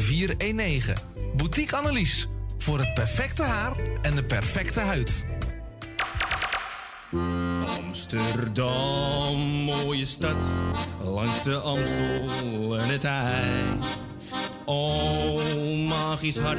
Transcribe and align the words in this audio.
419. 0.00 0.94
Boutique 1.36 1.76
Annelies 1.76 2.28
voor 2.58 2.78
het 2.78 2.94
perfecte 2.94 3.42
haar 3.42 3.76
en 4.02 4.14
de 4.14 4.24
perfecte 4.24 4.80
huid. 4.80 5.26
Amsterdam, 7.66 9.36
mooie 9.64 10.04
stad, 10.04 10.36
langs 11.04 11.42
de 11.42 11.56
Amstel 11.56 12.78
en 12.78 12.88
het 12.88 13.04
IJ. 13.04 13.78
Oh, 14.64 15.42
magisch 15.88 16.38
hart, 16.38 16.58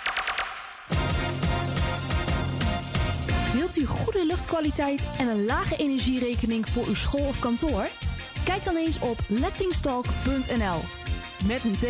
Wilt 3.73 3.89
u 3.89 3.93
goede 3.93 4.25
luchtkwaliteit 4.25 5.03
en 5.17 5.27
een 5.27 5.45
lage 5.45 5.75
energierekening 5.75 6.69
voor 6.69 6.85
uw 6.85 6.95
school 6.95 7.27
of 7.27 7.39
kantoor? 7.39 7.87
Kijk 8.43 8.63
dan 8.63 8.75
eens 8.75 8.99
op 8.99 9.19
lettingstalk.nl. 9.27 10.79
Met 11.45 11.63
een 11.63 11.77
T. 11.77 11.85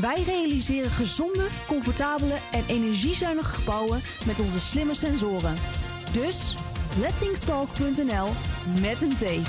Wij 0.00 0.22
realiseren 0.22 0.90
gezonde, 0.90 1.46
comfortabele 1.66 2.34
en 2.52 2.64
energiezuinige 2.68 3.54
gebouwen 3.54 4.00
met 4.26 4.40
onze 4.40 4.60
slimme 4.60 4.94
sensoren. 4.94 5.54
Dus 6.12 6.54
lettingstalk.nl 6.98 8.28
met 8.80 9.02
een 9.02 9.16
T. 9.16 9.48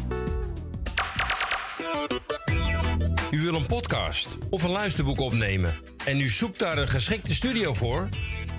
U 3.31 3.41
wil 3.41 3.53
een 3.53 3.65
podcast 3.65 4.27
of 4.49 4.63
een 4.63 4.69
luisterboek 4.69 5.19
opnemen 5.19 5.75
en 6.05 6.19
u 6.19 6.27
zoekt 6.27 6.59
daar 6.59 6.77
een 6.77 6.87
geschikte 6.87 7.33
studio 7.33 7.73
voor? 7.73 8.09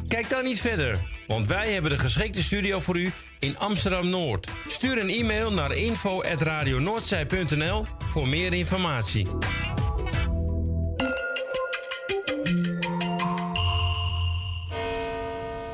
Kijk 0.08 0.30
dan 0.30 0.44
niet 0.44 0.60
verder, 0.60 0.98
want 1.26 1.48
wij 1.48 1.72
hebben 1.72 1.90
de 1.90 1.98
geschikte 1.98 2.42
studio 2.42 2.80
voor 2.80 2.98
u 2.98 3.12
in 3.38 3.58
Amsterdam 3.58 4.08
Noord. 4.08 4.50
Stuur 4.68 4.98
een 4.98 5.08
e-mail 5.08 5.52
naar 5.52 5.72
info@radionoordzij.nl 5.72 7.86
voor 8.10 8.28
meer 8.28 8.52
informatie. 8.52 9.26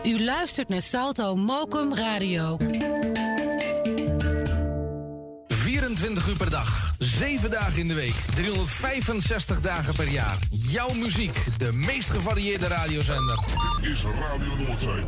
U 0.04 0.25
luistert 0.25 0.69
naar 0.69 0.82
Salto 0.82 1.36
Mokum 1.36 1.94
Radio. 1.94 2.56
24 5.47 6.28
uur 6.28 6.36
per 6.36 6.50
dag, 6.50 6.88
7 6.98 7.50
dagen 7.50 7.78
in 7.78 7.88
de 7.88 7.94
week, 7.94 8.14
365 8.34 9.60
dagen 9.60 9.94
per 9.94 10.09
jaar. 10.09 10.38
Jouw 10.50 10.94
muziek, 10.94 11.44
de 11.56 11.72
meest 11.72 12.10
gevarieerde 12.10 12.66
radiozender. 12.66 13.38
Dit 13.81 13.91
is 13.91 14.03
Radio 14.03 14.56
Noordzee. 14.56 15.04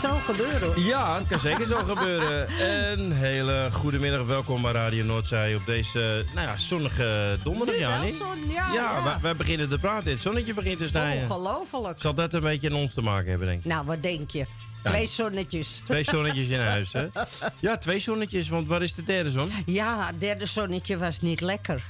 Zo 0.00 0.14
gebeuren. 0.14 0.82
Ja, 0.82 1.18
het 1.18 1.28
kan 1.28 1.40
zeker 1.40 1.66
zo 1.66 1.76
gebeuren. 1.76 2.48
Een 2.92 3.12
hele 3.12 3.68
goede 3.72 3.98
middag. 3.98 4.24
Welkom 4.24 4.62
bij 4.62 4.72
Radio 4.72 5.04
Noordzij 5.04 5.54
op 5.54 5.66
deze 5.66 6.24
nou 6.34 6.46
ja, 6.46 6.56
zonnige 6.56 7.36
donderdag, 7.42 7.74
Nu 7.74 7.80
wel 7.80 7.90
Jani. 7.90 8.12
zon, 8.12 8.38
ja, 8.48 8.72
ja, 8.72 9.02
ja. 9.04 9.20
Wij, 9.20 9.36
beginnen 9.36 9.68
te 9.68 9.78
praten. 9.78 10.10
Het 10.10 10.22
zonnetje 10.22 10.54
begint 10.54 10.78
te 10.78 10.88
stijgen. 10.88 11.30
Ongelooflijk. 11.30 12.00
Zal 12.00 12.14
dat 12.14 12.32
een 12.32 12.40
beetje 12.40 12.68
aan 12.68 12.76
ons 12.76 12.94
te 12.94 13.00
maken 13.00 13.30
hebben, 13.30 13.46
denk 13.48 13.58
ik. 13.58 13.64
Nou, 13.64 13.86
wat 13.86 14.02
denk 14.02 14.30
je? 14.30 14.46
Twee 14.82 15.06
zonnetjes. 15.06 15.82
Twee 15.84 16.04
zonnetjes 16.04 16.48
in 16.48 16.60
huis, 16.60 16.92
hè? 16.92 17.08
Ja, 17.58 17.78
twee 17.78 18.00
zonnetjes, 18.00 18.48
want 18.48 18.68
waar 18.68 18.82
is 18.82 18.94
de 18.94 19.02
derde 19.02 19.30
zon? 19.30 19.50
Ja, 19.66 20.06
het 20.06 20.20
derde 20.20 20.46
zonnetje 20.46 20.98
was 20.98 21.20
niet 21.20 21.40
lekker. 21.40 21.82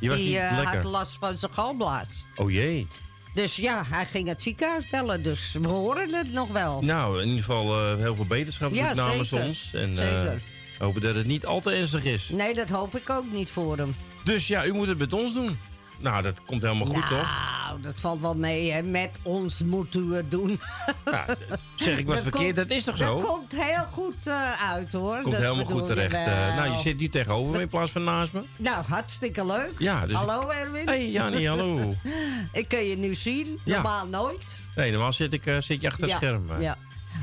Die 0.00 0.08
was 0.08 0.18
niet 0.18 0.36
eh, 0.36 0.52
lekker. 0.56 0.74
had 0.74 0.84
last 0.84 1.16
van 1.20 1.38
zijn 1.38 1.52
galblaas. 1.52 2.26
Oh 2.36 2.50
jee. 2.50 2.86
Dus 3.34 3.56
ja, 3.56 3.84
hij 3.88 4.06
ging 4.06 4.28
het 4.28 4.42
ziekenhuis 4.42 4.88
bellen. 4.88 5.22
Dus 5.22 5.56
we 5.60 5.68
horen 5.68 6.14
het 6.14 6.32
nog 6.32 6.48
wel. 6.48 6.82
Nou, 6.82 7.20
in 7.20 7.26
ieder 7.28 7.44
geval 7.44 7.78
eh, 7.78 7.96
heel 7.98 8.14
veel 8.14 8.24
beterschap 8.26 8.74
Ja, 8.74 8.94
namens 8.94 9.28
zeker. 9.28 9.46
ons. 9.46 9.70
En 9.72 9.90
eh, 9.90 9.96
Zeker. 9.96 10.40
hopen 10.78 11.00
dat 11.00 11.14
het 11.14 11.26
niet 11.26 11.46
al 11.46 11.60
te 11.60 11.70
ernstig 11.70 12.04
is. 12.04 12.28
Nee, 12.32 12.54
dat 12.54 12.68
hoop 12.68 12.96
ik 12.96 13.10
ook 13.10 13.24
niet 13.32 13.50
voor 13.50 13.76
hem. 13.76 13.94
Dus 14.24 14.46
ja, 14.46 14.66
u 14.66 14.72
moet 14.72 14.86
het 14.86 14.98
met 14.98 15.12
ons 15.12 15.32
doen. 15.34 15.58
Nou, 15.98 16.22
dat 16.22 16.34
komt 16.46 16.62
helemaal 16.62 16.86
goed, 16.86 17.08
toch? 17.08 17.36
Nou, 17.66 17.80
dat 17.80 18.00
valt 18.00 18.20
wel 18.20 18.36
mee. 18.36 18.72
Hè. 18.72 18.82
Met 18.82 19.18
ons 19.22 19.62
moet 19.62 19.94
u 19.94 20.14
het 20.14 20.30
doen. 20.30 20.60
Ja, 21.04 21.26
zeg 21.74 21.98
ik 21.98 22.06
wat 22.06 22.14
Dat 22.14 22.22
verkeerd, 22.22 22.44
komt- 22.54 22.68
dat 22.68 22.76
is 22.76 22.84
toch 22.84 22.96
zo? 22.96 23.16
Dat 23.20 23.26
komt 23.28 23.52
heel 23.56 23.84
goed 23.90 24.26
eh, 24.26 24.70
uit, 24.72 24.92
hoor. 24.92 25.20
Komt 25.20 25.32
Dat 25.34 25.42
helemaal 25.42 25.64
goed 25.64 25.86
terecht. 25.86 26.14
eh. 26.14 26.56
nou, 26.56 26.70
je 26.72 26.78
zit 26.78 26.98
nu 26.98 27.08
tegenover 27.08 27.50
me 27.52 27.60
in 27.60 27.68
plaats 27.68 27.90
van 27.92 28.04
naast 28.04 28.32
me. 28.32 28.42
Nou, 28.56 28.84
hartstikke 28.84 29.46
leuk. 29.46 29.72
Ja, 29.78 30.06
dus- 30.06 30.16
Hallo 30.16 30.48
Erwin. 30.48 30.86
Hey, 30.86 31.10
Jannie, 31.10 31.48
hallo. 31.48 31.94
ik 32.52 32.68
kan 32.68 32.84
je 32.84 32.96
nu 32.96 33.14
zien. 33.14 33.58
Ja. 33.64 33.74
Normaal 33.74 34.06
nooit. 34.06 34.58
Nee, 34.76 34.90
normaal 34.90 35.12
zit, 35.12 35.32
ik, 35.32 35.46
eh, 35.46 35.56
zit 35.60 35.80
je 35.80 35.88
achter 35.88 36.08
het 36.08 36.16
scherm. 36.16 36.60
Ja. 36.60 36.76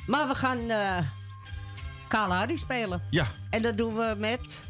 Maar 0.08 0.28
we 0.28 0.36
gaan 0.36 0.60
Kalahari 2.08 2.58
spelen. 2.58 3.02
Ja, 3.10 3.28
En 3.50 3.62
dat 3.62 3.78
doen 3.78 3.96
we 3.96 4.16
met... 4.18 4.62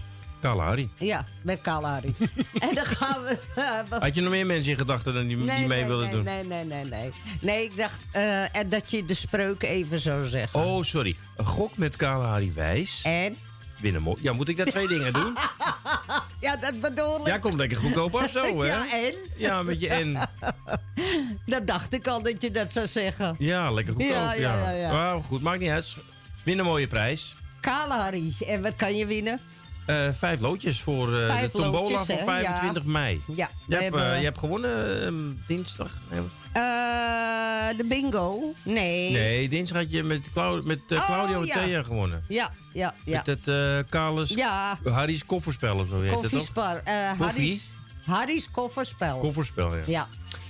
Kalahari. 0.41 0.89
Ja, 0.97 1.25
met 1.41 1.61
Kalahari. 1.61 2.15
en 2.67 2.75
dan 2.75 2.85
gaan 2.85 3.23
we... 3.23 3.37
eh, 3.55 3.99
Had 3.99 4.15
je 4.15 4.21
nog 4.21 4.31
meer 4.31 4.45
mensen 4.45 4.71
in 4.71 4.77
gedachten 4.77 5.13
dan 5.13 5.27
die, 5.27 5.37
die 5.37 5.45
mee 5.45 5.67
nee, 5.67 5.85
wilden 5.85 6.05
nee, 6.05 6.15
doen? 6.15 6.23
Nee, 6.23 6.43
nee, 6.43 6.65
nee, 6.65 6.85
nee. 6.85 7.09
Nee, 7.41 7.63
ik 7.63 7.77
dacht 7.77 7.99
eh, 8.11 8.55
en 8.55 8.69
dat 8.69 8.91
je 8.91 9.05
de 9.05 9.13
spreuk 9.13 9.63
even 9.63 9.99
zou 9.99 10.27
zeggen. 10.27 10.59
Oh, 10.63 10.83
sorry. 10.83 11.15
Een 11.37 11.45
gok 11.45 11.77
met 11.77 11.95
Kalahari 11.95 12.51
wijs. 12.55 13.01
En? 13.03 13.35
Winnen 13.79 14.15
Ja, 14.21 14.33
moet 14.33 14.47
ik 14.47 14.57
daar 14.57 14.65
twee 14.65 14.87
dingen 14.87 15.13
doen? 15.13 15.37
Ja, 16.39 16.55
dat 16.55 16.79
bedoel 16.79 17.19
ik. 17.19 17.25
Ja, 17.25 17.37
komt 17.37 17.57
lekker 17.57 17.77
goedkoop 17.77 18.15
af 18.15 18.31
zo, 18.31 18.41
hè? 18.61 18.67
Ja, 18.67 18.85
en? 18.93 19.13
Ja, 19.35 19.63
met 19.63 19.79
je 19.79 19.89
N. 19.89 20.17
Dat 21.45 21.67
dacht 21.67 21.93
ik 21.93 22.07
al 22.07 22.21
dat 22.23 22.41
je 22.41 22.51
dat 22.51 22.73
zou 22.73 22.87
zeggen. 22.87 23.35
Ja, 23.39 23.71
lekker 23.71 23.93
goedkoop, 23.93 24.13
Ja, 24.13 24.33
ja. 24.33 24.57
ja, 24.61 24.71
ja, 24.71 24.91
ja. 24.91 25.19
Goed, 25.21 25.41
maakt 25.41 25.59
niet 25.59 25.69
uit. 25.69 25.95
Win 26.43 26.59
een 26.59 26.65
mooie 26.65 26.87
prijs. 26.87 27.33
Kalahari. 27.59 28.33
En 28.47 28.61
wat 28.61 28.75
kan 28.75 28.95
je 28.97 29.05
winnen? 29.05 29.39
Eh, 29.85 30.07
vijf 30.13 30.39
loodjes 30.39 30.81
voor 30.81 31.17
eh, 31.17 31.25
Vijf 31.25 31.51
de 31.51 31.59
tombola 31.59 31.71
loodjes, 31.79 31.99
van 32.05 32.15
hè? 32.15 32.23
25 32.23 32.83
Ja. 32.83 32.89
mei. 32.89 33.21
Ja, 33.35 33.49
Je 33.67 33.75
hebt, 33.75 33.95
eh, 33.95 34.17
je 34.17 34.23
hebt 34.23 34.37
gewonnen 34.37 35.01
ehm, 35.05 35.15
dinsdag. 35.47 35.91
Nee, 36.09 36.21
de 37.77 37.85
bingo? 37.85 38.53
Nee. 38.63 39.11
Nee, 39.11 39.49
dinsdag 39.49 39.77
had 39.77 39.91
je 39.91 40.03
met, 40.03 40.21
Clau- 40.33 40.61
met 40.65 40.79
Oh, 40.89 41.05
Claudio 41.05 41.45
ja. 41.45 41.53
Thea 41.63 41.83
gewonnen. 41.83 42.23
Ja, 42.27 42.49
ja, 42.73 42.93
ja. 43.05 43.23
Met 43.25 43.45
het 43.45 43.85
Kales 43.89 44.29
Ja. 44.29 44.77
Harry's 44.83 45.25
kofferspel 45.25 45.77
of 45.77 45.87
zo 45.87 46.01
heet 46.01 46.11
het 46.11 46.21
toch? 46.21 46.29
Koffiespel. 46.31 46.77
eh 46.83 47.07
Koffie? 47.09 47.25
Harry's, 47.25 47.75
Harry's 48.05 48.51
kofferspel. 48.51 49.17
Kofferspel, 49.17 49.75
ja. 49.75 49.81
Ja. 49.85 50.07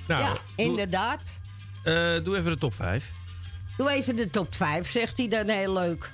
Nou, 0.08 0.24
ja, 0.24 0.30
doe, 0.32 0.40
inderdaad. 0.56 1.22
doe 2.24 2.38
even 2.38 2.52
de 2.52 2.58
top 2.58 2.74
5. 2.74 3.12
Doe 3.78 3.90
even 3.92 4.16
de 4.16 4.30
top 4.30 4.56
5, 4.56 4.90
zegt 4.90 5.18
hij 5.18 5.28
dan 5.28 5.50
heel 5.50 5.74
leuk. 5.74 6.12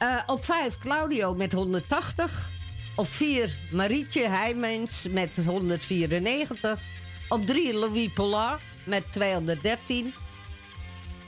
Eh, 0.00 0.16
op 0.26 0.44
5 0.44 0.78
Claudio 0.78 1.34
met 1.34 1.52
180. 1.52 2.48
Op 2.96 3.08
4 3.08 3.56
Marietje 3.70 4.28
Heijmens 4.28 5.06
met 5.10 5.30
194. 5.46 6.80
Op 7.28 7.46
3 7.46 7.74
Louis 7.74 8.08
Pollard 8.14 8.62
met 8.84 9.12
213. 9.12 10.14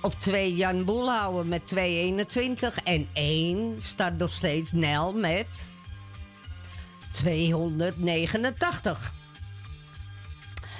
Op 0.00 0.14
2 0.18 0.54
Jan 0.54 0.84
Boelhouwer 0.84 1.46
met 1.46 1.66
221. 1.66 2.82
En 2.82 3.08
1 3.12 3.78
staat 3.82 4.18
nog 4.18 4.32
steeds 4.32 4.72
Nel 4.72 5.12
met 5.12 5.68
289. 7.10 9.21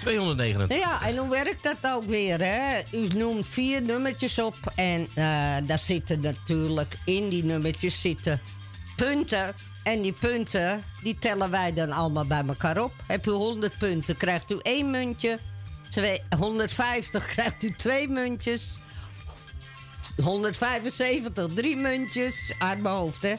299. 0.03 0.77
Ja, 0.77 1.03
en 1.07 1.17
hoe 1.17 1.31
werkt 1.31 1.63
dat 1.63 1.93
ook 1.93 2.05
weer, 2.05 2.41
hè? 2.41 2.81
U 2.93 3.07
noemt 3.07 3.47
vier 3.47 3.83
nummertjes 3.83 4.39
op 4.39 4.57
en 4.75 5.09
eh, 5.15 5.25
daar 5.67 5.79
zitten 5.79 6.21
natuurlijk, 6.21 6.95
in 7.05 7.29
die 7.29 7.45
nummertjes 7.45 8.01
zitten 8.01 8.41
punten. 8.97 9.55
En 9.83 10.01
die 10.03 10.13
punten, 10.13 10.83
die 11.03 11.19
tellen 11.19 11.51
wij 11.51 11.73
dan 11.73 11.91
allemaal 11.91 12.27
bij 12.27 12.43
elkaar 12.47 12.83
op. 12.83 12.93
Heb 13.07 13.27
u 13.27 13.31
100 13.31 13.79
punten, 13.79 14.17
krijgt 14.17 14.51
u 14.51 14.59
één 14.63 14.91
muntje. 14.91 15.39
Twee, 15.89 16.21
150 16.39 17.27
krijgt 17.35 17.63
u 17.63 17.71
twee 17.71 18.09
muntjes. 18.09 18.79
175, 20.23 21.47
drie 21.55 21.77
muntjes. 21.77 22.53
Mijn 22.59 22.87
hoofd, 22.87 23.23
hè? 23.23 23.35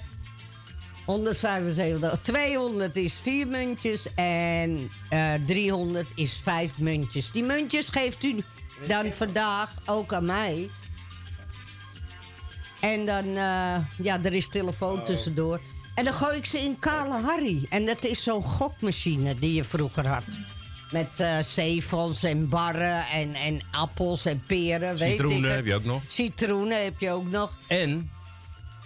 175. 1.05 2.21
200 2.21 2.97
is 2.97 3.19
vier 3.23 3.47
muntjes 3.47 4.13
en 4.15 4.89
eh 5.09 5.33
300 5.45 6.07
is 6.15 6.39
vijf 6.43 6.77
muntjes. 6.77 7.31
Die 7.31 7.43
muntjes 7.43 7.89
geeft 7.89 8.23
u 8.23 8.43
dan 8.87 9.13
vandaag 9.13 9.73
ook 9.85 10.13
aan 10.13 10.25
mij. 10.25 10.69
En 12.79 13.05
dan, 13.05 13.25
eh, 13.25 13.75
ja, 13.97 14.23
er 14.23 14.33
is 14.33 14.47
telefoon 14.47 15.03
tussendoor. 15.03 15.59
En 15.95 16.03
dan 16.03 16.13
gooi 16.13 16.37
ik 16.37 16.45
ze 16.45 16.59
in 16.59 16.79
Kale 16.79 17.21
Harry. 17.21 17.65
En 17.69 17.85
dat 17.85 18.03
is 18.03 18.23
zo'n 18.23 18.43
gokmachine 18.43 19.35
die 19.35 19.53
je 19.53 19.63
vroeger 19.63 20.07
had. 20.07 20.23
Met 20.91 21.09
eh 21.17 21.39
zeefels 21.39 22.23
en 22.23 22.49
barren 22.49 23.07
en, 23.07 23.33
en 23.33 23.61
appels 23.71 24.25
en 24.25 24.43
peren. 24.47 24.97
weet 24.97 25.13
ik 25.13 25.19
Citroenen 25.19 25.53
heb 25.53 25.65
je 25.65 25.75
ook 25.75 25.83
nog. 25.83 26.01
Citroenen 26.07 26.83
heb 26.83 26.99
je 26.99 27.11
ook 27.11 27.29
nog. 27.29 27.51
En 27.67 28.09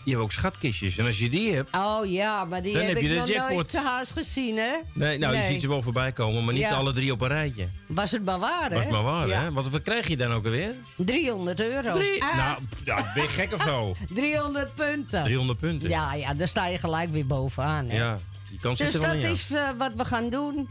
je 0.08 0.14
hebt 0.14 0.24
ook 0.26 0.32
schatkistjes. 0.32 0.98
En 0.98 1.06
als 1.06 1.20
je 1.20 1.30
die 1.30 1.54
hebt... 1.54 1.76
Oh 1.76 2.06
ja, 2.06 2.46
maar 2.46 2.62
die 2.62 2.74
Dan 2.74 2.82
heb, 2.82 2.94
heb 2.94 3.02
je 3.04 3.10
ik 3.10 3.18
nog 3.18 3.28
jackpot. 3.28 3.54
nooit 3.54 3.70
te 3.70 3.80
huis 3.82 4.12
gezien, 4.12 4.58
hè? 4.58 4.72
Nee, 4.94 5.18
nou, 5.18 5.36
je 5.36 5.44
ziet 5.44 5.62
ze 5.62 5.68
wel 5.68 5.82
voorbij 5.82 6.12
komen, 6.12 6.44
maar 6.46 6.54
niet 6.54 6.64
Ja. 6.64 6.74
alle 6.76 6.94
drie 6.94 7.12
op 7.12 7.22
een 7.22 7.28
rijtje. 7.28 7.68
Was 7.88 8.12
het 8.12 8.26
maar 8.26 8.40
waar, 8.40 8.70
hè? 8.70 8.76
Was 8.78 8.88
maar 8.88 9.04
waar, 9.04 9.28
Ja. 9.28 9.40
hè? 9.42 9.52
Wat 9.52 9.70
wat 9.70 9.82
krijg 9.82 10.08
je 10.08 10.18
dan 10.18 10.32
ook 10.34 10.46
alweer? 10.46 10.74
300 10.96 11.60
euro. 11.62 11.94
Drie? 11.98 12.24
Ah, 12.24 12.36
Nou, 12.36 12.58
ja, 12.86 13.12
ben 13.14 13.24
je 13.24 13.30
gek 13.30 13.54
of 13.54 13.62
zo? 13.64 13.96
300 14.14 14.76
punten. 14.76 15.24
300 15.24 15.60
punten. 15.60 15.90
Ja, 15.90 16.14
ja, 16.14 16.34
daar 16.34 16.48
sta 16.48 16.68
je 16.68 16.78
gelijk 16.78 17.10
weer 17.12 17.28
bovenaan. 17.28 17.90
Hè? 17.90 17.98
Ja, 17.98 18.20
die 18.50 18.60
kans 18.60 18.78
zit 18.78 18.86
dus 18.92 18.96
er 18.96 19.02
wel 19.02 19.10
dat 19.14 19.22
in, 19.24 19.28
ja. 19.30 19.34
is 19.36 19.52
eh, 19.52 19.70
wat 19.78 19.94
we 19.94 20.06
gaan 20.06 20.30
doen. 20.30 20.70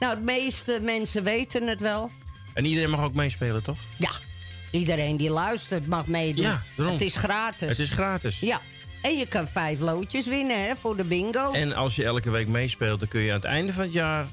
Nou, 0.00 0.14
de 0.16 0.22
meeste 0.22 0.78
mensen 0.82 1.24
weten 1.24 1.66
het 1.68 1.80
wel. 1.80 2.10
En 2.54 2.64
iedereen 2.64 2.90
mag 2.90 3.00
ook 3.00 3.14
meespelen, 3.14 3.62
toch? 3.62 3.76
Ja, 3.98 4.10
iedereen 4.70 5.16
die 5.16 5.30
luistert 5.30 5.86
mag 5.86 6.06
meedoen. 6.06 6.44
Ja. 6.44 6.62
Het 6.76 7.00
is 7.00 7.16
gratis. 7.16 7.68
Het 7.68 7.78
is 7.78 7.90
gratis. 7.90 8.40
Ja, 8.40 8.60
en 9.02 9.16
je 9.16 9.26
kan 9.26 9.48
vijf 9.48 9.80
loodjes 9.80 10.26
winnen 10.26 10.64
hè, 10.64 10.76
voor 10.76 10.96
de 10.96 11.04
bingo. 11.04 11.52
En 11.52 11.72
als 11.72 11.96
je 11.96 12.04
elke 12.04 12.30
week 12.30 12.48
meespeelt, 12.48 12.98
dan 13.00 13.08
kun 13.08 13.20
je 13.20 13.30
aan 13.30 13.36
het 13.36 13.44
einde 13.44 13.72
van 13.72 13.82
het 13.82 13.92
jaar... 13.92 14.26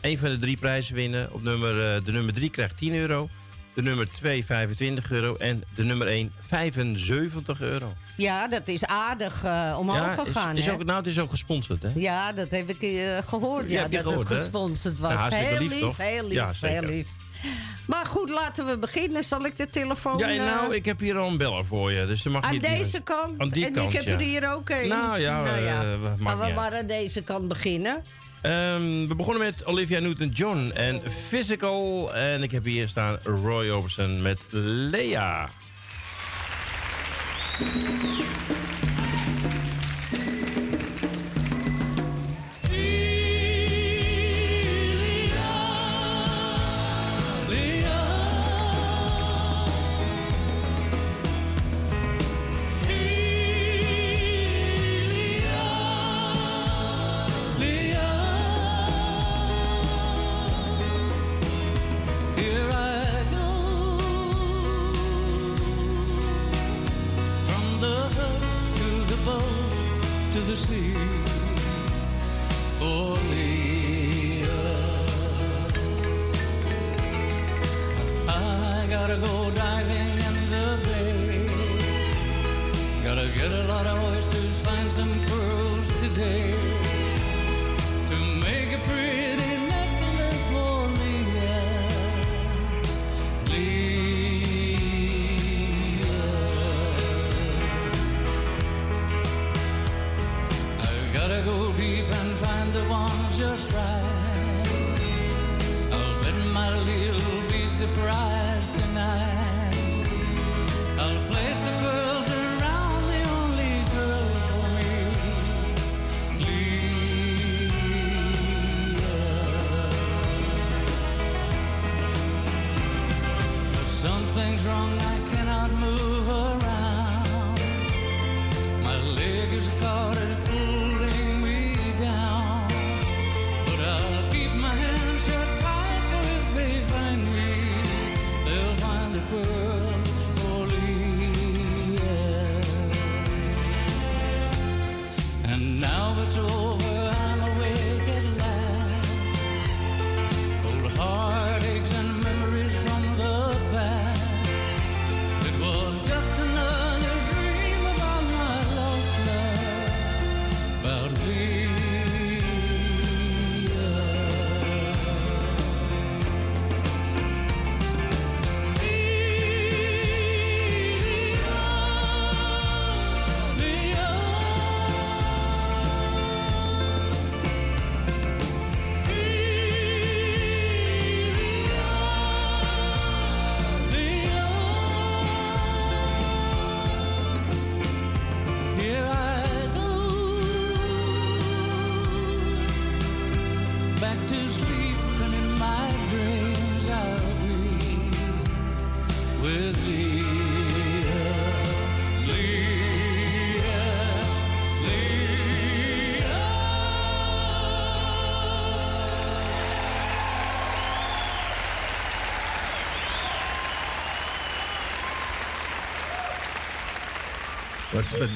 een 0.00 0.18
van 0.18 0.28
de 0.28 0.38
drie 0.38 0.56
prijzen 0.56 0.94
winnen. 0.94 1.32
Op 1.32 1.42
nummer, 1.42 1.94
eh, 1.94 2.04
de 2.04 2.12
nummer 2.12 2.34
3 2.34 2.50
krijgt 2.50 2.76
10 2.76 2.94
euro. 2.94 3.28
De 3.74 3.82
nummer 3.82 4.12
2 4.12 4.44
25 4.44 5.10
euro. 5.10 5.36
En 5.36 5.62
de 5.74 5.84
nummer 5.84 6.06
1 6.06 6.32
75 6.46 7.60
euro. 7.60 7.92
Ja, 8.16 8.48
dat 8.48 8.68
is 8.68 8.84
aardig 8.84 9.44
eh, 9.44 9.76
omhoog 9.78 9.96
ja, 9.96 10.14
gegaan. 10.24 10.52
is, 10.52 10.58
is 10.58 10.66
hè? 10.66 10.72
ook, 10.72 10.84
nou, 10.84 10.98
het 10.98 11.06
is 11.06 11.18
ook 11.18 11.30
gesponsord, 11.30 11.82
hè? 11.82 11.90
Ja, 11.94 12.32
dat 12.32 12.50
heb 12.50 12.68
ik 12.70 12.82
eh, 12.82 13.18
gehoord. 13.26 13.68
Ja, 13.68 13.88
dat 13.88 14.00
gehoord, 14.00 14.28
het 14.28 14.38
gesponsord 14.38 14.98
was. 14.98 15.14
Nou, 15.14 15.34
heel 15.34 15.58
lief, 15.58 15.70
lief, 15.70 15.80
toch? 15.80 15.96
heel 15.96 16.24
lief, 16.24 16.32
Ja, 16.32 16.52
heel 16.60 16.82
lief. 16.82 17.06
Maar 17.86 18.06
goed, 18.06 18.28
laten 18.30 18.66
we 18.66 18.76
beginnen. 18.78 19.24
Zal 19.24 19.44
ik 19.44 19.56
de 19.56 19.66
telefoon... 19.70 20.18
Ja, 20.18 20.28
en 20.28 20.36
nou, 20.36 20.70
eh, 20.70 20.76
ik 20.76 20.84
heb 20.84 20.98
hier 21.00 21.16
al 21.18 21.28
een 21.28 21.36
beller 21.36 21.64
voor 21.66 21.92
je. 21.92 22.06
Dus 22.06 22.22
dan 22.22 22.32
mag 22.32 22.44
aan 22.44 22.54
je 22.54 22.60
die- 22.60 22.68
deze 22.68 23.00
kant. 23.00 23.40
Aan 23.40 23.48
die 23.48 23.66
en 23.66 23.72
kant, 23.72 23.86
ik 23.92 23.98
heb 23.98 24.04
ja. 24.06 24.12
er 24.12 24.20
hier 24.20 24.52
ook 24.54 24.68
een. 24.70 24.88
Nou 24.88 25.18
ja, 25.20 25.42
Nou 25.42 25.60
ja. 25.60 25.82
eh, 25.82 25.88
maar 26.18 26.38
we 26.38 26.52
maar 26.54 26.74
aan 26.76 26.86
deze 26.86 27.22
kant 27.22 27.48
beginnen. 27.48 28.02
Ehm, 28.42 29.06
we 29.08 29.14
begonnen 29.16 29.42
met 29.42 29.64
Olivia 29.66 29.98
Newton-John 29.98 30.70
en 30.74 31.02
Physical. 31.28 32.14
En 32.14 32.42
ik 32.42 32.50
heb 32.50 32.64
hier 32.64 32.88
staan 32.88 33.18
Roy 33.24 33.68
Orbison 33.70 34.22
met 34.22 34.38
Lea. 34.50 35.48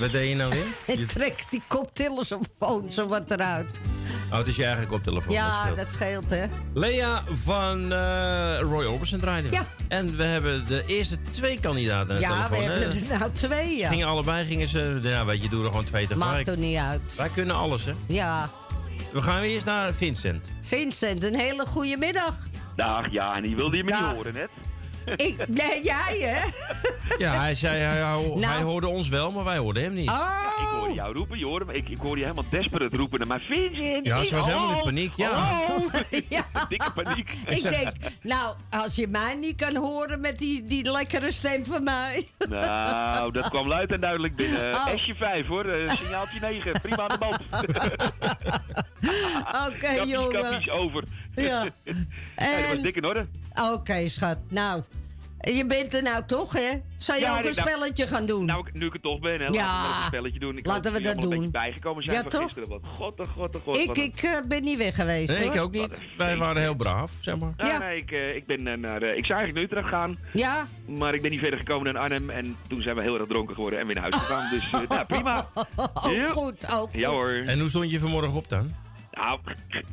Wat, 0.00 0.10
deed 0.10 0.28
je 0.28 0.34
nou 0.36 0.50
weer? 0.50 0.96
Ik 0.98 1.08
trek 1.08 1.44
die 1.50 1.62
koptelefoon 1.68 2.92
zo 2.92 3.06
wat 3.08 3.30
eruit. 3.30 3.80
Oh, 4.30 4.38
het 4.38 4.46
is 4.46 4.56
je 4.56 4.64
eigen 4.64 4.86
koptelefoon. 4.86 5.32
ja, 5.32 5.60
scheelt. 5.62 5.76
dat 5.76 5.92
scheelt, 5.92 6.30
hè. 6.30 6.44
Lea 6.74 7.24
van 7.44 7.92
eh, 7.92 8.58
Roy 8.60 8.84
Orbison 8.84 9.18
draaide. 9.18 9.50
Ja. 9.50 9.66
En 9.88 10.16
we 10.16 10.22
hebben 10.24 10.66
de 10.66 10.82
eerste 10.86 11.16
twee 11.30 11.60
kandidaten 11.60 12.14
aan 12.14 12.20
de 12.20 12.26
Ja, 12.26 12.42
we 12.42 12.48
telefoon. 12.48 12.70
hè? 12.72 12.78
hebben 12.80 13.10
er 13.10 13.18
nou 13.18 13.30
twee, 13.32 13.76
ja. 13.76 13.88
Gingen 13.88 14.06
allebei, 14.08 14.44
gingen 14.44 14.68
ze... 14.68 14.98
Nou, 15.02 15.26
weet 15.26 15.42
je, 15.42 15.48
doe 15.48 15.62
er 15.64 15.70
gewoon 15.70 15.84
twee 15.84 16.06
tegelijk. 16.06 16.32
Maakt 16.34 16.48
er 16.48 16.58
niet 16.58 16.76
uit. 16.78 17.00
Wij 17.16 17.28
kunnen 17.28 17.56
alles, 17.56 17.84
hè? 17.84 17.92
Ja. 18.06 18.50
We 19.12 19.22
gaan 19.22 19.40
weer 19.40 19.54
eens 19.54 19.64
naar 19.64 19.94
Vincent. 19.94 20.48
Vincent, 20.60 21.24
een 21.24 21.34
hele 21.38 21.66
goede 21.66 21.96
middag. 21.96 22.34
Dag, 22.76 23.10
ja, 23.10 23.36
en 23.36 23.42
die 23.42 23.56
wilde 23.56 23.76
je 23.76 23.84
me 23.84 23.90
Dag. 23.90 24.00
niet 24.00 24.10
horen 24.16 24.32
net. 24.34 24.48
Ik, 25.16 25.48
nee, 25.48 25.82
jij, 25.82 26.18
hè? 26.20 26.44
Ja, 27.18 27.32
hij 27.40 27.54
zei, 27.54 27.78
hij, 27.80 27.96
hij, 27.96 28.26
Nou. 28.26 28.44
hij 28.44 28.62
hoorde 28.62 28.86
ons 28.88 29.08
wel, 29.08 29.30
maar 29.30 29.44
wij 29.44 29.56
hoorden 29.58 29.82
hem 29.82 29.94
niet. 29.94 30.10
Oh. 30.10 30.43
Ik 30.74 30.80
hoorde 30.80 30.94
jou 30.94 31.14
roepen, 31.14 31.38
je 31.38 31.46
hoorde. 31.46 31.72
Ik, 31.72 31.88
ik 31.88 31.98
hoorde 31.98 32.20
je 32.20 32.26
helemaal 32.26 32.50
desperate 32.50 32.96
roepen 32.96 33.18
naar 33.18 33.28
mij. 33.28 33.38
Vincent! 33.40 34.06
Ja, 34.06 34.24
ze 34.24 34.34
was 34.34 34.44
oh, 34.44 34.50
helemaal 34.52 34.76
in 34.78 34.84
paniek, 34.84 35.12
ja. 35.12 35.30
oh." 35.30 35.92
ja. 36.28 36.44
Dikke 36.68 36.92
paniek. 36.92 37.30
Ik 37.46 37.62
denk, 37.62 37.92
nou, 38.22 38.54
als 38.70 38.94
je 38.94 39.08
mij 39.08 39.34
niet 39.34 39.56
kan 39.56 39.76
horen 39.76 40.20
met 40.20 40.38
die, 40.38 40.64
die 40.64 40.90
lekkere 40.90 41.32
stem 41.32 41.64
van 41.64 41.84
mij. 41.84 42.26
Nou, 42.48 43.32
dat 43.32 43.48
kwam 43.48 43.68
luid 43.68 43.92
en 43.92 44.00
duidelijk 44.00 44.36
binnen. 44.36 44.74
Oh. 44.74 44.86
Sje 44.96 45.14
5 45.14 45.46
hoor, 45.46 45.64
eh, 45.64 45.88
signaaltje 45.94 46.40
9. 46.40 46.80
Prima 46.80 46.96
aan 46.96 47.08
de 47.08 47.18
band. 47.18 47.40
Oké, 49.68 49.94
Kappies, 49.94 50.10
jongen. 50.12 50.40
kappies, 50.40 50.70
over. 50.70 51.04
Ja. 51.34 51.62
Dat 51.62 51.72
was 52.36 52.44
En- 52.74 52.82
dik 52.82 52.96
in 52.96 53.04
orde. 53.04 53.26
Oké, 53.72 54.08
schat. 54.08 54.38
Nou, 54.48 54.82
je 55.52 55.64
bent 55.66 55.94
er 55.94 56.02
nou 56.02 56.24
toch, 56.26 56.52
hè? 56.52 56.70
Zou 56.96 57.18
je 57.18 57.24
Ja, 57.24 57.30
ook 57.36 57.40
nee, 57.40 57.48
een 57.48 57.54
nou- 57.56 57.68
spelletje 57.68 58.06
gaan 58.06 58.26
doen? 58.26 58.44
Nou, 58.46 58.66
nu 58.72 58.86
ik 58.86 58.92
het 58.92 59.02
toch 59.02 59.20
ben, 59.20 59.32
hè, 59.32 59.38
laten 59.38 59.54
Ja. 59.54 59.82
we 59.82 59.96
een 59.98 60.06
spelletje 60.06 60.38
doen. 60.38 60.58
Ik 60.58 60.66
Laten 60.66 60.92
we 60.92 61.00
dat 61.00 61.14
doen. 61.14 61.22
een 61.24 61.28
beetje 61.30 61.50
bijgekomen 61.50 62.02
zijn 62.02 62.16
Ja, 62.16 62.22
van 62.22 62.30
toch? 62.30 62.42
gisteren. 62.42 62.68
Wat 62.68 62.80
god, 62.90 63.20
oh 63.20 63.26
god, 63.36 63.56
oh 63.56 63.62
god. 63.62 63.76
ik 63.76 63.96
ik 63.96 64.22
eh, 64.22 64.30
ben 64.48 64.62
niet 64.62 64.78
weg 64.78 64.94
geweest, 64.94 65.28
Nee, 65.38 65.46
hoor. 65.46 65.54
ik 65.54 65.60
ook 65.60 65.72
niet. 65.72 65.98
Wij 66.16 66.36
waren 66.36 66.62
heel 66.62 66.74
braaf, 66.74 67.12
zeg 67.20 67.38
maar. 67.38 67.52
Ja, 67.56 67.78
nee, 67.78 67.96
ik, 67.98 68.10
eh, 68.10 68.34
ik 68.36 68.46
ben 68.46 68.62
naar... 68.80 69.02
eh, 69.02 69.16
ik 69.16 69.24
zou 69.26 69.38
eigenlijk 69.38 69.52
naar 69.54 69.62
Utrecht 69.62 69.88
gaan. 69.88 70.18
Ja? 70.32 70.66
Maar 70.86 71.14
ik 71.14 71.22
ben 71.22 71.30
niet 71.30 71.40
verder 71.40 71.58
gekomen 71.58 71.92
dan 71.92 72.02
Arnhem. 72.02 72.30
En 72.30 72.56
toen 72.68 72.82
zijn 72.82 72.96
we 72.96 73.02
heel 73.02 73.18
erg 73.18 73.28
dronken 73.28 73.54
geworden 73.54 73.78
en 73.78 73.86
weer 73.86 73.94
naar 73.94 74.10
huis 74.10 74.16
gegaan. 74.24 74.50
Dus 74.50 74.70
nou, 74.88 75.04
prima. 75.04 75.46
Ook 75.76 76.12
Ja. 76.12 76.24
goed, 76.26 76.72
ook 76.72 76.88
Ja 76.92 77.10
hoor. 77.10 77.30
En 77.30 77.58
hoe 77.58 77.68
stond 77.68 77.90
je 77.90 77.98
vanmorgen 77.98 78.32
op 78.38 78.48
dan? 78.48 78.70
Nou, 79.12 79.38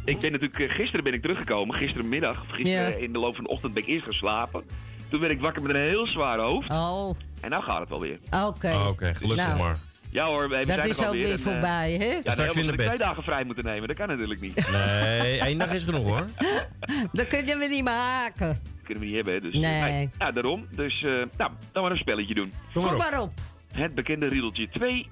ik 0.06 0.20
ben 0.20 0.32
natuurlijk... 0.32 0.72
gisteren 0.72 1.04
ben 1.04 1.14
ik 1.14 1.22
teruggekomen. 1.22 1.76
Gisterenmiddag. 1.76 2.44
Gisteren 2.48 2.90
Ja. 2.92 2.96
in 3.06 3.14
de 3.14 3.20
loop 3.20 3.36
van 3.36 3.44
de 3.44 3.50
ochtend 3.50 3.74
ben 3.74 3.84
ik 3.84 3.90
eerst 3.90 4.06
geslapen. 4.06 4.64
Toen 5.12 5.20
werd 5.20 5.32
ik 5.32 5.42
wakker 5.42 5.62
met 5.62 5.76
een 5.76 5.82
heel 5.82 6.08
zwaar 6.08 6.40
hoofd. 6.40 6.70
Oh, 6.72 7.16
En 7.42 7.50
nou 7.50 7.64
gaat 7.64 7.80
het 7.80 7.90
wel 7.90 8.00
weer. 8.00 8.20
oké. 8.46 8.72
Oh, 8.72 8.88
Oké, 8.88 9.14
gelukkig 9.16 9.46
Nou, 9.48 9.60
maar. 9.60 9.78
Ja 10.12 10.26
hoor, 10.26 10.50
we, 10.50 10.66
Dat 10.66 10.76
zijn 10.76 10.90
is 10.90 11.00
ook 11.00 11.06
alweer. 11.06 11.22
weer 11.24 11.32
en, 11.32 11.38
eh, 11.38 11.44
voorbij, 11.52 11.92
hè? 12.00 12.20
Ja, 12.24 12.32
Straks 12.32 12.54
weer 12.54 12.66
naar 12.66 12.76
bed. 12.76 12.86
twee 12.86 12.98
dagen 12.98 13.24
vrij 13.24 13.44
moeten 13.44 13.64
nemen. 13.64 13.88
Dat 13.88 13.98
kan 13.98 14.08
natuurlijk 14.08 14.42
niet. 14.42 14.72
Nee, 14.72 15.40
één 15.40 15.58
dag 15.58 15.72
is 15.74 15.84
genoeg 15.84 16.08
hoor. 16.08 16.26
Dan 17.14 17.28
kunnen 17.28 17.60
we 17.60 17.66
niet 17.68 17.84
meer 17.84 17.94
haken. 17.94 18.58
kunnen 18.84 19.04
we 19.04 19.10
niet 19.10 19.16
hebben. 19.16 19.34
hè, 19.34 19.40
Dus, 19.40 19.54
Nee. 19.54 20.10
Ja, 20.20 20.32
daarom. 20.32 20.68
Dus, 20.76 20.96
eh, 21.04 21.12
nou, 21.38 21.52
dan 21.72 21.82
maar 21.84 21.92
een 21.92 21.98
spelletje 21.98 22.34
doen. 22.34 22.54
Kom 22.74 22.98
maar 22.98 23.22
op. 23.22 23.32
Het 23.74 23.96
bekende 23.96 24.28
riedeltje 24.28 24.70
2. 24.70 25.10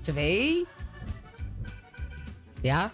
Twee. 0.00 0.66
Ja. 2.62 2.90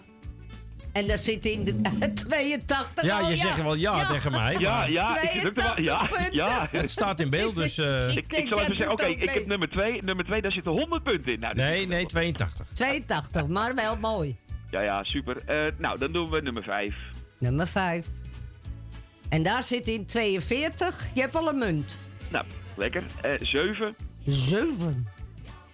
En 0.91 1.07
daar 1.07 1.17
zit 1.17 1.45
in 1.45 1.63
de 1.63 1.81
82. 2.13 3.03
Ja, 3.03 3.21
oh, 3.21 3.29
je 3.29 3.35
zegt 3.35 3.61
wel 3.61 3.75
ja, 3.75 4.05
tegen 4.07 4.31
mij. 4.31 4.55
Ja, 4.59 4.75
maar- 4.77 4.91
ja, 4.91 5.21
ik 5.21 5.29
zit 5.29 5.51
ja, 5.55 6.07
82 6.07 6.31
ja. 6.33 6.67
Het 6.71 6.89
staat 6.89 7.19
in 7.19 7.29
beeld, 7.29 7.55
dus... 7.55 7.77
eh, 8.07 8.07
Ik, 8.15 8.33
ik 8.33 8.47
zal 8.47 8.59
even 8.59 8.77
zeggen, 8.77 8.91
oké, 8.91 9.05
ik 9.05 9.29
heb 9.29 9.45
nummer 9.47 9.69
2. 9.69 10.01
Nummer 10.03 10.25
2, 10.25 10.41
daar 10.41 10.51
zitten 10.51 10.71
100 10.71 11.03
punten 11.03 11.33
in. 11.33 11.39
Nou, 11.39 11.55
Nee, 11.55 11.87
nee, 11.87 12.05
82. 12.05 12.65
82, 12.73 13.47
maar 13.47 13.75
wel 13.75 13.95
mooi. 13.97 14.37
Ja, 14.69 14.81
ja, 14.81 15.03
super. 15.03 15.37
Eh, 15.45 15.71
nou, 15.77 15.99
dan 15.99 16.11
doen 16.11 16.29
we 16.29 16.41
nummer 16.41 16.63
5. 16.63 16.95
Nummer 17.37 17.67
5. 17.67 18.07
En 19.29 19.43
daar 19.43 19.63
zit 19.63 19.87
in 19.87 20.05
42. 20.05 21.07
Je 21.13 21.21
hebt 21.21 21.35
al 21.35 21.49
een 21.49 21.57
munt. 21.57 21.99
Nou, 22.29 22.45
lekker. 22.75 23.03
Eh 23.21 23.31
7. 23.41 23.95
7. 24.25 25.07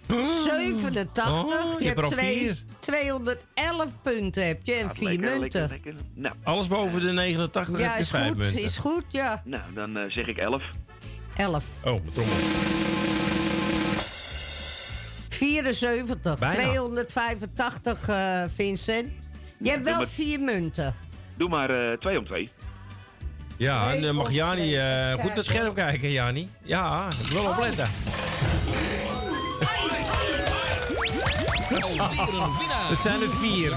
87. 0.08 1.30
Oh, 1.30 1.48
je 1.50 1.76
je 1.78 1.86
hebt 1.86 1.98
er 1.98 2.04
al 2.04 2.10
hebt 2.10 2.20
twee, 2.22 2.38
vier. 2.38 2.56
211 2.78 3.86
punten 4.02 4.46
heb 4.46 4.60
je 4.62 4.72
en 4.74 4.90
4 4.94 5.08
lekker, 5.08 5.38
munten. 5.38 5.60
lekker, 5.68 5.92
lekker. 5.92 5.94
Nou, 6.14 6.34
Alles 6.42 6.66
boven 6.66 7.00
de 7.00 7.12
89 7.12 7.78
Ja, 7.78 7.84
heb 7.86 7.94
je 7.94 8.00
is 8.00 8.10
5 8.10 8.26
goed, 8.28 8.36
munten. 8.36 8.62
is 8.62 8.76
goed, 8.76 9.04
ja. 9.08 9.42
nou, 9.44 9.62
dan 9.74 9.96
eh, 9.96 10.10
zeg 10.10 10.26
ik 10.26 10.36
11. 10.36 10.62
11. 11.36 11.64
Oh, 11.84 11.92
mijn 11.92 12.12
trommel. 12.12 12.34
74. 15.28 16.38
Bijna. 16.38 16.54
285, 16.54 18.08
eh, 18.08 18.42
Vincent. 18.54 19.08
Je 19.58 19.70
hebt 19.70 19.84
wel 19.84 19.96
maar- 19.96 20.06
vier 20.06 20.40
munten. 20.40 20.94
Doe 21.36 21.48
maar 21.48 21.98
2 21.98 22.18
om 22.18 22.24
2. 22.26 22.50
Ja, 23.58 23.84
en 23.86 23.92
Nee, 23.92 24.00
dan 24.00 24.14
mag 24.14 24.30
Jani 24.32 24.60
twee. 24.60 24.76
eh, 24.78 25.12
goed 25.14 25.24
naar 25.24 25.36
het 25.36 25.44
scherp 25.44 25.74
kijken, 25.74 26.10
Jani. 26.10 26.48
Ja, 26.62 27.08
ik 27.24 27.30
wil 27.32 27.44
opletten. 27.44 27.88
Het 32.92 33.00
zijn 33.00 33.22
er 33.22 33.30
vier. 33.30 33.72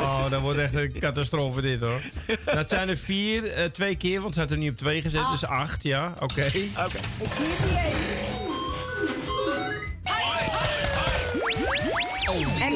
Oh, 0.00 0.30
dat 0.30 0.40
wordt 0.40 0.58
echt 0.58 0.74
een 0.74 0.98
catastrofe 0.98 1.60
dit 1.60 1.80
hoor. 1.80 2.02
Het 2.44 2.68
zijn 2.68 2.88
er 2.88 2.96
vier, 2.96 3.52
eh, 3.52 3.64
twee 3.64 3.96
keer, 3.96 4.20
want 4.20 4.34
ze 4.34 4.40
had 4.40 4.50
er 4.50 4.56
niet 4.56 4.70
op 4.70 4.76
twee 4.76 5.02
gezet, 5.02 5.30
dus 5.30 5.44
acht, 5.44 5.82
ja, 5.82 6.12
oké. 6.20 6.46
Oké. 6.76 6.98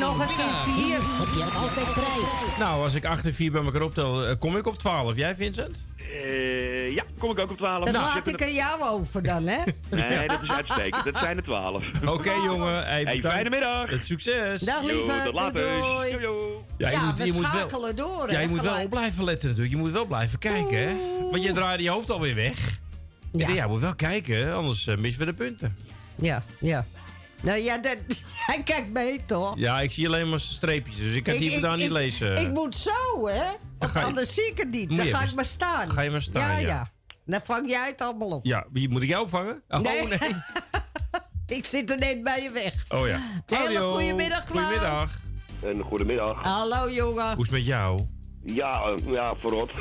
Nog 0.06 0.20
een 0.20 0.26
keer 0.36 0.74
vier. 0.74 0.98
Heb 1.00 1.28
je 1.36 1.44
altijd 1.58 1.92
prijs. 1.92 2.58
Nou, 2.58 2.82
als 2.82 2.94
ik 2.94 3.04
acht 3.04 3.24
en 3.24 3.34
vier 3.34 3.52
bij 3.52 3.62
elkaar 3.64 3.82
optel, 3.82 4.26
eh, 4.26 4.34
kom 4.38 4.56
ik 4.56 4.66
op 4.66 4.78
12. 4.78 5.16
Jij, 5.16 5.36
Vincent? 5.36 5.84
Eh, 5.96 6.94
ja, 6.94 7.04
kom 7.18 7.30
ik 7.30 7.38
ook 7.38 7.50
op 7.50 7.56
12. 7.56 7.84
Dat 7.84 7.94
Nou, 7.94 8.14
laat 8.14 8.26
ik 8.28 8.42
aan 8.42 8.52
jou 8.54 8.82
over 8.82 9.22
dan, 9.22 9.46
hè? 9.46 9.58
Nee, 9.90 10.28
dat 10.28 10.42
is 10.42 10.50
uitstekend. 10.50 11.04
Dat 11.04 11.16
zijn 11.18 11.36
er 11.36 11.42
12. 11.42 11.84
Oké, 12.04 12.32
jongen. 12.32 12.84
Hey, 12.86 13.04
bedankt. 13.04 13.26
fijne 13.26 13.50
middag. 13.50 13.90
Het 13.90 14.04
succes. 14.06 14.60
Dag 14.60 14.80
Yo, 14.80 14.86
lieve, 14.86 15.22
tot 15.24 15.34
later. 15.34 15.60
doei, 15.62 15.80
doei. 15.80 16.10
Yo, 16.10 16.20
yo. 16.20 16.64
Ja, 16.76 16.88
je 16.90 16.96
Ja, 16.96 17.04
moet, 17.04 17.18
we 17.18 17.24
je 17.26 17.32
moet 17.32 17.40
wel, 17.42 17.50
schakelen 17.50 17.96
door, 17.96 18.30
ja, 18.30 18.40
je 18.40 18.48
moet 18.48 18.60
wel 18.62 18.82
op 18.82 18.90
blijven 18.90 19.24
letten 19.24 19.48
natuurlijk. 19.48 19.74
Je 19.76 19.80
moet 19.80 19.92
wel 19.92 20.06
blijven 20.06 20.38
kijken, 20.38 20.78
hè. 20.88 20.94
Want 21.30 21.42
je 21.42 21.52
draait 21.52 21.80
je 21.80 21.90
hoofd 21.90 22.10
alweer 22.10 22.34
weg. 22.34 22.58
Ik 23.32 23.38
denk, 23.38 23.54
ja, 23.54 23.62
je 23.62 23.68
moet 23.70 23.80
wel 23.80 23.94
kijken, 23.94 24.54
anders 24.54 24.86
eh, 24.86 24.96
missen 24.96 25.20
we 25.20 25.26
de 25.26 25.34
punten. 25.34 25.76
Ja, 26.14 26.42
ja. 26.60 26.84
Nou 27.42 27.58
ja, 27.58 27.78
dat, 27.78 27.96
hij 28.46 28.62
kijkt 28.62 28.90
mee, 28.92 29.24
toch? 29.24 29.52
Ja, 29.56 29.80
ik 29.80 29.92
zie 29.92 30.06
alleen 30.06 30.28
maar 30.28 30.40
streepjes, 30.40 30.96
dus 30.96 31.14
ik 31.14 31.22
kan 31.22 31.32
het 31.34 31.42
hier 31.42 31.52
vandaan 31.52 31.78
niet 31.78 31.90
lezen. 31.90 32.36
Ik 32.36 32.50
moet 32.52 32.76
zo, 32.76 33.26
hè? 33.28 33.44
Want 33.78 33.92
je- 33.92 34.02
anders 34.02 34.34
zie 34.34 34.46
ik 34.46 34.58
het 34.58 34.70
niet. 34.70 34.96
Dan 34.96 35.06
ga 35.06 35.22
ik 35.22 35.34
maar 35.34 35.44
staan. 35.44 35.90
ga 35.90 36.00
je 36.02 36.10
maar 36.10 36.22
staan, 36.22 36.50
Ja, 36.52 36.58
ja. 36.58 36.66
ja. 36.66 36.88
Dan 37.26 37.40
vang 37.44 37.68
jij 37.68 37.86
het 37.86 38.00
allemaal 38.00 38.28
op. 38.28 38.46
Ja, 38.46 38.66
wie- 38.72 38.88
moet 38.88 39.02
ik 39.02 39.08
jou 39.08 39.22
opvangen? 39.24 39.62
Oh, 39.68 39.80
Nee. 39.80 40.06
nee. 40.06 40.18
Ik 41.46 41.66
zit 41.66 41.90
er 41.90 41.98
net 41.98 42.22
bij 42.22 42.42
je 42.42 42.50
weg. 42.50 42.74
Oh 42.88 43.06
ja. 43.06 43.18
Claudio. 43.46 43.92
goedemiddag, 43.92 44.44
Klaus. 44.44 44.62
Goedemiddag. 44.64 45.20
En 45.62 45.80
goedemiddag. 45.82 46.42
Hallo, 46.42 46.90
jongen. 46.90 47.24
Hoe 47.24 47.44
is 47.44 47.50
het 47.50 47.50
met 47.50 47.66
jou? 47.66 48.06
Ja, 48.46 48.82
eh, 48.82 49.12
ja, 49.12 49.34
verrot. 49.36 49.70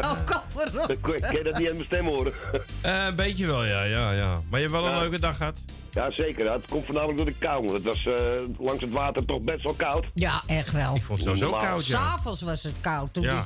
Oh, 0.00 0.12
verrot. 0.48 1.00
Kun 1.00 1.36
je 1.38 1.40
dat 1.42 1.58
niet 1.58 1.68
aan 1.70 1.74
mijn 1.76 1.84
stem 1.86 2.06
horen? 2.06 2.32
Eh, 2.80 3.04
een 3.04 3.16
beetje 3.16 3.46
wel, 3.46 3.64
ja, 3.64 3.82
ja, 3.82 4.12
ja. 4.12 4.40
Maar 4.50 4.60
je 4.60 4.66
hebt 4.66 4.70
wel 4.78 4.84
een 4.86 4.92
Ja. 4.94 4.98
leuke 4.98 5.18
dag 5.18 5.36
gehad? 5.36 5.62
Ja, 5.90 6.10
zeker. 6.10 6.44
Ja, 6.44 6.52
Het 6.52 6.66
komt 6.70 6.84
voornamelijk 6.84 7.16
door 7.18 7.26
de 7.26 7.34
kou. 7.38 7.72
Het 7.72 7.82
was 7.82 8.06
eh, 8.06 8.14
langs 8.58 8.80
het 8.82 8.90
water 8.92 9.24
toch 9.24 9.40
best 9.40 9.62
wel 9.62 9.74
koud. 9.74 10.04
Ja, 10.14 10.42
echt 10.46 10.72
wel. 10.72 10.94
Ik 10.94 11.02
vond 11.02 11.18
het 11.18 11.26
sowieso 11.38 11.56
koud, 11.56 11.86
ja. 11.86 11.96
S'avonds 11.98 12.42
was 12.42 12.62
het 12.62 12.80
koud. 12.80 13.12
Toen 13.14 13.22
Ja. 13.22 13.30
die, 13.30 13.40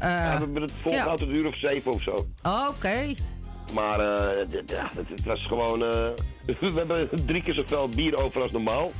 eh, 0.00 0.08
ja, 0.10 0.32
we 0.32 0.44
hebben 0.44 0.62
het 0.62 0.72
volgehouden 0.82 1.18
tot 1.26 1.28
een 1.28 1.40
uur 1.40 1.46
of 1.46 1.58
zeven 1.58 1.92
of 1.92 2.02
zo. 2.02 2.26
Oké. 2.68 3.14
Maar 3.72 4.00
eh, 4.00 4.46
ja, 4.66 4.90
het, 4.96 5.08
het 5.08 5.24
was 5.24 5.46
gewoon... 5.46 5.82
eh, 5.82 6.08
we 6.60 6.72
hebben 6.76 7.08
drie 7.26 7.42
keer 7.42 7.54
zoveel 7.54 7.88
bier 7.88 8.16
over 8.22 8.42
als 8.42 8.50
normaal. 8.50 8.90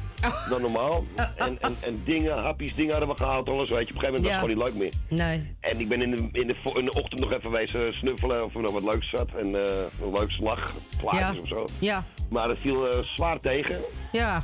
Dan 0.51 0.61
normaal. 0.61 1.05
En, 1.37 1.59
en, 1.61 1.77
en 1.81 2.03
dingen, 2.05 2.39
hapjes, 2.39 2.75
dingen 2.75 2.91
hadden 2.91 3.09
we 3.09 3.17
gehaald, 3.17 3.49
alles 3.49 3.71
weet 3.71 3.89
je. 3.89 3.95
Op 3.95 4.03
een 4.03 4.07
gegeven 4.09 4.23
moment 4.23 4.27
Ja. 4.27 4.41
was 4.41 4.49
het 4.51 4.51
gewoon 4.51 4.75
niet 4.75 4.91
leuk 4.91 4.93
meer. 5.09 5.19
Nee. 5.29 5.57
En 5.61 5.81
ik 5.81 5.89
ben 5.89 6.03
in 6.03 6.11
de, 6.11 6.29
in 6.41 6.47
de, 6.47 6.57
vo- 6.65 6.79
in 6.79 6.85
de 6.85 6.93
ochtend 6.93 7.21
nog 7.21 7.33
even 7.33 7.51
wezen 7.51 7.95
snuffelen 7.95 8.45
of 8.45 8.55
er 8.55 8.61
nog 8.61 8.73
wat 8.73 8.83
leuks 8.83 9.11
zat. 9.11 9.29
En 9.41 9.55
eh, 9.67 9.75
een 10.03 10.13
leuk 10.19 10.31
slag, 10.31 10.73
plaatjes 11.01 11.31
Ja. 11.37 11.41
of 11.41 11.49
zo. 11.49 11.65
Ja, 11.79 12.05
Maar 12.31 12.49
het 12.49 12.59
viel 12.61 12.91
eh, 12.91 12.99
zwaar 13.15 13.39
tegen. 13.41 13.77
ja. 14.13 14.43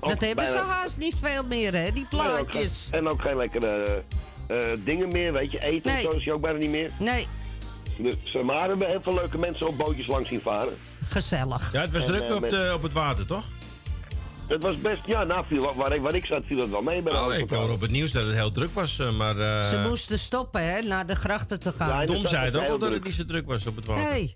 Ook 0.00 0.08
Dat 0.10 0.20
hebben 0.20 0.46
ze 0.46 0.58
haast 0.58 0.98
niet 0.98 1.14
veel 1.22 1.44
meer, 1.44 1.74
hè? 1.74 1.92
Die 1.92 2.06
Nee, 2.10 2.20
ook 2.20 2.26
geen- 2.36 2.44
plaatjes. 2.46 2.88
En 2.90 3.08
ook 3.08 3.20
geen 3.22 3.36
lekkere 3.36 4.02
eh, 4.46 4.56
dingen 4.84 5.08
meer, 5.08 5.32
weet 5.32 5.50
je. 5.52 5.58
Eten 5.64 5.92
Nee. 5.92 6.06
of 6.06 6.12
zo 6.12 6.18
is 6.18 6.24
je 6.24 6.32
ook 6.32 6.40
bijna 6.40 6.58
niet 6.58 6.70
meer. 6.70 6.90
Nee, 6.98 7.26
Dus, 7.98 8.14
maar 8.44 8.60
we 8.62 8.68
hebben 8.68 8.86
heel 8.88 9.02
veel 9.02 9.14
leuke 9.14 9.38
mensen 9.38 9.66
op 9.68 9.76
bootjes 9.76 10.06
langs 10.06 10.28
zien 10.28 10.40
varen. 10.40 10.76
gezellig. 11.08 11.72
Ja, 11.72 11.80
het 11.80 11.90
was 11.92 12.02
En, 12.04 12.08
druk 12.08 12.34
op, 12.34 12.40
met- 12.40 12.50
de, 12.50 12.72
op 12.74 12.82
het 12.82 12.92
water, 12.92 13.26
toch? 13.26 13.44
Het 14.50 14.62
was 14.62 14.80
best, 14.80 15.00
ja, 15.06 15.24
nou, 15.24 15.44
viel, 15.46 15.74
waar, 15.76 15.92
ik, 15.94 16.00
waar 16.00 16.14
ik 16.14 16.24
zat 16.24 16.42
viel 16.46 16.58
het 16.58 16.70
wel 16.70 16.82
mee. 16.82 17.02
Bij 17.02 17.12
Oh, 17.12 17.18
ik 17.32 17.38
hoofdverhaal. 17.38 17.66
hoor 17.66 17.74
op 17.74 17.80
het 17.80 17.90
nieuws 17.90 18.12
dat 18.12 18.24
het 18.26 18.34
heel 18.34 18.50
druk 18.50 18.74
was, 18.74 18.98
eh, 18.98 19.12
maar... 19.12 19.38
eh, 19.38 19.62
Ze 19.62 19.78
moesten 19.88 20.18
stoppen, 20.18 20.64
hè? 20.64 20.80
Naar 20.82 21.06
de 21.06 21.14
grachten 21.14 21.60
te 21.60 21.72
gaan. 21.72 22.00
Ja, 22.00 22.06
Dom 22.06 22.26
zei 22.26 22.44
het 22.44 22.56
ook 22.56 22.60
heel 22.62 22.70
dat 22.70 22.80
het 22.80 22.90
druk. 22.90 23.04
niet 23.04 23.14
zo 23.14 23.24
druk 23.24 23.46
was 23.46 23.66
op 23.66 23.76
het 23.76 23.84
water. 23.84 24.10
Nee. 24.10 24.32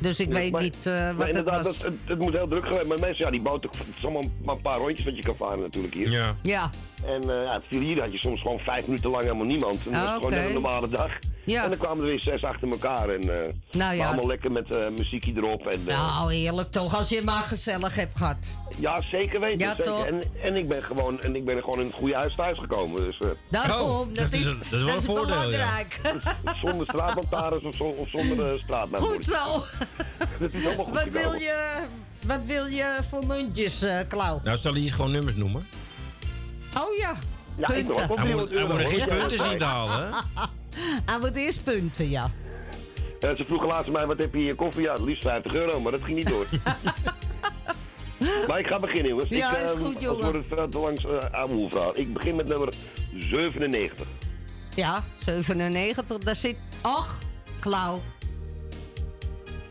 Dus 0.00 0.20
ik 0.20 0.32
weet 0.32 0.52
Maar- 0.52 0.62
niet 0.62 0.86
eh, 0.86 1.10
wat 1.16 1.26
het 1.34 1.44
was. 1.44 1.66
Het, 1.66 1.82
het, 1.82 1.92
het 2.04 2.18
moet 2.18 2.32
heel 2.32 2.46
druk 2.46 2.64
geweest. 2.66 2.86
Maar 2.86 2.98
mensen, 3.00 3.24
ja, 3.24 3.30
die 3.30 3.42
is 3.96 4.04
allemaal 4.04 4.22
maar 4.44 4.54
een 4.54 4.62
paar 4.62 4.78
rondjes 4.78 5.04
wat 5.04 5.16
je 5.16 5.22
kan 5.22 5.36
varen 5.36 5.60
natuurlijk 5.60 5.94
hier. 5.94 6.10
Ja. 6.10 6.34
Ja, 6.42 6.70
En 7.06 7.22
eh, 7.22 7.44
ja, 7.44 7.52
het 7.54 7.62
viel 7.70 7.80
hier 7.80 8.00
had 8.00 8.12
je 8.12 8.18
soms 8.18 8.40
gewoon 8.40 8.58
vijf 8.58 8.86
minuten 8.86 9.10
lang 9.10 9.22
helemaal 9.22 9.46
niemand. 9.46 9.86
En 9.86 9.92
dat 9.92 10.00
Ah, 10.00 10.06
was 10.08 10.14
gewoon 10.14 10.30
net 10.30 10.46
een 10.46 10.52
normale 10.52 10.88
dag. 10.88 11.10
Ja. 11.44 11.62
En 11.64 11.68
dan 11.70 11.78
kwamen 11.78 11.98
er 12.04 12.08
weer 12.10 12.20
zes 12.20 12.44
achter 12.44 12.68
elkaar. 12.68 13.08
En 13.08 13.20
eh, 13.44 13.52
Nou 13.70 13.94
ja. 13.94 14.06
allemaal 14.06 14.26
lekker 14.26 14.52
met 14.52 14.74
eh, 14.76 14.88
muziekje 14.96 15.32
erop. 15.36 15.66
En, 15.66 15.80
eh, 15.86 15.96
nou 15.96 16.32
heerlijk 16.34 16.70
toch, 16.70 16.96
als 16.98 17.08
je 17.08 17.16
het 17.16 17.24
maar 17.24 17.42
gezellig 17.42 17.94
hebt 17.94 18.16
gehad. 18.18 18.58
Ja, 18.78 19.02
zeker 19.02 19.40
weten. 19.40 19.58
Ja, 19.58 19.68
zeker. 19.68 19.84
toch? 19.84 20.04
En, 20.06 20.22
en, 20.42 20.56
ik 20.56 20.68
ben 20.68 20.82
gewoon, 20.82 21.20
en 21.20 21.36
ik 21.36 21.44
ben 21.44 21.60
gewoon 21.62 21.80
in 21.80 21.86
het 21.86 21.94
goede 21.94 22.14
huis 22.14 22.34
thuis 22.34 22.58
gekomen. 22.58 23.04
Dus, 23.04 23.18
eh, 23.18 23.28
Daarom, 23.50 23.88
Oh, 23.90 23.98
dat, 23.98 24.14
dat 24.16 24.32
is 24.32 24.44
dat 24.44 24.56
is 24.62 24.70
wel 24.70 24.88
een 24.94 25.02
voordeel, 25.02 25.34
ja. 25.34 25.40
belangrijk. 25.42 26.00
zonder 26.64 26.86
straatlantaarns 26.86 27.62
of, 27.64 27.74
zo- 27.74 27.84
of 27.98 28.08
zonder 28.08 28.54
uh. 28.70 28.98
Goed 29.00 29.24
zo. 29.24 29.60
Dat 30.38 30.50
is 30.52 30.66
allemaal 30.66 30.84
goed 30.84 30.94
Wat 30.94 31.08
wil 31.08 31.32
je, 31.32 31.72
wat 32.26 32.40
wil 32.46 32.66
je 32.66 32.96
voor 33.10 33.26
muntjes, 33.26 33.82
eh 33.82 33.98
Klauw? 34.08 34.40
Nou, 34.44 34.56
zal 34.58 34.72
hij 34.72 34.80
eens 34.80 34.90
gewoon 34.90 35.10
nummers 35.10 35.34
noemen? 35.36 35.66
Oh 36.76 36.96
ja, 36.98 37.14
Ja, 37.56 37.68
ik 37.68 37.86
punten. 37.86 38.06
hoor. 38.06 38.18
Hij 38.18 38.34
moet, 38.34 38.50
hij 38.50 38.64
moet 38.66 38.74
er 38.74 38.86
geen 38.86 39.18
punten 39.18 39.38
zien 39.38 39.58
te 39.58 39.64
halen, 39.64 40.08
hè? 40.08 40.18
Hij 41.10 41.18
moet 41.18 41.36
eerst 41.36 41.64
punten, 41.64 42.10
ja. 42.10 42.30
Ja, 43.20 43.36
ze 43.36 43.44
vroegen 43.46 43.68
laatst 43.68 43.90
mij, 43.90 44.06
wat 44.06 44.18
heb 44.18 44.32
je 44.32 44.38
in 44.38 44.44
je 44.46 44.54
koffie? 44.54 44.82
Ja, 44.82 44.92
het 44.92 45.02
liefst 45.02 45.22
50 45.22 45.54
euro, 45.54 45.80
maar 45.80 45.92
dat 45.92 46.02
ging 46.02 46.16
niet 46.16 46.28
door. 46.28 46.46
maar 48.48 48.58
ik 48.58 48.66
ga 48.66 48.78
beginnen, 48.78 49.08
jongens. 49.08 49.28
Ja, 49.28 49.50
ik, 49.50 49.56
is 49.56 49.70
ehm, 49.70 49.78
goed, 49.84 49.94
als 49.94 50.04
jongen. 50.04 50.22
wordt 50.22 50.38
het 50.38 50.48
veel 50.48 50.68
te 50.68 50.78
langs 50.78 51.04
uh. 51.04 51.86
Ik 51.94 52.12
begin 52.12 52.36
met 52.36 52.48
nummer 52.48 52.72
97. 53.18 54.06
Ja, 54.74 55.04
97, 55.18 56.18
daar 56.18 56.36
zit... 56.36 56.56
Ach, 56.80 57.18
Klauw. 57.60 58.02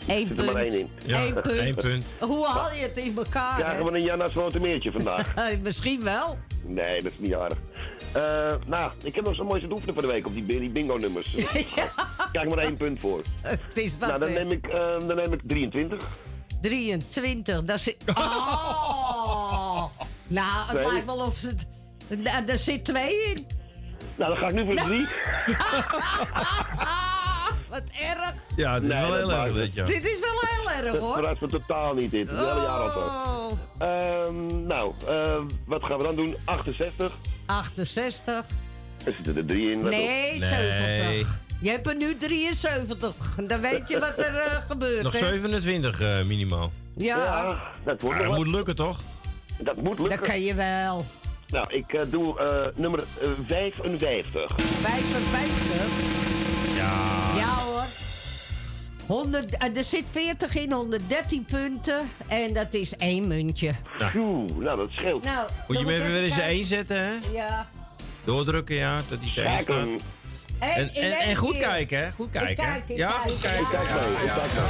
Eén 0.07 0.27
Zit 0.27 0.39
er 0.39 0.45
maar 0.45 0.53
punt. 0.53 0.73
één 0.73 0.79
in. 0.81 0.89
Ja, 1.05 1.21
Eén 1.25 1.33
punt. 1.33 1.75
punt. 1.75 2.05
Hoe 2.19 2.45
haal 2.47 2.73
je 2.73 2.81
het 2.81 2.97
in 2.97 3.13
elkaar? 3.17 3.55
hè? 3.55 3.61
Krijgen 3.61 3.85
we 3.85 3.91
een 3.91 4.03
Janna's 4.03 4.33
Rotemeertje 4.33 4.91
vandaag? 4.91 5.33
Eh, 5.35 5.45
Misschien 5.63 6.03
wel. 6.03 6.37
nee, 6.65 7.01
dat 7.01 7.11
is 7.11 7.17
niet 7.19 7.33
aardig. 7.35 7.57
Eh, 8.11 8.53
nou, 8.65 8.91
ik 9.03 9.15
heb 9.15 9.25
nog 9.25 9.35
zo'n 9.35 9.45
mooie 9.45 9.71
oefenen 9.71 9.93
voor 9.93 10.03
de 10.03 10.07
week 10.09 10.25
op 10.27 10.33
die, 10.33 10.45
die 10.45 10.69
bingo-nummers. 10.69 11.35
Krijg 12.31 12.49
maar 12.49 12.57
één 12.57 12.77
punt 12.77 13.01
voor. 13.01 13.21
Het 13.41 13.59
is 13.73 13.97
wat, 13.97 14.07
Nou, 14.09 14.19
dan 14.19 14.33
neem, 14.33 14.51
ik, 14.51 14.67
eh, 14.67 14.99
dan 15.07 15.15
neem 15.15 15.33
ik 15.33 15.39
23. 15.43 16.03
23, 16.61 17.63
daar 17.63 17.79
zit... 17.79 17.97
Oh! 18.07 19.83
nou, 20.27 20.67
het 20.67 20.73
Nee. 20.81 20.91
lijkt 20.91 21.05
wel 21.05 21.25
of 21.25 21.41
het... 21.41 21.67
Nou, 22.07 22.45
daar 22.45 22.57
zit 22.57 22.85
twee 22.85 23.23
in. 23.23 23.47
Nou, 24.15 24.29
dan 24.33 24.37
ga 24.37 24.47
ik 24.47 24.53
nu 24.53 24.65
voor 24.65 24.75
drie. 24.75 25.05
Wat 27.71 27.81
erg. 27.99 28.33
Ja, 28.55 28.73
het 28.73 28.83
is 28.83 28.89
Nee, 28.89 29.01
wel 29.01 29.09
dat 29.09 29.19
heel 29.19 29.31
erg 29.45 29.53
dit, 29.53 29.73
ja. 29.73 29.85
Dit 29.85 30.03
is 30.05 30.19
wel 30.19 30.29
heel 30.41 30.71
erg, 30.83 30.91
Dat 30.91 31.01
hoor. 31.01 31.13
verrast 31.13 31.41
me 31.41 31.47
totaal 31.47 31.93
niet 31.93 32.11
dit. 32.11 32.27
Het 32.29 32.37
hele 32.37 32.49
jaar 32.49 32.89
al. 32.89 33.01
Oh. 33.01 33.51
Ehm, 33.77 34.65
nou, 34.67 34.93
eh, 35.07 35.37
wat 35.65 35.83
gaan 35.83 35.97
we 35.97 36.03
dan 36.03 36.15
doen? 36.15 36.35
68. 36.45 37.11
68. 37.45 38.45
Er 39.05 39.13
zitten 39.13 39.37
er 39.37 39.45
drie 39.45 39.71
in. 39.71 39.77
op. 39.83 39.89
Nee, 39.89 40.39
70. 40.39 41.39
Je 41.61 41.69
hebt 41.69 41.87
er 41.87 41.95
nu 41.95 42.17
73. 42.17 43.15
Dan 43.47 43.61
weet 43.61 43.87
je 43.89 43.99
wat 43.99 44.17
er 44.17 44.35
eh, 44.35 44.55
gebeurt, 44.69 45.03
Nog 45.03 45.13
hè? 45.13 45.19
27 45.19 46.01
eh, 46.01 46.21
minimaal. 46.23 46.71
Ja. 46.97 47.61
dat 47.83 48.01
wordt 48.01 48.17
Ja, 48.17 48.23
dat 48.25 48.35
wat. 48.35 48.45
moet 48.45 48.55
lukken, 48.55 48.75
toch? 48.75 48.99
Dat 49.57 49.75
moet 49.75 49.99
lukken. 49.99 50.17
Dat 50.19 50.27
kan 50.27 50.41
je 50.41 50.53
wel. 50.53 51.05
Nou, 51.47 51.73
ik 51.73 51.93
eh, 51.93 52.01
doe 52.09 52.39
eh, 52.39 52.75
nummer 52.79 53.03
eh, 53.21 53.27
55. 53.47 54.51
55. 54.57 56.40
Ja. 56.81 57.35
Ja 57.35 57.55
hoor. 57.55 57.83
100, 59.05 59.57
eh, 59.57 59.77
er 59.77 59.83
zit 59.83 60.03
40 60.11 60.55
in, 60.55 60.71
113 60.71 61.45
punten. 61.45 62.09
En 62.27 62.53
dat 62.53 62.73
is 62.73 62.97
één 62.97 63.27
muntje. 63.27 63.71
Oeh, 64.15 64.57
nou, 64.57 64.77
dat 64.77 64.89
scheelt. 64.91 65.23
Nou, 65.23 65.49
Moet 65.67 65.77
je 65.77 65.85
hem 65.85 65.93
even 65.93 66.11
weer 66.11 66.23
eens 66.23 66.39
één 66.39 66.65
zetten, 66.65 66.97
hè? 66.97 67.11
Ja. 67.33 67.69
Doordrukken, 68.23 68.75
ja, 68.75 68.95
dat 69.09 69.19
hij 69.21 69.29
zijn 69.29 69.47
één 69.47 69.61
staat. 69.61 69.87
En, 70.59 70.93
en, 70.93 71.35
goed 71.35 71.57
kijken, 71.57 71.97
hè? 71.97 72.11
Goed 72.11 72.29
kijken. 72.29 72.65
hè? 72.65 72.71
kijk, 72.71 72.89
ik 72.89 72.97
ja, 72.97 73.11
kijk, 73.11 73.31
goed 73.31 73.39
kijken. 73.39 73.61
ik 73.61 73.67
kijk 73.71 73.87
Ja, 73.87 73.95
ja, 74.23 74.43
ja. 74.53 74.67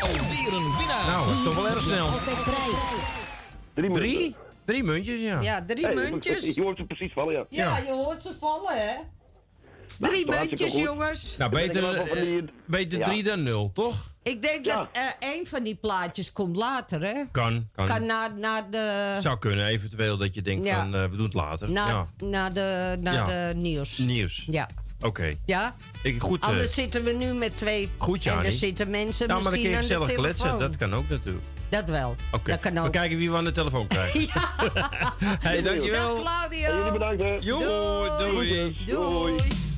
Alweer 0.00 0.52
een 0.52 0.76
winnaar. 0.78 1.06
Nou, 1.06 1.26
dat 1.26 1.36
is 1.36 1.42
toch 1.42 1.54
wel 1.54 1.68
erg 1.68 1.82
snel. 1.82 2.06
Altijd 2.06 2.36
prijs. 2.44 3.92
Drie. 3.92 4.36
Drie? 4.64 4.82
Drie 4.82 4.82
muntjes, 4.84 5.20
ja. 5.20 5.40
Ja, 5.40 5.64
drie 5.66 5.84
Hey, 5.86 5.94
muntjes. 5.94 6.54
Je 6.54 6.62
hoort 6.62 6.76
ze 6.76 6.84
precies 6.84 7.12
vallen, 7.12 7.32
ja. 7.34 7.44
Ja, 7.48 7.78
je 7.78 7.90
hoort 7.92 8.22
ze 8.22 8.34
vallen, 8.40 8.76
hè? 8.78 8.94
Drie 9.98 10.26
is 10.28 10.34
hartstikke 10.34 10.62
muntjes, 10.64 10.82
jongens. 10.82 11.36
Nou, 11.36 11.50
beter, 11.50 11.94
eh, 11.94 12.20
die- 12.22 12.44
beter 12.66 12.98
Ja. 12.98 13.04
drie 13.04 13.22
dan 13.22 13.42
nul, 13.42 13.70
toch? 13.72 14.12
Ik 14.22 14.42
denk 14.42 14.64
dat 14.64 14.88
eh 14.92 15.02
één 15.18 15.46
van 15.46 15.62
die 15.62 15.74
plaatjes 15.74 16.32
komt 16.32 16.56
later, 16.56 17.02
hè? 17.02 17.22
Kan, 17.32 17.68
kan. 17.74 17.86
Kan 17.86 18.06
na, 18.06 18.28
na 18.36 18.62
de... 18.70 19.16
Zou 19.20 19.38
kunnen, 19.38 19.66
eventueel 19.66 20.16
dat 20.16 20.34
je 20.34 20.42
denkt 20.42 20.66
Ja. 20.66 20.76
van, 20.82 20.94
eh, 20.94 21.02
we 21.04 21.16
doen 21.16 21.24
het 21.24 21.34
later. 21.34 21.70
Na, 21.70 21.88
ja. 21.88 22.06
na 22.26 22.50
de, 22.50 22.96
na 23.00 23.12
Ja. 23.12 23.26
de 23.26 23.54
nieuws. 23.54 23.98
Nieuws. 23.98 24.46
Ja. 24.50 24.68
Oké. 25.00 25.34
Ja? 25.44 25.76
Ik, 26.02 26.20
goed, 26.22 26.42
eh, 26.42 26.48
Anders 26.48 26.74
zitten 26.74 27.04
we 27.04 27.12
nu 27.12 27.32
met 27.34 27.56
twee... 27.56 27.88
goed, 27.98 28.26
En 28.26 28.44
er 28.44 28.52
zitten 28.52 28.90
mensen 28.90 29.28
nou, 29.28 29.42
maar 29.42 29.52
dan 29.52 29.60
kun 29.60 29.70
misschien 29.70 29.88
je 29.96 29.96
aan 29.98 30.04
de 30.06 30.12
gezellig 30.12 30.34
kletsen. 30.36 30.58
Dat 30.58 30.76
kan 30.76 30.94
ook 30.94 31.08
natuurlijk. 31.08 31.44
Dat 31.74 31.88
wel. 31.88 32.16
Oké, 32.30 32.58
kan 32.58 32.82
we 32.82 32.90
kijken 32.90 33.18
wie 33.18 33.30
we 33.30 33.36
aan 33.36 33.44
de 33.44 33.52
telefoon 33.52 33.86
krijgen. 33.86 34.28
hey, 35.46 35.62
dankjewel. 35.62 36.14
Dag 36.14 36.48
Claudio. 36.48 36.68
En 36.68 36.76
jullie 36.76 36.92
bedankt, 36.92 37.22
hè. 37.22 37.38
Doei. 38.18 38.76
Doei. 38.86 39.36
I 39.36 39.73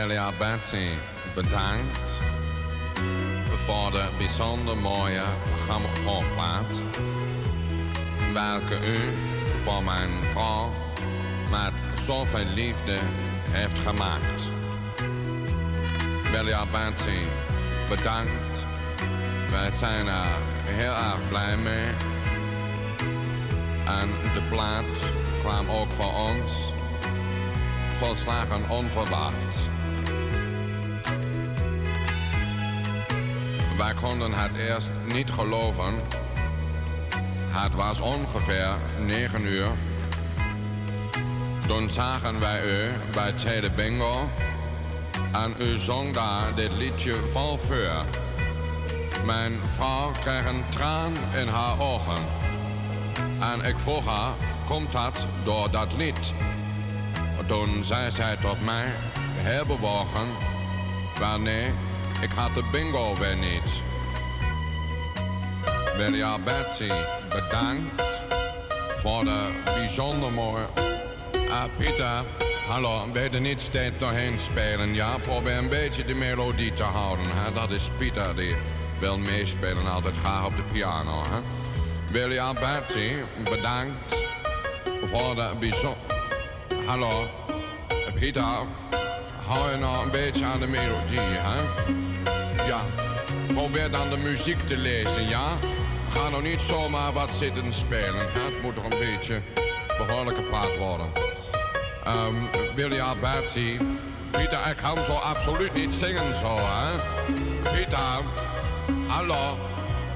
Belia 0.00 0.32
Betsy, 0.38 0.88
bedankt 1.34 2.20
voor 3.46 3.90
de 3.90 4.04
bijzonder 4.18 4.76
mooie 4.76 5.22
grammofoonplaat. 5.64 6.82
Welke 8.32 8.74
u 8.74 8.98
voor 9.62 9.82
mijn 9.82 10.10
vrouw 10.22 10.68
met 11.50 11.98
zoveel 11.98 12.44
liefde 12.44 12.96
heeft 13.50 13.78
gemaakt. 13.78 14.52
Belia 16.32 16.66
Betsy, 16.66 17.20
bedankt. 17.88 18.66
Wij 19.50 19.70
zijn 19.70 20.06
er 20.06 20.26
heel 20.64 20.94
erg 20.94 21.28
blij 21.28 21.56
mee. 21.56 21.86
En 23.86 24.08
de 24.34 24.42
plaat 24.48 25.10
kwam 25.42 25.70
ook 25.70 25.92
voor 25.92 26.14
ons 26.14 26.72
volslagen 28.00 28.68
onverwacht. 28.68 29.70
Wij 33.76 33.94
konden 33.94 34.32
het 34.32 34.56
eerst 34.56 34.90
niet 35.12 35.30
geloven. 35.30 35.94
Het 37.48 37.74
was 37.74 38.00
ongeveer 38.00 38.68
9 39.06 39.44
uur. 39.46 39.68
Toen 41.66 41.90
zagen 41.90 42.40
wij 42.40 42.62
u 42.64 42.92
bij 43.12 43.32
Tweede 43.32 43.70
Bingo. 43.70 44.28
En 45.32 45.54
u 45.58 45.78
zong 45.78 46.14
daar 46.14 46.54
dit 46.54 46.72
liedje 46.72 47.14
vol 47.14 47.58
vuur. 47.58 48.04
Mijn 49.24 49.60
vrouw 49.64 50.10
kreeg 50.20 50.46
een 50.46 50.64
traan 50.70 51.12
in 51.36 51.48
haar 51.48 51.80
ogen. 51.80 52.24
En 53.40 53.64
ik 53.64 53.78
vroeg 53.78 54.06
haar, 54.06 54.32
komt 54.66 54.92
dat 54.92 55.26
door 55.44 55.70
dat 55.70 55.92
lied? 55.96 56.34
Toen 57.50 57.84
zei 57.84 58.10
zij 58.10 58.36
tot 58.36 58.60
mij, 58.64 58.86
heel 59.34 59.64
bewogen, 59.64 60.26
wel 61.18 61.38
nee, 61.38 61.72
ik 62.20 62.30
had 62.34 62.54
de 62.54 62.62
bingo 62.72 63.14
weer 63.14 63.36
niet. 63.36 63.82
Wilja 65.96 66.38
Betsy, 66.38 66.90
bedankt 67.28 68.24
voor 68.98 69.24
de 69.24 69.62
bijzonder 69.64 70.32
mooie... 70.32 70.66
Ah, 71.50 71.64
Pieter, 71.76 72.24
hallo, 72.68 73.12
wil 73.12 73.32
je 73.32 73.40
niet 73.40 73.60
steeds 73.60 73.98
doorheen 73.98 74.38
spelen? 74.38 74.94
Ja, 74.94 75.18
probeer 75.18 75.56
een 75.56 75.68
beetje 75.68 76.04
de 76.04 76.14
melodie 76.14 76.72
te 76.72 76.82
houden. 76.82 77.26
Dat 77.54 77.70
is 77.70 77.88
Pieter, 77.98 78.36
die 78.36 78.54
wil 78.98 79.18
meespelen 79.18 79.86
altijd 79.86 80.16
graag 80.16 80.46
op 80.46 80.56
de 80.56 80.64
piano. 80.72 81.22
Hè? 81.22 81.40
Wilja 82.12 82.52
bedankt 83.44 84.26
voor 85.06 85.34
de 85.34 85.50
bijzonder... 85.58 86.09
Hallo, 86.90 87.26
hou 89.46 89.70
je 89.70 89.76
nou 89.78 90.04
een 90.04 90.10
beetje 90.10 90.44
aan 90.44 90.60
de 90.60 90.66
melodie, 90.66 91.20
hè? 91.20 91.60
Ja, 92.66 92.80
probeer 93.54 93.90
dan 93.90 94.10
de 94.10 94.16
muziek 94.16 94.66
te 94.66 94.76
lezen, 94.76 95.28
ja? 95.28 95.58
Ga 96.08 96.28
nou 96.28 96.42
niet 96.42 96.62
zomaar 96.62 97.12
wat 97.12 97.30
zitten 97.34 97.72
spelen, 97.72 98.32
hè? 98.32 98.40
Het 98.40 98.62
moet 98.62 98.74
toch 98.74 98.84
een 98.84 98.98
beetje 98.98 99.42
behoorlijk 99.98 100.36
gepraat 100.36 100.76
worden. 100.78 101.12
Ehm 102.04 102.34
Wilja 102.74 103.14
Bertie, 103.20 103.78
Pieter, 104.30 104.66
ik 104.70 104.76
kan 104.76 105.04
zo 105.04 105.12
absoluut 105.12 105.74
niet 105.74 105.92
zingen 105.92 106.34
zo, 106.34 106.56
hè? 106.56 106.96
Pieter, 107.72 108.22
hallo, 109.06 109.58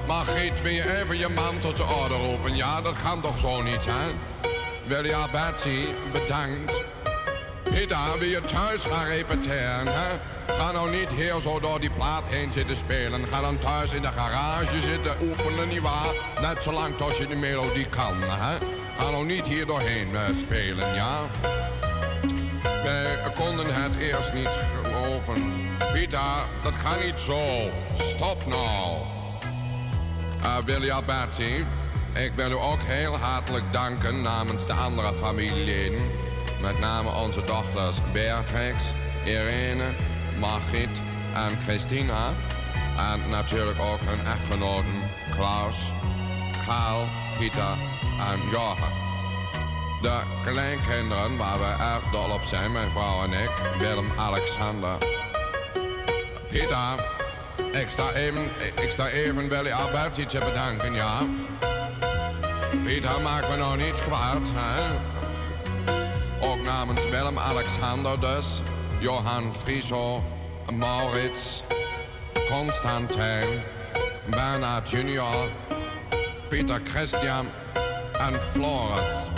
Margriet, 0.07 0.61
wil 0.61 0.71
je 0.71 1.01
even 1.01 1.17
je 1.17 1.29
man 1.29 1.57
tot 1.57 1.77
de 1.77 1.83
orde 1.83 2.15
roepen? 2.15 2.55
Ja, 2.55 2.81
dat 2.81 2.95
kan 3.03 3.21
toch 3.21 3.39
zo 3.39 3.61
niet, 3.61 3.85
hè? 3.85 4.13
Wilja 4.87 5.27
Bertie, 5.31 5.87
bedankt. 6.11 6.83
Pieter, 7.63 8.19
wil 8.19 8.27
je 8.27 8.41
thuis 8.41 8.83
gaan 8.83 9.05
repeteren? 9.05 9.87
Ga 10.47 10.71
nou 10.71 10.89
niet 10.89 11.09
hier 11.09 11.41
zo 11.41 11.59
door 11.59 11.79
die 11.79 11.89
plaat 11.89 12.27
heen 12.27 12.51
zitten 12.51 12.77
spelen. 12.77 13.27
Ga 13.27 13.41
dan 13.41 13.59
thuis 13.59 13.93
in 13.93 14.01
de 14.01 14.07
garage 14.07 14.81
zitten 14.81 15.15
oefenen, 15.21 15.67
nietwaar? 15.67 16.13
Net 16.41 16.63
zolang 16.63 16.97
tot 16.97 17.17
je 17.17 17.27
de 17.27 17.35
melodie 17.35 17.85
kan, 17.85 18.21
hè? 18.21 18.57
Ga 18.97 19.09
nou 19.09 19.25
niet 19.25 19.47
hier 19.47 19.65
doorheen 19.65 20.15
eh, 20.15 20.21
spelen, 20.37 20.93
ja? 20.93 21.29
Wij 22.83 23.17
konden 23.35 23.65
het 23.69 23.95
eerst 23.99 24.33
niet 24.33 24.49
geloven. 24.83 25.53
Pieter, 25.93 26.45
dat 26.63 26.73
kan 26.83 27.05
niet 27.05 27.19
zo. 27.19 27.69
Stop 27.97 28.45
nou. 28.45 28.97
Uh, 30.41 30.57
Wilja 30.65 31.01
Betty, 31.01 31.63
ik 32.15 32.31
wil 32.35 32.51
u 32.51 32.53
ook 32.53 32.81
heel 32.81 33.17
hartelijk 33.17 33.71
danken 33.71 34.21
namens 34.21 34.65
de 34.65 34.73
andere 34.73 35.13
familieleden. 35.13 36.11
Met 36.61 36.79
name 36.79 37.09
onze 37.09 37.43
dochters 37.43 37.97
Beatrix, 38.13 38.83
Irene, 39.25 39.83
Margriet 40.39 41.01
en 41.33 41.59
Christina. 41.63 42.33
En 43.11 43.29
natuurlijk 43.29 43.79
ook 43.79 43.99
hun 44.01 44.25
echtgenoten 44.25 45.01
Klaus, 45.35 45.77
Karl, 46.65 47.07
Pieter 47.37 47.77
en 48.31 48.39
Jochen. 48.51 48.93
De 50.01 50.19
kleinkinderen 50.45 51.37
waar 51.37 51.59
we 51.59 51.83
erg 51.83 52.11
dol 52.11 52.29
op 52.29 52.43
zijn, 52.43 52.71
mijn 52.71 52.91
vrouw 52.91 53.23
en 53.23 53.31
ik, 53.31 53.51
Willem, 53.79 54.11
Alexander. 54.17 54.97
Pieter, 56.49 57.15
ik 57.71 57.89
sta 57.89 58.11
even, 58.11 58.43
ik 58.81 58.89
sta 58.91 59.07
even 59.07 59.49
Willy 59.49 59.71
te 60.27 60.39
bedanken, 60.39 60.93
ja. 60.93 61.27
Pieter, 62.83 63.21
maak 63.21 63.49
me 63.49 63.57
nou 63.57 63.77
niet 63.77 64.01
kwaad, 64.01 64.51
hè. 64.53 64.97
Ook 66.39 66.63
namens 66.63 67.09
Willem, 67.09 67.39
Alexander 67.39 68.19
dus, 68.19 68.61
Johan 68.99 69.55
Frieso, 69.55 70.23
Maurits, 70.73 71.63
Constantijn, 72.49 73.63
Bernard 74.29 74.89
Junior, 74.89 75.49
Pieter 76.49 76.81
Christian 76.83 77.49
en 78.19 78.41
Floris. 78.41 79.29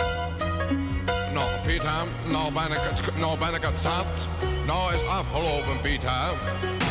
Nou, 1.32 1.50
Pieter, 1.66 1.90
nou 2.24 2.52
ben 2.52 2.72
ik 2.72 2.80
het, 2.80 3.18
nou 3.18 3.38
ben 3.38 3.54
ik 3.54 3.62
het 3.62 3.80
zat. 3.80 4.28
Nou 4.66 4.94
is 4.94 5.06
afgelopen, 5.06 5.80
Pieter. 5.80 6.87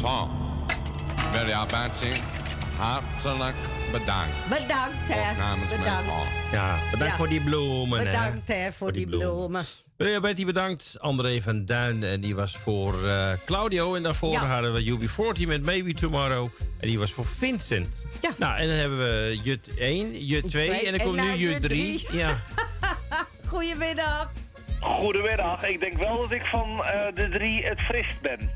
Zo, 0.00 0.28
Wilja 1.32 1.66
Betsy, 1.66 2.20
hartelijk 2.76 3.54
bedankt. 3.92 4.48
Bedankt, 4.48 4.94
hè. 5.08 5.36
Namens 5.38 5.68
mijn 5.70 5.80
Bedankt. 5.82 6.04
vrouw. 6.04 6.22
Ja, 6.52 6.78
bedankt 6.90 7.12
Ja. 7.12 7.16
voor 7.16 7.28
die 7.28 7.40
bloemen. 7.40 8.04
Bedankt, 8.04 8.48
hè, 8.48 8.72
voor 8.72 8.92
die 8.92 9.06
bloemen. 9.06 9.64
Betty 9.96 10.44
bedankt. 10.44 10.96
André 11.00 11.42
van 11.42 11.64
Duin, 11.64 12.02
en 12.04 12.20
die 12.20 12.34
was 12.34 12.56
voor 12.56 13.08
eh, 13.08 13.32
Claudio. 13.46 13.94
En 13.94 14.02
daarvoor 14.02 14.32
Ja. 14.32 14.46
hadden 14.46 14.72
we 14.72 14.84
UB40 14.84 15.46
met 15.46 15.62
Maybe 15.64 15.94
Tomorrow. 15.94 16.48
En 16.80 16.88
die 16.88 16.98
was 16.98 17.12
voor 17.12 17.26
Vincent. 17.38 18.02
Ja. 18.22 18.30
Nou, 18.36 18.56
en 18.58 18.66
dan 18.68 18.76
hebben 18.76 18.98
we 18.98 19.38
Jut 19.42 19.70
1, 19.78 20.26
Jut 20.26 20.48
2 20.48 20.64
Twee, 20.66 20.78
en 20.86 20.90
dan 20.90 21.00
en 21.00 21.06
komt 21.06 21.20
nu 21.20 21.26
nou 21.26 21.38
Jut 21.38 21.52
Jut 21.52 21.62
3. 21.62 21.98
drie. 22.04 22.18
Ja. 22.18 22.36
Goedemiddag. 23.48 24.30
Goedemiddag. 24.80 25.64
Ik 25.64 25.80
denk 25.80 25.96
wel 25.96 26.16
dat 26.20 26.30
ik 26.32 26.44
van 26.44 26.84
eh, 26.84 27.14
de 27.14 27.28
drie 27.28 27.64
het 27.66 27.80
frist 27.80 28.20
ben. 28.20 28.50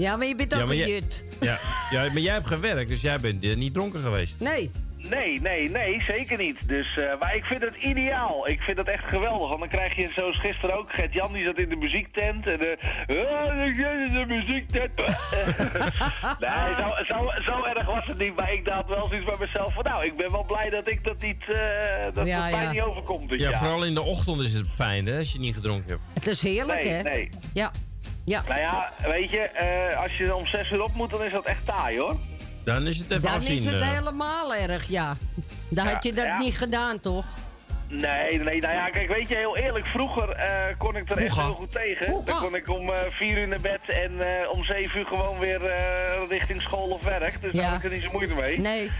Ja, 0.00 0.16
maar 0.16 0.26
je 0.26 0.36
bent 0.36 0.54
ook 0.62 0.72
Ja, 0.72 0.84
een 0.84 0.90
jut. 0.90 1.24
Ja. 1.40 1.58
ja, 1.90 2.02
maar 2.02 2.18
jij 2.18 2.32
hebt 2.34 2.46
gewerkt, 2.46 2.88
dus 2.88 3.00
jij 3.00 3.20
bent 3.20 3.44
eh, 3.44 3.56
niet 3.56 3.72
dronken 3.74 4.00
geweest. 4.02 4.40
Nee. 4.40 4.70
Nee, 5.10 5.40
nee, 5.40 5.70
nee, 5.70 6.02
zeker 6.02 6.38
niet. 6.38 6.68
Dus, 6.68 6.96
eh, 6.98 7.04
maar 7.20 7.36
ik 7.36 7.44
vind 7.44 7.60
het 7.60 7.74
ideaal. 7.76 8.48
Ik 8.48 8.60
vind 8.60 8.78
het 8.78 8.88
echt 8.88 9.04
geweldig. 9.08 9.48
Want 9.48 9.60
dan 9.60 9.68
krijg 9.68 9.96
je 9.96 10.10
zoals 10.14 10.38
gisteren 10.38 10.78
ook. 10.78 10.92
Gert 10.92 11.12
Jan 11.12 11.32
die 11.32 11.44
zat 11.44 11.58
in 11.58 11.68
de 11.68 11.76
muziektent. 11.76 12.46
En 12.46 12.60
eh 12.60 12.76
oh, 13.18 13.66
ik 13.66 13.74
zit 13.74 14.08
in 14.08 14.12
de 14.14 14.24
muziektent. 14.28 14.90
nee, 16.40 16.74
zo, 16.78 17.04
zo, 17.14 17.30
zo 17.44 17.64
erg 17.64 17.84
was 17.86 18.06
het 18.06 18.18
niet. 18.18 18.36
Maar 18.36 18.52
ik 18.52 18.64
dacht 18.64 18.86
wel 18.88 19.06
zoiets 19.08 19.26
bij 19.26 19.36
mezelf 19.40 19.74
van... 19.74 19.84
Nou, 19.84 20.04
ik 20.04 20.16
ben 20.16 20.30
wel 20.32 20.44
blij 20.44 20.70
dat 20.70 20.88
ik 20.90 21.04
dat 21.04 21.22
niet... 21.22 21.42
eh, 21.48 21.56
dat 22.14 22.26
Ja, 22.26 22.42
het 22.42 22.50
mij 22.54 22.62
ja. 22.64 22.72
niet 22.72 22.80
overkomt 22.82 23.30
Ja, 23.30 23.36
jaar. 23.36 23.58
vooral 23.58 23.84
in 23.84 23.94
de 23.94 24.02
ochtend 24.02 24.40
is 24.40 24.52
het 24.54 24.66
fijn, 24.74 25.06
hè, 25.06 25.18
als 25.18 25.32
je 25.32 25.38
niet 25.38 25.54
gedronken 25.54 25.88
hebt. 25.88 26.00
Het 26.14 26.26
is 26.26 26.42
heerlijk, 26.42 26.84
Nee, 26.84 26.92
hè? 26.92 27.02
nee. 27.02 27.28
Ja. 27.54 27.70
Ja. 28.24 28.42
Nou 28.48 28.60
ja, 28.60 28.90
weet 29.02 29.30
je, 29.30 29.38
eh, 29.38 30.02
als 30.02 30.16
je 30.16 30.34
om 30.34 30.46
zes 30.46 30.70
uur 30.70 30.82
op 30.82 30.94
moet, 30.94 31.10
dan 31.10 31.24
is 31.24 31.32
dat 31.32 31.44
echt 31.44 31.66
taai, 31.66 31.98
hoor. 31.98 32.16
Dan 32.64 32.86
is 32.86 32.98
het 32.98 33.10
even 33.10 33.22
Dan 33.22 33.34
afzien. 33.34 33.52
is 33.56 33.64
het 33.64 33.80
eh. 33.80 33.90
helemaal 33.92 34.54
erg, 34.54 34.88
ja. 34.88 35.16
Dan 35.68 35.86
had 35.86 36.02
je 36.04 36.12
dat 36.12 36.24
ja. 36.24 36.38
niet 36.38 36.56
gedaan, 36.56 37.00
toch? 37.00 37.24
Nee, 37.88 38.38
nee, 38.42 38.60
nou 38.60 38.74
ja, 38.74 38.88
kijk, 38.90 39.08
weet 39.08 39.28
je, 39.28 39.34
heel 39.36 39.56
eerlijk, 39.56 39.86
vroeger 39.86 40.28
eh, 40.30 40.76
kon 40.78 40.96
ik 40.96 41.10
er 41.10 41.16
echt 41.18 41.36
heel 41.36 41.54
goed 41.54 41.72
tegen. 41.72 42.24
Dan 42.24 42.38
kon 42.38 42.54
ik 42.54 42.68
om 42.68 42.90
eh, 42.90 42.98
vier 43.10 43.38
uur 43.38 43.48
naar 43.48 43.60
bed 43.60 43.80
en 43.86 44.20
eh, 44.20 44.50
om 44.50 44.64
zeven 44.64 44.98
uur 45.00 45.06
gewoon 45.06 45.38
weer 45.38 45.64
eh, 45.66 46.28
richting 46.28 46.62
school 46.62 46.88
of 46.88 47.04
werk. 47.04 47.40
Dus 47.40 47.52
daar 47.52 47.64
had 47.64 47.78
ik 47.78 47.84
er 47.84 47.90
niet 47.90 48.02
zo 48.02 48.08
moeite 48.12 48.34
mee. 48.34 48.58
Nee. 48.60 48.90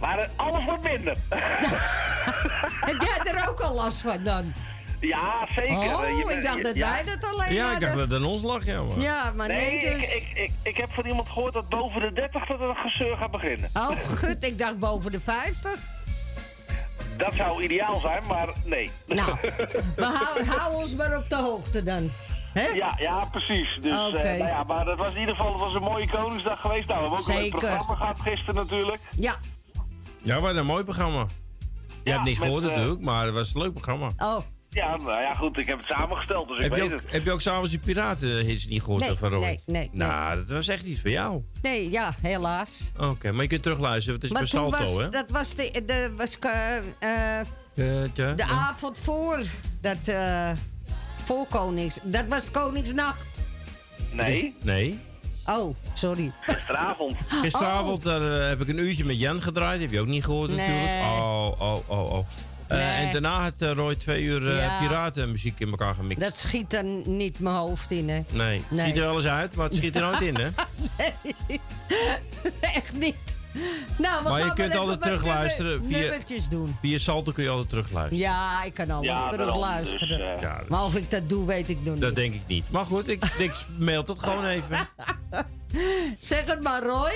Maar 0.00 0.28
alles 0.36 0.64
wordt 0.64 0.82
minder. 0.82 1.16
Heb 2.90 2.96
jij 3.00 3.32
er 3.32 3.48
ook 3.48 3.60
al 3.60 3.74
last 3.74 3.98
van 3.98 4.22
dan? 4.22 4.52
Ja, 5.00 5.46
zeker. 5.54 5.76
Oh, 5.76 6.04
Eh, 6.04 6.18
je 6.18 6.34
ik 6.34 6.42
dacht 6.42 6.62
dat 6.62 6.74
ja. 6.74 6.90
wij 6.90 7.04
dat 7.04 7.30
alleen 7.32 7.52
Ja, 7.54 7.72
ik 7.72 7.80
dacht 7.80 7.92
dat 7.92 8.10
het 8.10 8.12
aan 8.12 8.24
ons 8.24 8.42
lag, 8.42 8.64
ja. 8.64 8.82
Maar. 8.82 8.98
Ja, 9.00 9.32
maar 9.36 9.48
nee, 9.48 9.70
Nee, 9.70 9.80
dus... 9.98 10.04
ik, 10.04 10.12
ik, 10.12 10.28
ik, 10.34 10.50
ik 10.62 10.76
heb 10.76 10.90
van 10.92 11.04
iemand 11.06 11.28
gehoord 11.28 11.52
dat 11.52 11.68
boven 11.68 12.00
de 12.00 12.12
30 12.12 12.46
dat 12.46 12.58
het 12.58 12.76
gezeur 12.76 13.16
gaat 13.16 13.30
beginnen. 13.30 13.70
Oh, 13.74 13.90
gut, 14.14 14.44
ik 14.44 14.58
dacht 14.58 14.78
boven 14.78 15.10
de 15.10 15.20
50. 15.20 15.72
Dat 17.16 17.34
zou 17.34 17.62
ideaal 17.62 18.00
zijn, 18.00 18.22
maar 18.26 18.48
nee. 18.64 18.90
Nou, 19.06 19.36
we 19.96 20.04
hou, 20.04 20.44
hou 20.44 20.74
ons 20.74 20.94
maar 20.94 21.16
op 21.16 21.28
de 21.30 21.36
hoogte 21.36 21.82
dan. 21.82 22.10
Hè? 22.52 22.66
Ja, 22.66 22.94
ja, 22.98 23.24
precies. 23.24 23.78
Dus, 23.82 23.92
eh, 23.92 24.06
Oké. 24.06 24.22
nou 24.22 24.38
ja, 24.48 24.64
maar 24.64 24.84
dat 24.84 24.96
was 24.98 25.14
in 25.14 25.20
ieder 25.20 25.34
geval 25.34 25.52
het 25.52 25.60
was 25.60 25.74
een 25.74 25.82
mooie 25.82 26.08
Koningsdag 26.08 26.60
geweest. 26.60 26.88
Nou, 26.88 26.98
we 27.00 27.08
hebben 27.08 27.18
ook 27.20 27.28
een 27.28 27.34
Zeker. 27.42 27.58
programma 27.58 27.94
gehad 27.94 28.20
gisteren 28.20 28.54
natuurlijk. 28.54 29.00
Ja. 29.16 29.34
Ja, 30.22 30.40
wat 30.40 30.56
een 30.56 30.66
mooi 30.66 30.84
programma. 30.84 31.26
Je 32.04 32.10
hebt 32.10 32.24
niks 32.24 32.38
met, 32.38 32.46
gehoord 32.48 32.64
eh, 32.64 32.70
natuurlijk, 32.70 33.00
maar 33.02 33.24
het 33.24 33.34
was 33.34 33.54
een 33.54 33.60
leuk 33.60 33.72
programma. 33.72 34.06
Oh, 34.18 34.38
Ja, 34.72 34.96
nou 34.96 35.20
ja, 35.22 35.32
goed, 35.34 35.56
ik 35.58 35.66
heb 35.66 35.78
het 35.78 35.86
samengesteld, 35.86 36.48
dus 36.48 36.56
ik 36.56 36.62
Heb 36.62 36.74
je, 36.74 36.80
weet 36.82 36.92
ook, 36.92 37.00
het. 37.00 37.10
heb 37.12 37.22
je 37.24 37.32
ook 37.32 37.40
s'avonds 37.40 37.70
die 37.70 37.78
piratenhits 37.78 38.66
niet 38.66 38.82
gehoord 38.82 39.02
Nee, 39.06 39.16
van 39.16 39.30
Roy? 39.30 39.40
nee, 39.40 39.60
nee, 39.66 39.90
nee. 39.92 40.08
Nou, 40.08 40.36
dat 40.36 40.50
was 40.50 40.68
echt 40.68 40.84
niet 40.84 41.00
voor 41.00 41.10
jou. 41.10 41.42
Nee, 41.62 41.90
ja, 41.90 42.14
helaas. 42.22 42.90
Oké, 42.98 43.32
maar 43.32 43.42
je 43.42 43.48
kunt 43.48 43.62
terugluisteren. 43.62 44.14
Het 44.14 44.24
is 44.24 44.30
maar 44.30 44.40
bij 44.40 44.50
Salto, 44.50 44.78
was, 44.78 45.02
hè? 45.02 45.08
dat 45.08 45.30
was 45.30 45.54
de, 45.54 45.82
de, 45.86 46.10
was, 46.16 46.38
eh, 46.38 46.76
eh, 47.38 47.46
De, 47.74 48.10
de- 48.14 48.32
de 48.36 48.44
avond 48.46 48.98
voor 48.98 49.42
dat, 49.80 50.08
eh, 50.08 50.50
voor 51.24 51.46
Konings... 51.46 51.98
Dat 52.02 52.24
was 52.28 52.50
Koningsnacht. 52.50 53.42
Nee, 54.10 54.54
Nee. 54.62 54.98
Oh, 55.46 55.74
sorry. 55.94 56.32
gisteravond. 56.40 57.16
Gisteravond 57.42 58.06
eh, 58.06 58.48
heb 58.48 58.60
ik 58.60 58.68
een 58.68 58.78
uurtje 58.78 59.04
met 59.04 59.18
Jan 59.20 59.42
gedraaid. 59.42 59.80
Heb 59.80 59.90
je 59.90 60.00
ook 60.00 60.06
niet 60.06 60.24
gehoord 60.24 60.48
Nee. 60.56 60.68
natuurlijk. 60.68 61.02
Oh, 61.02 61.60
oh, 61.60 61.90
oh, 61.90 62.12
oh. 62.12 62.26
Eh, 62.70 62.76
Nee. 62.78 63.06
En 63.06 63.12
daarna 63.12 63.42
had 63.42 63.52
eh, 63.58 63.70
Roy 63.72 63.94
twee 63.94 64.22
uur 64.22 64.48
eh, 64.50 64.56
Ja. 64.56 64.78
piratenmuziek 64.78 65.60
in 65.60 65.70
elkaar 65.70 65.94
gemixt. 65.94 66.20
Dat 66.20 66.38
schiet 66.38 66.70
dan 66.70 67.16
niet 67.16 67.38
mijn 67.40 67.54
hoofd 67.56 67.90
in, 67.90 68.08
hè? 68.08 68.20
Nee, 68.32 68.64
Nee. 68.70 68.84
schiet 68.86 68.96
er 68.96 69.02
wel 69.06 69.16
eens 69.16 69.26
uit, 69.26 69.54
maar 69.56 69.66
het 69.66 69.76
schiet 69.76 69.94
er 69.94 70.00
nooit 70.02 70.20
in, 70.20 70.36
hè? 70.36 70.48
Nee, 70.98 71.60
echt 72.74 72.92
niet. 72.92 73.38
Nou, 73.98 74.22
Maar 74.28 74.44
je 74.44 74.52
kunt 74.52 74.76
altijd 74.76 75.00
terugluisteren 75.02 75.84
via- 75.88 76.18
doen. 76.50 76.76
Via 76.80 76.98
Salto 76.98 77.32
kun 77.32 77.42
je 77.44 77.50
altijd 77.50 77.68
terugluisteren. 77.68 78.18
Ja, 78.18 78.62
ik 78.64 78.74
kan 78.74 78.90
altijd 78.90 79.12
Ja, 79.12 79.30
terugluisteren. 79.30 80.18
dus, 80.18 80.40
Ja, 80.40 80.62
Maar 80.68 80.84
of 80.84 80.94
ik 80.96 81.10
dat 81.10 81.28
doe, 81.28 81.46
weet 81.46 81.68
ik 81.68 81.78
nog 81.84 81.94
dat 81.98 82.08
niet. 82.08 82.16
denk 82.16 82.34
ik 82.34 82.40
niet. 82.46 82.70
Maar 82.70 82.84
goed, 82.86 83.08
ik, 83.08 83.24
ik 83.24 83.52
mail 83.78 84.02
het 84.06 84.18
gewoon 84.18 84.46
even. 84.46 84.88
Zeg 86.20 86.44
het 86.44 86.62
maar, 86.62 86.82
Roy. 86.82 87.12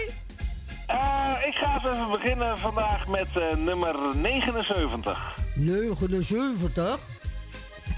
Eh, 0.86 1.30
ik 1.46 1.54
ga 1.54 1.74
eens 1.74 1.84
even 1.84 2.10
beginnen 2.10 2.58
vandaag 2.58 3.06
met 3.08 3.26
eh, 3.36 3.56
nummer 3.56 3.94
79. 4.16 5.36
79. 5.54 6.98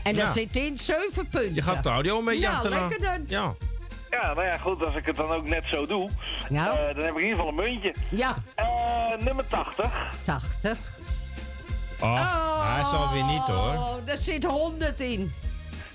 En 0.03 0.15
daar 0.15 0.27
Ja. 0.27 0.33
zit 0.33 0.57
in 0.57 0.79
7 0.79 1.29
punten. 1.29 1.55
Je 1.55 1.63
gaat 1.63 1.83
de 1.83 1.89
audio 1.89 2.19
een 2.19 2.25
beetje 2.25 2.41
Ja, 2.41 2.51
achterna. 2.53 2.81
lekker 2.81 3.01
dan. 3.03 3.25
Ja. 3.27 3.53
Ja, 4.11 4.35
nou 4.35 4.47
ja, 4.47 4.57
goed, 4.59 4.85
als 4.85 4.95
ik 4.95 5.07
het 5.07 5.17
dan 5.17 5.31
ook 5.33 5.49
net 5.49 5.65
zo 5.71 5.87
doe, 5.87 6.11
Ja. 6.49 6.71
eh, 6.71 6.95
dan 6.95 7.05
heb 7.05 7.13
ik 7.15 7.17
in 7.23 7.23
ieder 7.29 7.37
geval 7.37 7.49
een 7.49 7.55
muntje. 7.55 7.95
Ja. 8.09 8.37
Eh, 8.55 8.67
nummer 9.25 9.47
80. 9.49 9.91
80. 10.25 10.79
Oh, 12.01 12.75
hij 12.75 12.83
zal 12.83 13.13
weer 13.13 13.25
niet 13.25 13.43
hoor. 13.43 13.57
Oh, 13.75 13.95
daar 14.05 14.17
zit 14.17 14.45
100 14.45 15.01
in. 15.01 15.33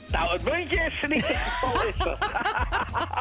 Nou, 0.07 0.31
het 0.33 0.43
muntje 0.43 0.77
is 0.85 1.01
er 1.01 1.07
niet. 1.09 1.25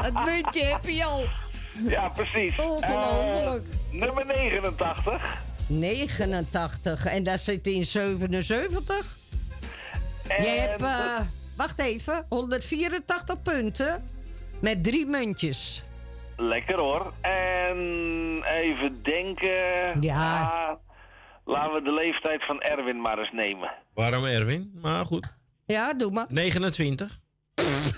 Het 0.05 0.15
muntje 0.25 0.65
heb 0.65 0.85
je 0.85 1.05
al. 1.05 1.25
ja, 1.73 2.09
precies. 2.09 2.59
Ongelooflijk. 2.59 3.65
Eh, 3.65 3.99
nummer 4.01 4.27
89. 4.27 5.23
89. 5.71 7.07
En 7.07 7.23
daar 7.23 7.39
zit 7.39 7.67
in 7.67 7.85
77. 7.85 9.17
Je 10.25 10.35
En 10.35 10.61
hebt, 10.69 10.83
eh, 10.83 11.19
wacht 11.57 11.79
even, 11.79 12.27
184 12.29 13.43
punten. 13.43 14.05
Met 14.61 14.85
drie 14.85 15.07
muntjes. 15.07 15.83
Lekker 16.37 16.79
hoor. 16.79 17.13
En 17.21 17.77
even 18.45 19.03
denken. 19.03 20.01
Ja. 20.01 20.41
Ah, 20.41 20.77
laten 21.45 21.75
we 21.75 21.83
de 21.83 21.93
leeftijd 21.93 22.47
van 22.47 22.61
Erwin 22.61 23.01
maar 23.01 23.19
eens 23.19 23.33
nemen. 23.33 23.71
Waarom 23.95 24.25
Erwin? 24.25 24.73
Maar 24.83 25.05
goed. 25.07 25.27
Ja, 25.67 25.95
doe 25.95 26.11
maar. 26.13 26.27
29. 26.29 27.19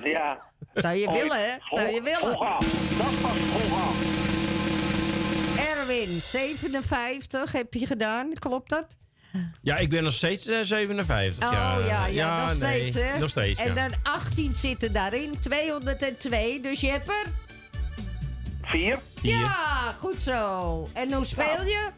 Ja. 0.04 0.38
Zou 0.74 0.94
je 0.96 1.10
willen, 1.10 1.50
hè? 1.50 1.56
Zou 1.76 1.90
je 1.90 2.02
willen. 2.02 2.20
Dat 2.20 2.38
was 3.20 3.38
volgaan. 3.38 4.21
Erwin, 5.58 6.20
57 6.20 7.52
heb 7.52 7.74
je 7.74 7.86
gedaan, 7.86 8.32
klopt 8.34 8.70
dat? 8.70 8.86
Ja, 9.62 9.76
ik 9.76 9.90
ben 9.90 10.02
nog 10.02 10.12
steeds 10.12 10.46
eh, 10.46 10.58
57. 10.62 11.44
Oh 11.46 11.52
ja, 11.52 11.78
ja, 11.86 12.06
ja, 12.06 12.36
nog 12.36 12.46
nee, 12.46 12.56
steeds, 12.56 12.94
hè? 12.94 13.18
Nog 13.18 13.28
steeds, 13.28 13.60
En 13.60 13.74
ja. 13.74 13.88
dan 13.88 13.90
18 14.02 14.56
zitten 14.56 14.92
daarin, 14.92 15.38
202, 15.40 16.60
dus 16.60 16.80
je 16.80 16.90
hebt 16.90 17.08
er... 17.08 17.26
Vier. 18.62 18.98
Vier. 19.20 19.38
Ja, 19.38 19.94
goed 19.98 20.22
zo. 20.22 20.88
En 20.92 21.12
hoe 21.12 21.24
speel 21.24 21.64
je? 21.64 21.90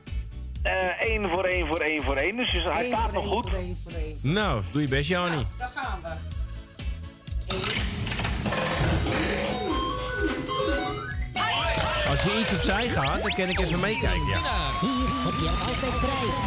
Eén 1.00 1.28
voor 1.28 1.44
één 1.44 1.66
voor 1.66 1.80
één 1.80 2.02
voor 2.02 2.16
één. 2.16 2.36
Dus 2.36 2.52
hij 2.52 2.86
staat 2.86 3.10
voor 3.10 3.12
nog 3.12 3.22
één 3.22 3.32
goed. 3.32 3.50
voor 3.50 3.58
één 3.58 3.76
voor 3.76 3.92
één. 3.92 4.18
Nou, 4.22 4.62
doe 4.72 4.82
je 4.82 4.88
best, 4.88 5.08
Jani. 5.08 5.46
Daar 5.58 5.70
gaan 5.74 6.00
we. 6.02 6.12
Als 12.08 12.22
je 12.22 12.38
iets 12.40 12.52
opzij 12.52 12.88
gaat, 12.88 13.22
dan 13.22 13.32
kan 13.32 13.48
ik 13.48 13.58
even 13.58 13.80
meekijken. 13.80 14.26
Ja. 14.26 14.40
Hier 14.80 15.08
heb 15.24 15.34
je 15.40 15.48
altijd 15.50 16.00
prijs. 16.00 16.38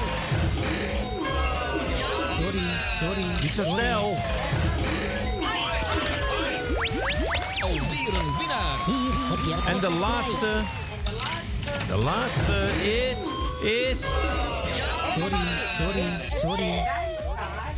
Sorry, 2.36 2.67
sorry. 3.00 3.41
Niet 3.41 3.52
zo 3.52 3.63
snel. 3.63 4.15
Alweer 7.60 8.13
een 8.13 8.38
winnaar. 8.38 8.77
Hier 8.86 9.13
heb 9.29 9.40
je 9.46 9.56
En 9.67 9.79
de 9.79 9.90
laatste. 9.90 10.62
De 11.88 11.96
laatste 11.96 12.60
is. 12.84 13.17
Is. 13.69 14.00
Sorry, 15.13 15.48
sorry, 15.77 16.06
sorry. 16.40 16.84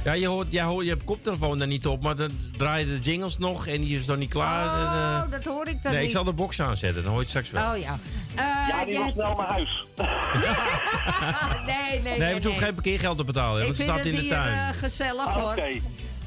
Ja, 0.10 0.16
je, 0.16 0.28
hoort, 0.28 0.48
jij 0.50 0.64
hoort, 0.64 0.84
je 0.86 0.92
hebt 0.92 1.04
koptelefoon 1.04 1.58
daar 1.58 1.68
niet 1.68 1.88
op, 1.88 2.02
maar 2.02 2.16
dan 2.16 2.30
draaien 2.58 2.88
de 2.88 3.00
jingles 3.00 3.38
nog 3.38 3.68
en 3.68 3.82
die 3.82 4.00
is 4.00 4.06
nog 4.06 4.18
niet 4.18 4.30
klaar. 4.30 4.66
en, 4.80 4.86
eh, 4.86 5.24
Oh, 5.26 5.32
dat 5.32 5.46
hoor 5.46 5.68
ik 5.68 5.84
dan 5.84 5.92
nee, 5.92 6.04
ik 6.04 6.12
zal 6.12 6.24
de 6.24 6.34
box 6.34 6.62
aanzetten, 6.62 7.04
dan 7.04 7.12
hoor 7.12 7.22
je 7.22 7.28
het 7.30 7.44
straks 7.46 7.50
wel. 7.64 7.74
Oh 7.74 7.78
ja. 7.80 8.00
Eh, 8.36 8.46
Ja, 8.70 8.86
die 8.86 8.98
hebt- 9.00 9.14
snel 9.14 9.36
naar 9.38 9.48
huis. 9.48 9.86
nee, 11.66 11.76
nee, 11.76 12.02
nee. 12.02 12.18
nee, 12.18 12.28
we 12.28 12.32
hoeven 12.32 12.50
nee. 12.52 12.60
geen 12.60 12.74
parkeergeld 12.74 13.18
te 13.18 13.24
betalen, 13.24 13.64
want 13.64 13.78
het 13.78 13.88
staat 13.88 14.06
in 14.06 14.16
de 14.16 14.22
hier 14.22 14.30
tuin. 14.30 14.54
eh, 14.54 14.80
gezellig 14.80 15.26
Ah, 15.28 15.36
hoor. 15.36 15.52
Oké. 15.52 15.68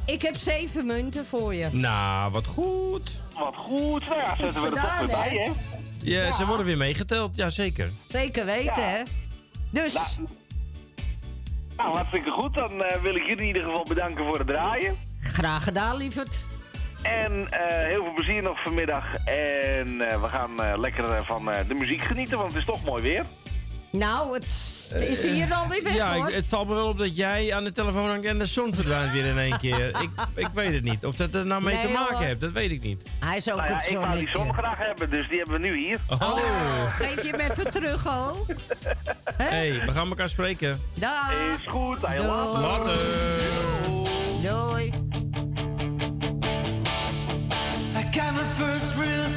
Ik 0.05 0.23
heb 0.23 0.37
zeven 0.37 0.87
munten 0.87 1.27
voor 1.27 1.55
je. 1.55 1.69
Nou, 1.71 2.33
wat 2.33 2.47
goed. 2.47 3.21
Wat 3.35 3.57
goed. 3.57 4.09
Nou 4.09 4.21
ja, 4.21 4.37
zetten 4.39 4.63
we 4.63 4.69
er 4.69 4.75
toch 4.83 4.99
weer 4.99 5.07
bij, 5.07 5.29
hè? 5.45 5.51
Ja, 6.03 6.33
ze 6.37 6.47
worden 6.47 6.67
weer 6.67 6.77
meegeteld, 6.77 7.37
ja 7.37 7.51
zeker. 7.51 7.91
Zeker 8.09 8.45
weten, 8.45 8.83
Ja. 8.83 8.89
hè? 8.89 9.03
Dus, 9.71 9.93
Nou, 9.95 10.07
nou, 11.83 11.95
hartstikke 11.95 12.31
goed. 12.31 12.55
Dan 12.55 12.83
eh, 12.83 13.03
wil 13.03 13.15
ik 13.15 13.23
jullie 13.23 13.41
in 13.41 13.47
ieder 13.47 13.63
geval 13.63 13.85
bedanken 13.89 14.25
voor 14.25 14.39
het 14.39 14.47
draaien. 14.47 14.97
graag 15.21 15.65
gedaan, 15.65 15.97
lieverd. 15.97 16.47
En 17.03 17.47
eh, 17.51 17.87
heel 17.87 18.03
veel 18.03 18.15
plezier 18.15 18.43
nog 18.43 18.63
vanmiddag. 18.63 19.05
En 19.25 20.11
eh, 20.11 20.21
we 20.23 20.29
gaan 20.29 20.81
lekker 20.81 21.25
van 21.25 21.45
de 21.69 21.75
muziek 21.75 22.03
genieten, 22.03 22.39
want 22.39 22.51
het 22.51 22.61
is 22.61 22.67
toch 22.67 22.85
mooi 22.85 23.03
weer. 23.03 23.25
Nou, 23.93 24.35
het 24.35 24.45
is 25.03 25.23
hier 25.23 25.55
alweer 25.55 25.83
weg, 25.83 25.93
Eh, 25.93 25.99
Ja, 25.99 26.15
hoor. 26.17 26.29
ik, 26.29 26.35
het 26.35 26.47
valt 26.47 26.69
me 26.69 26.75
wel 26.75 26.89
op 26.89 26.99
dat 26.99 27.17
jij 27.17 27.55
aan 27.55 27.65
de 27.65 27.73
telefoon 27.73 28.09
hangt 28.09 28.25
en 28.27 28.39
de 28.39 28.47
zon 28.47 28.75
verdwijnt 28.75 29.13
weer 29.13 29.25
in 29.25 29.39
één 29.39 29.59
keer. 29.59 29.87
ik, 30.05 30.11
ik 30.35 30.49
weet 30.55 30.73
het 30.73 30.83
niet. 30.83 31.07
Of 31.07 31.17
dat 31.17 31.35
er 31.35 31.47
nou 31.47 31.63
mee 31.63 31.75
Nee, 31.75 31.87
te 31.87 31.93
maken 31.93 32.15
hoor. 32.17 32.25
heeft, 32.25 32.41
dat 32.41 32.51
weet 32.53 32.71
ik 32.71 32.83
niet. 32.83 33.03
Hij 33.25 33.37
is 33.37 33.51
ook 33.51 33.57
Nou 33.57 33.69
ja, 33.71 33.77
het 33.77 33.91
ik 33.91 33.97
wou 33.99 34.19
die 34.19 34.29
zon 34.29 34.53
graag 34.53 34.79
hebben, 34.79 35.11
dus 35.11 35.29
die 35.29 35.37
hebben 35.39 35.61
we 35.61 35.67
nu 35.67 35.77
hier. 35.77 35.99
Oh. 36.09 36.37
Geef 36.97 37.23
je 37.23 37.31
hem 37.37 37.51
even 37.51 37.71
terug, 37.71 38.03
ho. 38.05 38.47
hey, 39.37 39.83
we 39.87 39.93
gaan 39.93 40.09
elkaar 40.09 40.29
spreken. 40.29 40.81
Dag. 40.95 41.33
Is 41.59 41.67
goed, 41.67 42.07
hij 42.07 42.17
Doei. 42.17 42.29
later. 42.29 42.61
Later. 42.61 42.97
Doei. 44.43 44.87
I 47.97 48.19
got 48.19 48.33
my 48.33 48.45
first 48.57 48.97
real 48.99 49.29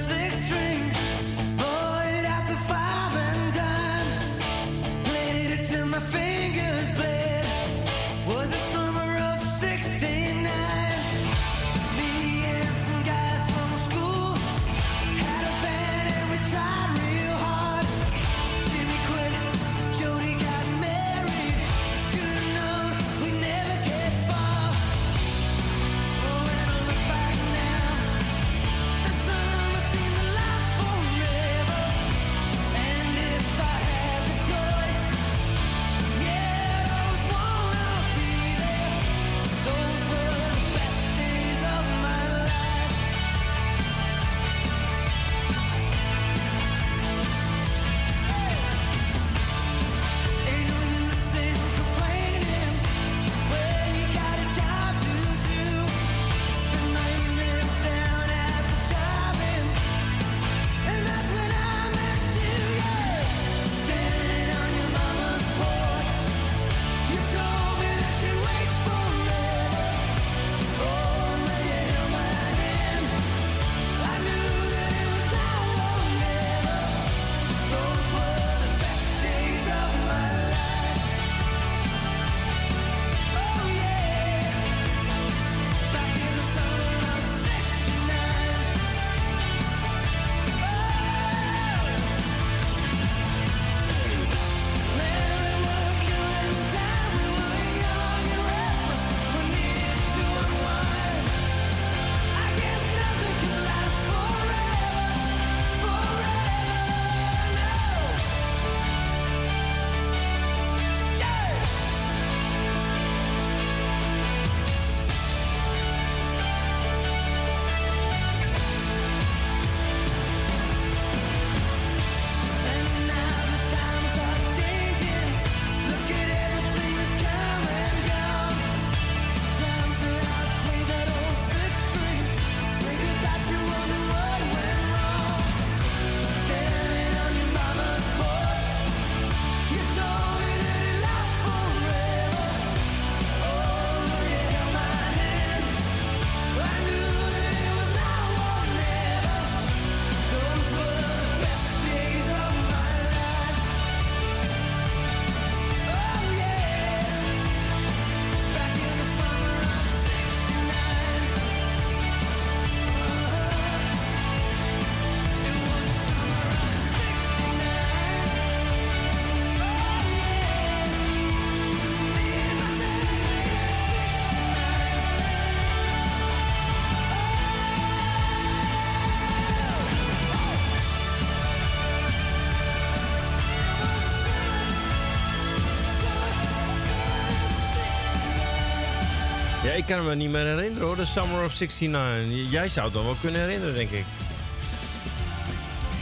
ik 189.78 189.86
kan 189.86 190.06
me 190.06 190.16
niet 190.16 190.30
meer 190.30 190.46
herinneren 190.46 190.88
hoor, 190.88 190.96
de 190.96 191.06
Summer 191.06 191.44
of 191.44 191.60
69. 191.60 192.26
J- 192.30 192.52
Jij 192.52 192.70
zou 192.70 192.86
het 192.86 192.94
dan 192.96 193.06
wel 193.06 193.16
kunnen 193.22 193.42
herinneren, 193.42 193.76
denk 193.76 193.90
ik. 193.90 194.06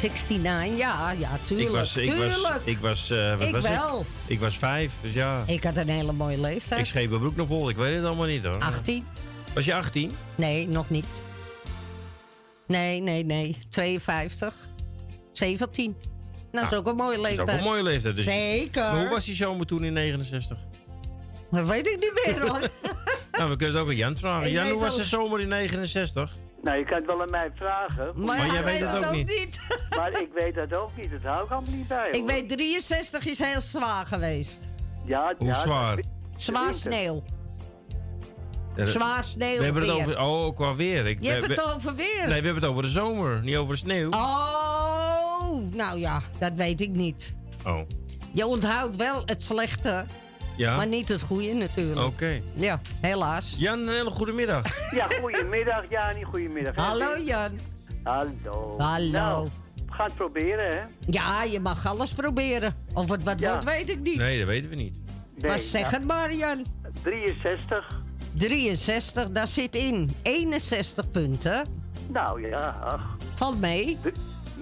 69, 0.01 0.77
ja, 0.77 1.11
ja, 1.11 1.37
tuurlijk. 1.43 1.69
ik 1.69 1.75
was, 1.75 1.95
ik 1.95 2.13
was, 2.13 2.27
ik 2.63 2.77
was, 2.79 3.09
wat 3.09 3.41
Ik 3.41 3.51
was 3.51 3.63
wel. 3.63 3.99
ik? 3.99 4.31
Ik 4.31 4.39
was 4.39 4.57
vijf, 4.57 4.91
dus 5.01 5.13
ja. 5.13 5.43
Ik 5.45 5.63
had 5.63 5.75
een 5.77 5.89
hele 5.89 6.11
mooie 6.13 6.39
leeftijd. 6.39 6.79
Ik 6.79 6.85
scheep 6.85 7.09
mijn 7.09 7.21
broek 7.21 7.35
nog 7.35 7.47
vol, 7.47 7.69
ik 7.69 7.75
weet 7.75 7.95
het 7.95 8.05
allemaal 8.05 8.27
niet 8.27 8.43
hoor. 8.43 8.59
18? 8.59 9.05
Was 9.53 9.65
je 9.65 9.73
18? 9.73 10.11
Nee, 10.35 10.67
nog 10.67 10.89
niet. 10.89 11.05
Nee, 12.67 13.01
nee, 13.01 13.25
nee. 13.25 13.57
52. 13.69 14.55
17. 15.31 15.95
Nou, 16.51 16.63
dat 16.65 16.73
is 16.73 16.79
ook 16.79 16.87
een 16.87 16.95
mooie 16.95 17.17
Dat 17.17 17.25
is 17.25 17.29
leeftijd. 17.35 17.49
ook 17.49 17.57
een 17.57 17.69
mooie 17.69 17.83
leeftijd. 17.83 18.15
Dus 18.15 18.25
Zeker. 18.25 18.81
Maar 18.81 18.99
hoe 18.99 19.09
was 19.09 19.25
die 19.25 19.35
zomer 19.35 19.65
toen 19.65 19.83
in 19.83 19.93
69? 19.93 20.57
Dat 21.51 21.67
weet 21.67 21.87
ik 21.87 21.99
niet 21.99 22.21
meer 22.25 22.47
hoor. 22.47 22.59
nou, 23.37 23.49
we 23.49 23.55
kunnen 23.55 23.75
het 23.75 23.83
ook 23.83 23.89
aan 23.89 23.95
Jan 23.95 24.17
vragen. 24.17 24.51
Jan, 24.51 24.69
hoe 24.69 24.79
was 24.81 24.95
de 24.95 25.03
zomer 25.03 25.39
in 25.39 25.47
69? 25.47 26.31
Nou, 26.63 26.77
je 26.77 26.85
kan 26.85 26.95
het 26.97 27.05
wel 27.05 27.21
aan 27.21 27.29
mij 27.29 27.51
vragen. 27.55 28.11
Maar 28.15 28.25
Maar 28.25 28.51
jij 28.53 28.63
weet 28.63 28.79
het 28.79 29.05
ook 29.05 29.11
niet. 29.13 29.59
maar 29.97 30.21
ik 30.21 30.29
weet 30.33 30.55
dat 30.55 30.73
ook 30.73 30.89
niet. 30.97 31.11
Dat 31.11 31.21
hou 31.23 31.43
ik 31.45 31.51
allemaal 31.51 31.73
niet 31.73 31.87
bij. 31.87 32.09
Ik 32.11 32.25
weet 32.25 32.49
63 32.49 33.25
is 33.25 33.39
heel 33.39 33.61
zwaar 33.61 34.05
geweest. 34.05 34.69
Ja, 35.05 35.33
Hoe 35.37 35.47
ja, 35.47 35.59
zwaar? 35.61 35.99
Zwaar 36.37 36.73
sneeuw. 36.73 37.23
Zwaar 38.75 39.23
sneeuw. 39.23 39.57
We 39.57 39.63
hebben 39.63 39.81
het 39.81 39.91
over... 39.91 40.19
Oh, 40.21 40.55
qua 40.55 40.75
weer. 40.75 41.05
Ik, 41.07 41.17
Je 41.21 41.29
hebt 41.29 41.47
het 41.47 41.55
we- 41.65 41.73
over 41.75 41.95
weer. 41.95 42.17
Nee, 42.17 42.27
we 42.27 42.33
hebben 42.33 42.55
het 42.55 42.65
over 42.65 42.83
de 42.83 42.89
zomer, 42.89 43.41
niet 43.43 43.55
over 43.55 43.73
de 43.73 43.79
sneeuw. 43.79 44.09
Oh, 44.09 45.53
nou 45.71 45.99
ja, 45.99 46.21
dat 46.39 46.51
weet 46.55 46.81
ik 46.81 46.89
niet. 46.89 47.33
Oh, 47.65 47.79
Je 48.33 48.45
onthoudt 48.47 48.95
wel 48.95 49.21
het 49.25 49.43
slechte, 49.43 50.05
ja? 50.55 50.75
maar 50.75 50.87
niet 50.87 51.09
het 51.09 51.21
goede 51.21 51.53
natuurlijk. 51.53 52.07
Oké. 52.07 52.41
Ja, 52.53 52.81
helaas. 53.01 53.55
Jan, 53.57 53.79
een 53.79 53.87
hele 53.93 54.09
goede 54.09 54.31
middag. 54.31 54.65
Ja, 54.95 55.07
goedemiddag, 55.21 55.83
Jani. 55.89 56.23
Goedemiddag. 56.23 56.75
Hallo 56.75 57.17
Jan. 57.17 57.59
Hallo. 58.03 58.75
Hallo. 58.77 59.11
Nou, 59.11 59.47
we 59.75 59.93
gaan 59.93 60.05
het 60.05 60.15
proberen, 60.15 60.67
hè? 60.75 60.81
Ja, 61.07 61.43
je 61.43 61.59
mag 61.59 61.85
alles 61.85 62.13
proberen. 62.13 62.75
Of 62.93 63.09
het 63.09 63.23
wat 63.23 63.39
Ja. 63.39 63.49
wordt, 63.49 63.63
weet 63.63 63.89
ik 63.89 63.99
niet. 63.99 64.17
Nee, 64.17 64.39
dat 64.39 64.47
weten 64.47 64.69
we 64.69 64.75
niet. 64.75 64.93
Nee, 65.37 65.49
maar 65.49 65.59
zeg 65.59 65.81
ja. 65.81 65.97
het 65.97 66.03
maar, 66.07 66.33
Jan. 66.33 66.65
63. 67.03 68.01
63, 68.33 69.29
daar 69.31 69.47
zit 69.47 69.75
in 69.75 70.15
61 70.21 71.11
punten. 71.11 71.65
Nou 72.09 72.47
ja, 72.47 72.77
ach. 72.83 73.17
Valt 73.35 73.59
mee. 73.59 73.97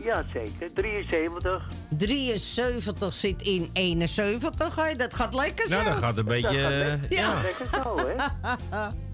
Ja, 0.04 0.26
zeker. 0.34 0.74
73. 0.74 1.68
73 1.97 3.14
zit 3.14 3.41
in 3.41 3.70
71. 3.74 4.76
Hé, 4.76 4.95
dat 4.95 5.14
gaat 5.14 5.34
lekker 5.34 5.68
zo. 5.68 5.76
Nou, 5.76 5.89
dat 5.89 5.97
gaat 5.97 6.18
een 6.18 6.26
beetje... 6.26 6.62
Dat 6.62 6.62
gaat 6.62 6.72
lekker, 6.72 7.18
Ja. 7.18 7.22
ja. 7.22 7.41
lekker 7.41 7.68
zo, 7.84 7.97
hè? 7.97 8.16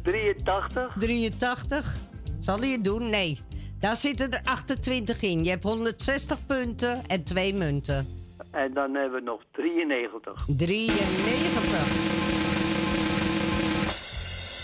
83. 0.11 0.95
83. 0.99 1.95
Zal 2.39 2.59
hij 2.59 2.69
het 2.69 2.83
doen? 2.83 3.09
Nee. 3.09 3.39
Daar 3.79 3.97
zitten 3.97 4.31
er 4.31 4.39
28 4.43 5.21
in. 5.21 5.43
Je 5.43 5.49
hebt 5.49 5.63
160 5.63 6.45
punten 6.45 7.01
en 7.07 7.23
twee 7.23 7.53
munten. 7.53 8.07
En 8.51 8.73
dan 8.73 8.93
hebben 8.95 9.19
we 9.19 9.25
nog 9.25 9.41
93. 9.51 10.45
93. 10.57 12.15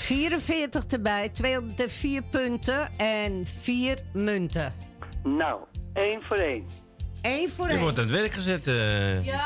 44 0.03 0.85
erbij, 0.85 1.29
204 1.29 2.21
punten 2.31 2.89
en 2.97 3.45
4 3.59 3.97
munten. 4.13 4.73
Nou, 5.23 5.59
één 5.93 6.21
voor 6.23 6.37
één. 6.37 6.67
Eén 7.21 7.49
voor 7.49 7.65
Je 7.67 7.71
één. 7.73 7.81
wordt 7.81 7.97
aan 7.97 8.03
het 8.03 8.13
werk 8.13 8.31
gezet, 8.33 8.67
eh 8.67 8.73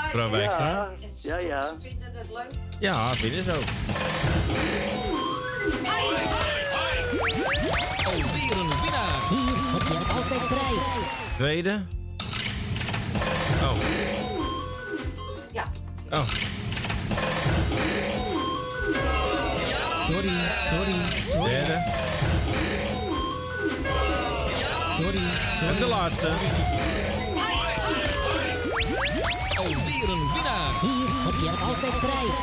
mevrouw 0.03 0.29
Wijkstra. 0.29 0.89
Ja, 1.23 1.37
ja, 1.37 1.47
ja. 1.47 1.61
Ze 1.61 1.75
vinden 1.79 2.11
het 2.13 2.29
leuk. 2.29 2.49
Ja, 2.79 3.07
vinden 3.07 3.43
ze 3.43 3.55
ook. 3.55 3.63
Alweer 8.05 8.51
een 8.51 8.67
winnaar. 8.67 9.29
Hier 9.29 9.55
heb 9.73 9.87
je 9.87 10.13
altijd 10.13 10.47
prijs. 10.47 10.87
Tweede. 11.35 11.81
Oh. 13.61 13.75
Ja. 15.51 15.63
Oh. 16.09 16.27
Sorry, 20.05 20.31
sorry, 20.69 20.93
sorry. 21.29 21.49
Derde. 21.51 22.06
En 25.77 25.83
de 25.83 25.89
laatste. 25.89 26.27
Alweer 29.57 30.09
een 30.09 30.27
winnaar. 30.33 30.71
Hier 30.81 31.07
heb 31.25 31.33
je 31.43 31.49
altijd 31.65 31.99
prijs. 31.99 32.39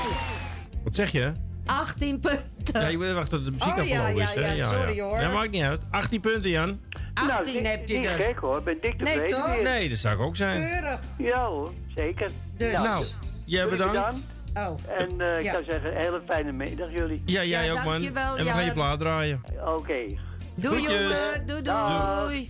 Wat 0.85 0.95
zeg 0.95 1.11
je? 1.11 1.32
18 1.66 2.20
punten. 2.20 2.80
Ja, 2.80 2.87
je 2.87 2.97
moet 2.99 3.12
wachten 3.12 3.45
tot 3.45 3.45
de 3.45 3.51
muziek 3.51 3.76
Oh, 3.78 3.87
ja, 3.89 4.01
afgelopen 4.01 4.22
is. 4.22 4.32
ja, 4.35 4.41
hè? 4.41 4.53
ja, 4.53 4.68
sorry, 4.68 5.01
hoor. 5.01 5.20
Ja, 5.20 5.28
maakt 5.28 5.51
niet 5.51 5.62
uit. 5.62 5.80
18 5.91 6.20
punten, 6.20 6.51
Jan. 6.51 6.80
18 7.14 7.62
nou, 7.62 7.66
heb 7.76 7.89
je 7.89 7.99
niet 7.99 8.07
er. 8.07 8.12
gek 8.20 8.39
hoor, 8.39 8.62
ben 8.62 8.76
dik 8.80 8.97
Nee, 9.03 9.12
tevreden 9.12 9.39
toch? 9.39 9.55
weer. 9.55 9.62
Nee, 9.62 9.89
dat 9.89 9.99
zou 9.99 10.14
ik 10.14 10.20
ook 10.20 10.37
zijn. 10.37 10.61
Keurig. 10.70 10.99
Ja 11.18 11.47
hoor, 11.47 11.70
zeker. 11.95 12.30
Dus. 12.57 12.72
Nou, 12.72 13.05
jij 13.45 13.62
Jullie 13.64 13.70
bedankt. 13.70 14.18
Oh. 14.55 14.99
En 14.99 15.20
eh, 15.20 15.37
ik 15.39 15.43
Ja. 15.43 15.53
zou 15.53 15.64
zeggen, 15.64 15.91
een 15.97 16.03
hele 16.03 16.20
fijne 16.26 16.53
middag 16.53 16.91
jullie. 16.93 17.22
Ja, 17.26 17.45
jij 17.45 17.64
Ja, 17.64 17.70
ook, 17.72 17.76
man. 17.78 17.87
dankjewel, 17.89 18.37
En 18.37 18.45
we 18.45 18.51
gaan 18.51 18.64
je 18.64 18.72
plaat 18.72 18.99
draaien. 19.01 19.41
Oké. 19.66 19.95
Doei 20.55 20.85
Groetjes. 20.85 21.01
jongen. 21.01 21.47
Doei 21.47 21.62
Dag. 21.62 22.24
doei. 22.26 22.49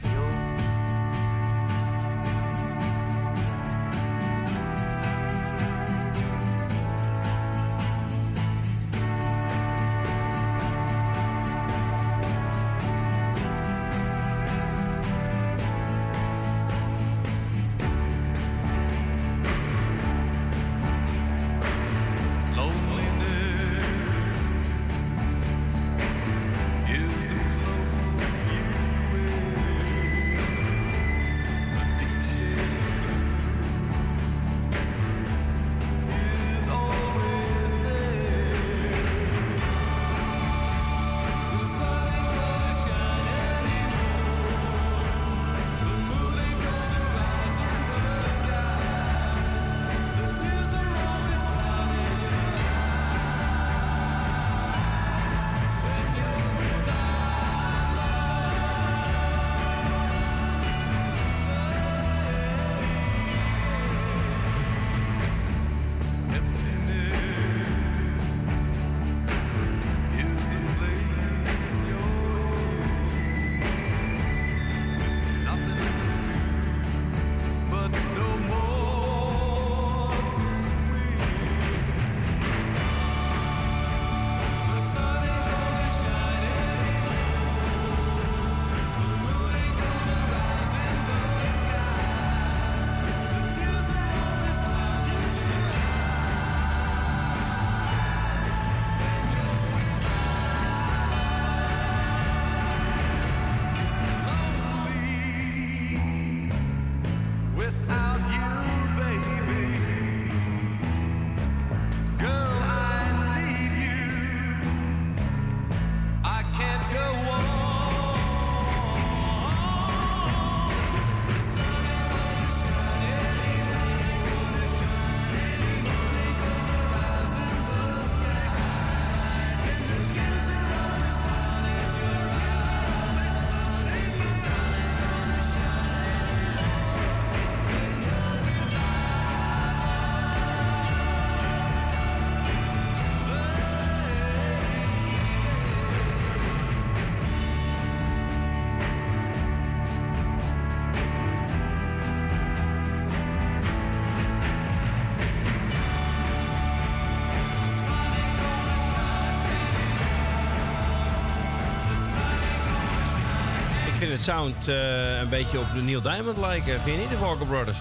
Het 164.14 164.22
sound 164.22 164.68
eh, 164.68 165.18
een 165.18 165.28
beetje 165.28 165.58
op 165.58 165.66
de 165.74 165.82
Neil 165.82 166.00
Diamond 166.02 166.36
lijken. 166.36 166.80
Vind 166.80 166.96
je 166.96 167.00
niet, 167.02 167.10
de 167.10 167.18
Walker 167.18 167.46
Brothers? 167.46 167.78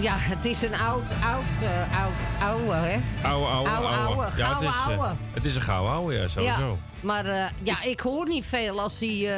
Ja, 0.00 0.12
het 0.16 0.44
is 0.44 0.62
een 0.62 0.74
oud, 0.74 1.02
oud, 1.24 1.44
eh, 1.62 2.00
oud, 2.02 2.12
oude, 2.50 2.72
hè? 2.72 3.00
Ouwe, 3.28 3.46
ouwe, 3.46 3.68
Ouwe, 3.68 3.88
ouwe, 3.88 4.28
Ja, 4.36 4.52
het 4.54 4.62
is, 4.62 4.68
eh, 4.68 4.86
ouwe. 4.86 5.14
het 5.34 5.44
is 5.44 5.54
een 5.54 5.62
gouden 5.62 5.92
ouwe, 5.92 6.14
ja, 6.14 6.28
sowieso. 6.28 6.68
Ja, 6.68 6.76
maar 7.00 7.52
ja, 7.62 7.82
ik 7.82 8.00
hoor 8.00 8.28
niet 8.28 8.44
veel 8.44 8.80
als, 8.80 9.00
hij, 9.00 9.30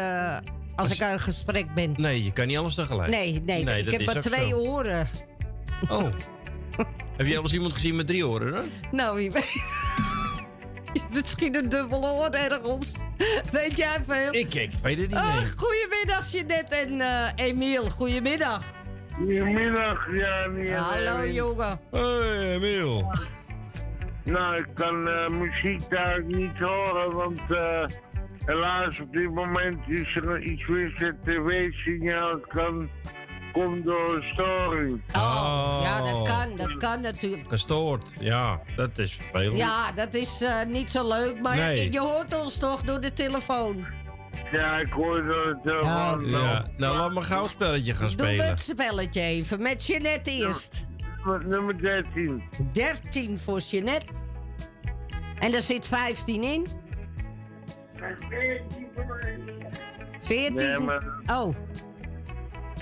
als 0.76 0.90
ik 0.90 1.02
aan 1.02 1.12
een 1.12 1.20
gesprek 1.20 1.74
ben. 1.74 1.94
Nee, 1.96 2.24
je 2.24 2.32
kan 2.32 2.46
niet 2.46 2.56
alles 2.58 2.74
tegelijk. 2.74 3.10
Nee, 3.10 3.42
nee, 3.44 3.84
ik 3.84 3.90
heb 3.90 4.04
maar 4.04 4.20
twee 4.20 4.48
zo. 4.48 4.56
oren. 4.56 5.08
Oh. 5.88 6.02
Heb 7.16 7.26
je 7.26 7.36
al 7.36 7.42
eens 7.42 7.52
iemand 7.52 7.72
gezien 7.72 7.96
met 7.96 8.06
drie 8.06 8.26
oren, 8.28 8.54
hè? 8.54 8.60
Nou, 8.90 9.16
wie 9.16 9.32
weet. 9.32 9.62
Misschien 11.14 11.54
een 11.54 11.68
dubbele 11.68 12.06
oor 12.06 12.30
ergens. 12.30 12.92
Weet 13.60 13.76
jij 13.76 13.98
veel? 14.06 14.34
Ik, 14.34 14.54
ik 14.54 14.70
weet 14.82 14.98
het 14.98 15.10
niet, 15.10 15.20
nee. 15.20 15.52
goedemiddag, 15.56 16.32
Jeanette 16.32 16.74
en 16.74 17.00
eh 17.00 17.46
Emiel. 17.46 17.90
Goedemiddag. 17.90 18.72
Goedemiddag, 19.16 20.06
Jani. 20.12 20.66
en 20.66 20.76
Hallo, 20.76 21.26
jongen. 21.26 21.78
Hoi, 21.90 22.38
Emiel. 22.38 23.10
Nou, 24.24 24.56
ik 24.56 24.66
kan 24.74 25.08
eh, 25.08 25.28
muziek 25.28 25.90
daar 25.90 26.24
niet 26.24 26.58
horen, 26.58 27.12
want 27.12 27.40
eh, 27.48 27.84
helaas 28.46 29.00
op 29.00 29.12
dit 29.12 29.30
moment 29.34 29.78
is 29.88 30.16
er 30.16 30.42
iets 30.42 30.66
mis. 30.66 30.92
Het 30.94 31.16
tv-signaal 31.24 32.38
kan, 32.40 32.90
komt 33.52 33.84
door 33.84 34.16
een 34.16 34.22
storing. 34.32 35.00
Oh. 35.16 35.80
Ja, 35.82 36.02
dat 36.02 36.28
kan, 36.28 36.56
dat 36.56 36.76
kan 36.76 37.00
natuurlijk. 37.00 37.48
Gestoord, 37.48 38.12
ja, 38.20 38.60
dat 38.76 38.98
is 38.98 39.12
vervelend. 39.14 39.56
Ja, 39.56 39.92
dat 39.92 40.14
is 40.14 40.42
eh, 40.42 40.62
niet 40.68 40.90
zo 40.90 41.08
leuk, 41.08 41.40
maar 41.42 41.56
Nee. 41.56 41.92
je 41.92 42.00
hoort 42.00 42.40
ons 42.40 42.58
toch 42.58 42.82
door 42.82 43.00
de 43.00 43.12
telefoon. 43.12 43.86
Ja, 44.52 44.76
ik 44.78 44.92
hoor 44.92 45.22
door 45.22 45.34
de 45.44 45.58
telefoon. 45.62 46.28
Ja, 46.28 46.66
nou 46.76 46.96
laat 46.96 47.10
me 47.10 47.16
een 47.16 47.22
gauw 47.22 47.46
spelletje 47.48 47.92
gaan 47.94 48.06
Doe 48.06 48.26
spelen. 48.26 48.48
het 48.48 48.60
spelletje 48.60 49.20
even 49.20 49.62
met 49.62 49.86
Jeanette 49.86 50.30
eerst. 50.30 50.86
Nummer 51.48 51.78
13. 51.78 52.42
13 52.72 53.38
voor 53.38 53.58
Jeanette. 53.60 54.06
En 55.38 55.50
daar 55.50 55.62
zit 55.62 55.86
15 55.86 56.42
in. 56.42 56.66
14. 60.20 60.54
Nee, 60.54 60.78
maar- 60.78 61.20
Oh, 61.32 61.56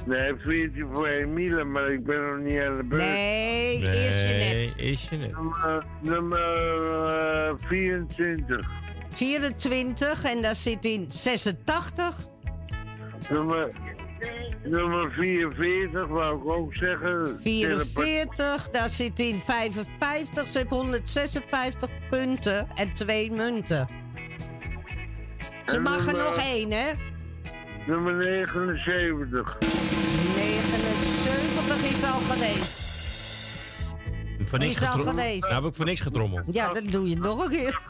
Nee, 0.06 0.34
14 0.38 0.86
voor 0.92 1.06
Emiele, 1.06 1.64
maar 1.64 1.92
ik 1.92 2.04
ben 2.04 2.20
nog 2.26 2.38
niet 2.38 2.60
aan 2.60 2.76
de 2.76 2.84
beurt. 2.84 3.02
nee, 3.02 3.82
eerst 3.82 4.22
Jeanette. 4.22 4.82
is 4.82 5.08
je 5.08 5.16
net. 5.16 5.32
Nummer, 5.32 5.84
nummer 6.00 7.04
eh, 7.48 7.54
24. 7.68 8.70
24 9.10 10.24
en 10.24 10.42
daar 10.42 10.54
zit 10.54 10.84
in 10.84 11.04
86. 11.08 12.16
Nummer, 13.30 13.72
nummer 14.64 15.12
44, 15.12 16.06
wou 16.08 16.38
ik 16.40 16.48
ook 16.48 16.74
zeggen. 16.76 17.38
44, 17.42 18.68
daar 18.70 18.88
zit 18.90 19.18
in 19.18 19.34
55. 19.40 20.46
Ze 20.46 20.58
heeft 20.58 20.70
156 20.70 21.88
punten 22.10 22.68
en 22.74 22.92
twee 22.94 23.30
munten. 23.32 23.86
Ze 25.64 25.76
En 25.76 25.82
mag 25.82 25.98
er 25.98 26.04
nummer- 26.04 26.22
nog 26.24 26.36
één, 26.36 26.70
hè? 26.72 26.90
Nummer 27.86 28.14
79. 28.14 29.58
79 30.36 31.92
is 31.92 32.02
al 32.04 32.20
geweest. 32.20 32.88
Voor 34.44 34.58
niks 34.58 34.76
is 34.76 34.82
al 34.82 34.92
getro- 34.92 35.08
geweest. 35.10 35.40
Nou 35.50 35.54
heb 35.54 35.64
ik 35.70 35.74
voor 35.76 35.84
niks 35.84 36.00
getrommeld. 36.00 36.44
Ja, 36.54 36.72
dan 36.72 36.84
doe 36.86 37.08
je 37.08 37.16
nog 37.16 37.44
een 37.44 37.50
keer. 37.50 37.80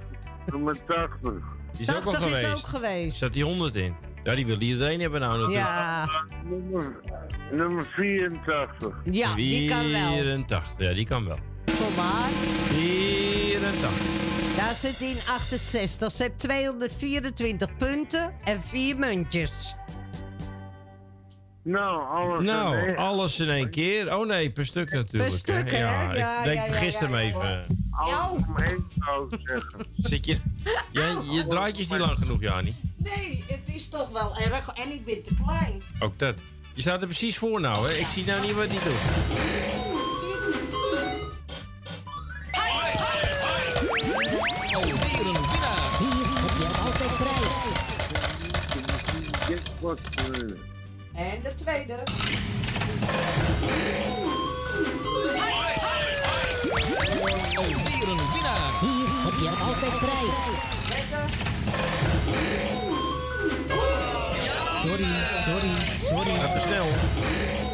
Nummer 0.47 0.85
80. 0.85 1.33
Die 1.73 1.81
is 1.87 1.97
ook 1.97 2.05
al 2.05 2.13
80 2.13 2.31
is 2.31 2.39
geweest. 2.41 2.57
ook 2.57 2.71
geweest. 2.71 3.19
Zat 3.19 3.33
die 3.33 3.45
100 3.45 3.75
in? 3.75 3.95
Ja, 4.25 4.35
die 4.35 4.47
wil 4.47 4.61
iedereen 4.61 5.01
hebben 5.01 5.21
nou 5.21 5.39
natuurlijk. 5.39 5.67
Ja, 5.67 6.07
Nummer, 6.45 6.97
nummer 7.53 7.85
84. 7.85 8.95
ja, 9.05 9.35
die 9.35 9.69
kan 9.69 9.91
wel. 9.91 10.13
84, 10.13 10.65
ja, 10.79 10.93
die 10.93 11.07
kan 11.07 11.25
wel. 11.27 11.39
Kom 11.81 11.95
maar. 11.97 12.29
84. 12.29 13.91
Daar 14.57 14.75
zit 14.75 15.01
in 15.01 15.17
68. 15.29 16.13
Ze 16.13 16.23
heeft 16.23 16.39
224 16.39 17.77
punten 17.77 18.33
en 18.45 18.61
vier 18.61 18.97
muntjes. 18.99 19.51
Nou, 21.63 22.09
alles 22.09 22.45
Nou, 22.45 22.77
in 22.77 22.87
één. 22.87 22.97
alles 22.97 23.41
in 23.41 23.49
één 23.49 23.71
keer. 23.71 24.17
Oh 24.17 24.27
nee, 24.27 24.51
per 24.51 24.67
stuk 24.67 24.93
natuurlijk. 24.93 25.33
stuk, 25.35 25.71
hè? 25.71 25.79
Ja, 25.79 26.15
Ja, 26.15 26.39
ik 26.39 26.45
denk 26.45 26.57
ja, 26.57 26.65
ja, 26.65 26.71
vergist 26.71 27.01
ja, 27.01 27.07
hem 27.07 27.15
ja, 27.15 27.21
even. 27.21 27.67
Alles 27.91 28.31
om 28.47 28.57
één 28.57 28.87
zou 28.99 29.27
ik 29.31 29.39
zeggen. 29.45 29.87
Zit 30.11 30.27
je... 30.27 30.37
Jij, 30.93 31.17
je 31.31 31.47
draadje 31.49 31.83
is 31.83 31.89
niet 31.89 31.99
lang 31.99 32.19
genoeg, 32.19 32.41
Jani. 32.41 32.75
Nee, 32.97 33.45
het 33.47 33.75
is 33.75 33.89
toch 33.89 34.11
wel 34.11 34.37
erg 34.37 34.69
en 34.69 34.93
ik 34.93 35.05
ben 35.05 35.23
te 35.23 35.35
klein. 35.45 35.83
Ook 36.01 36.19
dat. 36.19 36.35
Je 36.75 36.81
staat 36.81 37.01
er 37.01 37.07
precies 37.07 37.39
voor 37.39 37.61
nou, 37.61 37.89
hè. 37.89 37.95
Ik 37.95 38.07
zie 38.07 38.25
nou 38.25 38.41
niet 38.41 38.55
wat 38.55 38.67
hij 38.73 38.85
doet. 38.85 40.00
Alweer 45.21 45.37
een 45.37 45.51
winnaar. 45.51 45.99
Hier 45.99 46.27
heb 46.41 46.55
je 46.59 46.67
altijd 46.85 47.17
prijs. 47.17 47.57
En 51.15 51.41
de 51.43 51.55
tweede. 51.55 51.95
Alweer 57.57 58.09
een 58.09 58.33
winnaar. 58.33 58.71
Hier 58.81 59.09
heb 59.25 59.37
je 59.41 59.51
altijd 59.65 59.99
prijs. 59.99 60.39
Sorry, 64.81 65.13
sorry, 65.45 65.75
sorry. 66.03 66.31
Even 66.31 66.61
snel. 66.61 67.70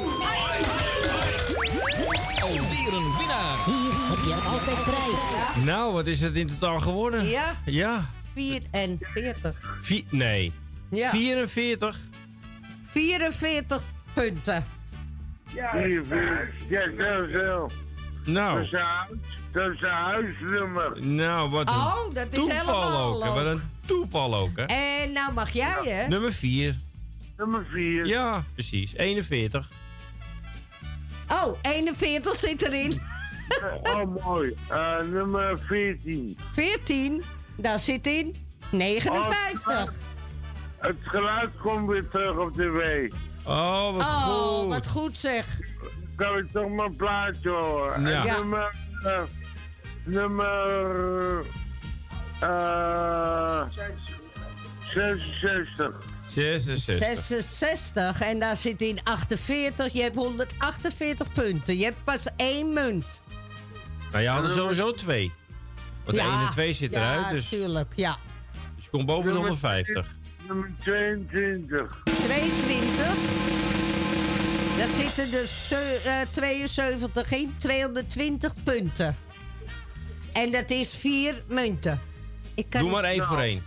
Alweer 2.87 3.01
een 3.07 3.17
winnaar. 3.19 3.65
Hier 3.65 3.93
heb 3.93 4.19
je 4.27 4.35
altijd 4.49 4.85
prijs. 4.85 5.65
Nou, 5.65 5.93
wat 5.93 6.07
is 6.07 6.21
het 6.21 6.35
in 6.35 6.47
totaal 6.47 6.81
geworden? 6.81 7.27
Ja, 7.27 7.55
Ja. 7.65 8.05
44. 8.35 9.79
Vi- 9.81 10.07
nee. 10.11 10.53
Ja. 10.91 11.11
44. 11.11 11.99
44 12.83 13.83
punten. 14.15 14.65
Vier, 15.47 16.05
vier. 16.09 16.55
Ja, 16.69 16.89
zo, 16.99 17.31
zo. 17.31 17.59
Dat 17.59 17.71
Nou. 18.25 18.61
is 18.63 18.73
een 18.73 18.81
huis- 18.81 19.09
dat 19.53 19.71
is 19.71 19.83
een 19.83 19.91
huisnummer. 19.91 21.03
Nou, 21.07 21.51
wat 21.51 21.69
een 21.69 21.75
Oh, 21.75 22.15
dat 22.15 22.27
is 22.33 22.39
toeval 22.39 22.59
helemaal 22.59 23.15
ook. 23.15 23.25
hè. 23.25 23.31
Wat 23.43 23.45
een 23.55 23.63
toeval 23.87 24.35
ook, 24.35 24.57
hè. 24.57 24.65
En 24.65 25.13
nou 25.13 25.33
mag 25.33 25.51
jij, 25.51 25.77
hè? 25.85 26.09
Nummer 26.09 26.33
4. 26.33 26.79
Nummer 27.37 27.67
4. 27.73 28.07
Ja, 28.07 28.45
precies. 28.55 28.95
41. 28.95 29.69
Oh, 31.29 31.57
41 31.63 32.35
zit 32.35 32.63
erin. 32.63 33.01
Oh, 33.83 34.25
mooi. 34.25 34.57
Eh, 34.69 34.99
nummer 34.99 35.59
14. 35.59 36.39
14, 36.53 37.23
daar 37.57 37.79
zit 37.79 38.07
in 38.07 38.35
59. 38.71 39.93
Het 40.79 40.97
geluid 41.03 41.51
komt 41.61 41.87
weer 41.89 42.09
terug 42.09 42.37
op 42.37 42.53
tv. 42.55 43.11
Oh, 43.47 43.93
wat 43.93 44.01
Oh, 44.01 44.27
goed. 44.59 44.69
wat 44.69 44.89
goed 44.89 45.19
zeg. 45.19 45.47
Kan 46.17 46.37
ik 46.39 46.53
toch 46.53 46.69
mijn 46.71 46.97
plaatje 46.97 47.51
horen? 47.51 48.07
Ja. 48.07 48.25
Ja. 48.25 48.37
Nummer... 48.39 48.71
eh, 49.05 49.23
nummer... 50.05 51.45
eh 52.41 53.63
66. 54.95 55.99
66. 56.45 57.25
66 57.25 58.21
en 58.21 58.39
daar 58.39 58.57
zit 58.57 58.81
in 58.83 58.99
48. 59.05 59.93
Je 59.93 60.03
hebt 60.03 60.15
148 60.15 61.33
punten. 61.33 61.77
Je 61.79 61.85
hebt 61.85 62.05
pas 62.05 62.27
één 62.37 62.73
munt. 62.73 63.23
Nou, 64.13 64.23
je 64.23 64.29
had 64.29 64.45
er 64.45 64.51
sowieso 64.51 64.93
twee. 64.93 65.33
Want 66.05 66.17
de 66.17 66.23
Ja, 66.23 66.39
1 66.39 66.47
en 66.47 66.53
2 66.53 66.73
zit 66.73 66.91
ja, 66.91 66.99
eruit, 66.99 67.31
dus, 67.31 67.49
dus 67.49 67.59
tuurlijk, 67.61 67.89
ja. 67.95 68.17
je 68.77 68.89
komt 68.91 69.07
boven 69.07 69.25
de 69.25 69.33
Nummer 69.33 69.49
150. 69.49 70.15
Nummer 70.47 70.71
22. 70.81 72.03
22. 72.05 73.07
Daar 74.79 74.89
zitten 74.89 75.31
dus 75.31 75.69
ze- 75.69 76.03
eh, 76.05 76.33
72 76.33 77.33
in. 77.33 77.55
220 77.59 78.53
punten. 78.65 79.17
En 80.33 80.51
dat 80.51 80.71
is 80.71 80.95
vier 80.95 81.43
munten. 81.49 82.01
Ik 82.55 82.67
kan 82.71 82.81
Doe 82.81 82.91
maar 82.91 83.05
één 83.05 83.17
Nou, 83.17 83.29
voor 83.29 83.41
één. 83.41 83.63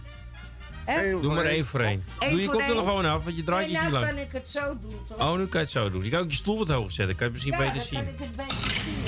Hè? 0.93 1.19
Doe 1.21 1.33
maar 1.33 1.45
één 1.45 1.65
voor 1.65 1.79
één. 1.79 2.03
Doe 2.29 2.41
je 2.41 2.47
koptelefoon 2.49 3.05
af, 3.05 3.23
want 3.23 3.35
je 3.35 3.43
draait 3.43 3.67
Nee, 3.67 3.75
je 3.75 3.81
niet 3.81 3.91
nou 3.91 4.03
lang. 4.03 4.15
kan 4.15 4.23
ik 4.23 4.31
het 4.31 4.49
zo 4.49 4.77
doen, 4.81 4.95
toch? 5.07 5.17
Oh, 5.17 5.37
nu 5.37 5.47
kan 5.47 5.59
je 5.59 5.65
het 5.65 5.69
zo 5.69 5.89
doen. 5.89 6.03
Je 6.03 6.09
kan 6.09 6.19
ook 6.19 6.29
je 6.31 6.35
stoel 6.37 6.57
wat 6.57 6.67
hoger 6.67 6.91
zetten. 6.91 7.15
Kan 7.15 7.27
je 7.27 7.33
het 7.33 7.43
misschien 7.43 7.65
ja, 7.65 7.71
beter 7.71 7.75
dan 7.75 7.85
zien. 7.85 8.05
kan 8.05 8.13
ik 8.13 8.19
het 8.19 8.35
beter 8.35 8.81
zien. 8.81 9.03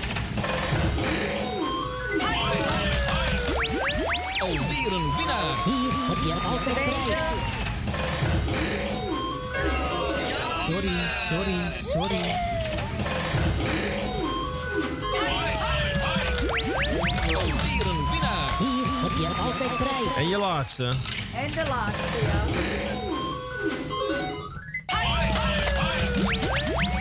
Alweer 4.39 4.93
een 4.93 5.15
winnaar. 5.17 5.63
Hier 5.65 5.91
heb 6.07 6.17
je 6.25 6.33
altijd 6.49 6.75
prijs. 6.75 7.19
Sorry, 10.65 10.97
sorry, 11.29 11.59
sorry. 11.79 12.35
En 20.17 20.27
je 20.27 20.37
laatste. 20.37 20.83
En 21.35 21.47
de 21.47 21.65
laatste, 21.69 22.25
ja. 22.25 22.41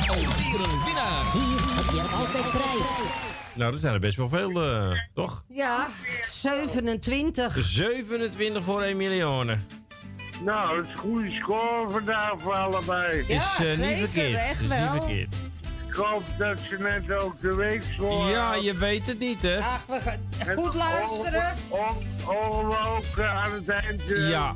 Alweer 0.09 0.37
dieren. 0.37 0.71
Hier 1.33 1.61
heb 1.77 1.95
je 1.95 2.03
altijd 2.17 2.51
prijs. 2.51 2.91
Nou, 3.55 3.73
dat 3.73 3.81
zijn 3.81 3.95
er 3.95 4.01
best 4.01 4.17
wel 4.17 4.29
veel, 4.29 4.63
eh, 4.63 4.91
toch? 5.15 5.45
Ja, 5.49 5.89
27. 6.23 7.57
27 7.59 8.65
voor 8.65 8.83
1 8.83 8.97
miljoen. 8.97 9.47
Nou, 10.45 10.77
dat 10.77 10.85
is 10.85 10.91
een 10.91 10.99
goede 10.99 11.31
score 11.31 11.91
vandaag 11.91 12.35
voor 12.39 12.55
allebei. 12.55 13.25
Ja, 13.29 13.43
eh, 13.59 13.73
is, 13.73 13.79
niet 13.79 13.99
verkeerd. 13.99 14.39
Echt 14.39 14.67
wel. 14.67 14.79
is 14.79 14.93
niet 14.93 15.03
verkeerd. 15.03 15.37
Ik 15.91 15.97
hoop 15.97 16.23
dat 16.39 16.59
ze 16.59 16.77
net 16.79 17.19
ook 17.21 17.41
de 17.41 17.55
week 17.55 17.83
scoren. 17.95 18.31
Ja, 18.31 18.55
je 18.55 18.75
weet 18.75 19.07
het 19.07 19.19
niet, 19.19 19.43
hè? 19.43 19.59
Ach, 19.59 19.81
we 19.89 20.01
gaan 20.01 20.57
goed 20.57 20.75
luisteren. 20.75 21.55
Horen 22.25 22.69
we 22.69 22.77
ook 22.97 23.17
eh, 23.19 23.35
aan 23.45 23.53
het 23.53 23.69
eind... 23.69 24.13
eh, 24.13 24.29
Ja. 24.31 24.55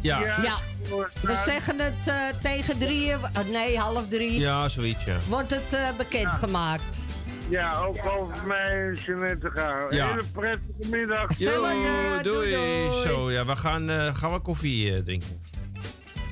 Ja. 0.00 0.18
Ja, 0.42 0.54
we 1.22 1.42
zeggen 1.44 1.78
het 1.78 1.94
eh, 2.06 2.14
tegen 2.42 2.78
drieën, 2.78 3.18
eh, 3.32 3.44
nee, 3.52 3.78
half 3.78 4.08
drie, 4.08 4.40
Ja, 4.40 4.68
zoiets, 4.68 5.04
ja. 5.04 5.16
wordt 5.28 5.50
het 5.50 5.72
eh, 5.72 5.88
bekendgemaakt. 5.96 6.98
Ja, 7.48 7.78
ook 7.78 7.98
over 8.18 8.46
mij 8.46 8.88
en 8.88 8.94
Jeanette 8.94 9.50
gaan. 9.54 9.86
Ja. 9.90 10.08
Hele 10.08 10.24
prettige 10.32 10.90
middag. 10.96 11.38
Yo, 11.38 11.62
doei. 12.22 12.56
Zo, 13.06 13.30
ja, 13.30 13.44
we 13.46 13.56
gaan, 13.56 13.90
eh, 13.90 14.14
gaan 14.14 14.32
we 14.32 14.38
koffie 14.40 14.94
eh, 14.96 15.02
drinken. 15.02 15.40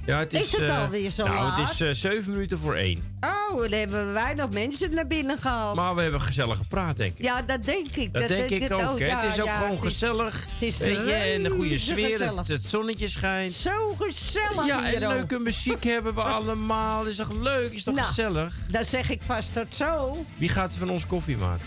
Ja, 0.09 0.19
het 0.19 0.33
is, 0.33 0.41
Is 0.43 0.53
het 0.53 0.61
eh, 0.71 0.83
alweer 0.83 1.11
zo 1.11 1.25
Nou, 1.27 1.37
laat? 1.37 1.57
het 1.61 1.71
is 1.71 1.81
eh, 1.81 2.11
7 2.11 2.31
minuten 2.31 2.59
voor 2.59 2.75
1. 2.75 3.19
Oh, 3.21 3.61
dan 3.61 3.73
hebben 3.73 4.07
we 4.07 4.13
weinig 4.13 4.51
mensen 4.51 4.95
naar 4.95 5.07
binnen 5.07 5.39
gehaald. 5.39 5.77
Maar 5.77 5.95
we 5.95 6.03
hebben 6.03 6.21
gezellig 6.21 6.57
gepraat, 6.57 6.97
denk 6.97 7.19
ik. 7.19 7.25
Ja, 7.25 7.43
dat 7.43 7.65
denk 7.65 7.87
ik. 7.95 8.15
Dat 8.15 8.29
denk 8.29 8.51
ik 8.51 8.73
ook, 8.73 8.79
oh, 8.81 8.99
hè. 8.99 9.07
ja, 9.07 9.21
het 9.21 9.33
is 9.35 9.41
ook 9.41 9.47
ja, 9.47 9.55
gewoon 9.59 9.77
het 9.77 9.85
is- 9.85 9.91
gezellig. 9.93 10.47
Het 10.53 10.63
is 10.63 10.79
weet 10.79 10.97
je, 11.07 11.13
en 11.13 11.45
een 11.45 11.51
goede 11.51 11.79
sfeer. 11.79 12.21
Het, 12.37 12.49
het 12.49 12.63
zonnetje 12.63 13.09
schijnt. 13.09 13.53
Zo 13.53 13.95
gezellig 14.01 14.67
Ja, 14.67 14.93
en 14.93 14.99
leuke 15.09 15.39
muziek 15.39 15.85
hebben 15.95 16.15
we 16.15 16.23
allemaal. 16.23 17.05
Is 17.07 17.17
toch 17.17 17.31
leuk? 17.33 17.73
Is 17.73 17.83
toch 17.83 17.95
Nou, 17.95 18.07
gezellig? 18.07 18.57
Dan 18.71 18.85
zeg 18.85 19.11
ik 19.11 19.23
vast 19.23 19.55
tot 19.55 19.75
zo. 19.75 20.25
Wie 20.37 20.49
gaat 20.49 20.73
van 20.79 20.91
ons 20.91 21.07
koffie 21.07 21.37
maken? 21.37 21.67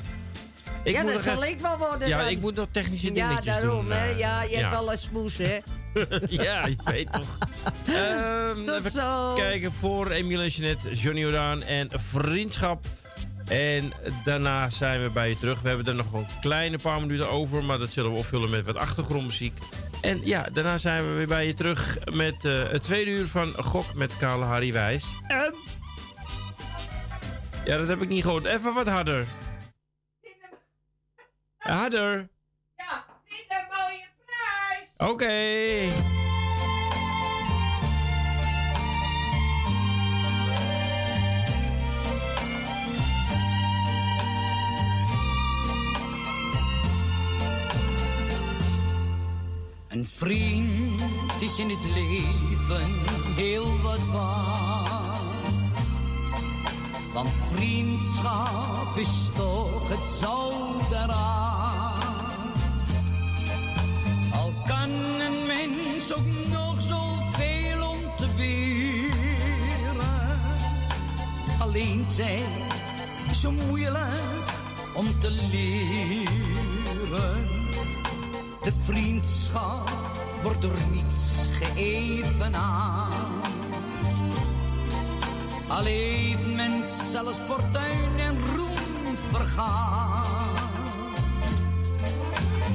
Ik 0.84 0.94
ja, 0.94 1.04
dat 1.04 1.14
nog 1.14 1.24
zal 1.24 1.44
ik 1.44 1.60
wel 1.60 1.78
worden 1.78 2.08
Ja, 2.08 2.18
dan. 2.18 2.28
ik 2.28 2.40
moet 2.42 2.56
nog 2.56 2.68
technische 2.72 3.08
Ja, 3.08 3.14
dingetjes 3.14 3.54
doen. 3.54 3.54
daarom, 3.64 3.92
hè. 3.92 4.10
eh, 4.12 4.20
Ja, 4.20 4.42
je 4.44 4.50
ja. 4.50 4.58
hebt 4.60 4.72
wel 4.72 4.92
een 4.92 4.98
smoes, 4.98 5.38
hè. 5.38 5.58
ja, 6.30 6.66
je 6.66 6.76
weet 6.86 7.12
toch. 7.12 7.38
Ehm, 7.88 8.66
Tot 8.66 8.76
even 8.76 8.92
zo. 8.92 9.34
kijken 9.36 9.72
voor 9.72 10.10
Emiel 10.12 10.40
en 10.42 10.48
Jeanette, 10.48 10.92
Johnny 10.92 11.22
Jordaan 11.22 11.64
en 11.64 11.90
Vriendschap. 11.92 12.86
En 13.48 13.94
daarna 14.24 14.70
zijn 14.70 15.02
we 15.04 15.10
bij 15.10 15.30
je 15.30 15.38
terug. 15.38 15.62
We 15.62 15.68
hebben 15.68 15.88
er 15.88 15.96
nog 15.96 16.14
een 16.14 16.28
kleine 16.42 16.78
paar 16.78 17.00
minuten 17.02 17.30
over, 17.30 17.64
maar 17.64 17.78
dat 17.78 17.90
zullen 17.90 18.12
we 18.12 18.18
opvullen 18.18 18.50
met 18.50 18.66
wat 18.66 18.76
achtergrondmuziek. 18.76 19.58
En 20.02 20.22
ja, 20.26 20.48
daarna 20.54 20.78
zijn 20.78 21.08
we 21.08 21.12
weer 21.14 21.28
bij 21.28 21.46
je 21.46 21.54
terug 21.54 21.98
met 22.14 22.46
eh, 22.46 22.70
het 22.70 22.84
tweede 22.84 23.12
uur 23.12 23.28
van 23.28 23.48
Gok 23.48 23.94
met 23.94 24.18
Kale 24.18 24.44
Harry 24.46 24.74
Wijs. 24.74 25.06
En... 25.28 25.54
Ja, 27.66 27.78
dat 27.78 27.88
heb 27.88 28.02
ik 28.02 28.10
niet 28.10 28.24
gehoord. 28.24 28.46
Even 28.46 28.74
wat 28.74 28.88
harder. 28.88 29.26
Harder. 31.58 32.30
Ja, 32.78 33.06
Oké. 35.10 35.26
Een 49.88 50.06
vriend 50.06 51.02
is 51.40 51.60
in 51.60 51.70
het 51.70 51.80
leven 51.94 53.02
heel 53.36 53.82
wat 53.82 54.00
waard. 54.12 55.20
Want 57.14 57.30
vriendschap 57.54 58.98
is 58.98 59.30
toch 59.36 59.90
het 59.90 60.06
daaraan. 60.90 61.61
Kan 64.82 64.92
een 65.20 65.46
mens 65.48 66.14
ook 66.14 66.50
nog 66.50 66.82
zoveel 66.82 67.90
om 67.90 68.00
te. 68.18 68.26
Alleen 71.60 72.06
zijn 72.06 72.44
zo 73.34 73.52
moeilijk 73.52 74.50
om 74.94 75.20
te 75.20 75.32
leren. 75.52 76.30
De 78.62 78.74
vriendschap 78.84 79.90
wordt 80.44 80.62
door 80.62 80.78
niets 80.92 81.50
geëvenaard. 81.52 83.16
Al 85.68 85.84
heeft 85.84 86.46
men 86.46 86.84
zelfs 87.12 87.38
fortuin 87.38 88.20
en 88.20 88.38
roem 88.56 89.18
vergaat. 89.30 90.28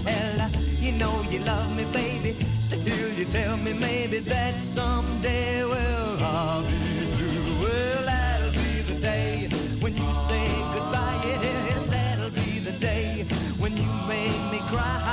Well, 0.04 0.50
you 0.80 0.92
know 0.92 1.22
you 1.30 1.40
love 1.40 1.76
me, 1.76 1.84
baby. 1.92 2.32
Still, 2.60 3.12
you 3.14 3.24
tell 3.26 3.56
me 3.58 3.72
maybe 3.72 4.18
that 4.20 4.60
someday, 4.60 5.64
well, 5.64 6.18
I'll 6.22 6.62
be 6.62 6.68
through. 7.16 7.62
Well, 7.62 8.02
that'll 8.04 8.52
be 8.52 8.82
the 8.92 9.00
day 9.00 9.48
when 9.80 9.96
you 9.96 10.08
say 10.28 10.48
goodbye. 10.74 11.20
Yes, 11.24 11.90
that'll 11.90 12.30
be 12.30 12.58
the 12.60 12.72
day 12.78 13.24
when 13.58 13.76
you 13.76 13.90
make 14.06 14.52
me 14.52 14.60
cry. 14.70 15.07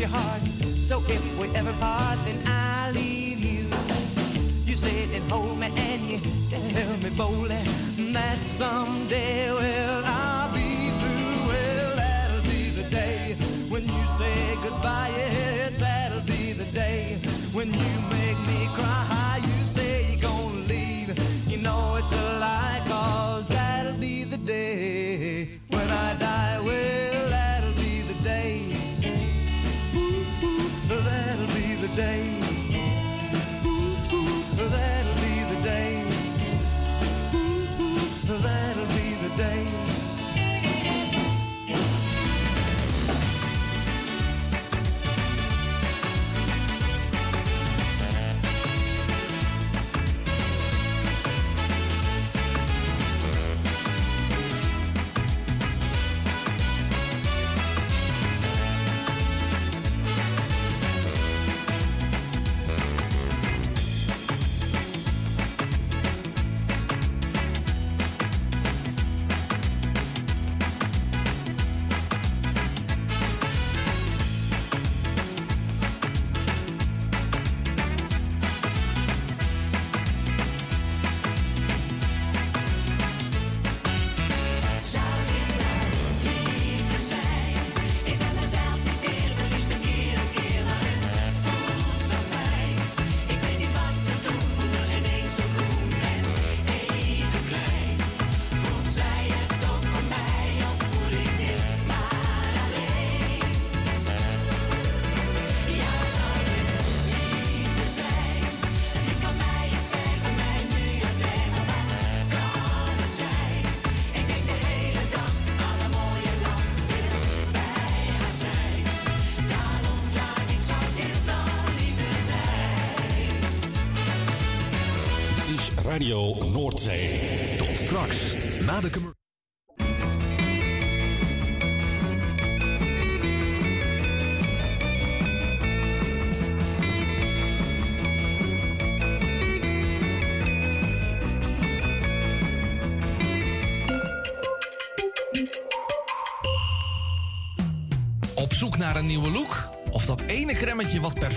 Your 0.00 0.08
heart. 0.08 0.40
So 0.88 1.02
if 1.08 1.22
we 1.38 1.54
ever 1.54 1.72
part, 1.74 2.18
then 2.24 2.38
I 2.46 2.90
leave 2.92 3.40
you. 3.40 3.68
You 4.64 4.74
sit 4.74 5.10
and 5.12 5.30
hold 5.30 5.58
me 5.60 5.66
and 5.76 6.00
you 6.08 6.18
tell 6.48 6.96
me 7.04 7.10
boldly 7.18 7.62
that 8.14 8.38
someday, 8.38 9.52
well, 9.52 10.02
I'll 10.06 10.54
be 10.54 10.88
blue. 11.00 11.48
Well, 11.48 11.96
that'll 11.96 12.42
be 12.50 12.70
the 12.70 12.88
day 12.88 13.36
when 13.68 13.82
you 13.82 14.04
say 14.16 14.56
goodbye. 14.62 15.10
Yes, 15.14 15.78
that'll 15.78 16.22
be 16.22 16.54
the 16.54 16.68
day 16.72 17.18
when 17.52 17.70
you 17.70 18.19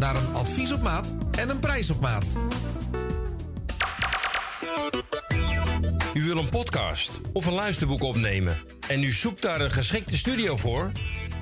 naar 0.00 0.16
een 0.16 0.34
advies 0.34 0.72
op 0.72 0.82
maat 0.82 1.16
en 1.38 1.48
een 1.48 1.58
prijs 1.58 1.90
op 1.90 2.00
maat. 2.00 2.26
U 6.14 6.24
wil 6.24 6.36
een 6.36 6.48
podcast 6.48 7.10
of 7.32 7.46
een 7.46 7.52
luisterboek 7.52 8.02
opnemen 8.02 8.58
en 8.88 9.02
u 9.02 9.10
zoekt 9.10 9.42
daar 9.42 9.60
een 9.60 9.70
geschikte 9.70 10.16
studio 10.16 10.56
voor? 10.56 10.92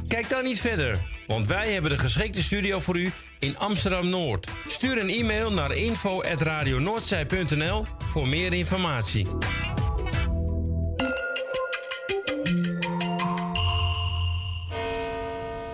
Kijk 0.09 0.29
dan 0.29 0.45
niet 0.45 0.61
verder, 0.61 0.99
want 1.27 1.47
wij 1.47 1.73
hebben 1.73 1.91
de 1.91 1.99
geschikte 1.99 2.43
studio 2.43 2.81
voor 2.81 2.99
u 2.99 3.13
in 3.39 3.59
Amsterdam 3.59 4.09
Noord. 4.09 4.49
Stuur 4.69 4.99
een 4.99 5.09
e-mail 5.09 5.53
naar 5.53 5.73
info@radionoordzij.nl 5.73 7.87
voor 8.13 8.29
meer 8.29 8.53
informatie. 8.53 9.27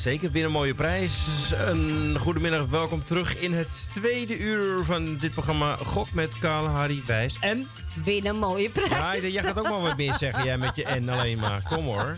Zeker. 0.00 0.30
Weer 0.30 0.44
een 0.44 0.50
mooie 0.50 0.74
prijs. 0.74 1.12
Een 1.66 2.18
goedemiddag, 2.18 2.66
welkom 2.66 3.04
terug 3.04 3.38
in 3.38 3.52
het 3.54 3.88
tweede 3.94 4.38
uur 4.38 4.84
van 4.84 5.16
dit 5.16 5.32
programma 5.32 5.74
Gok 5.74 6.12
met 6.12 6.38
Kale 6.38 6.68
Harry 6.68 7.02
Wijs. 7.06 7.36
En? 7.40 7.68
Win 8.04 8.26
een 8.26 8.38
mooie 8.38 8.70
prijs. 8.70 9.22
Ja, 9.22 9.28
jij 9.28 9.42
gaat 9.42 9.58
ook 9.58 9.68
wel 9.68 9.80
wat 9.82 9.96
meer 9.96 10.14
zeggen, 10.18 10.44
jij 10.44 10.58
met 10.58 10.76
je 10.76 10.84
en 10.84 11.08
alleen 11.08 11.38
maar. 11.38 11.62
Kom 11.68 11.84
hoor. 11.84 12.16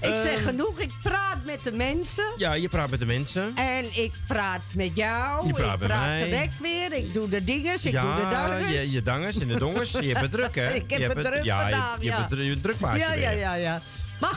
Ik 0.00 0.14
zeg 0.14 0.34
Ehm, 0.36 0.44
genoeg, 0.46 0.78
ik 0.78 0.90
praat 1.02 1.44
met 1.44 1.58
de 1.64 1.72
mensen. 1.72 2.24
Ja, 2.36 2.52
je 2.52 2.68
praat 2.68 2.90
met 2.90 2.98
de 2.98 3.06
mensen. 3.06 3.52
En 3.54 3.84
ik 4.02 4.12
praat 4.26 4.60
met 4.74 4.90
jou. 4.94 5.46
Je 5.46 5.52
praat 5.52 5.74
ik 5.74 5.78
met 5.78 5.88
praat 5.88 6.06
mij. 6.06 6.24
direct 6.24 6.60
weer. 6.60 6.92
Ik 6.92 7.14
doe 7.14 7.28
de 7.28 7.44
dinges, 7.44 7.84
ik 7.84 7.92
ja, 7.92 8.02
doe 8.02 8.14
de 8.14 8.34
dangers. 8.34 8.72
Je, 8.82 8.90
je 8.90 9.02
dangers 9.02 9.38
en 9.38 9.48
de 9.48 9.58
dongers. 9.58 9.90
Je 9.90 10.06
hebt 10.06 10.20
het 10.20 10.32
druk, 10.32 10.54
hè? 10.54 10.68
Ik 10.82 10.90
heb 10.90 10.98
je 10.98 11.06
het 11.06 11.24
druk 11.24 11.44
ja, 11.44 11.68
je- 11.68 11.74
vandaag, 11.74 11.96
je, 12.00 12.04
ja. 12.04 12.16
hebt 12.16 12.30
het, 12.30 12.44
je 12.44 12.60
druk 12.60 12.76
ja, 12.80 12.92
je 12.92 12.98
ja, 12.98 13.14
weer. 13.14 13.36
ja, 13.38 13.54
ja. 13.54 13.80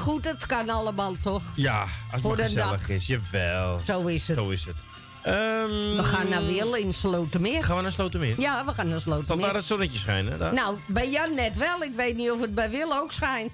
Goed, 0.02 0.26
het 0.26 0.46
kan 0.46 0.70
allemaal 0.70 1.16
toch? 1.24 1.42
Ja, 1.56 1.82
als 2.12 2.22
het 2.24 2.42
gezellig 2.42 2.70
dag. 2.70 2.90
is. 2.90 3.08
Jawel. 3.08 3.80
Zo 3.80 4.06
is 4.08 4.28
het. 4.28 4.38
Zo 4.38 4.50
is 4.50 4.66
het. 4.66 4.76
Ehm, 5.24 5.96
We 5.96 6.04
gaan 6.04 6.30
naar 6.30 6.46
Wil 6.46 6.74
in 6.74 6.94
Slotermeer. 6.94 7.64
Gaan 7.64 7.76
we 7.76 7.82
naar 7.82 7.92
Slotermeer? 7.92 8.40
Ja, 8.40 8.66
we 8.66 8.74
gaan 8.74 8.88
naar 8.90 9.00
Zal 9.00 9.14
Slotermeer. 9.14 9.46
daar 9.46 9.56
het 9.56 9.64
zonnetje 9.66 9.98
schijnen? 9.98 10.40
Daar? 10.40 10.54
Nou, 10.54 10.78
bij 10.88 11.10
Jan 11.10 11.36
net 11.36 11.58
wel. 11.58 11.84
Ik 11.84 11.92
weet 11.96 12.16
niet 12.16 12.32
of 12.32 12.42
het 12.42 12.56
bij 12.56 12.70
Wil 12.70 12.94
ook 12.94 13.12
schijnt. 13.12 13.52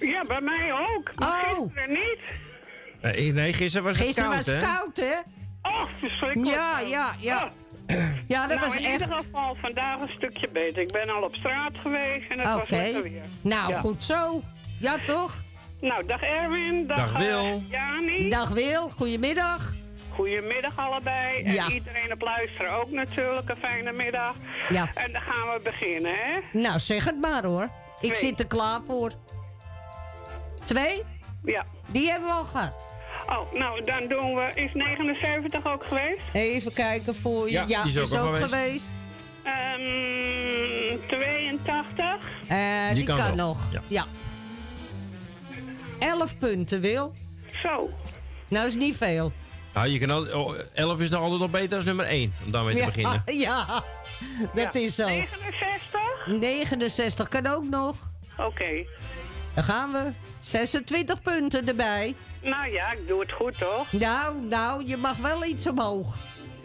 Ja, 0.00 0.24
bij 0.26 0.40
mij 0.40 0.72
ook. 0.72 1.10
Maar 1.14 1.28
Oh. 1.28 1.62
gisteren 1.64 1.88
niet. 1.92 2.18
Nee, 3.02 3.32
nee, 3.32 3.52
gisteren 3.52 3.86
was 3.86 3.96
het 3.96 4.04
Gisteren 4.06 4.30
koud, 4.30 4.44
was 4.44 4.54
het 4.54 4.64
hè? 4.64 4.72
koud, 4.74 4.96
hè? 4.96 5.14
Oh, 5.62 5.88
verschrikkelijk. 5.98 6.50
Ja, 6.50 6.80
ja, 6.80 7.10
ja. 7.18 7.50
Ja, 8.28 8.46
dat 8.46 8.56
nou, 8.58 8.68
was 8.68 8.76
in 8.78 8.84
echt... 8.84 9.00
ieder 9.00 9.18
geval 9.18 9.56
vandaag 9.60 10.00
een 10.00 10.08
stukje 10.16 10.48
beter. 10.52 10.82
Ik 10.82 10.92
ben 10.92 11.08
al 11.10 11.22
op 11.22 11.34
straat 11.34 11.72
geweest 11.82 12.30
en 12.30 12.38
het 12.38 12.48
was 12.48 12.60
Oké. 12.60 12.74
lekker 12.74 13.02
weer. 13.02 13.22
Nou, 13.40 13.70
Ja. 13.72 13.78
goed 13.78 14.02
zo. 14.02 14.42
Ja, 14.80 14.96
toch? 15.06 15.42
Nou, 15.86 16.06
dag 16.06 16.20
Erwin. 16.22 16.86
Dag, 16.86 16.96
Dag 16.96 17.12
eh, 17.12 17.18
Wil. 17.18 17.62
Jani. 17.70 18.28
Dag 18.30 18.48
Wil, 18.48 18.88
goedemiddag. 18.88 19.74
goedemiddag 20.14 20.72
allebei. 20.76 21.42
En 21.42 21.52
Ja. 21.52 21.68
iedereen 21.68 22.12
op 22.12 22.20
luisteren 22.20 22.72
ook 22.72 22.90
natuurlijk. 22.90 23.48
Een 23.48 23.56
fijne 23.56 23.92
middag. 23.92 24.34
Ja. 24.70 24.90
En 24.94 25.12
dan 25.12 25.20
gaan 25.22 25.52
we 25.54 25.60
beginnen, 25.62 26.12
hè? 26.14 26.58
Nou, 26.60 26.78
zeg 26.78 27.04
het 27.04 27.20
maar 27.20 27.44
hoor. 27.44 27.62
Ik 28.00 28.14
Twee. 28.14 28.28
zit 28.28 28.40
er 28.40 28.46
klaar 28.46 28.80
voor. 28.86 29.12
Twee? 30.64 31.02
Ja. 31.44 31.66
Die 31.86 32.10
hebben 32.10 32.28
we 32.28 32.34
al 32.34 32.44
gehad. 32.44 32.86
Oh, 33.28 33.52
nou, 33.52 33.84
dan 33.84 34.08
doen 34.08 34.34
we... 34.34 34.50
Is 34.54 34.70
79 34.72 35.66
ook 35.66 35.84
geweest? 35.84 36.20
Even 36.32 36.72
kijken 36.72 37.14
voor 37.14 37.46
je. 37.46 37.52
Ja, 37.52 37.64
Ja, 37.66 37.82
die 37.82 38.00
is 38.00 38.16
ook 38.18 38.24
geweest. 38.34 38.44
geweest. 38.44 38.94
Ehm 39.42 40.96
82. 41.06 42.06
Eh, 42.48 42.86
die, 42.86 42.94
Die 42.94 43.04
kan, 43.04 43.36
nog. 43.36 43.58
Ja. 43.88 44.04
11 45.98 46.38
punten, 46.38 46.80
Wil. 46.80 47.14
Zo. 47.62 47.90
Nou, 48.48 48.66
is 48.66 48.74
niet 48.74 48.96
veel. 48.96 49.32
Nou, 49.74 49.88
je 49.88 49.98
kan 49.98 50.10
al, 50.10 50.26
oh, 50.26 50.58
11 50.74 51.00
is 51.00 51.10
nog 51.10 51.20
altijd 51.20 51.40
nog 51.40 51.50
beter 51.50 51.68
dan 51.68 51.84
nummer 51.84 52.04
1, 52.04 52.34
om 52.44 52.50
daarmee 52.50 52.74
te 52.74 52.80
ja, 52.80 52.86
beginnen. 52.86 53.22
Ja, 53.46 53.84
dat 54.54 54.74
is 54.74 54.94
zo. 54.94 55.08
69? 55.08 56.00
69 56.26 57.28
kan 57.28 57.46
ook 57.46 57.64
nog. 57.64 58.10
Oké. 58.38 58.84
Dan 59.54 59.64
gaan 59.64 59.92
we. 59.92 60.10
26 60.38 61.22
punten 61.22 61.68
erbij. 61.68 62.14
Nou 62.42 62.72
ja, 62.72 62.92
ik 62.92 63.08
doe 63.08 63.20
het 63.20 63.32
goed, 63.32 63.58
toch? 63.58 63.92
Nou, 63.92 64.44
nou, 64.44 64.86
je 64.86 64.96
mag 64.96 65.16
wel 65.16 65.44
iets 65.44 65.68
omhoog. 65.68 66.16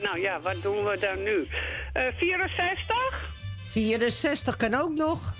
Nou 0.01 0.19
ja, 0.19 0.41
wat 0.41 0.61
doen 0.61 0.83
we 0.83 0.97
dan 0.99 1.23
nu? 1.23 1.47
Eh 1.93 2.03
64? 2.17 3.29
64 3.63 4.57
kan 4.57 4.73
ook 4.73 4.95
nog. 4.95 5.33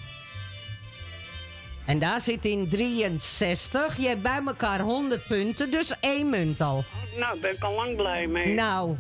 En 1.92 2.00
daar 2.00 2.22
zit 2.22 2.46
in 2.46 2.70
63. 2.70 3.98
Je 3.98 4.08
hebt 4.08 4.22
bij 4.22 4.42
elkaar 4.46 4.80
100 4.80 5.28
punten, 5.28 5.72
dus 5.72 5.94
één 6.00 6.30
munt 6.30 6.62
al. 6.62 6.84
Nou, 7.18 7.20
daar 7.20 7.38
ben 7.42 7.52
ik 7.52 7.64
al 7.64 7.74
lang 7.74 7.96
blij 7.96 8.28
mee. 8.28 8.54
Nou. 8.54 8.96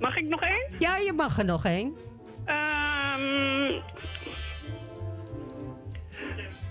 Mag 0.00 0.16
ik 0.16 0.24
nog 0.24 0.40
één? 0.40 0.66
Ja, 0.78 0.96
je 0.96 1.12
mag 1.16 1.38
er 1.38 1.44
nog 1.44 1.64
één. 1.64 1.94
Ehm 2.44 3.80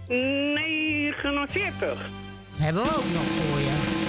49. 0.08 2.10
Hebben 2.56 2.84
we 2.84 2.89
ook 2.89 3.14
nog 3.14 3.24
voor 3.24 3.60
je. 3.60 4.02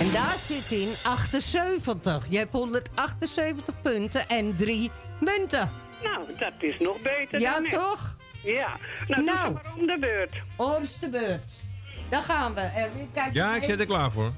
En 0.00 0.12
daar 0.12 0.34
zit 0.36 0.70
in 0.78 0.88
78. 1.04 2.26
Je 2.30 2.38
hebt 2.38 2.52
178 2.52 3.82
punten 3.82 4.28
en 4.28 4.56
drie 4.56 4.90
munten. 5.20 5.70
Nou, 6.02 6.24
dat 6.38 6.52
is 6.58 6.78
nog 6.78 7.02
beter 7.02 7.40
Ja, 7.40 7.52
dan 7.52 7.62
net. 7.62 7.70
toch? 7.70 8.16
Ja. 8.42 8.76
Nou, 9.06 9.22
Nou. 9.24 9.52
maar 9.52 9.72
om 9.78 9.86
de 9.86 9.96
beurt. 10.00 10.32
Om's 10.56 10.98
de 10.98 11.08
beurt. 11.08 11.64
Daar 12.10 12.22
gaan 12.22 12.54
we. 12.54 12.88
Kijk 13.12 13.34
Ja, 13.34 13.54
ik 13.56 13.62
zit 13.62 13.80
er 13.80 13.86
klaar 13.86 14.10
voor. 14.10 14.32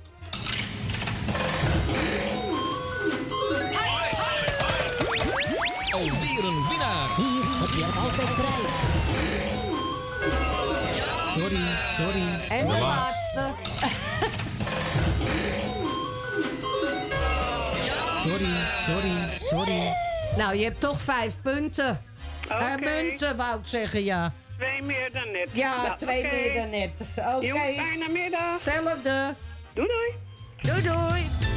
Alweer 5.92 6.44
een 6.44 6.68
winnaar. 6.68 7.08
Hier 7.16 7.44
heb 7.60 7.68
je 7.76 7.84
altijd 8.00 8.34
prijs. 8.34 8.78
Sorry, 11.32 11.66
sorry. 11.96 12.28
En 12.48 12.66
de 12.66 12.72
sorry. 12.72 12.80
laatste. 12.80 13.52
Sorry, 18.22 18.54
sorry, 18.86 19.36
sorry. 19.36 19.92
Nou, 20.36 20.56
je 20.56 20.64
hebt 20.64 20.80
toch 20.80 21.00
vijf 21.00 21.36
punten. 21.42 22.00
Oké. 22.52 22.64
Eh, 22.64 22.76
munten, 22.76 23.36
wou 23.36 23.58
ik 23.58 23.66
zeggen, 23.66 24.04
ja. 24.04 24.32
Twee 24.58 24.82
meer 24.82 25.12
dan 25.12 25.30
net. 25.30 25.48
Ja, 25.52 25.82
Nou, 25.82 25.96
twee 25.96 26.22
meer 26.22 26.54
dan 26.54 26.70
net. 26.70 26.90
Oké. 27.18 27.46
Jongens, 27.46 27.76
fijne 27.76 28.08
middag. 28.08 28.52
Hetzelfde. 28.52 29.34
Doei 29.74 29.88
doei. 29.88 30.14
Doei 30.60 30.82
doei. 30.82 31.49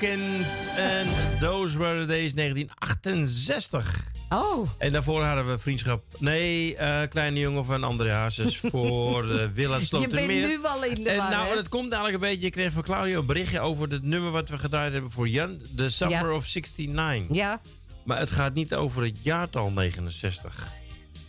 Hopkins 0.00 0.66
en 0.76 1.06
Those 1.40 1.78
Were 1.78 2.00
the 2.00 2.06
Days 2.06 2.34
1968. 2.34 4.04
Oh. 4.28 4.68
En 4.78 4.92
daarvoor 4.92 5.22
hadden 5.24 5.50
we 5.50 5.58
vriendschap. 5.58 6.04
Nee, 6.18 6.76
eh, 6.76 7.08
kleine 7.08 7.38
jongen 7.40 7.64
van 7.64 7.84
André 7.84 8.10
Hazes 8.10 8.58
voor 8.72 9.24
Villa 9.54 9.76
Je 9.76 9.84
Slotermeer. 9.84 10.26
bent 10.26 10.46
nu 10.46 10.58
wel 10.62 10.84
in 10.84 11.02
de 11.02 11.10
En 11.10 11.16
war, 11.16 11.30
nou, 11.30 11.54
dat 11.54 11.68
komt 11.68 11.92
eigenlijk 11.92 12.22
een 12.24 12.30
beetje. 12.30 12.46
Ik 12.46 12.52
kreeg 12.52 12.72
van 12.72 12.82
Claudio 12.82 13.20
een 13.20 13.26
berichtje 13.26 13.60
over 13.60 13.88
het 13.88 14.02
nummer 14.02 14.30
wat 14.30 14.48
we 14.48 14.58
gedraaid 14.58 14.92
hebben 14.92 15.10
voor 15.10 15.28
Jan. 15.28 15.60
The 15.76 15.90
Summer 15.90 16.28
Ja. 16.28 16.34
of 16.34 16.44
69. 16.54 17.36
Ja. 17.36 17.60
Maar 18.04 18.18
het 18.18 18.30
gaat 18.30 18.54
niet 18.54 18.74
over 18.74 19.02
het 19.02 19.18
jaartal 19.22 19.70
69. 19.70 20.66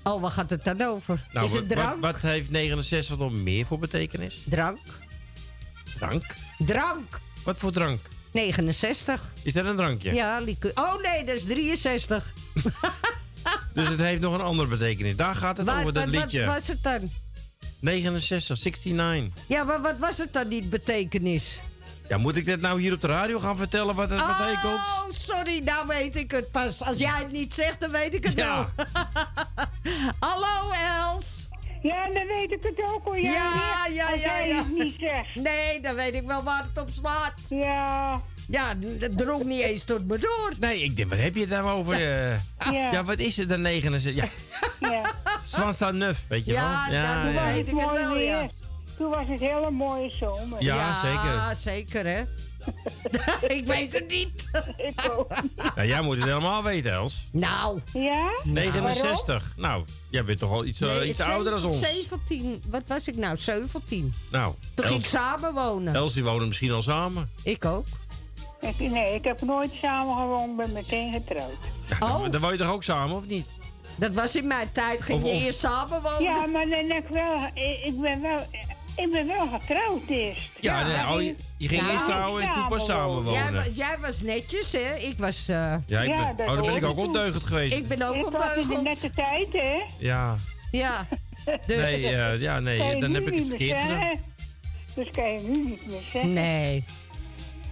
Oh, 0.03 0.21
waar 0.21 0.31
gaat 0.31 0.49
het 0.49 0.63
dan 0.63 0.81
over? 0.81 1.25
Nou, 1.33 1.45
is 1.45 1.51
het 1.53 1.67
wat- 1.67 1.77
drank? 1.77 2.01
Wat, 2.01 2.11
wat 2.11 2.21
heeft 2.21 2.49
69 2.49 3.17
dan 3.17 3.43
meer 3.43 3.65
voor 3.65 3.79
betekenis? 3.79 4.37
Drank. 4.45 4.79
Drank? 5.97 6.23
Drank. 6.57 7.19
Wat 7.43 7.57
voor 7.57 7.71
drank? 7.71 7.99
69. 8.37 9.21
Is 9.43 9.53
dat 9.53 9.65
een 9.65 9.75
drankje? 9.75 10.13
Ja, 10.13 10.39
liqueur. 10.39 10.71
Oh 10.75 11.01
nee, 11.01 11.23
dat 11.23 11.35
is 11.35 11.43
63. 11.45 12.33
Dus 13.73 13.87
het 13.87 13.99
heeft 13.99 14.21
nog 14.21 14.33
een 14.33 14.41
andere 14.41 14.69
betekenis. 14.69 15.15
Daar 15.15 15.35
gaat 15.35 15.57
het 15.57 15.65
Wat- 15.65 15.75
over, 15.77 15.93
dat 15.93 16.03
wat- 16.05 16.13
wat 16.13 16.23
liedje. 16.23 16.45
was 16.45 16.67
het 16.67 16.83
dan? 16.83 17.11
69, 17.79 18.57
69. 18.57 19.43
Ja, 19.47 19.63
maar 19.63 19.81
wat 19.81 19.95
was 19.99 20.17
het 20.17 20.33
dan, 20.33 20.47
die 20.47 20.63
betekenis? 20.65 21.59
Ja, 22.09 22.17
moet 22.17 22.35
ik 22.35 22.45
dit 22.45 22.61
nou 22.61 22.81
hier 22.81 22.93
op 22.93 23.01
de 23.01 23.07
radio 23.07 23.39
gaan 23.39 23.57
vertellen 23.57 23.95
wat 23.95 24.09
het 24.09 24.19
betekent? 24.27 24.63
Oh, 24.63 25.03
sorry, 25.11 25.61
nou 25.63 25.87
weet 25.87 26.15
ik 26.15 26.31
het 26.31 26.51
pas. 26.51 26.81
Als 26.83 26.97
jij 26.97 27.17
het 27.19 27.31
niet 27.31 27.53
zegt, 27.53 27.79
dan 27.79 27.91
weet 27.91 28.13
ik 28.13 28.23
het 28.23 28.33
Ja. 28.35 28.69
wel. 28.75 28.85
Hallo, 30.29 30.71
Els. 30.71 31.46
Ja, 31.87 32.05
dan 32.13 32.27
weet 32.27 32.51
ik 32.51 32.63
het 32.63 32.81
ook 32.89 33.03
hoor. 33.03 33.17
Ja, 33.19 33.31
Ja, 33.31 33.85
ja, 33.93 34.05
als 34.11 34.19
ja, 34.19 34.25
jij 34.37 34.47
ja. 34.47 34.55
het 34.57 34.73
niet 34.73 34.95
zegt. 34.99 35.35
Nee, 35.35 35.79
dan 35.81 35.95
weet 35.95 36.13
ik 36.13 36.23
wel 36.27 36.43
waar 36.43 36.63
het 36.73 36.81
op 36.83 36.89
slaat. 36.91 37.33
Ja. 37.49 38.21
Ja, 38.49 38.73
dat 38.99 39.17
drong 39.17 39.43
niet 39.43 39.61
eens 39.61 39.83
tot 39.83 40.07
me 40.07 40.17
door. 40.17 40.53
Nee, 40.59 40.83
ik 40.83 40.95
denk, 40.95 41.09
wat 41.09 41.19
heb 41.19 41.33
je 41.35 41.39
het 41.41 41.49
daar 41.49 41.65
over? 41.73 41.93
eh? 41.93 42.31
Ja. 42.71 42.91
ja, 42.91 43.03
wat 43.03 43.17
is 43.19 43.37
het 43.37 43.49
dan 43.49 43.61
69? 43.61 44.15
Ja, 44.15 44.25
Ja. 44.89 45.01
Swansa 45.45 45.91
Neuf, 45.91 46.23
weet 46.29 46.45
je 46.45 46.51
Ja, 46.51 46.85
wel? 46.89 46.99
nou, 47.01 47.27
ja. 47.27 47.33
was 47.33 47.43
weet 47.43 47.57
het 47.57 47.67
ik 47.67 47.79
het 47.79 47.99
wel, 47.99 48.13
weer. 48.13 48.25
ja. 48.27 48.49
Toen 48.97 49.09
was 49.09 49.27
het 49.27 49.39
hele 49.39 49.71
mooie 49.71 50.11
zomer. 50.11 50.63
Ja, 50.63 51.01
zeker. 51.01 51.33
Ja, 51.33 51.55
zeker, 51.55 52.05
hè. 52.05 52.21
ik 53.57 53.65
weet 53.65 53.93
het 53.93 54.11
niet. 54.11 54.49
Ik 54.87 55.11
ook 55.11 55.41
niet. 55.41 55.75
Nou, 55.75 55.87
jij 55.87 56.01
moet 56.01 56.15
het 56.15 56.25
helemaal 56.25 56.63
weten, 56.63 56.91
Els. 56.91 57.27
Nou. 57.31 57.79
Ja? 57.93 58.29
69. 58.43 59.53
Nou, 59.57 59.83
jij 60.09 60.25
bent 60.25 60.39
toch 60.39 60.51
al 60.51 60.65
iets, 60.65 60.81
eh, 60.81 60.87
Nee, 60.87 61.09
iets 61.09 61.19
ouder 61.21 61.51
dan 61.51 61.65
ons. 61.65 61.79
17. 61.79 62.63
Wat 62.69 62.81
was 62.87 63.07
ik 63.07 63.15
nou? 63.15 63.37
17. 63.37 64.13
Nou, 64.31 64.53
Toen 64.73 64.85
ging 64.85 64.97
ik 64.97 65.03
Els, 65.05 65.13
samenwonen. 65.13 65.95
Els 65.95 66.13
die 66.13 66.23
wonen 66.23 66.47
misschien 66.47 66.71
al 66.71 66.81
samen. 66.81 67.29
Ik 67.43 67.65
ook. 67.65 67.85
Ik, 68.61 68.79
nee, 68.79 69.13
ik 69.15 69.23
heb 69.23 69.41
nooit 69.41 69.71
samen 69.81 70.15
gewoond, 70.15 70.57
ben 70.57 70.71
meteen 70.71 71.11
getrouwd. 71.13 71.57
Oh. 71.99 72.31
Dan 72.31 72.41
woon 72.41 72.51
je 72.51 72.57
toch 72.57 72.71
ook 72.71 72.83
samen, 72.83 73.15
of 73.15 73.25
niet? 73.27 73.47
Dat 73.95 74.13
was 74.15 74.35
in 74.35 74.47
mijn 74.47 74.71
tijd. 74.71 75.01
Ging 75.01 75.23
Of- 75.23 75.29
je 75.29 75.35
eerst 75.35 75.59
samenwonen? 75.59 76.21
Ja, 76.23 76.45
maar 76.45 76.69
dan 76.69 76.89
heb 76.89 77.03
ik 77.03 77.09
wel, 77.09 77.49
ik, 77.53 77.79
ik 77.85 77.99
ben 78.01 78.21
wel, 78.21 78.39
ik 78.97 79.11
ben 79.11 79.27
wel 79.27 79.47
getrouwd 79.59 80.01
eerst. 80.07 80.49
Ja, 80.59 80.87
nee, 80.87 81.15
oh, 81.15 81.21
je, 81.21 81.35
je 81.57 81.67
ging 81.67 81.81
Nou, 81.81 81.93
eerst 81.93 82.05
trouwen 82.05 82.43
en 82.43 82.53
toen 82.53 82.67
pas 82.67 82.85
samen 82.85 83.31
Jij, 83.31 83.51
wa- 83.53 83.63
jij 83.73 83.97
was 84.01 84.21
netjes, 84.21 84.71
hè? 84.71 84.95
Ik 84.95 85.13
was... 85.17 85.47
eh, 85.49 85.75
Ja, 85.85 86.01
ik 86.01 86.09
Ja, 86.09 86.25
ben, 86.25 86.35
dat 86.37 86.47
oh, 86.47 86.53
dan 86.55 86.65
ben 86.65 86.75
ik 86.75 86.85
ook 86.85 86.97
ondeugend 86.97 87.43
geweest. 87.43 87.75
Ik 87.75 87.87
ben 87.87 88.01
ook 88.01 88.15
Ik 88.15 88.21
was 88.21 88.31
in 88.33 88.37
de 88.39 88.47
ondeugend. 88.57 88.83
nette 88.83 89.11
tijd, 89.11 89.47
hè? 89.53 89.75
Ja, 89.99 90.35
Ja. 90.71 91.07
Dus, 91.65 91.77
nee, 91.77 92.15
eh, 92.15 92.39
ja, 92.41 92.59
nee 92.59 92.99
dan 92.99 93.13
heb 93.13 93.27
ik 93.27 93.35
het 93.39 93.47
verkeerd 93.47 93.77
gedaan. 93.81 94.19
Dus 94.95 95.07
kan 95.11 95.33
je 95.33 95.39
nu 95.39 95.63
niet 95.65 95.85
meer 95.87 95.99
zeggen. 96.11 96.33
Nee. 96.33 96.83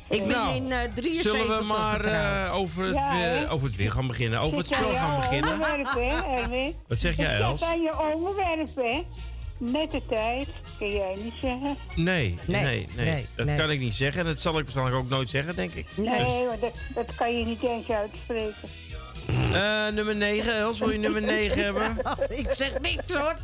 Ik 0.09 0.19
ben 0.27 0.27
Nou, 0.27 0.55
in 0.55 0.71
eh 0.71 0.77
73 0.95 1.21
Zullen 1.31 1.57
we 1.59 1.65
maar 1.65 2.05
eh, 2.05 2.55
over, 2.55 2.85
het 2.85 2.95
Ja, 2.95 3.11
weer, 3.15 3.49
over 3.49 3.67
het 3.67 3.75
weer 3.75 3.91
gaan 3.91 4.07
beginnen? 4.07 4.39
Over 4.39 4.57
het 4.57 4.67
spel 4.67 4.89
gaan 4.89 5.19
beginnen? 5.19 5.51
onderwerp, 5.51 5.93
hè, 5.93 6.35
Erwin? 6.41 6.75
Wat 6.87 6.97
zeg 6.99 7.15
jij, 7.17 7.35
Ik 7.35 7.41
Els? 7.41 7.59
zet 7.59 7.69
aan 7.69 7.81
je 7.81 8.13
onderwerp, 8.13 8.75
hè? 8.75 9.03
Nette 9.57 10.01
tijd, 10.09 10.47
kun 10.77 10.89
jij 10.91 11.15
niet 11.23 11.33
zeggen. 11.41 11.75
Nee, 11.95 12.37
nee, 12.47 12.63
Nee, 12.63 12.87
nee. 12.95 13.05
nee, 13.05 13.27
dat 13.35 13.45
nee. 13.45 13.55
kan 13.57 13.71
ik 13.71 13.79
niet 13.79 13.93
zeggen. 13.93 14.21
En 14.21 14.27
dat 14.27 14.39
zal 14.41 14.57
ik 14.57 14.63
waarschijnlijk 14.63 14.97
ook 14.97 15.09
nooit 15.09 15.29
zeggen, 15.29 15.55
denk 15.55 15.71
ik. 15.73 15.87
Nee, 15.97 16.45
want 16.47 16.61
dat, 16.61 16.73
dat 16.93 17.15
kan 17.15 17.37
je 17.37 17.45
niet 17.45 17.63
eens 17.63 17.89
uitspreken. 17.89 18.69
Eh, 19.53 19.87
nummer 19.87 20.15
9, 20.15 20.55
Els, 20.57 20.79
wil 20.79 20.91
je 20.91 20.97
nummer 20.97 21.21
9 21.41 21.63
hebben? 21.63 21.97
ik 22.29 22.47
zeg 22.51 22.79
niks 22.81 23.13
hoor. 23.13 23.35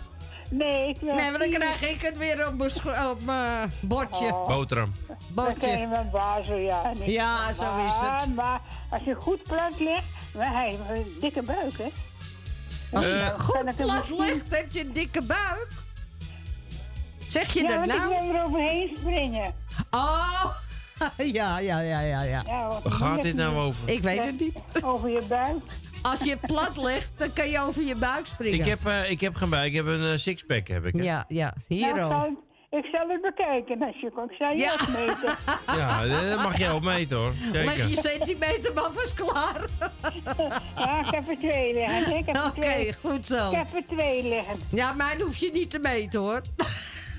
Nee, 0.50 0.90
ik 0.90 0.98
wil 1.00 1.14
Nee, 1.16 1.32
want 1.32 1.40
dan 1.40 1.50
krijg 1.50 1.90
ik 1.90 2.02
het 2.02 2.18
weer 2.18 2.48
op 2.48 3.22
mijn 3.26 3.72
bordje. 3.82 4.26
Oh. 4.26 4.48
Boterham. 4.48 4.94
Dat 5.08 5.18
Bordje. 5.28 5.62
zijn 5.62 5.90
mijn 5.90 6.10
bazen, 6.10 6.62
ja. 6.62 6.92
Ja, 7.06 7.54
zo 7.54 7.64
is 7.86 8.02
Maar- 8.02 8.20
het. 8.22 8.36
Maar 8.36 8.62
als 8.90 9.04
je 9.04 9.14
goed 9.16 9.44
plat 9.44 9.80
ligt, 9.80 10.04
maar 10.36 10.52
hij 10.52 10.70
heeft 10.70 10.82
een 11.00 11.16
dikke 11.20 11.42
buik, 11.42 11.78
hè? 11.78 11.88
Als 12.92 13.06
je 13.06 13.12
Eh, 13.12 13.40
goed 13.40 13.76
plat 13.76 14.10
ligt, 14.20 14.46
heb 14.50 14.72
je 14.72 14.80
een 14.82 14.94
dikke 14.94 15.22
buik. 15.22 15.68
Zeg 17.32 17.54
je 17.54 17.62
Ja, 17.62 17.68
dat 17.68 17.76
want 17.78 17.92
ik 17.92 17.98
nou? 17.98 18.10
wil 18.10 18.36
er 18.36 18.44
overheen 18.46 18.96
springen. 19.00 19.54
Oh, 19.92 20.46
ja, 21.18 21.60
ja, 21.60 21.80
ja, 21.80 22.00
ja, 22.02 22.22
ja. 22.22 22.44
Waar 22.84 22.92
gaat 22.92 23.22
dit 23.22 23.36
nou 23.36 23.56
over? 23.58 23.90
Ik 23.90 24.04
weet 24.04 24.26
het 24.26 24.40
niet. 24.40 24.54
Over 24.84 25.10
je 25.10 25.22
buik. 25.28 25.58
Als 26.02 26.20
je 26.24 26.38
plat 26.48 26.78
ligt, 26.78 27.12
dan 27.18 27.34
kan 27.34 27.50
je 27.50 27.60
over 27.60 27.82
je 27.84 27.96
buik 27.96 28.26
springen. 28.26 28.60
Ik 28.60 28.66
heb, 28.66 28.86
eh, 28.86 29.10
ik 29.10 29.22
heb 29.22 29.36
geen 29.36 29.50
buik, 29.50 29.66
ik 29.70 29.76
heb 29.76 29.86
een 29.86 30.12
eh, 30.12 30.18
sixpack, 30.18 30.68
heb 30.68 30.86
ik. 30.86 30.94
hè? 30.96 31.04
Ja, 31.04 31.26
ja, 31.28 31.54
hier 31.68 31.96
Nou, 31.96 32.14
ook. 32.14 32.44
ik 32.84 32.86
zal 32.92 33.10
het 33.10 33.22
bekijken 33.22 33.82
als 33.82 34.00
je 34.02 34.12
komt. 34.16 34.32
Ik 34.32 34.38
zal 34.38 34.52
je 34.52 34.58
Ja. 34.60 34.74
opmeten. 34.74 35.36
Ja, 35.78 36.06
dat 36.30 36.44
mag 36.44 36.58
jij 36.58 36.72
opmeten 36.72 37.18
hoor. 37.18 37.34
Leg 37.52 37.90
je 37.90 37.96
centimeter 38.02 38.74
maar 38.74 38.90
vast 38.94 39.14
klaar. 39.14 39.62
Ja, 40.76 41.00
ik 41.00 41.06
heb 41.12 41.30
er 41.30 41.38
twee 41.38 41.74
liggen. 41.74 42.46
Oké, 42.46 42.94
goed 43.08 43.26
zo. 43.26 43.50
Ik 43.50 43.56
heb 43.58 43.74
er 43.76 43.84
twee 43.96 44.24
liggen. 44.24 44.56
Ja, 44.70 44.94
mijn 44.94 45.22
hoef 45.22 45.36
je 45.38 45.50
niet 45.54 45.70
te 45.70 45.80
meten 45.80 46.20
hoor. 46.20 46.42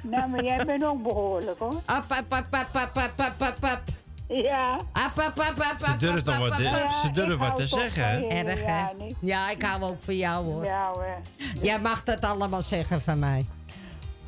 Nou, 0.03 0.29
maar 0.31 0.45
jij 0.45 0.65
bent 0.65 0.85
ook 0.85 1.03
behoorlijk 1.03 1.59
hoor. 1.59 1.81
Ap, 1.85 2.05
ap, 2.09 2.25
ap, 2.29 2.47
ap, 2.51 2.69
ap, 2.73 2.97
ap, 2.97 3.21
ap, 3.21 3.43
ap, 3.43 3.65
ap. 3.65 3.81
Ja. 4.29 4.75
Ap, 4.93 5.19
ap, 5.19 5.41
ap, 5.41 5.61
ap, 5.61 5.87
Ze 5.87 5.97
durft 5.97 6.25
nog 6.25 6.39
wat, 6.39 6.53
ap. 6.53 6.91
Ze 6.91 7.11
durft 7.13 7.37
wat 7.37 7.57
te 7.57 7.67
zeggen, 7.67 8.31
Erg 8.31 8.61
hè? 8.65 8.73
Ja. 8.73 8.93
Ja, 9.21 9.51
ik 9.51 9.63
hou 9.63 9.83
ook 9.83 10.01
van 10.01 10.17
jou 10.17 10.45
hoor. 10.45 10.65
Ja 10.65 10.91
hoor. 10.93 11.17
Jij 11.63 11.81
mag 11.81 12.03
dat 12.03 12.21
allemaal 12.21 12.63
zeggen 12.63 13.03
van 13.03 13.19
mij. 13.19 13.47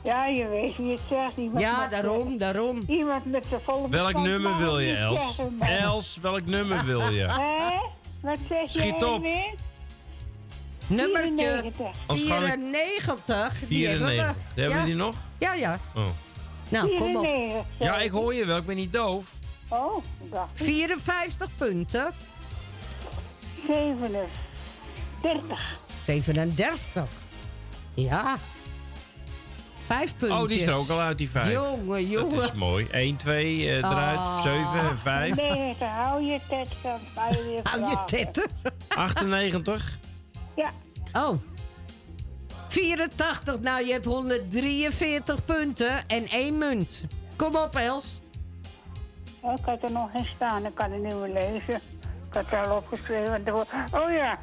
Ja, 0.02 0.26
je 0.26 0.48
weet 0.48 0.76
wie 0.76 0.90
het 0.90 1.00
zegt. 1.08 1.36
Iemand 1.36 1.60
Ja, 1.60 1.86
daarom, 1.88 2.38
daarom. 2.38 2.82
Iemand 2.86 3.24
met 3.24 3.44
zijn 3.48 3.60
volle 3.60 3.88
Welk 3.88 4.14
nummer 4.14 4.58
wil 4.58 4.78
je, 4.78 4.94
Els? 4.96 5.40
Els, 5.58 6.18
welk 6.22 6.46
nummer 6.46 6.84
wil 6.84 7.10
je? 7.10 7.26
Hè? 7.26 7.76
Wat 8.20 8.38
zeg 8.48 8.72
je? 8.72 8.80
Schiet 8.80 9.04
op. 9.04 9.26
Nummertje 10.94 11.46
94. 11.46 11.86
Anders 12.06 12.28
ga 12.28 12.38
ik- 12.38 12.52
94. 12.60 13.68
Die 13.68 13.86
hebben 13.86 14.06
94. 14.08 14.42
we. 14.54 14.60
Hebben 14.60 14.72
we 14.76 14.80
ja? 14.80 14.84
die 14.86 14.94
nog? 14.94 15.16
Ja, 15.38 15.54
ja. 15.54 15.78
Oh. 15.94 16.06
Nou, 16.68 16.96
kom 16.98 17.16
op. 17.16 17.22
94. 17.24 17.64
Ja, 17.78 17.98
ik 18.00 18.10
hoor 18.10 18.34
je 18.34 18.46
wel, 18.46 18.56
ik 18.56 18.66
ben 18.66 18.76
niet 18.76 18.92
doof. 18.92 19.32
Oh, 19.68 20.04
ik 20.24 20.32
dacht 20.32 20.48
54 20.54 21.48
punten. 21.56 22.12
37. 23.66 25.76
37. 26.04 27.04
Ja. 27.94 28.36
Vijf 29.86 30.16
puntjes. 30.16 30.40
Oh, 30.42 30.48
die 30.48 30.60
is 30.60 30.66
er 30.66 30.74
ook 30.74 30.88
al 30.88 31.00
uit, 31.00 31.18
die 31.18 31.30
vijf. 31.30 31.52
Jongen, 31.52 32.08
jongen. 32.08 32.34
Dat 32.36 32.44
is 32.44 32.52
mooi. 32.52 32.86
1, 32.90 33.16
2, 33.16 33.56
uh, 33.58 33.76
eruit, 33.76 34.18
Ah. 34.18 34.42
7 34.42 34.88
en 34.90 34.98
5. 34.98 35.36
Nee, 35.36 35.74
hou 35.78 36.22
je 36.22 36.38
tet. 36.48 36.68
Hou 37.14 37.34
je 37.34 37.60
Hou 37.62 37.80
je 37.80 37.86
vragen. 37.90 38.06
tetten. 38.06 38.50
98. 38.88 39.98
Ja. 40.56 40.70
Oh. 41.14 41.40
84. 42.68 43.60
Nou, 43.60 43.86
je 43.86 43.92
hebt 43.92 44.04
143 44.04 45.44
punten 45.44 46.08
en 46.08 46.26
één 46.28 46.58
munt. 46.58 47.04
Kom 47.36 47.56
op, 47.56 47.76
Els. 47.76 48.20
Oh, 49.40 49.52
ik 49.58 49.64
had 49.64 49.82
er 49.82 49.92
nog 49.92 50.12
in 50.14 50.26
staan. 50.34 50.66
Ik 50.66 50.74
kan 50.74 50.92
het 50.92 51.02
niet 51.02 51.14
meer 51.14 51.32
lezen. 51.32 51.80
Ik 52.28 52.34
had 52.34 52.44
er 52.50 52.66
al 52.66 52.76
opgeschreven. 52.76 53.44
Oh 53.92 54.12
ja. 54.16 54.38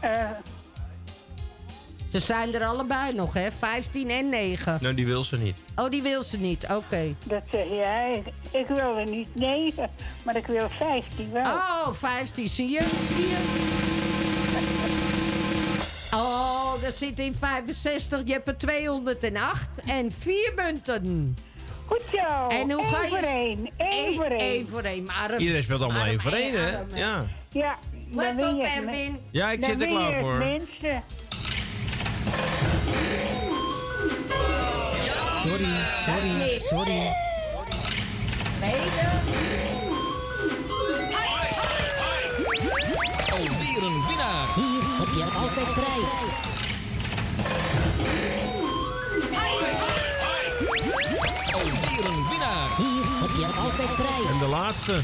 Eh, 0.00 0.30
Ze 2.08 2.18
zijn 2.18 2.54
er 2.54 2.64
allebei 2.64 3.12
nog, 3.14 3.32
hè? 3.34 3.50
15 3.52 4.10
en 4.10 4.28
9. 4.28 4.78
Nou, 4.80 4.94
die 4.94 5.06
wil 5.06 5.22
ze 5.22 5.36
niet. 5.36 5.56
Oh, 5.76 5.88
die 5.90 6.02
wil 6.02 6.22
ze 6.22 6.38
niet. 6.38 6.64
Oké. 6.70 7.14
dat 7.24 7.42
zeg 7.50 7.68
jij. 7.68 8.22
Ik 8.50 8.66
wil 8.68 8.96
er 8.96 9.08
niet 9.10 9.34
9, 9.34 9.90
maar 10.24 10.36
ik 10.36 10.46
wil 10.46 10.68
15 10.68 11.32
wel. 11.32 11.42
Oh, 11.44 11.92
15. 11.92 12.48
Zie 12.48 12.68
je? 12.70 12.82
Zie 13.16 13.28
je? 13.28 13.97
Oh, 16.14 16.82
dat 16.82 16.94
zit 16.94 17.18
in 17.18 17.34
65. 17.40 18.20
Je 18.24 18.32
hebt 18.32 18.48
er 18.48 18.56
208 18.56 19.68
en 19.86 20.12
4 20.18 20.52
munten. 20.56 21.36
Goed 21.86 22.02
zo. 22.12 22.48
En 22.48 22.70
hoe 22.70 22.84
ga 22.84 23.02
je? 23.02 23.66
Eén 23.76 24.14
voor 24.14 24.24
één. 24.24 24.48
Eén 24.56 24.68
voor 24.68 24.80
één. 24.80 25.06
Iedereen 25.38 25.62
speelt 25.62 25.80
allemaal 25.80 26.04
één 26.06 26.20
voor 26.20 26.32
één, 26.32 26.52
hè? 26.54 26.70
Ja. 26.94 27.26
Ja. 27.50 27.78
Let 28.10 28.42
op, 28.42 28.62
Erwin. 28.62 29.20
Ja, 29.30 29.50
ik 29.50 29.64
zit 29.64 29.80
er 29.80 29.86
klaar 29.86 30.20
voor. 30.20 30.34
Mensen. 30.34 31.02
Sorry, 35.42 35.74
sorry, 36.06 36.58
sorry. 36.58 37.12
Nee, 38.60 38.74
Oh, 43.32 43.40
een 43.40 44.06
winnaar 44.06 44.46
heb 45.08 45.16
je 45.16 45.38
altijd 45.38 45.74
prijs. 45.74 46.12
Alweer 51.54 52.04
een 52.08 52.28
winnaar. 52.28 52.68
Hier 52.76 53.04
heb 53.20 53.30
je 53.38 53.46
altijd 53.60 53.94
prijs. 53.96 54.32
En 54.32 54.38
de 54.38 54.46
laatste. 54.50 55.00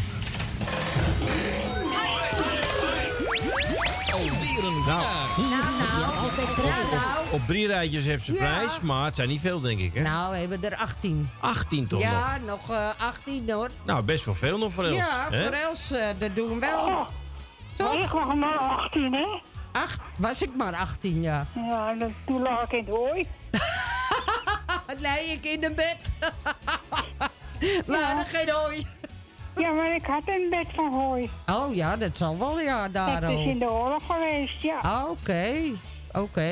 Alweer 4.12 4.64
een 4.64 4.74
winnaar. 4.84 5.26
Hier 5.36 5.56
heb 5.56 5.98
je 5.98 6.04
altijd 6.22 6.54
prijs. 6.54 7.00
Op 7.30 7.40
drie 7.46 7.66
rijtjes 7.66 8.04
heeft 8.04 8.24
ze 8.24 8.32
Ja. 8.32 8.38
prijs, 8.38 8.80
maar 8.80 9.04
het 9.04 9.14
zijn 9.14 9.28
niet 9.28 9.40
veel, 9.40 9.60
denk 9.60 9.80
ik, 9.80 9.94
hè? 9.94 10.02
Nou, 10.02 10.30
we 10.32 10.36
hebben 10.38 10.64
er 10.64 10.76
18. 10.76 11.30
18 11.40 11.86
toch 11.86 12.00
nog? 12.00 12.10
Ja, 12.10 12.38
nog 12.46 12.70
eh 12.70 12.88
18 12.98 13.50
hoor. 13.50 13.70
Nou, 13.84 14.02
best 14.02 14.24
wel 14.24 14.34
veel 14.34 14.58
nog 14.58 14.72
voor 14.72 14.84
Els. 14.84 14.96
Ja, 14.96 15.26
hè? 15.30 15.44
voor 15.44 15.52
Els, 15.54 15.90
eh, 15.90 16.06
dat 16.18 16.36
doen 16.36 16.48
we 16.48 16.58
wel. 16.58 16.86
Oh, 16.86 17.08
Toch? 17.76 17.94
ik 17.94 18.10
was 18.10 18.34
maar 18.34 18.56
18, 18.58 19.12
hè? 19.12 19.26
Acht, 19.74 20.00
was 20.18 20.42
ik 20.42 20.54
maar 20.56 20.74
18, 20.76 21.22
ja. 21.22 21.46
Ja, 21.54 21.90
en 22.00 22.14
toen 22.26 22.42
lag 22.42 22.62
ik 22.62 22.72
in 22.72 22.84
de 22.84 22.90
hooi. 22.90 23.28
nee, 25.00 25.26
ik 25.26 25.44
in 25.44 25.64
een 25.64 25.74
bed. 25.74 25.96
We 27.86 28.02
hadden 28.04 28.26
geen 28.26 28.50
hooi. 28.50 28.86
Ja, 29.56 29.70
maar 29.72 29.94
ik 29.94 30.06
had 30.06 30.22
een 30.26 30.46
bed 30.50 30.66
van 30.74 30.92
hooi. 30.92 31.30
Oh 31.46 31.74
ja, 31.74 31.96
dat 31.96 32.16
zal 32.16 32.38
wel, 32.38 32.60
ja, 32.60 32.82
Dat 32.82 32.92
daarom. 32.92 33.36
is 33.36 33.46
in 33.46 33.58
de 33.58 33.70
oorlog 33.70 34.02
geweest, 34.06 34.62
ja. 34.62 34.78
Ah, 34.78 35.10
Oké, 35.10 35.52
oké. 36.12 36.50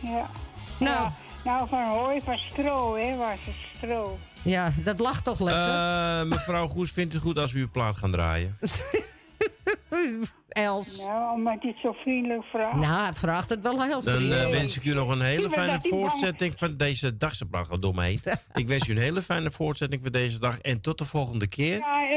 Ja. 0.00 0.30
Nou. 0.78 1.00
Ja, 1.00 1.12
nou, 1.44 1.68
van 1.68 1.88
hooi, 1.88 2.20
van 2.24 2.38
stro, 2.38 2.96
hè, 2.96 3.16
was 3.16 3.36
het 3.40 3.54
stro. 3.76 4.18
Ja, 4.42 4.72
dat 4.84 5.00
lag 5.00 5.22
toch 5.22 5.40
lekker? 5.40 5.68
Eh, 5.74 6.22
mevrouw 6.22 6.66
Goes 6.66 6.90
vindt 6.90 7.12
het 7.12 7.22
goed 7.22 7.38
als 7.38 7.52
u 7.52 7.58
uw 7.60 7.70
plaat 7.70 7.96
gaan 7.96 8.10
draaien. 8.10 8.58
Els. 10.52 10.98
Nou, 11.06 11.34
omdat 11.34 11.62
je 11.62 11.68
het 11.68 11.76
zo 11.82 11.92
vriendelijk 11.92 12.44
vraagt. 12.44 12.76
Nou, 12.76 13.14
vraagt 13.14 13.48
het 13.48 13.60
wel 13.62 13.82
heel 13.82 14.02
Dan 14.02 14.12
eh, 14.14 14.18
vriendelijk. 14.20 14.50
wens 14.50 14.76
ik 14.76 14.84
u 14.84 14.94
nog 14.94 15.08
een 15.08 15.20
hele 15.22 15.50
fijne 15.50 15.78
voortzetting 15.82 16.52
van 16.56 16.76
deze 16.76 17.16
dag. 17.16 17.34
Ze 17.34 17.46
bracht 17.46 17.70
al 17.70 17.78
door 17.78 17.94
me 17.94 18.02
heen. 18.04 18.20
Ik 18.54 18.68
wens 18.68 18.88
u 18.88 18.92
een 18.92 18.98
hele 18.98 19.22
fijne 19.22 19.50
voortzetting 19.50 20.00
voor 20.02 20.10
deze 20.10 20.38
dag. 20.38 20.58
En 20.58 20.80
tot 20.80 20.98
de 20.98 21.04
volgende 21.04 21.46
keer. 21.46 21.76
Ja, 21.78 22.02
eh, 22.02 22.10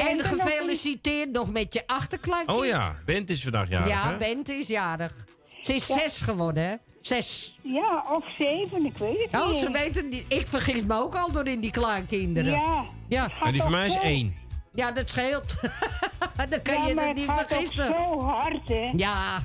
eh, 0.00 0.08
En 0.10 0.18
er 0.18 0.32
nog 0.32 0.42
gefeliciteerd 0.42 1.32
nog 1.32 1.52
met 1.52 1.72
je 1.74 1.82
achterkleinkind. 1.86 2.58
Oh 2.58 2.64
ja, 2.66 2.94
Bent 3.06 3.30
is 3.30 3.42
vandaag 3.42 3.68
jarig, 3.68 3.88
Ja, 3.88 4.08
hè? 4.10 4.16
Bent 4.16 4.48
is 4.48 4.66
jarig. 4.68 5.12
Ze 5.60 5.74
is 5.74 5.86
zes 5.86 6.20
geworden, 6.20 6.62
hè? 6.68 6.74
Zes. 7.00 7.58
Ja, 7.62 8.04
of 8.16 8.24
zeven, 8.38 8.84
ik 8.84 8.96
weet 8.98 9.28
het 9.30 9.40
Oh, 9.42 9.48
niet. 9.50 9.58
ze 9.58 9.70
weten 9.70 10.08
niet. 10.08 10.24
Ik 10.28 10.46
vergis 10.46 10.84
me 10.84 10.94
ook 10.94 11.14
al 11.14 11.32
door 11.32 11.46
in 11.46 11.60
die 11.60 11.70
kleinkinderen. 11.70 12.52
Ja. 12.52 12.84
Ja. 13.08 13.28
En 13.44 13.52
die 13.52 13.62
van 13.62 13.70
mij 13.70 13.86
is 13.86 13.96
één. 13.98 14.34
Ja, 14.80 14.92
dat 14.92 15.10
scheelt. 15.10 15.54
Dan 16.50 16.62
kan 16.62 16.74
ja, 16.74 16.86
je 16.86 16.94
het 16.94 17.06
het 17.06 17.16
niet 17.16 17.26
gaat 17.26 17.48
vergissen. 17.48 17.86
zo 17.86 18.20
hard, 18.20 18.68
hè? 18.68 18.90
Ja, 18.96 19.38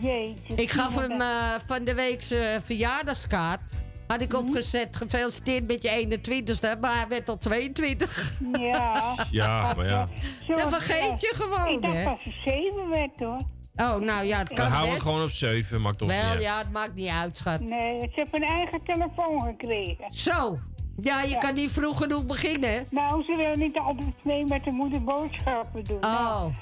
Jeetje. 0.00 0.54
ik 0.54 0.70
gaf 0.70 0.94
hem 0.94 1.08
dat? 1.08 1.20
eh, 1.20 1.26
van 1.66 1.84
de 1.84 1.94
week 1.94 2.22
zijn 2.22 2.62
verjaardagskaart. 2.62 3.60
Had 4.06 4.20
ik 4.20 4.34
opgezet, 4.34 4.96
gefeliciteerd 4.96 5.66
met 5.66 5.82
je 5.82 5.88
21ste, 5.90 6.80
maar 6.80 6.94
hij 6.96 7.08
werd 7.08 7.28
al 7.28 7.38
22. 7.38 8.32
Ja. 8.58 9.14
Ja, 9.30 9.74
maar 9.76 9.86
ja. 9.88 10.08
Dan 10.46 10.72
vergeet 10.72 11.20
je 11.20 11.30
eh, 11.32 11.40
gewoon, 11.40 11.74
Ik 11.74 11.82
dacht 11.82 11.94
hè? 11.94 12.04
dat 12.04 12.18
ze 12.24 12.30
zeven 12.44 12.88
werd, 12.88 13.18
hoor. 13.18 13.40
Oh, 13.76 13.96
nou 14.04 14.24
ja, 14.26 14.38
het 14.38 14.48
We 14.48 14.54
kan 14.54 14.66
houden 14.66 14.90
best. 14.92 15.02
het 15.02 15.02
gewoon 15.12 15.22
op 15.26 15.30
7, 15.30 15.80
maakt 15.80 15.98
toch 15.98 16.08
niet 16.08 16.20
Wel, 16.20 16.30
uit. 16.30 16.42
ja, 16.42 16.58
het 16.58 16.72
maakt 16.72 16.94
niet 16.94 17.08
uit, 17.08 17.36
schat. 17.36 17.60
Nee, 17.60 18.00
ze 18.00 18.10
heeft 18.14 18.34
een 18.34 18.42
eigen 18.42 18.80
telefoon 18.84 19.40
gekregen. 19.42 20.10
Zo. 20.14 20.58
Ja, 21.02 21.22
je 21.22 21.28
Ja. 21.28 21.38
kan 21.38 21.54
niet 21.54 21.70
vroeg 21.70 21.96
genoeg 21.98 22.26
beginnen, 22.26 22.70
hè? 22.72 22.80
Nou, 22.90 23.24
ze 23.24 23.36
wil 23.36 23.54
niet 23.66 23.78
altijd 23.78 24.14
mee 24.24 24.44
met 24.44 24.64
de 24.64 24.70
moeder 24.70 25.04
boodschappen 25.04 25.84
doen. 25.84 25.96
Oh. 26.04 26.12
Nou, 26.12 26.52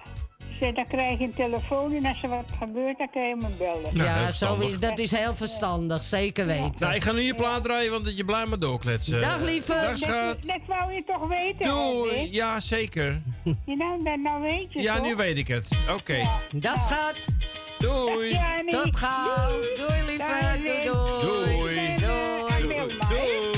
ze, 0.60 0.72
dan 0.72 0.86
krijg 0.88 1.18
je 1.18 1.24
een 1.24 1.34
telefoon 1.34 1.92
en 1.94 2.04
als 2.04 2.22
er 2.22 2.28
wat 2.28 2.52
gebeurt, 2.58 2.98
dan 2.98 3.10
kan 3.12 3.22
je 3.28 3.36
me 3.36 3.48
bellen. 3.58 3.90
Heel 3.94 4.04
ja, 4.04 4.30
zo 4.30 4.54
is, 4.60 4.78
dat 4.78 4.98
is 4.98 5.10
heel 5.10 5.34
verstandig, 5.34 6.04
zeker 6.04 6.46
weten. 6.46 6.74
Nou, 6.78 6.94
ik 6.94 7.02
ga 7.02 7.12
nu 7.12 7.20
je 7.20 7.34
plaat 7.34 7.62
draaien, 7.62 7.90
want 7.92 8.16
je 8.16 8.24
blijft 8.24 8.48
maar 8.48 8.58
doorkletsen. 8.58 9.20
Dag, 9.20 9.40
lieve. 9.40 9.72
Dag, 9.72 9.98
schat. 9.98 10.12
Dat, 10.24 10.42
dat 10.46 10.60
wou 10.66 10.92
je 10.92 11.04
toch 11.06 11.26
weten, 11.28 11.66
Doei. 11.66 12.28
Ja, 12.32 12.60
zeker. 12.60 13.22
Ja, 13.44 13.52
nou, 13.74 14.02
nou, 14.02 14.20
nou 14.20 14.42
weet 14.42 14.72
je 14.72 14.82
Ja, 14.82 14.96
toch? 14.96 15.06
nu 15.06 15.16
weet 15.16 15.36
ik 15.36 15.48
het. 15.48 15.68
Oké. 15.90 16.28
Dat 16.54 16.76
schat. 16.78 17.14
Doei. 17.78 18.32
Dag. 18.32 18.82
Tot 18.82 18.96
gauw. 18.96 19.50
Doei, 19.76 20.02
lieve. 20.06 20.38
Dag, 20.40 20.56
Doei, 20.56 20.62
Wim. 20.62 20.84
doei. 20.84 21.96
Doei. 21.96 21.96
Doei. 21.96 22.74
Doei. 22.76 22.98
Doei. 23.08 23.55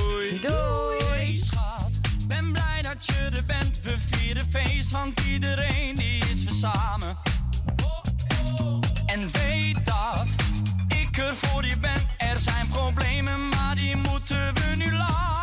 Feest, 4.64 4.90
want 4.90 5.20
iedereen 5.20 5.94
die 5.94 6.18
is 6.18 6.44
weer 6.44 6.54
samen. 6.54 7.16
En 9.06 9.30
weet 9.32 9.86
dat 9.86 10.26
ik 10.88 11.18
er 11.18 11.34
voor 11.36 11.66
je 11.66 11.76
ben. 11.78 12.00
Er 12.16 12.38
zijn 12.38 12.68
problemen, 12.68 13.48
maar 13.48 13.76
die 13.76 13.96
moeten 13.96 14.54
we 14.54 14.74
nu 14.76 14.92
laten. 14.96 15.37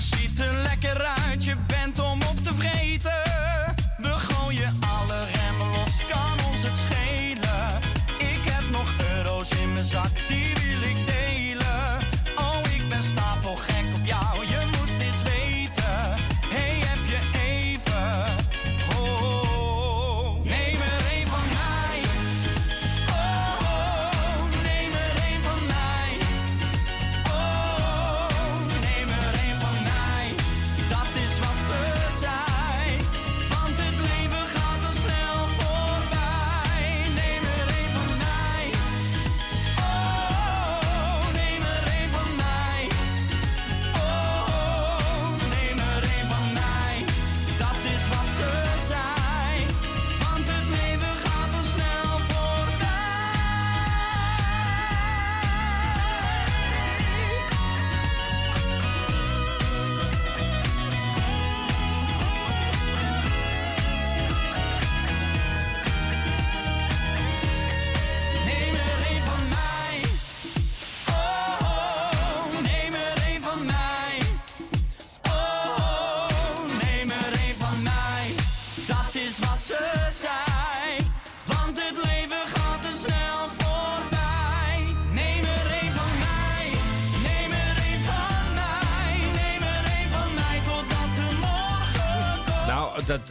Ziet 0.00 0.40
er 0.40 0.52
lekker 0.52 1.04
uit, 1.04 1.15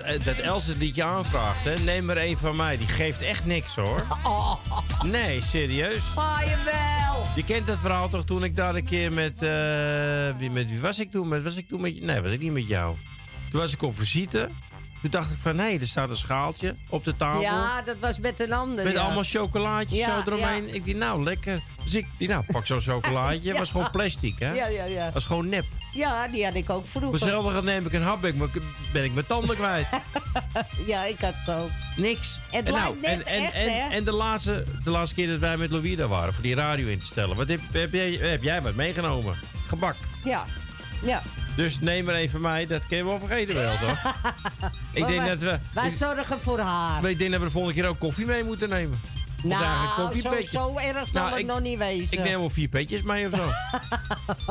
dat, 0.06 0.16
eh, 0.16 0.26
dat 0.26 0.38
Els 0.38 0.66
het 0.66 0.78
liedje 0.78 1.04
aanvraagt, 1.04 1.64
hè. 1.64 1.74
Neem 1.78 2.10
er 2.10 2.18
één 2.18 2.38
van 2.38 2.56
mij. 2.56 2.78
Die 2.78 2.88
geeft 2.88 3.22
echt 3.22 3.46
niks, 3.46 3.76
hoor. 3.76 4.06
Nee, 5.06 5.42
serieus. 5.42 6.04
Oh, 6.16 6.40
jawel. 6.40 7.26
Je 7.36 7.44
kent 7.44 7.68
dat 7.68 7.78
verhaal 7.78 8.10
toch 8.10 8.24
toen 8.24 8.44
ik 8.44 8.56
daar 8.56 8.76
een 8.76 8.86
keer 8.86 9.14
met... 9.14 9.42
eh, 9.42 10.38
wie, 10.38 10.52
met 10.52 10.70
wie 10.70 10.80
was 10.80 11.00
ik 11.00 11.12
toen? 11.12 11.28
Met, 11.28 11.44
was 11.44 11.56
ik 11.56 11.68
toen 11.68 11.82
met... 11.82 12.02
Nee, 12.02 12.22
was 12.22 12.32
ik 12.32 12.42
niet 12.42 12.52
met 12.52 12.68
jou. 12.68 12.96
Toen 13.50 13.60
was 13.60 13.74
ik 13.74 13.82
op 13.82 13.98
visite. 13.98 14.50
Toen 15.02 15.12
dacht 15.12 15.32
ik 15.32 15.38
van, 15.40 15.58
hé, 15.58 15.78
er 15.78 15.88
staat 15.88 16.10
een 16.10 16.18
schaaltje 16.18 16.76
op 16.90 17.04
de 17.04 17.16
tafel. 17.16 17.42
Ja, 17.42 17.82
dat 17.82 17.96
was 18.00 18.20
met 18.20 18.40
een 18.40 18.54
ander. 18.54 18.84
Met 18.84 18.94
ja. 18.94 19.02
allemaal 19.02 19.24
chocolaatjes 19.24 20.00
Ja, 20.00 20.24
zo 20.24 20.32
eromheen. 20.32 20.68
ja. 20.68 20.74
Ik 20.74 20.86
dacht, 20.86 20.98
nou, 20.98 21.24
lekker. 21.24 21.64
Dus 21.84 21.94
ik 21.94 22.08
die 22.18 22.28
nou, 22.28 22.44
pak 22.48 22.66
zo'n 22.66 22.82
chocolaatje. 22.82 23.54
Was 23.58 23.72
gewoon 23.72 23.92
plastic, 23.92 24.40
hè? 24.40 24.54
Ja, 24.54 24.68
ja, 24.68 24.84
ja. 24.84 25.12
was 25.12 25.26
gewoon 25.26 25.50
nep. 25.50 25.66
Ja, 25.92 26.28
die 26.28 26.46
had 26.46 26.56
ik 26.56 26.70
ook 26.70 26.88
vroeger. 26.88 27.12
hetzelfde 27.12 27.62
neem 27.62 27.86
ik 27.86 27.94
een 27.94 28.02
hap, 28.02 28.22
ben 28.22 28.36
ik, 28.36 28.62
ben 28.94 29.04
ik 29.04 29.14
mijn 29.14 29.26
tanden 29.26 29.56
kwijt. 29.56 29.88
Ja, 30.86 31.04
ik 31.04 31.20
had 31.20 31.34
zo. 31.46 31.68
Niks. 31.96 32.40
Het 32.50 32.66
en, 32.66 32.74
nou, 32.74 32.96
en, 33.02 33.26
en, 33.26 33.44
echt, 33.44 33.54
en, 33.54 33.92
en 33.92 34.04
de, 34.04 34.12
laatste, 34.12 34.64
de 34.84 34.90
laatste 34.90 35.16
keer 35.16 35.28
dat 35.28 35.40
wij 35.40 35.58
met 35.58 35.72
Louis 35.72 35.98
daar 35.98 36.08
waren, 36.08 36.34
voor 36.34 36.44
die 36.44 36.56
radio 36.56 36.88
in 36.88 37.00
te 37.00 37.06
stellen. 37.06 37.36
Wat 37.36 37.48
heb, 37.48 37.60
heb, 37.72 37.94
jij, 37.94 38.12
heb 38.12 38.44
jij 38.44 38.62
wat 38.62 38.76
meegenomen? 38.76 39.36
Gebak. 39.66 39.96
Ja. 40.24 40.46
Ja. 41.04 41.22
Dus 41.56 41.80
neem 41.80 42.06
maar 42.06 42.28
van 42.28 42.42
mij, 42.42 42.68
dat 42.68 42.88
kun 42.88 42.98
je 42.98 43.06
wel 43.06 43.20
vergeten 43.20 43.56
wel, 43.56 43.78
toch? 43.78 44.14
ik 44.94 45.08
denk 45.08 45.20
wij, 45.20 45.28
dat 45.30 45.40
we... 45.40 45.60
Wij 45.74 45.90
zorgen 45.90 46.40
voor 46.40 46.60
haar. 46.60 47.10
Ik 47.10 47.20
denk 47.20 47.32
dat 47.32 47.40
we 47.40 47.46
de 47.46 47.52
volgende 47.52 47.82
keer 47.82 47.90
ook 47.90 48.00
koffie 48.00 48.26
mee 48.26 48.44
moeten 48.44 48.70
nemen. 48.70 49.00
Nou, 49.44 50.22
zo, 50.22 50.30
zo 50.52 50.78
erg 50.78 51.08
zal 51.08 51.22
Nou, 51.22 51.30
het 51.30 51.40
ik- 51.40 51.46
nog 51.46 51.60
niet 51.62 51.78
wezen. 51.78 52.18
Ik 52.18 52.24
neem 52.24 52.40
wel 52.40 52.50
vier 52.50 52.68
petjes 52.68 53.02
mee 53.02 53.28
of 53.28 53.36
zo. 53.36 53.50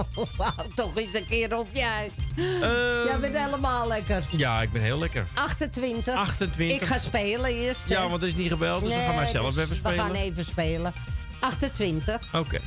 Wauw, 0.36 0.52
toch 0.74 0.97
eens 0.97 1.14
een 1.14 1.26
keer 1.26 1.59
op 1.59 1.68
jij. 1.72 2.10
Ehm, 2.36 3.06
Jij 3.06 3.18
bent 3.20 3.36
helemaal 3.36 3.89
lekker. 3.89 4.24
Ja, 4.31 4.62
ik 4.62 4.72
ben 4.72 4.82
heel 4.82 4.98
lekker. 4.98 5.26
28. 5.35 6.14
28. 6.14 6.81
Ik 6.81 6.86
ga 6.86 6.98
spelen 6.98 7.51
eerst. 7.51 7.89
Ja, 7.89 8.09
want 8.09 8.22
er 8.22 8.28
is 8.28 8.35
niet 8.35 8.51
gebeld, 8.51 8.82
dus 8.82 8.94
we 8.94 9.01
gaan 9.01 9.14
maar 9.14 9.26
zelf 9.26 9.55
dus 9.55 9.64
even 9.64 9.76
spelen. 9.76 9.97
We 9.97 10.02
gaan 10.02 10.14
even 10.14 10.44
spelen. 10.44 10.93
28. 11.40 12.20
Oké, 12.32 12.60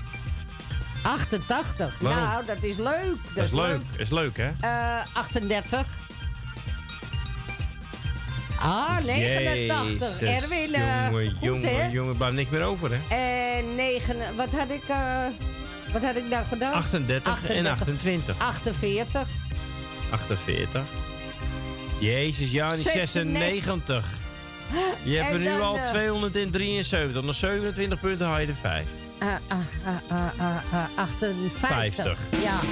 88. 1.07 1.95
Waarom? 1.99 2.23
Nou, 2.23 2.45
dat 2.45 2.63
is 2.63 2.77
leuk. 2.77 3.15
dat 3.35 3.43
is 3.43 3.51
leuk. 3.51 3.81
Dat 3.91 3.99
is 3.99 4.09
leuk, 4.09 4.37
hè? 4.37 4.49
Eh, 4.59 5.05
38. 5.13 5.87
Ah, 8.59 8.97
89. 9.05 10.19
Jezus, 10.19 10.41
Erwin, 10.41 10.73
eh, 10.73 11.05
jongen, 11.09 11.31
goed 11.31 11.39
jongen, 11.41 11.75
hè? 11.75 11.87
jongen, 11.87 12.17
blijft 12.17 12.35
niks 12.35 12.49
meer 12.49 12.63
over, 12.63 12.89
hè? 12.91 13.15
En 13.57 13.75
9, 13.75 14.15
wat 14.35 14.51
had 14.51 14.69
ik, 14.69 14.83
eh, 14.87 15.25
wat 15.93 16.01
had 16.01 16.15
ik 16.15 16.29
nou 16.29 16.45
gedaan? 16.45 16.73
38 16.73 17.45
en 17.45 17.65
28. 17.65 18.39
48. 18.39 19.27
48. 20.09 20.81
Jezus, 21.99 22.51
ja, 22.51 22.75
die 22.75 22.83
96. 22.83 24.05
Je 25.03 25.15
hebt 25.15 25.27
En 25.27 25.33
er 25.33 25.39
nu 25.39 25.45
dan, 25.45 25.61
al 25.61 25.77
eh, 25.77 25.89
273. 25.89 27.23
Nog 27.23 27.35
27 27.35 27.99
punten 27.99 28.25
haal 28.25 28.39
je 28.39 28.47
er 28.47 28.55
5. 28.55 28.85
Ah, 29.19 29.27
ah, 29.47 29.57
ah, 29.85 29.95
ah, 30.09 30.39
ah, 30.39 30.73
ah, 30.73 30.85
58. 30.95 31.51
50. 31.59 32.19
Ja. 32.43 32.59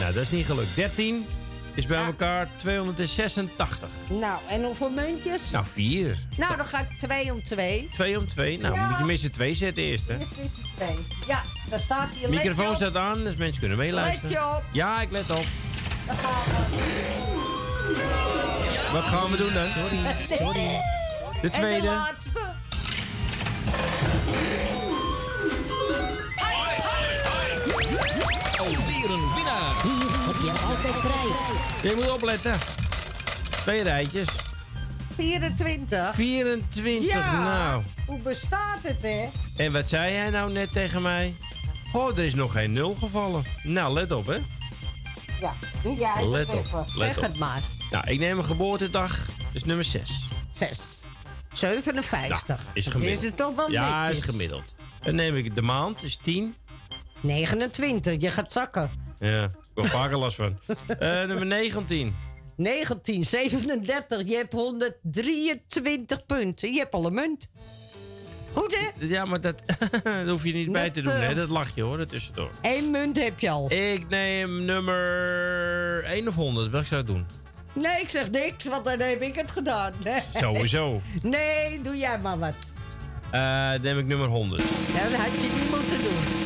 Nou, 0.00 0.14
dat 0.14 0.22
is 0.22 0.30
niet 0.30 0.46
gelukt. 0.46 0.74
13 0.74 1.26
is 1.74 1.86
bij 1.86 2.04
elkaar 2.04 2.48
286. 2.56 3.88
Nou, 4.08 4.40
en 4.48 4.64
hoeveel 4.64 4.90
muntjes? 4.90 5.50
Nou, 5.50 5.64
4. 5.72 6.18
Nou, 6.36 6.56
dan 6.56 6.66
ga 6.66 6.80
ik 6.80 6.98
2 6.98 7.32
om 7.32 7.42
2. 7.42 7.88
2 7.92 8.18
om 8.18 8.28
2. 8.28 8.58
Nou, 8.58 8.74
Ja. 8.74 8.88
moet 8.88 8.98
je 8.98 9.04
minstens 9.04 9.32
2 9.32 9.54
zetten 9.54 9.82
eerst, 9.84 10.06
hè? 10.06 10.12
Het 10.14 10.28
2. 10.76 10.88
Ja, 11.26 11.42
daar 11.68 11.80
staat 11.80 12.14
hier. 12.16 12.28
Microfoon 12.30 12.76
staat 12.76 12.96
aan, 12.96 13.24
dus 13.24 13.36
mensen 13.36 13.60
kunnen 13.60 13.78
meeluisteren. 13.78 14.30
Let 14.30 14.38
je 14.38 14.56
op. 14.56 14.62
Ja, 14.72 15.00
ik 15.00 15.10
let 15.10 15.30
op. 15.30 15.44
Wat 18.92 19.02
gaan 19.02 19.30
we 19.30 19.36
doen 19.36 19.52
dan? 19.54 19.68
Sorry, 19.78 19.98
sorry. 20.28 20.52
De 20.60 20.78
En 21.32 21.40
de 21.40 21.50
tweede. 21.50 21.86
laatste. 21.86 22.40
Alweer 28.58 29.10
een 29.10 29.34
winnaar. 29.34 29.82
Hier 29.82 30.10
heb 30.26 30.36
je 30.42 30.50
altijd 30.68 31.00
prijs. 31.00 31.82
Je 31.82 31.92
moet 31.96 32.10
opletten. 32.10 32.54
Twee 33.50 33.82
rijtjes. 33.82 34.28
24. 35.14 36.14
24, 36.14 37.10
Ja. 37.10 37.38
nou. 37.38 37.82
Hoe 38.06 38.18
bestaat 38.18 38.82
het, 38.82 39.02
hè? 39.02 39.28
En 39.56 39.72
wat 39.72 39.88
zei 39.88 40.14
hij 40.14 40.30
nou 40.30 40.52
net 40.52 40.72
tegen 40.72 41.02
mij? 41.02 41.34
Oh, 41.92 42.18
er 42.18 42.24
is 42.24 42.34
nog 42.34 42.52
geen 42.52 42.72
nul 42.72 42.94
gevallen. 42.98 43.44
Nou, 43.62 43.92
let 43.92 44.12
op, 44.12 44.26
hè. 44.26 44.38
Ja, 45.40 45.54
doe 45.82 45.96
jij 45.96 46.12
het 46.14 46.24
Let 46.28 46.48
op, 46.54 46.66
let 46.72 46.88
Zeg 46.96 47.16
op. 47.16 47.22
het 47.22 47.38
maar. 47.38 47.60
Nou, 47.90 48.06
ik 48.10 48.18
neem 48.18 48.38
een 48.38 48.44
geboortedag. 48.44 49.16
Dat 49.26 49.46
is 49.52 49.64
nummer 49.64 49.84
6. 49.84 50.28
6. 50.56 50.78
57. 51.52 52.46
Nou, 52.46 52.60
is 52.74 52.86
gemiddeld. 52.86 53.18
Is 53.18 53.24
het 53.24 53.36
toch 53.36 53.54
wel 53.54 53.70
Ja, 53.70 53.98
netjes? 54.06 54.24
is 54.24 54.30
gemiddeld. 54.30 54.74
Dan 55.00 55.14
neem 55.14 55.36
ik 55.36 55.54
de 55.54 55.62
maand, 55.62 56.02
is 56.02 56.16
10. 56.16 56.54
29. 57.20 58.16
Je 58.20 58.30
gaat 58.30 58.52
zakken. 58.52 58.90
Ja, 59.18 59.44
ik 59.44 59.50
heb 59.74 59.84
er 59.84 59.90
vaker 59.90 60.18
last 60.18 60.36
van. 60.36 60.58
Eh, 60.98 61.24
nummer 61.24 61.46
19. 61.46 62.14
19, 62.56 63.24
37. 63.24 64.22
Je 64.28 64.34
hebt 64.36 64.52
123 64.52 66.26
punten. 66.26 66.72
Je 66.72 66.78
hebt 66.78 66.94
al 66.94 67.06
een 67.06 67.14
munt. 67.14 67.48
Goed, 68.52 68.76
hè? 68.76 69.06
Ja, 69.06 69.24
maar 69.24 69.40
dat, 69.40 69.62
dat 70.04 70.28
hoef 70.28 70.44
je 70.44 70.52
niet 70.52 70.72
bij 70.72 70.90
te 70.90 71.00
doen, 71.00 71.12
eh, 71.12 71.26
hè. 71.28 71.34
Dat 71.34 71.48
lach 71.48 71.74
je, 71.74 71.82
hoor, 71.82 71.98
dat 71.98 72.08
tussendoor. 72.08 72.50
Eén 72.62 72.90
munt 72.90 73.22
heb 73.22 73.40
je 73.40 73.50
al. 73.50 73.72
Ik 73.72 74.08
neem 74.08 74.64
nummer 74.64 76.04
1 76.04 76.28
of 76.28 76.34
100. 76.34 76.70
Wat 76.70 76.84
zou 76.86 77.00
ik 77.00 77.06
doen? 77.06 77.26
Nee, 77.74 78.00
ik 78.00 78.08
zeg 78.08 78.30
niks, 78.30 78.64
want 78.64 78.84
dan 78.84 79.00
heb 79.00 79.22
ik 79.22 79.34
het 79.36 79.50
gedaan. 79.50 79.92
Nee. 80.04 80.20
Sowieso. 80.42 81.00
Nee, 81.22 81.82
doe 81.82 81.96
jij 81.96 82.18
maar 82.18 82.38
wat. 82.38 82.54
Eh, 83.30 83.70
dan 83.70 83.80
neem 83.82 83.98
ik 83.98 84.06
nummer 84.06 84.28
100. 84.28 84.62
Ja, 84.62 85.02
dat 85.02 85.12
had 85.14 85.32
je 85.32 85.50
niet 85.60 85.70
moeten 85.70 85.98
doen. 86.02 86.40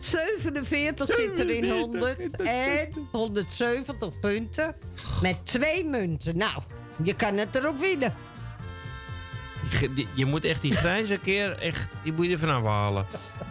47 0.00 1.08
zit 1.14 1.38
er 1.38 1.50
in 1.50 1.70
100 1.70 2.36
en 2.36 2.88
170 3.12 4.20
punten 4.20 4.74
met 5.22 5.36
twee 5.46 5.84
munten. 5.84 6.36
Nou, 6.36 6.62
je 7.02 7.14
kan 7.14 7.36
het 7.36 7.54
erop 7.54 7.78
winnen. 7.78 8.14
Je, 9.80 9.92
die- 9.94 10.08
je 10.12 10.26
moet 10.26 10.44
echt 10.44 10.60
die 10.62 10.74
grijns 10.76 11.10
een 11.10 11.20
keer, 11.20 11.58
echt, 11.58 11.86
die 12.02 12.12
moet 12.12 12.26
je 12.26 12.32
er 12.32 12.38
vanaf 12.38 12.64
halen. 12.64 13.06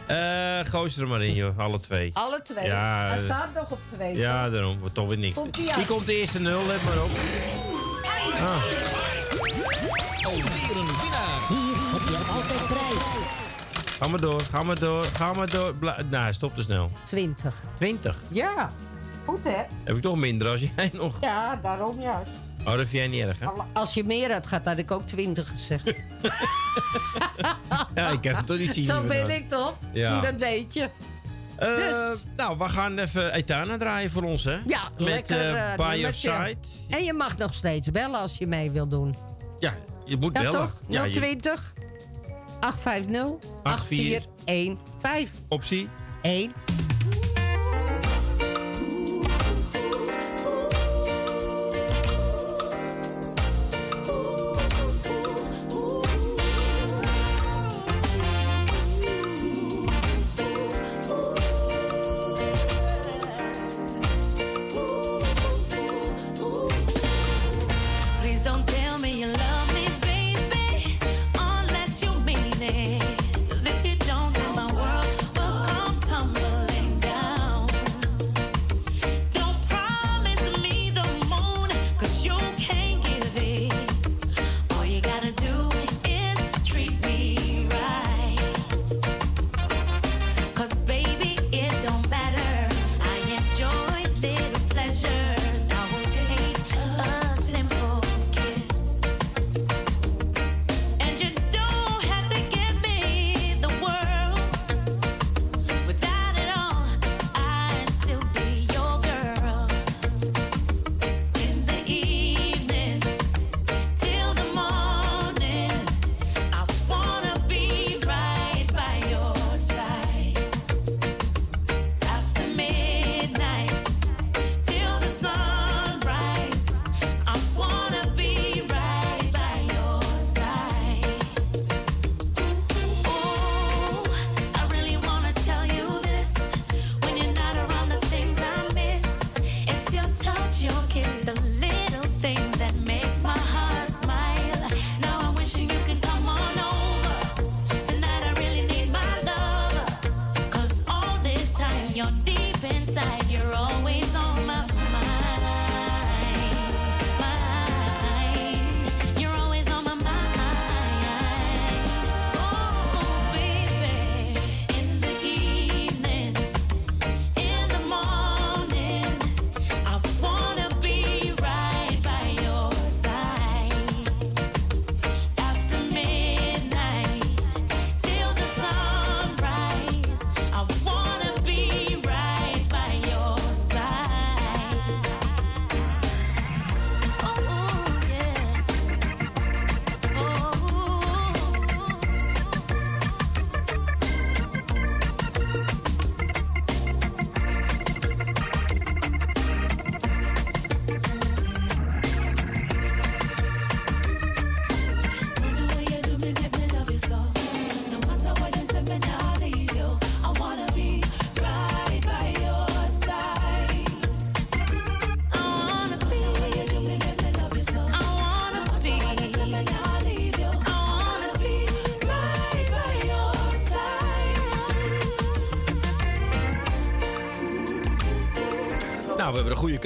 Eh 0.06 0.60
gooi 0.72 0.90
ze 0.90 1.02
er 1.02 1.08
maar 1.08 1.24
in, 1.24 1.34
joh, 1.34 1.58
alle 1.60 1.80
twee. 1.80 2.10
Alle 2.14 2.42
twee. 2.42 2.66
Ja, 2.66 3.08
Hij 3.08 3.18
eh, 3.18 3.24
staat 3.24 3.54
nog 3.54 3.72
op 3.72 3.80
twee. 3.86 4.16
Ja, 4.18 4.50
daarom, 4.50 4.80
wordt 4.80 4.94
toch 4.94 5.08
weer 5.08 5.18
niks. 5.18 5.38
Aan. 5.38 5.50
Hier 5.76 5.86
komt 5.88 6.06
de 6.06 6.20
eerste 6.20 6.40
nul, 6.40 6.66
let 6.68 6.84
maar 6.84 7.04
op. 7.04 7.10
Ah. 8.40 8.64
Alweer 10.26 10.78
een 10.78 10.88
winnaar. 11.02 11.40
Hier 11.48 11.76
heb 11.92 12.08
je 12.10 12.18
altijd 12.32 12.68
prijs. 12.68 13.04
Ga 14.00 14.08
maar 14.08 14.20
door, 14.22 14.42
ga 14.52 14.64
maar 14.64 14.80
door, 14.80 15.04
ga 15.04 15.34
maar 15.34 15.50
door. 15.50 15.78
Bla 15.78 15.98
nou, 16.10 16.34
stop 16.34 16.56
te 16.56 16.62
snel. 16.62 16.90
20. 17.04 17.56
20. 17.78 18.18
Ja, 18.30 18.72
goed 19.26 19.44
hè? 19.44 19.64
Heb 19.84 19.96
ik 19.96 20.02
toch 20.02 20.16
minder 20.16 20.48
als 20.50 20.62
jij 20.76 20.90
nog. 21.02 21.18
Ja, 21.22 21.56
daarom 21.56 22.02
juist. 22.02 22.30
Oh, 22.66 22.72
dat 22.72 22.76
vind 22.88 22.92
jij 22.92 23.08
niet 23.08 23.22
erg, 23.22 23.40
hè? 23.40 23.46
Al- 23.46 23.66
Als 23.74 23.94
je 23.94 24.04
meer 24.04 24.32
had 24.34 24.48
gehad, 24.48 24.66
had 24.66 24.78
ik 24.78 24.92
ook 24.92 25.08
20 25.08 25.48
gezegd. 25.50 25.84
Ja, 27.96 28.10
ik 28.10 28.22
kan 28.22 28.36
het 28.36 28.46
toch 28.48 28.58
niet 28.58 28.74
zien. 28.74 28.84
Zo 28.84 29.04
ben 29.04 29.30
ik 29.30 29.50
toch? 29.50 29.78
Ja. 29.94 30.22
Dat 30.22 30.36
weet 30.36 30.74
je. 30.74 30.90
Eh, 31.58 31.76
Dus- 31.76 32.24
Nou, 32.36 32.58
we 32.58 32.70
gaan 32.70 32.98
even 32.98 33.34
Etana 33.34 33.78
draaien 33.78 34.12
voor 34.12 34.24
ons, 34.24 34.44
hè? 34.44 34.52
Ja, 34.66 34.82
Met 34.98 35.02
lekker. 35.02 35.56
eh, 35.56 35.76
By 35.76 35.96
Your. 35.98 36.14
Side. 36.14 36.56
En 36.90 37.04
je 37.04 37.14
mag 37.14 37.38
nog 37.38 37.54
steeds 37.54 37.92
bellen 37.92 38.20
als 38.20 38.38
je 38.38 38.48
mee 38.48 38.72
wil 38.72 38.88
doen. 38.88 39.16
Ja, 39.60 39.74
je 40.06 40.18
moet 40.18 40.36
Ja, 40.36 40.42
bellen. 40.42 40.60
toch? 40.60 40.80
Ja, 40.88 41.04
je- 41.04 41.12
020 41.12 41.74
850 42.60 43.50
8415 43.64 45.30
Optie 45.48 45.90
1. 46.22 46.54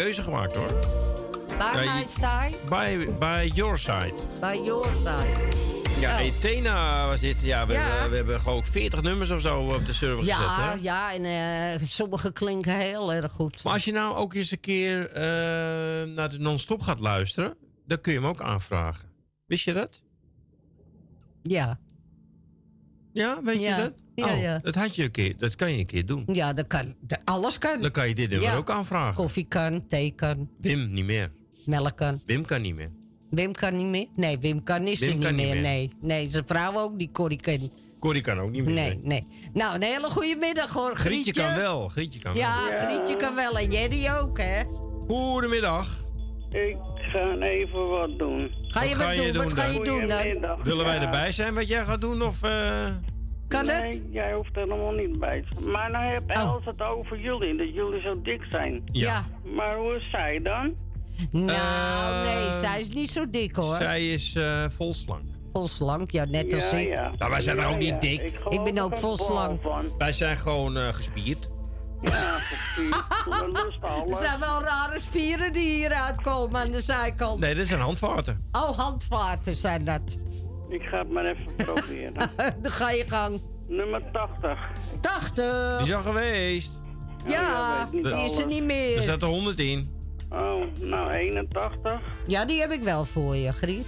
Keuze 0.04 0.24
gemaakt 0.24 0.54
hoor. 0.54 0.68
By 1.58 1.84
Ja, 1.84 1.96
my 1.96 2.06
side, 2.08 2.56
By, 2.70 3.08
by 3.20 3.52
your 3.54 3.78
side. 3.78 4.14
by 4.40 4.60
your 4.66 4.88
side. 4.88 5.56
Ja, 6.00 6.20
Oh. 6.66 7.08
Was 7.08 7.20
dit. 7.20 7.42
Ja, 7.42 7.66
we, 7.68 7.74
Ja. 7.74 7.80
Hebben, 7.80 8.10
we 8.10 8.16
hebben 8.16 8.42
geloof 8.42 8.66
ik 8.66 8.72
40 8.72 9.02
nummers 9.02 9.30
of 9.32 9.42
zo 9.42 9.60
op 9.62 9.86
de 9.86 9.94
server 9.94 10.18
gezet. 10.24 10.38
Ja, 10.38 10.70
Hè? 10.72 10.78
ja, 10.82 11.14
en 11.14 11.26
eh, 11.26 11.88
sommige 11.88 12.32
klinken 12.34 12.76
heel 12.78 13.14
erg 13.14 13.32
goed. 13.32 13.64
Maar 13.64 13.74
als 13.74 13.86
je 13.86 13.92
nou 13.92 14.16
ook 14.16 14.34
eens 14.34 14.52
een 14.52 14.60
keer 14.60 15.10
eh, 15.12 15.24
naar 16.08 16.30
de 16.30 16.38
non-stop 16.40 16.82
gaat 16.82 17.00
luisteren, 17.00 17.56
dan 17.86 18.02
kun 18.02 18.12
je 18.14 18.20
hem 18.20 18.28
ook 18.28 18.42
aanvragen. 18.42 19.10
Wist 19.46 19.64
je 19.66 19.74
dat? 19.74 20.02
Ja. 21.44 21.80
Ja, 23.18 23.40
weet 23.44 23.62
Ja. 23.62 23.76
je 23.78 23.82
dat? 23.82 23.94
Ja, 24.16 24.34
oh, 24.36 24.42
ja. 24.42 24.58
Dat, 24.58 24.76
had 24.76 24.96
je 24.96 25.04
een 25.04 25.12
keer, 25.12 25.38
dat 25.38 25.56
kan 25.56 25.72
je 25.72 25.78
een 25.80 25.86
keer 25.86 26.06
doen. 26.06 26.24
Ja, 26.32 26.54
dat 26.54 26.68
kan. 26.68 26.96
dat- 27.02 27.20
alles 27.26 27.58
kan. 27.58 27.82
Dan 27.82 27.92
kan 27.92 28.08
je 28.08 28.16
dit 28.16 28.30
nummer 28.30 28.50
Ja. 28.50 28.56
ook 28.56 28.70
aanvragen. 28.70 29.16
Koffie 29.16 29.46
kan, 29.48 29.88
thee 29.88 30.12
kan, 30.16 30.50
Wim 30.62 30.94
niet 30.94 31.06
meer. 31.06 31.32
melk 31.66 31.98
kan. 31.98 32.22
Wim 32.26 32.46
kan 32.46 32.62
niet 32.62 32.76
meer. 32.76 32.92
Wim 33.30 33.52
kan 33.54 33.76
niet 33.76 33.86
meer? 33.86 34.08
Nee, 34.16 34.38
Wim 34.40 34.64
kan 34.64 34.88
is 34.88 35.00
Wim 35.00 35.10
er 35.10 35.16
niet 35.16 35.24
kan 35.26 35.36
niet 35.36 35.48
meer. 35.48 35.62
Nee, 35.62 35.90
nee, 36.02 36.30
zijn 36.30 36.44
vrouw 36.48 36.74
ook 36.80 36.94
niet, 36.96 37.12
Corrie 37.12 37.40
kan. 37.42 37.72
Corrie 38.00 38.22
kan 38.22 38.40
ook 38.40 38.52
niet 38.52 38.64
meer. 38.66 38.74
Nee, 38.74 39.00
nee. 39.02 39.28
Nou, 39.54 39.76
een 39.76 39.84
hele 39.84 40.10
goede 40.10 40.36
middag 40.40 40.74
hoor, 40.74 40.96
Grietje 40.96 41.22
Grietje. 41.22 41.42
kan 41.42 41.56
wel. 41.56 41.88
Grietje 41.88 42.20
kan 42.20 42.36
Ja, 42.36 42.56
wel. 42.70 42.88
Grietje 42.88 43.16
kan 43.16 43.36
wel. 43.36 43.58
En 43.58 43.72
Jerry 43.72 44.10
ook, 44.10 44.38
hè? 44.42 44.64
Goedemiddag. 45.08 46.06
Ik 46.52 46.78
ga 46.96 47.36
even 47.38 47.88
wat 47.90 48.20
doen. 48.20 48.52
Ga 48.68 48.84
je 48.84 48.90
Wat 48.90 48.98
wat 48.98 49.06
ga 49.08 49.16
doen? 49.16 49.26
je 49.26 49.32
doen 49.32 49.44
Wat 49.44 49.54
ga 49.54 49.66
je 49.68 49.84
doen 49.84 50.42
dan? 50.42 50.64
Willen 50.64 50.86
wij 50.86 51.00
erbij 51.00 51.32
zijn 51.32 51.54
wat 51.54 51.68
jij 51.68 51.86
gaat 51.86 52.02
doen? 52.02 52.22
Of, 52.22 52.44
eh, 52.44 52.86
Kan 53.48 53.66
nee, 53.66 54.08
jij 54.12 54.34
hoeft 54.34 54.56
er 54.56 54.62
helemaal 54.62 54.92
niet 54.92 55.20
bij 55.20 55.42
te 55.42 55.48
zijn. 55.60 55.72
Maar 55.72 55.92
nou 55.92 56.12
heb 56.12 56.24
Oh. 56.38 56.44
Els 56.44 56.66
het 56.66 56.82
over 56.82 57.20
jullie, 57.20 57.56
dat 57.58 57.74
jullie 57.74 58.02
zo 58.02 58.22
dik 58.22 58.42
zijn. 58.50 58.82
Ja. 58.86 59.26
Maar 59.56 59.78
hoe 59.78 59.96
is 59.96 60.10
zij 60.12 60.40
dan? 60.44 60.74
Nou, 61.32 62.26
nee, 62.26 62.52
zij 62.60 62.80
is 62.80 62.90
niet 62.90 63.10
zo 63.10 63.30
dik 63.30 63.56
hoor. 63.56 63.76
Zij 63.76 64.08
is 64.08 64.36
eh, 64.36 64.66
vol 64.70 64.94
slank. 64.94 65.22
Vol 65.54 65.68
slank, 65.68 66.12
ja, 66.12 66.26
net 66.26 66.54
als 66.54 66.72
Ja, 66.72 66.78
ik. 66.78 66.88
ja. 66.88 67.12
Nou, 67.18 67.32
wij 67.32 67.42
zijn 67.42 67.58
Ja, 67.58 67.66
ook 67.68 67.78
niet 67.78 68.02
dik. 68.02 68.22
Ik, 68.50 68.64
ben 68.64 68.78
ook 68.78 68.98
vol 68.98 69.18
slank. 69.18 69.62
Van. 69.62 69.86
Wij 69.98 70.12
zijn 70.12 70.38
gewoon 70.38 70.78
eh, 70.78 70.88
gespierd. 70.94 71.50
Ja, 72.02 72.12
Er 73.82 73.88
alles. 73.90 74.18
zijn 74.20 74.40
wel 74.40 74.62
rare 74.64 75.00
spieren 75.00 75.54
die 75.54 75.74
hieruit 75.76 76.22
komen 76.22 76.62
aan 76.62 76.72
de 76.72 76.82
zijkant. 76.82 77.40
Nee, 77.40 77.56
dit 77.56 77.68
zijn 77.68 77.80
handvaten. 77.80 78.40
Oh, 78.52 78.78
handvaten 78.78 79.56
zijn 79.56 79.86
dat. 79.86 80.18
Ik 80.70 80.82
ga 80.82 80.98
het 80.98 81.10
maar 81.12 81.26
even 81.26 81.56
proberen. 81.56 82.14
Dan 82.62 82.72
ga 82.72 82.92
je 82.92 83.06
gang. 83.08 83.42
Nummer 83.68 84.02
80. 84.12 84.60
80. 85.02 85.78
Die 85.78 85.88
is 85.88 85.94
al 85.94 86.02
geweest. 86.02 86.82
Ja, 87.26 87.78
weet 87.84 87.92
niet 87.94 88.04
die 88.04 88.14
is 88.24 88.38
er 88.38 88.44
alles. 88.44 88.46
niet 88.46 88.60
Er 88.60 88.66
meer. 88.66 89.02
staat 89.02 89.22
er 89.22 89.28
100 89.28 89.60
in. 89.60 89.96
Oh, 90.30 90.64
nou 90.80 91.12
81. 91.14 92.02
Ja, 92.28 92.46
die 92.46 92.60
heb 92.60 92.72
ik 92.72 92.82
wel 92.84 93.06
voor 93.06 93.36
je, 93.36 93.52
Griet. 93.54 93.86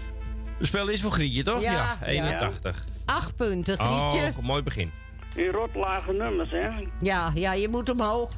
De 0.59 0.65
spel 0.65 0.87
is 0.87 1.01
voor 1.01 1.11
Grietje, 1.11 1.43
toch? 1.43 1.61
Ja, 1.61 1.71
Ja, 1.71 1.97
ja. 2.01 2.05
81. 2.05 2.85
Acht 3.05 3.35
punten, 3.35 3.77
Grietje. 3.79 4.31
Oh, 4.37 4.43
mooi 4.45 4.63
begin. 4.63 4.91
Die 5.35 5.51
rotlage 5.51 6.13
nummers, 6.13 6.51
hè? 6.51 6.69
Ja, 7.01 7.31
ja, 7.35 7.53
je 7.53 7.69
moet 7.69 7.89
omhoog. 7.89 8.31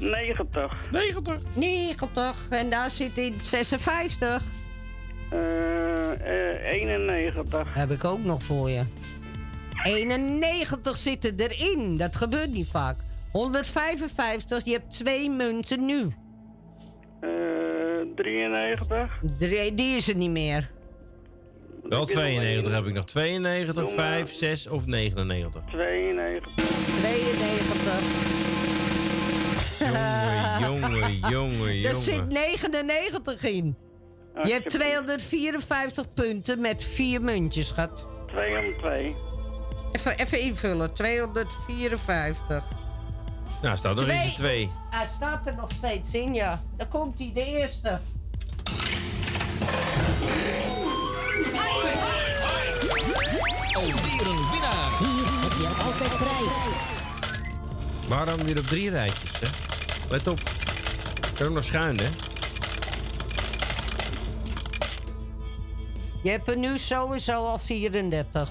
90. 0.00 0.76
90. 0.90 1.36
90. 1.54 2.46
En 2.50 2.70
daar 2.70 2.90
zit 2.90 3.18
in 3.18 3.40
56. 3.40 4.42
Eh, 5.30 6.12
eh, 6.12 6.72
91. 6.72 7.74
Heb 7.74 7.90
ik 7.90 8.04
ook 8.04 8.22
nog 8.24 8.42
voor 8.42 8.70
je. 8.70 8.82
91 9.84 10.96
zitten 10.96 11.34
erin. 11.36 11.96
Dat 11.96 12.16
gebeurt 12.16 12.52
niet 12.52 12.70
vaak. 12.70 12.96
155, 13.32 14.64
je 14.64 14.72
hebt 14.72 14.90
twee 14.90 15.30
munten 15.30 15.84
nu. 15.86 16.00
Eh, 17.20 17.30
93. 18.16 19.20
Drie- 19.38 19.74
Die 19.74 19.96
is 19.96 20.08
er 20.08 20.16
niet 20.16 20.30
meer. 20.30 20.70
Wel 21.82 22.04
92 22.04 22.72
heb 22.72 22.86
ik 22.86 22.92
nog. 22.94 23.04
92, 23.04 23.84
Doe 23.84 23.94
maar. 23.94 24.06
5, 24.06 24.32
6 24.32 24.66
of 24.66 24.86
99. 24.86 25.62
92. 25.70 26.54
92. 26.54 28.36
Jongen, 30.60 31.18
jongen, 31.28 31.84
Er 31.84 31.94
zit 31.94 32.14
jongen. 32.14 32.32
99 32.32 33.42
in. 33.42 33.76
Je 34.44 34.52
hebt 34.52 34.70
254 34.70 36.14
punten 36.14 36.60
met 36.60 36.84
vier 36.84 37.22
muntjes, 37.22 37.68
schat. 37.68 38.06
2 38.26 38.58
om 38.58 38.78
2. 38.78 39.16
Even, 39.92 40.16
even 40.18 40.40
invullen. 40.40 40.92
254. 40.94 42.64
Nou, 43.62 43.76
staat 43.76 43.94
nog 43.94 44.08
eens 44.08 44.34
Twee. 44.34 44.60
een 44.62 44.68
2. 44.68 44.68
Hij 44.90 45.06
staat 45.06 45.46
er 45.46 45.54
nog 45.54 45.70
steeds 45.70 46.14
in, 46.14 46.34
ja. 46.34 46.62
Dan 46.76 46.88
komt 46.88 47.18
hij, 47.18 47.30
de 47.34 47.44
eerste. 47.44 47.98
Waarom 58.08 58.44
weer 58.44 58.58
op 58.58 58.66
drie 58.66 58.90
rijtjes, 58.90 59.40
hè? 59.40 59.46
Let 60.10 60.28
op. 60.28 60.40
Kan 61.34 61.46
ook 61.46 61.52
nog 61.52 61.64
schuin, 61.64 61.98
hè? 61.98 62.08
Je 66.22 66.30
hebt 66.30 66.48
er 66.48 66.56
nu 66.56 66.78
sowieso 66.78 67.44
al 67.46 67.58
34. 67.58 68.50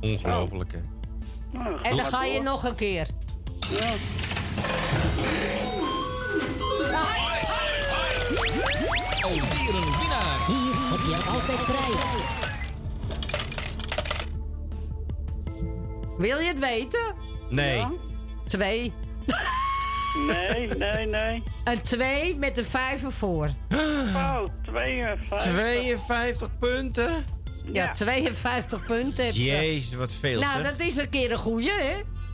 Ongelooflijk, 0.00 0.72
hè? 0.72 0.78
En 1.82 1.96
dan 1.96 2.06
ga 2.06 2.24
je 2.24 2.42
nog 2.42 2.64
een 2.64 2.74
keer. 2.74 3.06
Alweer 9.22 9.74
een 9.74 9.98
winnaar. 9.98 10.46
Hier 10.46 10.74
heb 10.90 11.00
je 11.08 11.24
altijd 11.30 11.64
prijs. 11.66 12.22
Wil 16.18 16.38
je 16.38 16.46
het 16.46 16.58
weten? 16.58 17.14
Nee. 17.50 17.86
Twee. 18.54 18.92
Nee, 20.26 20.68
nee, 20.68 21.06
nee. 21.06 21.42
Een 21.64 21.82
twee 21.82 22.36
met 22.36 22.58
een 22.58 22.64
vijf 22.64 23.04
ervoor. 23.04 23.50
Oh, 24.14 24.42
52. 24.62 25.40
52 25.52 26.58
punten? 26.58 27.24
Ja, 27.72 27.90
52 27.92 28.84
punten 28.86 29.24
heb 29.24 29.34
je. 29.34 29.44
Jezus, 29.44 29.94
wat 29.94 30.12
veel, 30.12 30.40
Nou, 30.40 30.62
zeg. 30.62 30.70
dat 30.76 30.86
is 30.86 30.96
een 30.96 31.08
keer 31.08 31.32
een 31.32 31.38
goeie, 31.38 31.70
hè? 31.70 31.92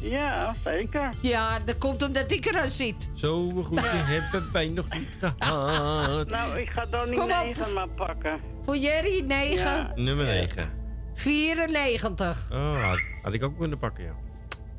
Ja, 0.09 0.55
zeker. 0.65 1.09
Ja, 1.21 1.59
dat 1.65 1.79
komt 1.79 2.03
omdat 2.03 2.31
ik 2.33 2.45
eraan 2.47 2.71
zit. 2.71 3.09
Zo 3.15 3.49
goed 3.63 3.81
hebben 3.83 4.53
wij 4.53 4.69
nog 4.69 4.87
niet 4.99 5.17
gehad. 5.39 6.29
Nou, 6.29 6.59
ik 6.59 6.71
ga 6.71 6.85
dan 6.91 7.21
op. 7.21 7.29
9 7.29 7.75
maar 7.75 7.89
pakken. 7.89 8.41
Voor 8.63 8.77
Jerry 8.77 9.21
9. 9.27 9.57
Ja. 9.57 9.93
Nummer 9.95 10.27
9. 10.27 10.71
94. 11.15 12.49
Oh, 12.53 12.83
had, 12.85 12.99
had 13.23 13.33
ik 13.35 13.43
ook 13.43 13.59
kunnen 13.59 13.79
pakken, 13.79 14.05
ja. 14.05 14.15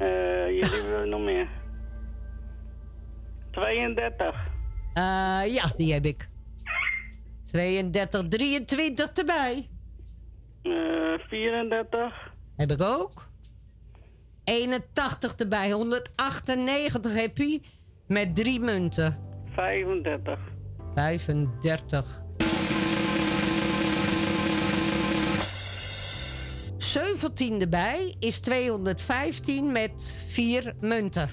Eh, 0.01 0.47
jullie 0.47 0.89
willen 0.89 1.09
nog 1.09 1.21
meer. 1.21 1.47
32. 3.51 4.35
Eh, 4.93 5.53
ja, 5.53 5.71
die 5.75 5.93
heb 5.93 6.05
ik. 6.05 6.29
32, 7.43 8.27
23 8.27 9.09
erbij. 9.13 9.69
Eh, 10.61 11.27
34. 11.27 12.33
Heb 12.55 12.71
ik 12.71 12.81
ook. 12.81 13.29
81 14.43 15.35
erbij, 15.35 15.71
198 15.71 17.13
heb 17.13 17.37
je. 17.37 17.61
Met 18.07 18.35
drie 18.35 18.59
munten. 18.59 19.17
35. 19.55 20.39
35. 20.95 22.21
17 26.91 27.61
erbij 27.61 28.15
is 28.19 28.39
215 28.39 29.71
met 29.71 30.13
vier 30.27 30.75
munten. 30.79 31.29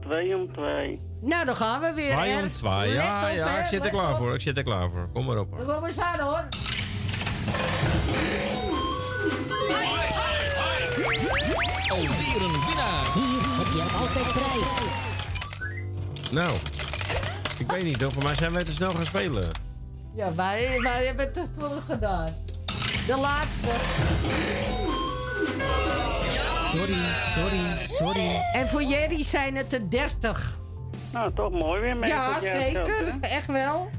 2 0.00 0.36
om 0.36 0.52
2. 0.52 1.00
Nou, 1.20 1.44
dan 1.46 1.56
gaan 1.56 1.80
we 1.80 1.92
weer. 1.94 2.12
2 2.16 2.32
om 2.36 2.44
Er. 2.44 2.50
2. 2.50 2.70
Let 2.88 2.92
Ja, 2.94 3.28
op, 3.30 3.34
ja, 3.36 3.48
hè, 3.48 3.60
ik 3.60 3.66
zit 3.66 3.78
er 3.78 3.82
let 3.84 3.90
klaar 3.92 4.10
op. 4.12 4.16
voor. 4.18 4.34
Ik 4.34 4.40
zit 4.40 4.56
er 4.56 4.62
klaar 4.62 4.90
voor. 4.90 5.08
Kom 5.12 5.24
maar 5.24 5.38
op. 5.38 5.56
hoor. 5.56 5.74
Kom 5.74 5.84
eens 5.84 5.98
aan 6.00 6.18
hoor. 6.20 6.44
Alweer 11.88 12.42
een 12.42 12.60
winnaar. 12.66 13.12
Hier 13.14 13.42
heb 13.58 13.66
je 13.74 13.82
altijd 13.98 14.32
prijs. 14.32 14.90
Nou, 16.30 16.56
ik 17.58 17.70
weet 17.72 17.82
niet, 17.82 17.98
toch? 17.98 18.12
Voor 18.12 18.22
mij 18.22 18.34
zijn 18.34 18.52
wij 18.52 18.64
te 18.64 18.72
snel 18.72 18.90
gaan 18.90 19.06
spelen. 19.06 19.50
Ja, 20.14 20.34
wij, 20.34 20.78
wij 20.80 21.06
hebben 21.06 21.32
te 21.32 21.44
veel 21.58 21.70
gedaan. 21.86 22.34
De 23.06 23.16
laatste. 23.16 23.70
Sorry, 26.76 27.22
sorry, 27.34 27.86
sorry. 27.86 28.40
En 28.52 28.68
voor 28.68 28.82
jullie 28.82 29.24
zijn 29.24 29.56
het 29.56 29.70
de 29.70 29.88
30. 29.88 30.58
Nou, 31.12 31.32
toch 31.34 31.50
mooi 31.50 31.80
weer 31.80 31.96
mee. 31.96 32.10
Ja, 32.10 32.40
zeker. 32.40 33.18
Echt 33.20 33.46
wel. 33.46 33.90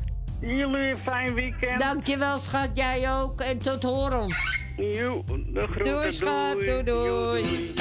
Jullie 0.41 0.89
een 0.89 0.97
fijn 0.97 1.33
weekend. 1.33 1.79
Dankjewel, 1.79 2.39
schat. 2.39 2.69
Jij 2.73 3.11
ook. 3.11 3.41
En 3.41 3.57
tot 3.57 3.83
horens. 3.83 4.61
Jo, 4.77 5.23
de. 5.27 5.67
Doei, 5.83 6.11
schat. 6.11 6.53
Doei, 6.53 6.83
doei. 6.83 7.73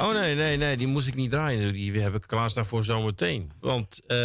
Oh 0.00 0.12
nee, 0.12 0.34
nee, 0.34 0.56
nee, 0.56 0.76
die 0.76 0.86
moest 0.86 1.08
ik 1.08 1.14
niet 1.14 1.30
draaien. 1.30 1.72
Die 1.72 2.00
heb 2.00 2.14
ik 2.14 2.22
klaarstaan 2.26 2.66
voor 2.66 2.84
zometeen. 2.84 3.52
Want 3.60 4.00
eh, 4.06 4.16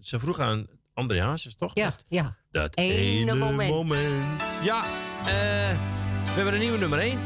ze 0.00 0.18
vroeg 0.18 0.38
aan 0.38 0.66
André 0.96 1.22
Hazes, 1.22 1.56
toch? 1.56 1.70
Ja, 1.74 1.84
dat, 1.84 2.04
ja. 2.08 2.36
Dat 2.50 2.76
ene, 2.76 3.34
moment. 3.34 4.42
Ja, 4.62 4.82
uh, 4.82 5.26
we 5.26 6.32
hebben 6.34 6.52
een 6.52 6.60
nieuwe 6.60 6.78
nummer 6.78 6.98
1. 6.98 7.18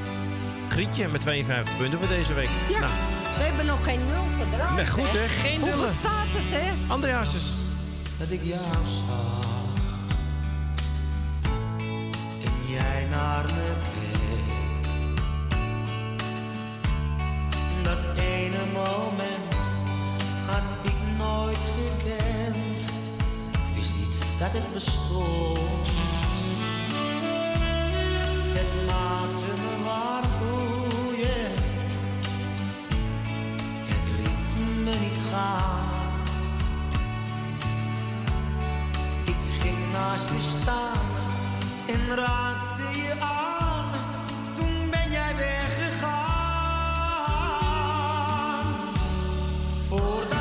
Grietje 0.68 1.08
met 1.08 1.20
52 1.20 1.76
punten 1.76 1.98
voor 1.98 2.08
deze 2.08 2.34
week. 2.34 2.48
Ja, 2.68 2.80
nou. 2.80 2.92
we 3.36 3.42
hebben 3.42 3.66
nog 3.66 3.84
geen 3.84 3.98
nul 4.06 4.24
gedraaid. 4.44 4.74
Nee, 4.76 4.86
goed 4.86 5.10
hè, 5.10 5.28
geen 5.28 5.60
nul. 5.60 5.76
Hoe 5.78 5.86
staat 5.86 6.26
het 6.28 6.60
hè? 6.60 6.92
André 6.92 7.12
Hazes. 7.12 7.44
Dat 8.18 8.30
ik 8.30 8.42
jou 8.42 8.86
zag. 9.06 9.44
En 12.44 12.72
jij 12.72 13.06
naar 13.10 13.44
me 13.44 13.72
keek. 13.94 14.54
Dat 17.82 18.18
ene 18.18 18.64
moment 18.72 19.66
had 20.46 20.62
ik 20.82 21.18
nooit 21.18 21.56
gekend 21.56 22.59
dat 24.40 24.52
het 24.52 24.72
bestond. 24.72 25.58
Het 28.58 28.72
maakte 28.86 29.52
me 29.62 29.74
maar 29.84 30.24
boeien, 30.38 31.52
het 33.92 34.06
liet 34.18 34.84
me 34.84 34.94
niet 35.00 35.20
gaan. 35.32 35.88
Ik 39.24 39.40
ging 39.60 39.92
naast 39.92 40.28
je 40.28 40.40
staan 40.60 41.08
en 41.86 42.16
raakte 42.16 43.00
je 43.02 43.14
aan, 43.20 43.84
toen 44.54 44.90
ben 44.90 45.10
jij 45.10 45.36
weggegaan. 45.36 46.24
Voordat 49.88 50.39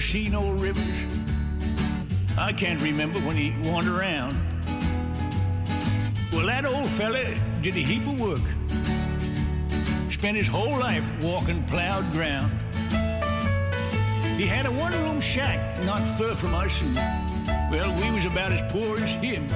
seen 0.00 0.34
old 0.34 0.60
Rivers? 0.60 1.16
I 2.36 2.52
can't 2.52 2.80
remember 2.82 3.20
when 3.20 3.36
he 3.36 3.54
wandered 3.68 3.94
around. 3.94 4.36
Well, 6.32 6.46
that 6.46 6.64
old 6.66 6.86
fella 6.86 7.22
did 7.62 7.76
a 7.76 7.80
heap 7.80 8.06
of 8.08 8.20
work. 8.20 8.40
Spent 10.10 10.36
his 10.36 10.48
whole 10.48 10.78
life 10.78 11.04
walking 11.22 11.62
plowed 11.64 12.10
ground. 12.12 12.50
He 14.36 14.46
had 14.46 14.66
a 14.66 14.72
one-room 14.72 15.20
shack 15.20 15.82
not 15.84 16.02
far 16.18 16.34
from 16.34 16.54
us, 16.54 16.80
and 16.80 16.96
well, 17.70 17.94
we 18.02 18.10
was 18.10 18.24
about 18.24 18.50
as 18.50 18.62
poor 18.72 18.96
as 18.98 19.12
him. 19.12 19.46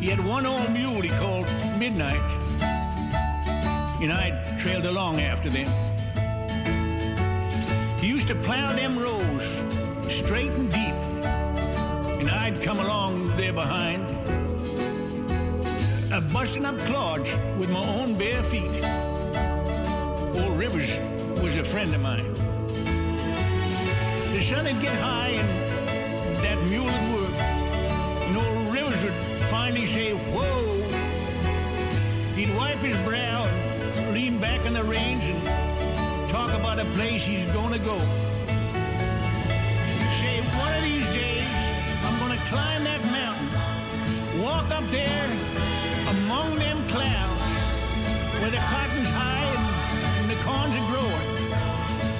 He 0.00 0.06
had 0.06 0.24
one 0.24 0.46
old 0.46 0.70
mule 0.72 1.00
he 1.00 1.10
called 1.10 1.46
Midnight, 1.78 2.20
and 4.02 4.12
I 4.12 4.56
trailed 4.58 4.86
along 4.86 5.20
after 5.20 5.48
them. 5.48 5.85
Used 8.26 8.38
to 8.40 8.44
plow 8.44 8.72
them 8.72 8.98
rows 8.98 9.62
straight 10.12 10.50
and 10.50 10.68
deep, 10.68 10.94
and 12.18 12.28
I'd 12.28 12.60
come 12.60 12.80
along 12.80 13.24
there 13.36 13.52
behind, 13.52 14.02
uh, 16.12 16.20
busting 16.32 16.64
up 16.64 16.76
clods 16.80 17.32
with 17.56 17.70
my 17.70 17.78
own 17.78 18.18
bare 18.18 18.42
feet. 18.42 18.82
Old 20.42 20.58
Rivers 20.58 20.90
was 21.40 21.56
a 21.56 21.62
friend 21.62 21.94
of 21.94 22.00
mine. 22.00 22.34
The 24.32 24.42
sun 24.42 24.64
would 24.64 24.80
get 24.80 24.96
high 24.98 25.38
and 25.38 26.36
that 26.42 26.60
mule 26.64 26.84
would 26.84 27.20
work, 27.20 27.38
and 27.38 28.36
old 28.36 28.74
Rivers 28.74 29.04
would 29.04 29.14
finally 29.52 29.86
say, 29.86 30.14
"Whoa!" 30.34 30.82
He'd 32.34 32.52
wipe 32.56 32.78
his 32.78 32.96
brow 33.04 33.44
and 33.44 34.12
lean 34.12 34.38
back 34.40 34.66
on 34.66 34.72
the 34.72 34.82
reins 34.82 35.28
and 35.28 35.40
talk 36.28 36.52
about 36.52 36.80
a 36.80 36.84
place 36.96 37.24
he's 37.24 37.46
gonna 37.52 37.78
go. 37.78 37.96
Walk 44.68 44.82
up 44.82 44.90
there 44.90 45.30
among 46.08 46.56
them 46.56 46.86
clouds 46.88 47.40
where 48.32 48.50
the 48.50 48.56
cotton's 48.56 49.10
high 49.10 49.44
and, 49.44 50.20
and 50.20 50.30
the 50.30 50.42
corns 50.42 50.76
are 50.76 50.86
growing, 50.90 51.52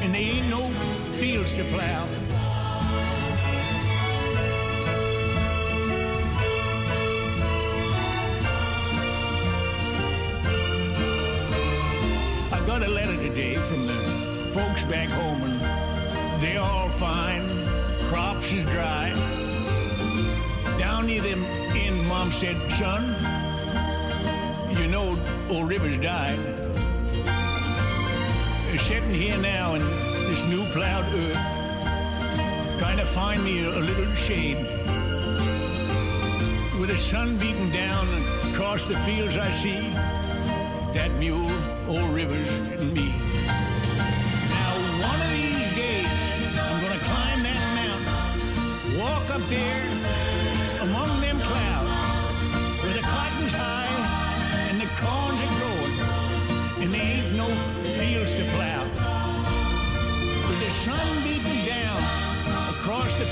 and 0.03 0.15
they 0.15 0.39
ain't 0.39 0.49
no 0.49 0.69
fields 1.13 1.55
to 1.55 1.65
plow. 1.65 2.07
I 12.53 12.67
got 12.67 12.83
a 12.83 12.89
letter 12.89 13.17
today 13.17 13.55
from 13.55 13.87
the 13.87 13.95
folks 14.55 14.85
back 14.85 15.09
home, 15.09 15.43
and 15.43 16.43
they're 16.43 16.61
all 16.61 16.89
fine. 16.91 17.43
Crops 18.09 18.53
is 18.53 18.65
dry. 18.67 19.36
Down 21.07 21.15
near 21.15 21.23
them 21.23 21.45
in, 21.77 22.05
Mom 22.09 22.33
said, 22.33 22.57
son, 22.71 23.05
you 24.77 24.89
know 24.89 25.17
old 25.49 25.69
Rivers 25.69 25.99
died. 25.99 26.39
Sitting 28.77 29.15
here 29.15 29.39
now 29.39 29.75
in 29.75 29.83
this 30.27 30.43
new 30.49 30.65
plowed 30.73 31.05
earth, 31.15 32.79
trying 32.79 32.99
to 32.99 33.07
find 33.07 33.45
me 33.45 33.65
a, 33.65 33.69
a 33.69 33.81
little 33.81 34.13
shade. 34.15 34.59
With 36.81 36.91
the 36.91 36.99
sun 36.99 37.39
beating 37.39 37.71
down 37.71 38.09
across 38.53 38.85
the 38.85 38.97
fields 38.99 39.37
I 39.37 39.51
see, 39.53 39.79
that 40.93 41.11
mule, 41.19 41.51
old 41.89 42.11
Rivers, 42.11 42.49
and 42.49 42.93
me. 42.93 43.15
Now, 44.51 44.73
one 45.07 45.21
of 45.21 45.31
these 45.31 45.75
days, 45.77 46.59
I'm 46.59 46.83
gonna 46.83 47.01
climb 47.01 47.43
that 47.45 47.63
mountain, 47.77 48.99
walk 48.99 49.31
up 49.31 49.49
there 49.49 49.96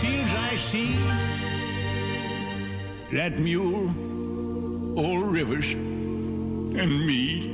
fields 0.01 0.31
I 0.35 0.57
see, 0.57 0.97
that 3.13 3.39
mule, 3.39 3.91
old 4.99 5.25
Rivers, 5.33 5.73
and 5.73 7.07
me. 7.07 7.54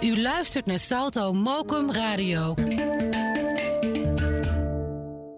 U 0.00 0.20
luistert 0.20 0.66
naar 0.66 0.78
Salto 0.78 1.32
Mokum 1.32 1.92
Radio. 1.92 2.54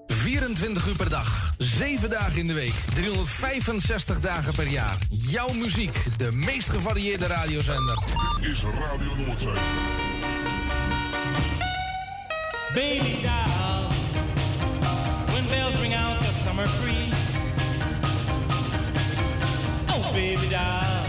24 0.07 0.87
uur 0.87 0.97
per 0.97 1.09
dag, 1.09 1.53
7 1.59 2.11
dagen 2.11 2.39
in 2.39 2.47
de 2.47 2.53
week, 2.53 2.75
365 2.95 4.21
dagen 4.21 4.55
per 4.55 4.69
jaar. 4.69 4.99
Jouw 5.11 5.53
muziek, 5.53 6.05
de 6.17 6.33
meest 6.33 6.69
gevarieerde 6.69 7.27
radiozender. 7.27 8.03
Dit 8.41 8.51
is 8.51 8.63
Radio 8.63 9.17
Noordzee. 9.17 9.53
Baby 12.75 13.23
doll, 13.23 13.89
when 15.33 15.49
bells 15.49 15.81
ring 15.81 15.95
out 15.95 16.19
the 16.19 16.33
summer 16.45 16.69
breeze. 16.81 17.17
Oh, 19.91 20.13
baby 20.13 20.49
doll, 20.49 21.02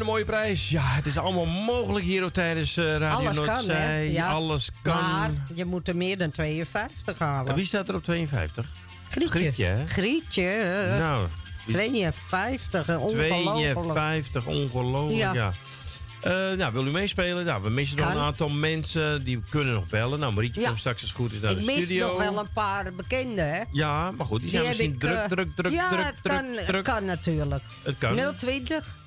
een 0.00 0.06
mooie 0.06 0.24
prijs. 0.24 0.70
Ja, 0.70 0.82
het 0.84 1.06
is 1.06 1.18
allemaal 1.18 1.46
mogelijk 1.46 2.04
hier 2.04 2.30
tijdens 2.30 2.76
eh, 2.76 2.84
Radio 2.96 3.28
Alles 3.28 3.46
kan, 3.46 3.68
hè? 3.68 3.98
Ja. 3.98 4.30
Alles 4.30 4.70
kan. 4.82 4.94
Maar 4.94 5.30
je 5.54 5.64
moet 5.64 5.88
er 5.88 5.96
meer 5.96 6.18
dan 6.18 6.30
52 6.30 7.18
halen. 7.18 7.54
Wie 7.54 7.64
staat 7.64 7.88
er 7.88 7.94
op 7.94 8.02
52? 8.02 8.66
Grietje. 9.10 9.38
Grietje, 9.38 9.64
hè? 9.64 9.86
Grietje. 9.86 10.96
Nou, 10.98 11.26
52, 11.66 12.88
eh, 12.88 13.02
ongelooflijk. 13.02 13.74
52, 13.74 14.46
ongelooflijk, 14.46 15.18
ja. 15.20 15.32
Ja. 15.32 15.52
Eh, 16.20 16.56
nou, 16.56 16.72
wil 16.72 16.86
u 16.86 16.90
meespelen? 16.90 17.44
Nou, 17.44 17.62
we 17.62 17.70
missen 17.70 17.96
nog 17.98 18.14
een 18.14 18.20
aantal 18.20 18.48
mensen 18.48 19.24
die 19.24 19.42
kunnen 19.48 19.74
nog 19.74 19.88
bellen. 19.88 20.18
Nou, 20.20 20.32
Marietje 20.32 20.60
Ja. 20.60 20.66
komt 20.66 20.78
straks 20.78 21.00
als 21.00 21.10
het 21.10 21.18
goed 21.20 21.32
is 21.32 21.40
naar 21.40 21.50
Ik 21.50 21.58
de 21.58 21.64
mis 21.64 21.84
studio. 21.84 22.06
nog 22.06 22.16
wel 22.16 22.38
een 22.38 22.52
paar 22.54 22.92
bekenden, 22.92 23.50
hè? 23.54 23.62
Ja, 23.72 24.10
maar 24.10 24.26
goed, 24.26 24.40
die 24.40 24.50
zijn 24.50 24.66
misschien 24.66 24.92
ik, 24.92 25.00
druk, 25.00 25.26
druk, 25.28 25.48
druk, 25.56 25.72
ja, 25.72 25.88
druk, 25.88 26.14
druk, 26.22 26.34
kan, 26.36 26.46
druk. 26.54 26.66
Het 26.76 26.82
kan 26.82 27.04
natuurlijk. 27.04 27.62
Het 27.82 27.98
kan. 27.98 28.34
020 28.36 28.98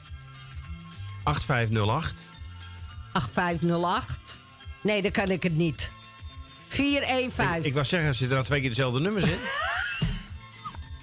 8508. 1.24 2.14
8508. 3.12 4.38
Nee, 4.82 5.02
dan 5.02 5.12
kan 5.12 5.32
ik 5.32 5.44
het 5.44 5.56
niet. 5.56 5.90
415. 6.68 7.56
Ik, 7.56 7.66
ik 7.66 7.74
wou 7.74 7.86
zeggen, 7.86 8.10
als 8.10 8.20
je 8.20 8.28
er 8.28 8.38
al 8.38 8.44
twee 8.44 8.60
keer 8.60 8.70
dezelfde 8.70 9.00
nummers 9.00 9.26
in. 9.26 9.38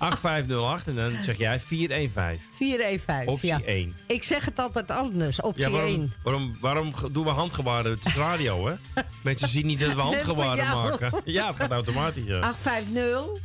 8508 0.01 0.89
en 0.89 0.95
dan 0.95 1.25
zeg 1.25 1.39
jij 1.39 1.61
415. 1.61 2.41
415, 2.55 3.33
Optie 3.33 3.49
ja. 3.49 3.61
1. 3.63 3.97
Ik 4.07 4.23
zeg 4.25 4.45
het 4.45 4.59
altijd 4.59 4.91
anders, 4.91 5.41
optie 5.41 5.65
Ja, 5.65 5.71
waarom, 5.71 6.13
1. 6.25 6.57
waarom, 6.61 6.93
doen 7.13 7.25
we 7.25 7.31
handgebaren? 7.31 7.91
Het 7.91 8.05
is 8.05 8.15
radio, 8.15 8.67
hè? 8.67 8.75
Mensen 9.23 9.49
zien 9.49 9.67
niet 9.67 9.81
dat 9.81 9.95
we 9.95 10.01
handgebaren 10.01 10.67
maken. 10.67 11.13
Ja, 11.25 11.47
het 11.47 11.57
gaat 11.57 11.71
automatisch. 11.71 12.27
Ja. 12.27 12.39
850. 12.39 13.43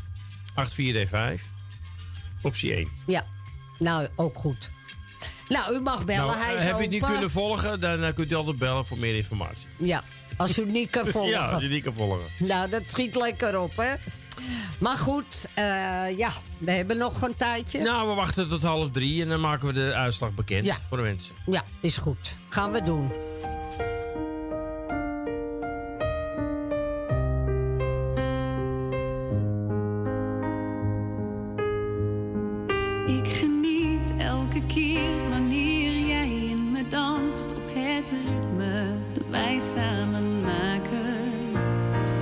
8415. 0.54 1.46
Optie 2.42 2.74
1. 2.74 2.90
Ja, 3.06 3.26
nou, 3.80 4.08
ook 4.16 4.38
goed. 4.38 4.70
Nou, 5.48 5.76
u 5.76 5.80
mag 5.80 6.06
bellen. 6.06 6.26
Nou, 6.26 6.38
Hij 6.38 6.56
eh, 6.56 6.60
is 6.62 6.64
heb 6.68 6.76
je 6.76 6.82
het 6.82 6.92
niet 6.92 7.06
kunnen 7.06 7.32
volgen, 7.32 7.80
dan 7.80 8.04
eh, 8.04 8.14
kunt 8.14 8.32
u 8.32 8.36
altijd 8.36 8.58
bellen 8.58 8.86
voor 8.86 8.98
meer 8.98 9.16
informatie. 9.16 9.68
Ja, 9.78 10.04
als 10.38 10.60
u 10.60 10.66
niet 10.66 10.90
kan 10.90 11.08
volgen. 11.08 11.30
ja, 11.40 11.50
als 11.50 11.64
je 11.64 11.70
niet 11.70 11.84
kan 11.84 11.94
volgen. 11.94 12.26
Nou, 12.40 12.70
dat 12.70 12.82
schiet 12.86 13.16
lekker 13.16 13.60
op, 13.60 13.76
hè? 13.78 13.94
Maar 14.80 14.98
goed, 14.98 15.48
eh, 15.54 15.64
ja, 16.18 16.32
we 16.58 16.72
hebben 16.72 16.98
nog 16.98 17.22
een 17.22 17.36
tijdje. 17.38 17.82
Nou, 17.82 18.10
we 18.10 18.14
wachten 18.16 18.50
tot 18.50 18.64
half 18.64 18.92
drie 18.92 19.22
en 19.22 19.28
dan 19.28 19.40
maken 19.40 19.68
we 19.68 19.74
de 19.74 19.94
uitslag 19.94 20.32
bekend 20.34 20.66
Ja. 20.66 20.78
voor 20.90 20.98
de 20.98 21.04
mensen. 21.04 21.36
Ja, 21.46 21.64
is 21.80 21.98
goed. 21.98 22.34
Gaan 22.50 22.72
we 22.72 22.82
doen. 22.82 23.12
Ik 33.08 33.28
geniet 33.28 34.14
elke 34.18 34.66
keer 34.66 35.30
het 38.10 38.14
ritme 38.26 38.88
dat 39.14 39.28
wij 39.28 39.60
samen 39.60 40.42
maken. 40.42 41.18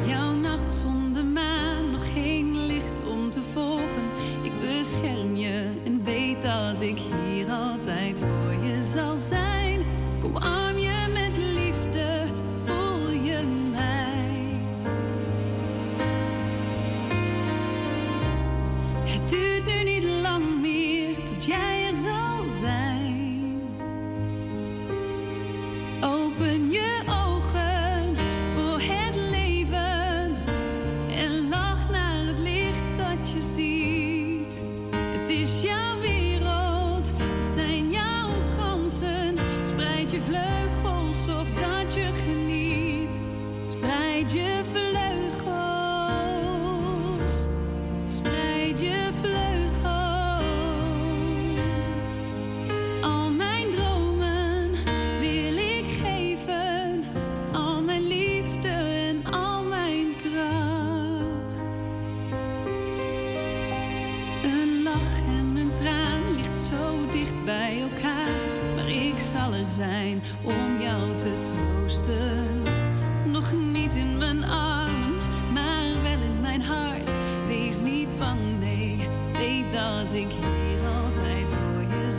Jouw 0.05 0.33
nacht 0.33 0.73
zonder 0.73 1.25
maan, 1.25 1.91
nog 1.91 2.13
geen 2.13 2.65
licht 2.65 3.05
om 3.07 3.29
te 3.29 3.41
volgen. 3.41 4.03
Ik 4.41 4.51
bescherm 4.61 5.35
je 5.35 5.81
en 5.85 6.03
weet 6.03 6.41
dat 6.41 6.81
ik 6.81 6.97
hier 6.97 7.32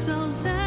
voor 0.04 0.12
je 0.12 0.63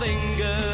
fingers. 0.00 0.69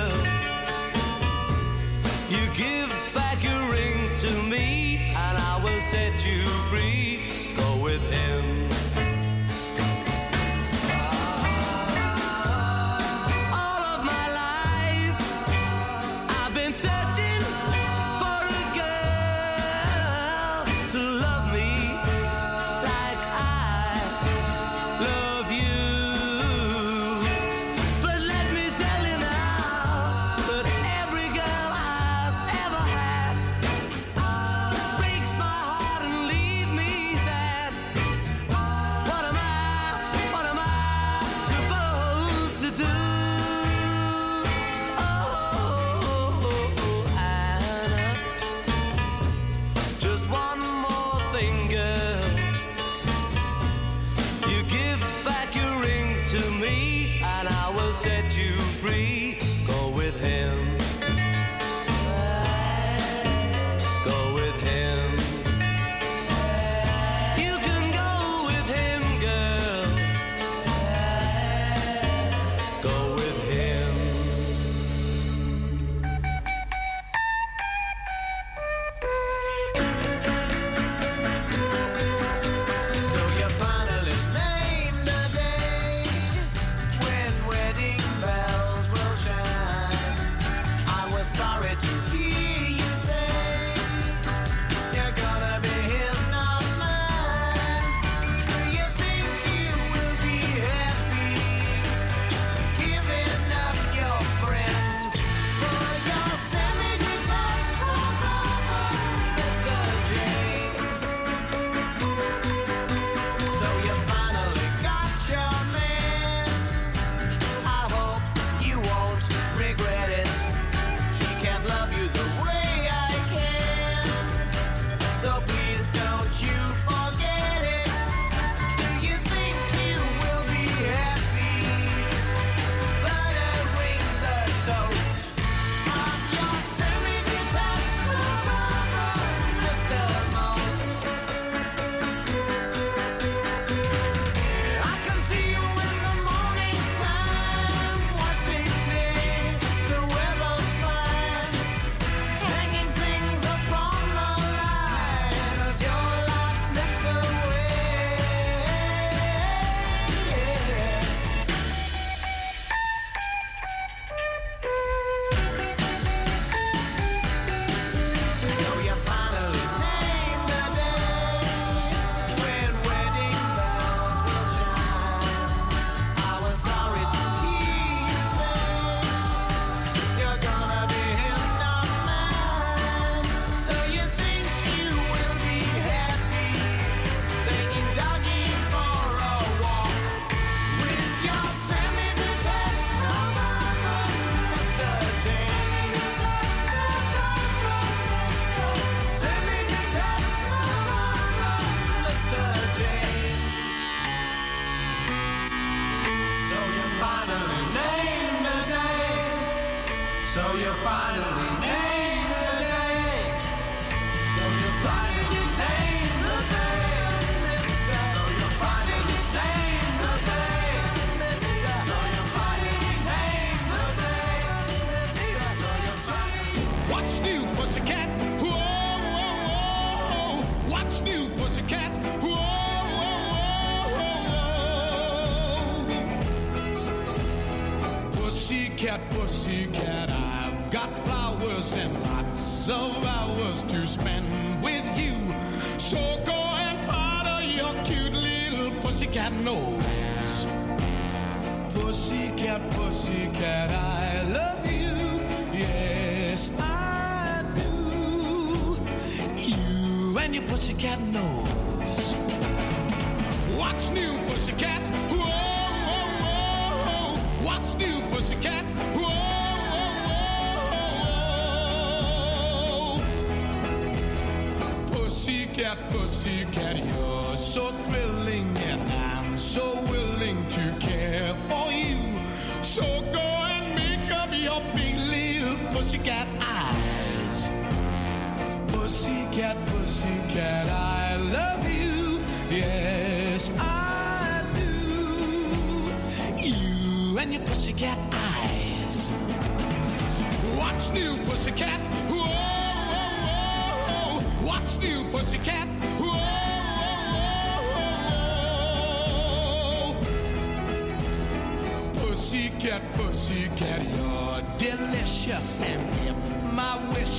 you 276.26 276.44
get 276.46 276.76
yours 276.76 277.44
so 277.44 277.70
thrilling 277.70 278.15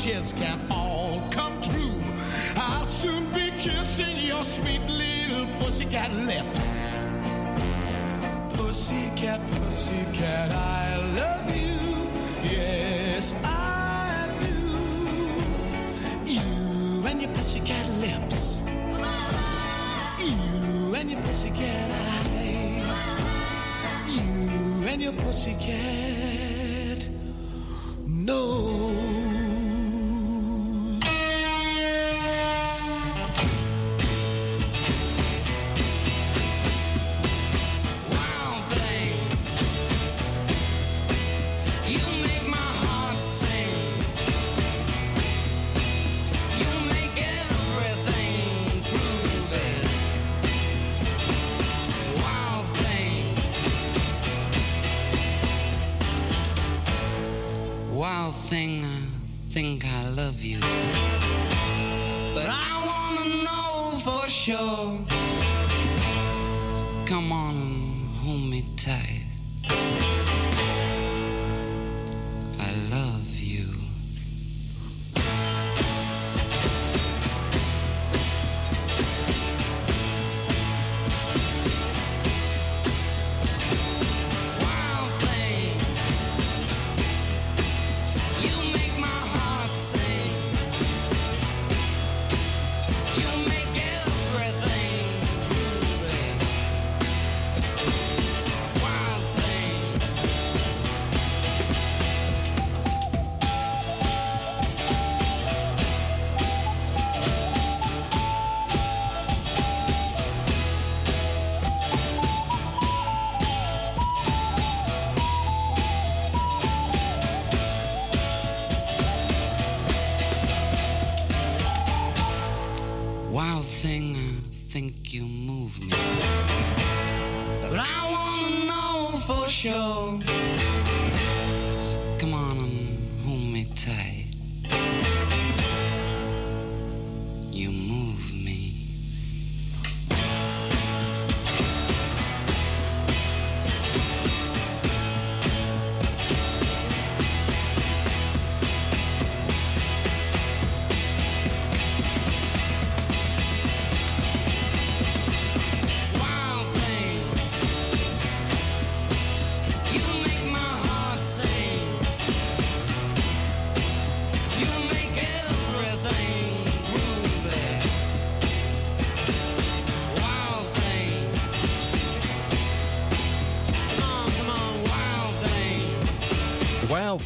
wishes 0.07 0.33
can 0.33 0.59
all 0.71 1.21
come 1.31 1.59
true. 1.61 2.01
I'll 2.55 2.85
soon 2.85 3.25
be 3.33 3.51
kissing 3.59 4.17
your 4.17 4.43
sweet 4.43 4.81
little 4.87 5.45
pussycat 5.59 6.11
lips. 6.13 6.77
Pussycat, 8.53 9.41
pussycat, 9.51 10.51
I 10.51 10.97
love 11.19 11.55
you. 11.55 11.75
Yes, 12.49 13.33
I 13.43 14.29
do. 14.39 14.55
You 16.31 17.07
and 17.07 17.21
your 17.21 17.31
pussycat 17.33 17.89
lips. 17.99 18.63
You 20.19 20.95
and 20.95 21.11
your 21.11 21.21
pussycat 21.21 21.91
eyes. 21.91 22.99
You 24.07 24.87
and 24.87 25.01
your 25.01 25.13
pussycat. 25.13 27.09
No. 28.05 28.86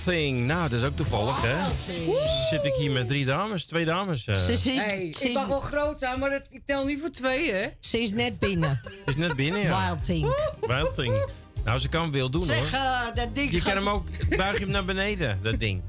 Thing. 0.04 0.46
Nou, 0.46 0.70
dat 0.70 0.80
is 0.80 0.86
ook 0.86 0.96
toevallig, 0.96 1.42
hè? 1.42 1.54
Oh, 1.54 1.70
dus 2.06 2.50
zit 2.50 2.66
ik 2.66 2.74
hier 2.74 2.92
met 2.92 3.08
drie 3.08 3.26
dames, 3.26 3.66
twee 3.66 3.86
dames. 3.86 4.28
Uh. 4.28 4.36
Ze, 4.36 4.52
is, 4.52 5.34
mag 5.34 5.48
wel 5.48 5.60
groot 5.60 6.00
zijn, 6.00 6.20
maar 6.20 6.42
ik 6.50 6.62
tel 6.66 6.86
niet 6.86 7.00
voor 7.00 7.10
twee, 7.10 7.52
hè? 7.52 7.68
Ze 7.80 8.02
is 8.02 8.12
net 8.12 8.40
binnen. 8.40 8.80
Ze 8.84 9.02
is 9.06 9.16
net 9.16 9.36
binnen, 9.36 9.62
ja. 9.62 9.88
Wild 9.88 10.04
Thing. 10.04 10.36
Wild 10.60 10.96
Thing. 10.96 11.26
Nou, 11.64 11.80
ze 11.80 11.90
kan 11.90 12.12
veel 12.12 12.30
doen, 12.30 12.48
hoor. 12.48 12.68
Eh, 12.72 13.02
dat 13.14 13.36
ding 13.36 13.52
Je 13.52 13.62
kan 13.62 13.76
hem 13.78 13.90
ook... 13.90 14.06
Buig 14.38 14.60
hem 14.60 14.72
naar 14.72 14.86
beneden, 14.86 15.40
dat 15.42 15.60
ding. 15.60 15.82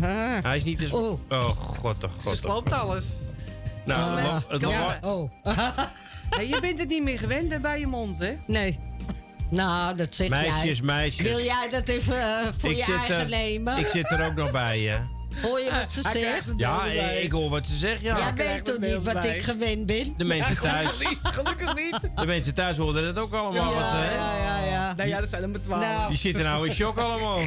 Huh? 0.00 0.38
Hij 0.42 0.56
is 0.56 0.64
niet 0.64 0.80
eens... 0.80 0.90
Oh, 0.90 1.20
oh 1.28 1.48
god, 1.48 2.04
oh 2.04 2.10
god. 2.18 2.38
Ze 2.38 2.46
oh. 2.46 2.54
loopt 2.54 2.72
alles. 2.72 3.04
Nou, 3.84 4.20
het, 4.48 4.64
ah, 4.64 4.70
ja. 4.70 4.98
oh. 5.02 5.30
je 6.50 6.58
bent 6.60 6.78
het 6.78 6.88
niet 6.88 7.02
meer 7.02 7.18
gewend 7.18 7.50
hè, 7.50 7.60
bij 7.60 7.80
je 7.80 7.86
mond, 7.86 8.18
hè? 8.18 8.36
Nee. 8.46 8.78
Nou, 9.54 9.96
dat 9.96 10.14
zeg 10.14 10.28
Meisjes, 10.28 10.76
jij. 10.78 10.84
meisjes. 10.86 11.22
Wil 11.28 11.40
jij 11.40 11.68
dat 11.70 11.88
even 11.88 12.20
eh, 12.20 12.46
voor 12.58 12.70
ik 12.70 12.76
je 12.76 12.82
zit, 12.84 12.94
eigen 12.96 13.18
er, 13.20 13.28
nemen? 13.28 13.78
ik 13.78 13.86
zit 13.86 14.10
er 14.10 14.26
ook 14.26 14.34
nog 14.34 14.50
bij, 14.50 14.80
hè. 14.80 14.98
Hoor 15.42 15.60
je 15.60 15.70
wat 15.70 15.92
ze 15.92 16.00
Hij 16.02 16.20
zegt? 16.20 16.52
Ja, 16.56 16.84
ik 17.10 17.32
hoor 17.32 17.50
wat 17.50 17.66
ze 17.66 17.76
zegt, 17.76 18.00
ja. 18.00 18.16
Jij 18.18 18.34
weet 18.34 18.64
toch 18.64 18.78
niet 18.78 19.02
wat 19.02 19.24
ik 19.24 19.42
gewend 19.42 19.86
ben? 19.86 20.14
De 20.16 20.24
mensen 20.24 20.56
thuis, 20.60 20.88
Gelukkig 20.90 21.08
niet, 21.10 21.18
gelukkig 21.32 21.74
niet. 21.74 21.98
de 22.16 22.26
mensen 22.26 22.54
thuis 22.54 22.76
hoorden 22.76 23.06
het 23.06 23.18
ook 23.18 23.32
allemaal. 23.32 23.70
Ja, 23.70 23.74
wat, 23.74 23.84
hè. 23.90 24.14
ja, 24.14 24.36
ja, 24.36 24.70
ja. 24.72 24.94
Nou 24.96 25.08
ja, 25.08 25.20
dat 25.20 25.28
zijn 25.28 25.42
er 25.42 25.48
maar 25.48 25.60
twaalf. 25.60 25.84
Nou. 25.84 26.08
Die 26.08 26.18
zitten 26.18 26.44
nou 26.44 26.66
in 26.68 26.74
shock 26.74 26.96
allemaal. 26.98 27.38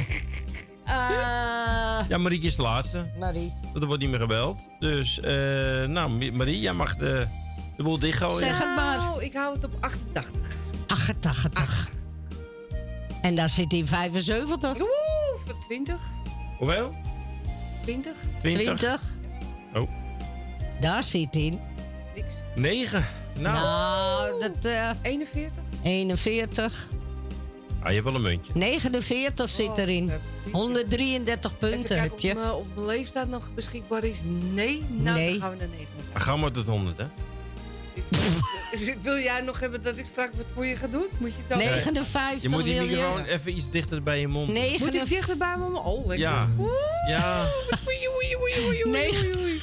Eh, 0.84 2.08
Ja, 2.08 2.18
Marietje 2.18 2.48
is 2.48 2.56
de 2.56 2.62
laatste. 2.62 3.10
Marie. 3.18 3.52
Er 3.74 3.86
wordt 3.86 4.00
niet 4.02 4.10
meer 4.10 4.20
gebeld. 4.20 4.58
Dus, 4.78 5.20
eh, 5.20 5.32
nou, 5.84 6.32
Marie, 6.32 6.60
jij 6.60 6.72
mag 6.72 6.96
de, 6.96 7.26
de 7.76 7.82
boel 7.82 7.98
dichtgooien. 7.98 8.38
Zeg 8.38 8.58
het 8.58 8.76
maar. 8.76 8.96
Nou, 8.96 9.22
ik 9.24 9.32
hou 9.34 9.54
het 9.54 9.64
op 9.64 9.72
88. 9.80 10.40
88. 10.86 11.88
En 13.22 13.34
daar 13.34 13.50
zit 13.50 13.70
hij 13.70 13.80
in 13.80 13.86
75. 13.86 14.70
Oeh, 14.80 14.88
voor 15.44 15.58
20. 15.66 16.00
Hoeveel? 16.58 16.94
20. 17.82 18.12
20? 18.40 18.62
20. 18.76 19.02
Oh, 19.74 19.88
Daar 20.80 21.02
zit 21.02 21.34
hij 21.34 21.42
in. 21.42 21.60
9. 22.54 23.04
Nou, 23.38 23.54
Nou, 23.56 24.40
dat... 24.40 24.64
eh 24.64 24.90
41. 25.02 25.52
41. 25.82 26.86
ah, 27.82 27.88
je 27.88 27.92
hebt 27.92 28.04
wel 28.04 28.14
een 28.14 28.20
muntje. 28.22 28.52
49 28.54 29.48
zit 29.48 29.78
erin. 29.78 30.10
133 30.52 31.58
punten 31.58 31.78
Even 31.96 32.00
heb 32.00 32.10
kijken 32.18 32.28
je. 32.28 32.34
of 32.34 32.40
mijn- 32.42 32.52
of 32.54 32.66
mijn 32.74 32.86
leeftijd 32.86 33.28
nog 33.28 33.48
beschikbaar 33.54 34.04
is. 34.04 34.18
Nee, 34.52 34.82
nou 34.88 35.16
Nee. 35.16 35.30
dan 35.30 35.40
gaan 35.40 35.50
we 35.50 35.56
naar 35.56 35.68
9. 35.68 35.86
Ah, 36.12 36.20
Ga 36.22 36.36
maar 36.36 36.50
tot 36.50 36.66
100, 36.66 36.98
hè? 36.98 37.04
Wil 39.02 39.18
jij 39.18 39.40
nog 39.40 39.60
hebben 39.60 39.82
dat 39.82 39.98
ik 39.98 40.06
straks 40.06 40.36
wat 40.36 40.46
voor 40.54 40.66
je 40.66 40.76
ga 40.76 40.86
doen? 40.86 41.06
Moet 41.18 41.30
je 41.30 41.42
dan... 41.48 41.58
59 41.58 42.42
Je 42.42 42.48
moet 42.48 42.64
die 42.64 42.80
microfoon 42.80 43.24
je. 43.24 43.28
even 43.28 43.56
iets 43.56 43.70
dichter 43.70 44.02
bij 44.02 44.20
je 44.20 44.28
mond. 44.28 44.52
Nee. 44.52 44.78
Moet 44.78 44.94
ik 44.94 45.08
dichter 45.08 45.36
bij 45.36 45.56
me? 45.58 45.80
Oh, 45.80 46.06
lekker. 46.06 46.28
Ja. 46.28 46.48
Oeh, 46.58 46.70
Ja. 47.08 47.46
oei, 47.88 48.08
oei, 48.08 48.36
oei, 48.36 48.66
oei, 48.66 48.84
oei, 48.84 49.60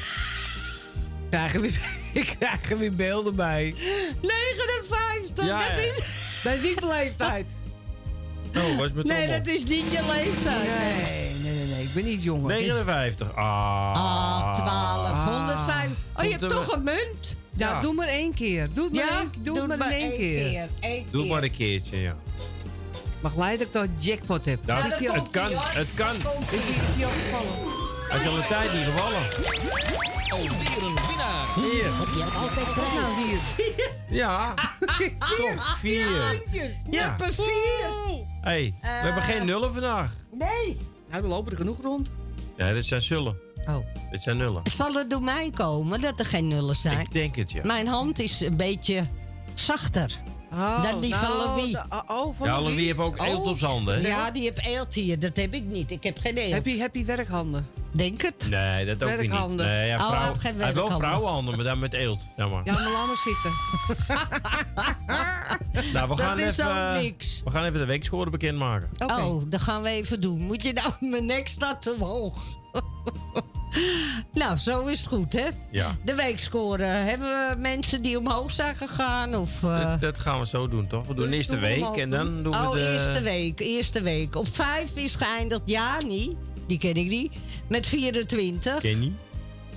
ik 2.14 2.36
krijg 2.40 2.72
er 2.72 2.78
weer 2.78 2.96
beelden 2.96 3.36
bij. 3.36 3.76
59, 4.22 5.46
Ja, 5.46 5.70
dat 5.70 5.78
is... 5.78 6.00
Dat 6.44 6.54
is 6.54 6.62
niet 6.62 6.80
mijn 6.80 6.92
leeftijd. 6.92 7.46
Oh, 8.58 8.78
was 8.78 8.92
met 8.94 9.06
Nee, 9.06 9.18
trommel. 9.18 9.44
dat 9.44 9.48
is 9.48 9.64
niet 9.64 9.92
je 9.92 10.02
leeftijd. 10.16 10.64
Nee, 10.68 11.34
nee, 11.44 11.54
nee, 11.66 11.74
nee. 11.76 11.84
Ik 11.84 11.94
ben 11.94 12.04
niet 12.06 12.24
jonger. 12.24 12.50
59. 12.56 13.36
Ah. 13.36 13.94
Ah, 13.96 14.54
12, 14.54 15.24
105. 15.38 15.90
Oh, 16.18 16.24
je 16.24 16.30
hebt 16.30 16.42
er 16.42 16.50
toch 16.50 16.76
een 16.76 16.84
munt? 16.84 17.36
Ja, 17.58 17.70
Ja. 17.70 17.82
doe 17.82 17.94
maar 17.94 18.08
één 18.08 18.34
keer. 18.34 18.70
Doe 18.74 18.84
het 18.84 18.94
maar, 18.94 19.04
Ja, 19.06 19.20
één, 19.20 19.32
doe 19.44 19.58
het 19.60 19.68
maar 19.80 19.92
in 19.92 20.10
één 20.12 20.18
keer. 20.18 20.68
Eén 20.80 21.06
Doe 21.12 21.22
keer. 21.24 21.32
maar 21.34 21.44
een 21.44 21.52
keertje, 21.52 21.98
ja. 22.02 22.16
Mag 23.22 23.32
gelijk 23.32 23.58
dat 23.58 23.68
ik 23.68 23.72
toch 23.74 23.86
jackpot 24.06 24.46
heb. 24.46 24.66
Nou, 24.66 24.80
Ja, 24.80 24.86
is 24.86 25.06
dat 25.06 25.16
het 25.16 25.30
kan, 25.30 25.46
hoor. 25.48 25.70
het 25.74 25.88
kan. 25.94 26.16
Is 26.16 26.50
die, 26.66 26.76
is 26.76 26.96
die 26.96 27.06
al 27.06 27.12
gevallen? 27.12 27.85
Hij 28.10 28.20
is 28.22 28.28
al 28.28 28.38
een 28.38 28.48
tijd 28.48 28.74
niet 28.74 28.84
gevallen. 28.86 29.22
Alweer 30.30 30.84
een 30.84 30.96
winnaar. 31.08 31.46
Hier. 31.56 31.84
Heb 31.98 32.08
je 32.16 32.24
altijd 32.38 32.74
prijs. 32.74 32.94
Nou, 32.94 33.28
hier. 33.28 33.40
Ja. 34.10 34.54
Toch, 35.38 35.78
vier. 35.80 36.42
Je 36.52 36.74
Ja. 36.90 37.02
hebt 37.04 37.22
er 37.22 37.34
vier. 37.34 37.90
hey, 38.42 38.74
we 38.82 38.88
hebben 38.88 39.24
geen 39.24 39.46
nullen 39.46 39.72
vandaag. 39.74 40.14
Nee. 40.32 40.78
Nou, 41.10 41.22
we 41.22 41.28
lopen 41.28 41.52
er 41.52 41.58
genoeg 41.58 41.82
rond. 41.82 42.10
Ja, 42.58 42.74
dit 42.74 42.86
zijn 42.86 43.02
zullen. 43.02 43.38
Oh. 43.70 43.78
Dit 44.12 44.22
zijn 44.22 44.38
nullen. 44.38 44.62
Zal 44.76 44.94
het 44.94 45.10
door 45.10 45.22
mij 45.22 45.50
komen 45.56 46.02
dat 46.02 46.20
er 46.20 46.26
geen 46.26 46.48
nullen 46.48 46.76
zijn? 46.76 47.00
Ik 47.00 47.12
denk 47.12 47.36
het, 47.36 47.52
ja. 47.52 47.62
Mijn 47.64 47.88
hand 47.88 48.20
is 48.20 48.40
een 48.42 48.58
beetje 48.58 49.08
zachter. 49.54 50.12
Oh, 50.52 50.84
Dan 50.84 51.02
die 51.02 51.16
van 51.16 51.38
Louis. 51.38 51.72
de- 51.72 51.84
oh, 51.90 52.02
oh, 52.08 52.36
van 52.38 52.48
Ja, 52.48 52.54
Louis. 52.54 52.70
Louis 52.70 52.86
heeft 52.86 53.00
ook 53.00 53.18
eelt 53.18 53.46
Oh. 53.46 53.48
op 53.52 53.58
zijn 53.60 53.72
handen, 53.72 54.02
hè? 54.02 54.08
Ja, 54.08 54.32
die 54.32 54.42
heeft 54.44 54.66
eelt 54.66 54.94
hier. 54.94 55.20
Dat 55.20 55.36
heb 55.38 55.54
ik 55.54 55.64
niet. 55.64 55.92
Ik 55.92 56.04
heb 56.04 56.20
geen 56.20 56.36
eelt. 56.38 56.52
Heb 56.52 56.66
je, 56.66 56.80
heb 56.80 56.96
je 56.96 57.04
werkhanden? 57.04 57.68
Denk 57.96 58.22
het. 58.22 58.48
Nee, 58.50 58.86
dat 58.86 59.04
ook 59.04 59.10
weer 59.10 59.28
niet. 59.28 59.56
Nee, 59.56 59.88
ja, 59.88 59.96
Oh, 59.96 60.10
hij 60.10 60.18
vrouw, 60.18 60.28
heeft 60.28 60.42
geen 60.42 60.56
hij 60.56 60.66
heeft 60.66 60.76
wel 60.76 60.92
vrouwenhanden, 60.92 61.56
maar 61.56 61.66
dan 61.66 61.80
met 61.80 61.94
eelt. 61.94 62.28
Ja, 62.36 62.48
maar. 62.48 62.62
Ja, 62.66 62.74
maar 62.74 62.92
laat 62.92 63.08
maar 63.08 63.24
zitten. 63.24 63.52
nou, 65.94 66.10
we 66.10 66.16
dat 66.16 66.26
gaan 66.26 66.40
is 66.40 66.58
even, 66.58 66.96
ook 66.96 67.02
niks. 67.02 67.42
We 67.44 67.52
gaan 67.52 67.66
even 67.66 67.80
de 67.80 67.86
weekscore 67.86 68.30
bekendmaken. 68.30 68.90
Oké. 68.98 69.14
Oh, 69.14 69.44
dat 69.48 69.62
gaan 69.62 69.82
we 69.82 69.90
even 69.90 70.22
doen. 70.22 70.40
Moet 70.40 70.64
je 70.64 70.74
nou, 70.74 70.92
mijn 71.12 71.26
nek 71.26 71.48
staat 71.48 71.82
te 71.82 71.96
hoog. 72.00 72.44
nou, 74.34 74.58
zo 74.58 74.86
is 74.86 75.00
het 75.00 75.08
goed, 75.08 75.34
hè? 75.34 75.48
Ja. 75.72 75.96
De 76.06 76.16
weekscore. 76.16 76.84
Hebben 76.84 77.28
we 77.28 77.56
mensen 77.58 78.02
die 78.02 78.20
omhoog 78.20 78.52
zijn 78.52 78.76
gegaan? 78.76 79.36
Of, 79.36 79.64
eh? 79.64 79.90
Dat, 79.90 80.02
dat 80.02 80.18
gaan 80.18 80.40
we 80.40 80.46
zo 80.46 80.68
doen, 80.68 80.88
toch? 80.88 81.08
We 81.08 81.14
doen 81.14 81.32
Eerst 81.32 81.50
de 81.50 81.60
week 81.60 81.96
en 81.96 82.10
dan 82.10 82.44
doen 82.44 82.52
we 82.52 82.58
oh, 82.58 82.72
de... 82.72 82.92
eerste 82.94 83.22
week. 83.22 83.60
Eerste 83.60 84.02
week. 84.02 84.36
Op 84.36 84.56
vijf 84.56 84.96
is 84.96 85.16
geëindigd 85.16 85.62
Jani. 85.66 86.38
Die 86.68 86.78
ken 86.78 86.96
ik 86.96 87.08
niet. 87.08 87.34
Met 87.68 87.88
24. 87.88 88.80
Kenny. 88.80 89.12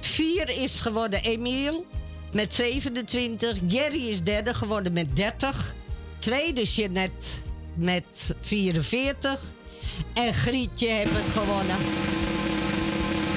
Vier 0.00 0.48
is 0.48 0.80
geworden 0.80 1.22
Emiel. 1.22 1.86
Met 2.32 2.54
27. 2.54 3.58
Jerry 3.66 4.08
is 4.08 4.22
derde 4.22 4.54
geworden 4.54 4.92
met 4.92 5.16
30. 5.16 5.74
Tweede 6.18 6.62
Jeanette 6.62 7.26
met 7.74 8.34
44. 8.40 9.40
En 10.12 10.34
Grietje 10.34 10.88
heeft 10.88 11.12
het 11.14 11.42
gewonnen. 11.42 11.76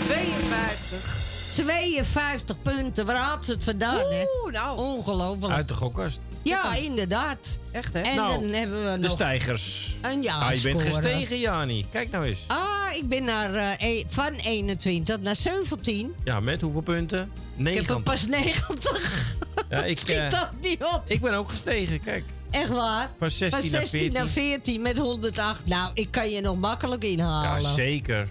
52. 0.05 1.19
52 1.51 2.61
punten. 2.61 3.05
Waar 3.05 3.15
had 3.15 3.45
ze 3.45 3.51
het 3.51 3.63
vandaan, 3.63 4.11
hè? 4.11 4.23
Oeh, 4.43 4.53
nou. 4.53 4.77
Ongelooflijk. 4.77 5.53
Uit 5.53 5.67
de 5.67 5.73
gokkast. 5.73 6.19
Ja, 6.43 6.75
inderdaad. 6.75 7.59
Echt, 7.71 7.93
hè? 7.93 7.99
En 8.01 8.15
Nou, 8.15 8.39
dan 8.41 8.49
hebben 8.49 8.83
we 8.85 8.91
De 8.91 8.97
nog 9.07 9.11
stijgers. 9.11 9.95
een 10.01 10.21
jaar 10.21 10.41
Ah, 10.41 10.53
je 10.53 10.61
bent 10.61 10.81
gestegen, 10.81 11.39
Jani. 11.39 11.85
Kijk 11.91 12.11
nou 12.11 12.25
eens. 12.25 12.43
Ah, 12.47 12.95
ik 12.95 13.09
ben 13.09 13.23
naar, 13.23 13.75
e- 13.79 14.03
van 14.07 14.33
21 14.33 15.19
naar 15.21 15.35
17. 15.35 16.15
Ja, 16.23 16.39
met 16.39 16.61
hoeveel 16.61 16.81
punten? 16.81 17.31
Ik 17.57 17.65
heb 17.65 17.75
er 17.75 17.81
9. 17.95 18.03
pas 18.03 18.25
90. 18.27 19.35
Ja, 19.69 19.83
ik, 19.83 19.97
Schiet 19.99 20.15
eh, 20.15 20.29
dat 20.29 20.49
niet 20.61 20.83
op. 20.83 21.01
ik 21.05 21.21
ben 21.21 21.33
ook 21.33 21.49
gestegen, 21.49 22.01
kijk. 22.01 22.23
Echt 22.51 22.69
waar? 22.69 23.09
Van 23.17 23.29
16 23.29 23.61
Van 23.61 23.71
naar 23.71 23.87
16 23.87 24.11
naar 24.13 24.27
14. 24.29 24.51
14 24.53 24.81
met 24.81 24.97
108. 24.97 25.65
Nou, 25.65 25.91
ik 25.93 26.07
kan 26.11 26.29
je 26.29 26.41
nog 26.41 26.57
makkelijk 26.59 27.03
Ja, 27.03 27.09
inhalen. 27.09 27.73
zeker. 27.73 28.27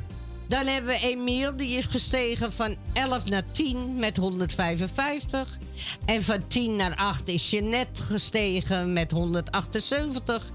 Dan 0.50 0.66
hebben 0.66 0.90
we 0.94 1.00
Emiel, 1.00 1.56
die 1.56 1.78
is 1.78 1.84
gestegen 1.84 2.52
van 2.52 2.76
11 2.92 3.28
naar 3.28 3.42
10 3.52 3.94
met 3.96 4.16
155. 4.16 5.58
En 6.04 6.22
van 6.22 6.46
10 6.46 6.76
naar 6.76 6.94
8 6.96 7.28
is 7.28 7.50
Jeanette 7.50 8.02
gestegen 8.02 8.92
met 8.92 9.10
178. 9.10 10.50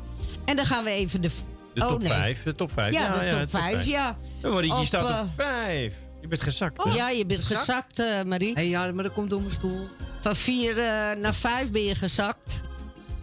En 0.45 0.55
dan 0.55 0.65
gaan 0.65 0.83
we 0.83 0.89
even 0.89 1.21
de... 1.21 1.29
De 1.73 1.81
oh, 1.81 1.87
top 1.87 1.99
nee. 1.99 2.07
5. 2.07 2.43
De 2.43 2.55
top 2.55 2.71
5. 2.71 2.93
Ja, 2.93 3.19
de 3.19 3.37
top 3.39 3.49
5, 3.49 3.85
ja. 3.85 4.17
Ja, 4.41 4.49
Marietje 4.49 4.77
Op, 4.77 4.85
staat 4.85 5.09
eh, 5.09 5.19
op 5.19 5.29
5. 5.35 5.93
Je 6.21 6.27
bent 6.27 6.41
gezakt, 6.41 6.83
hè? 6.83 6.89
Ja, 6.89 7.09
je 7.09 7.25
bent 7.25 7.43
Gezakt? 7.43 7.65
gezakt, 7.65 7.99
eh, 7.99 8.23
Marie. 8.23 8.53
Hé, 8.53 8.61
ja, 8.61 8.91
maar 8.91 9.03
dat 9.03 9.13
komt 9.13 9.29
door 9.29 9.39
mijn 9.39 9.51
stoel. 9.51 9.87
Van 10.21 10.35
4 10.35 10.75
naar 11.17 11.35
5 11.35 11.71
ben 11.71 11.83
je 11.83 11.95
gezakt. 11.95 12.61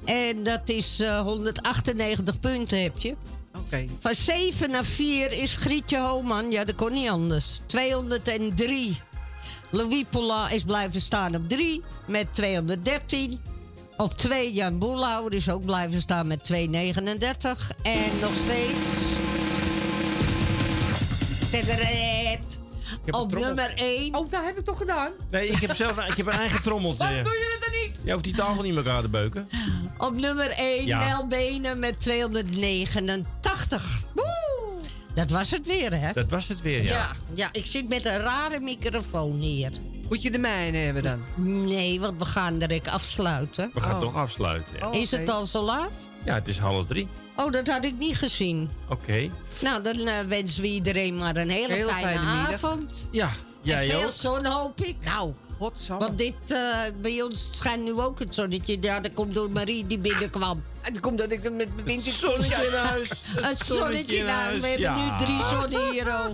En 0.05 0.43
dat 0.43 0.69
is 0.69 1.01
eh, 1.01 1.21
198 1.21 2.41
punten 2.41 2.83
heb 2.83 2.99
je. 2.99 3.17
Oké. 3.59 3.85
Van 3.99 4.15
7 4.15 4.71
naar 4.71 4.85
4 4.85 5.33
is 5.33 5.57
Grietje 5.57 5.99
Homan. 5.99 6.51
Ja, 6.51 6.65
dat 6.65 6.75
kon 6.75 6.93
niet 6.93 7.09
anders. 7.09 7.61
203. 7.67 8.97
Louis 9.71 10.05
Poula 10.11 10.51
is 10.51 10.63
blijven 10.63 11.01
staan 11.01 11.35
op 11.35 11.49
3 11.49 11.83
met 12.07 12.35
213. 12.35 13.41
Op 13.97 14.19
2 14.19 14.53
Jan 14.53 14.79
Boelhouwer 14.79 15.35
is 15.35 15.51
ook 15.51 15.65
blijven 15.65 16.01
staan 16.01 16.27
met 16.27 16.45
239. 16.45 17.71
En 17.83 18.19
nog 18.21 18.33
steeds... 18.35 19.21
Tederet. 21.51 22.62
Heb 23.05 23.15
Op 23.15 23.31
trommel. 23.31 23.55
nummer 23.55 23.73
1. 23.77 24.15
Oh, 24.15 24.31
dat 24.31 24.45
heb 24.45 24.59
ik 24.59 24.65
toch 24.65 24.79
gedaan? 24.79 25.11
Nee, 25.31 25.49
ik 25.49 25.61
heb 25.61 25.75
zelf 25.77 26.07
ik 26.09 26.17
heb 26.17 26.27
een 26.27 26.33
eigen 26.33 26.63
trommeltje. 26.63 26.99
Waarom 27.05 27.23
doe 27.25 27.33
je 27.33 27.57
dat 27.61 27.71
dan 27.71 27.81
niet? 27.81 27.97
Je 28.05 28.13
hoeft 28.13 28.25
die 28.25 28.35
tafel 28.35 28.63
niet 28.63 28.75
met 28.75 28.87
elkaar 28.87 29.03
te 29.03 29.09
beuken. 29.09 29.49
Op 29.99 30.15
nummer 30.17 30.51
1 30.51 30.87
Ja. 30.87 31.09
Nel 31.09 31.27
Benen 31.27 31.79
met 31.79 32.01
289. 32.01 34.03
Woe! 34.15 34.25
Dat 35.15 35.31
was 35.31 35.51
het 35.51 35.67
weer, 35.67 36.01
hè? 36.01 36.13
Dat 36.13 36.31
was 36.31 36.49
het 36.49 36.61
weer, 36.61 36.83
ja. 36.83 36.91
Ja, 36.91 37.09
ja, 37.35 37.49
ik 37.53 37.67
zit 37.67 37.89
met 37.89 38.05
een 38.05 38.19
rare 38.19 38.61
microfoon 38.61 39.41
hier. 39.41 39.71
Moet 40.09 40.23
je 40.23 40.31
de 40.31 40.39
mijne 40.39 40.77
hebben 40.79 41.03
dan? 41.03 41.21
Nee, 41.67 42.01
want 42.01 42.19
we 42.19 42.25
gaan 42.25 42.59
direct 42.59 42.89
afsluiten. 42.89 43.71
We 43.75 43.81
gaan 43.81 43.95
Oh. 43.95 44.01
toch 44.01 44.17
afsluiten. 44.17 44.77
ja. 44.79 44.89
Oh, 44.89 44.95
Is 44.95 45.11
het 45.11 45.21
oké. 45.21 45.33
al 45.33 45.45
zo 45.45 45.63
laat? 45.63 45.93
Ja, 46.25 46.35
het 46.35 46.49
is 46.49 46.59
half 46.59 46.87
drie. 46.87 47.09
Oh, 47.37 47.53
dat 47.53 47.67
had 47.69 47.85
ik 47.85 47.95
niet 47.99 48.17
gezien. 48.17 48.71
Oké. 48.89 49.29
Nou, 49.61 49.83
dan 49.83 49.99
eh, 50.07 50.15
wensen 50.29 50.63
we 50.63 50.69
iedereen 50.69 51.17
maar 51.19 51.37
een 51.37 51.49
hele, 51.51 51.73
Hele 51.73 51.89
fijne, 51.89 52.19
avond. 52.19 53.07
Ja, 53.11 53.27
en 53.27 53.33
jij 53.63 53.87
veel 53.89 54.05
ook. 54.05 54.11
zon, 54.11 54.45
hoop 54.45 54.81
ik. 54.81 54.97
Nou. 55.05 55.33
Want 55.89 56.19
dit, 56.19 56.35
eh, 56.49 56.59
bij 57.01 57.23
ons 57.23 57.49
schijnt 57.53 57.83
nu 57.85 57.93
ook 57.93 58.19
het 58.19 58.35
zonnetje. 58.35 58.79
Ja, 58.81 59.01
dat 59.01 59.15
komt 59.15 59.35
door 59.35 59.51
Marie 59.51 59.87
die 59.87 59.99
binnenkwam. 59.99 60.63
En 60.81 60.93
dat 60.93 61.03
komt 61.03 61.19
dat 61.19 61.33
ik 61.33 61.43
met 61.43 61.55
mijn 61.57 61.71
winter... 61.85 62.13
Zonnetje 62.13 62.67
in 62.67 62.73
huis. 62.73 63.09
Een 63.37 63.57
zonnetje 63.65 64.17
in 64.17 64.27
huis. 64.27 64.61
We 64.61 64.67
hebben 64.67 64.87
Ja. 64.87 65.17
nu 65.19 65.25
drie 65.25 65.39
zonnen 65.41 65.91
hier, 65.93 66.07
oh. 66.07 66.27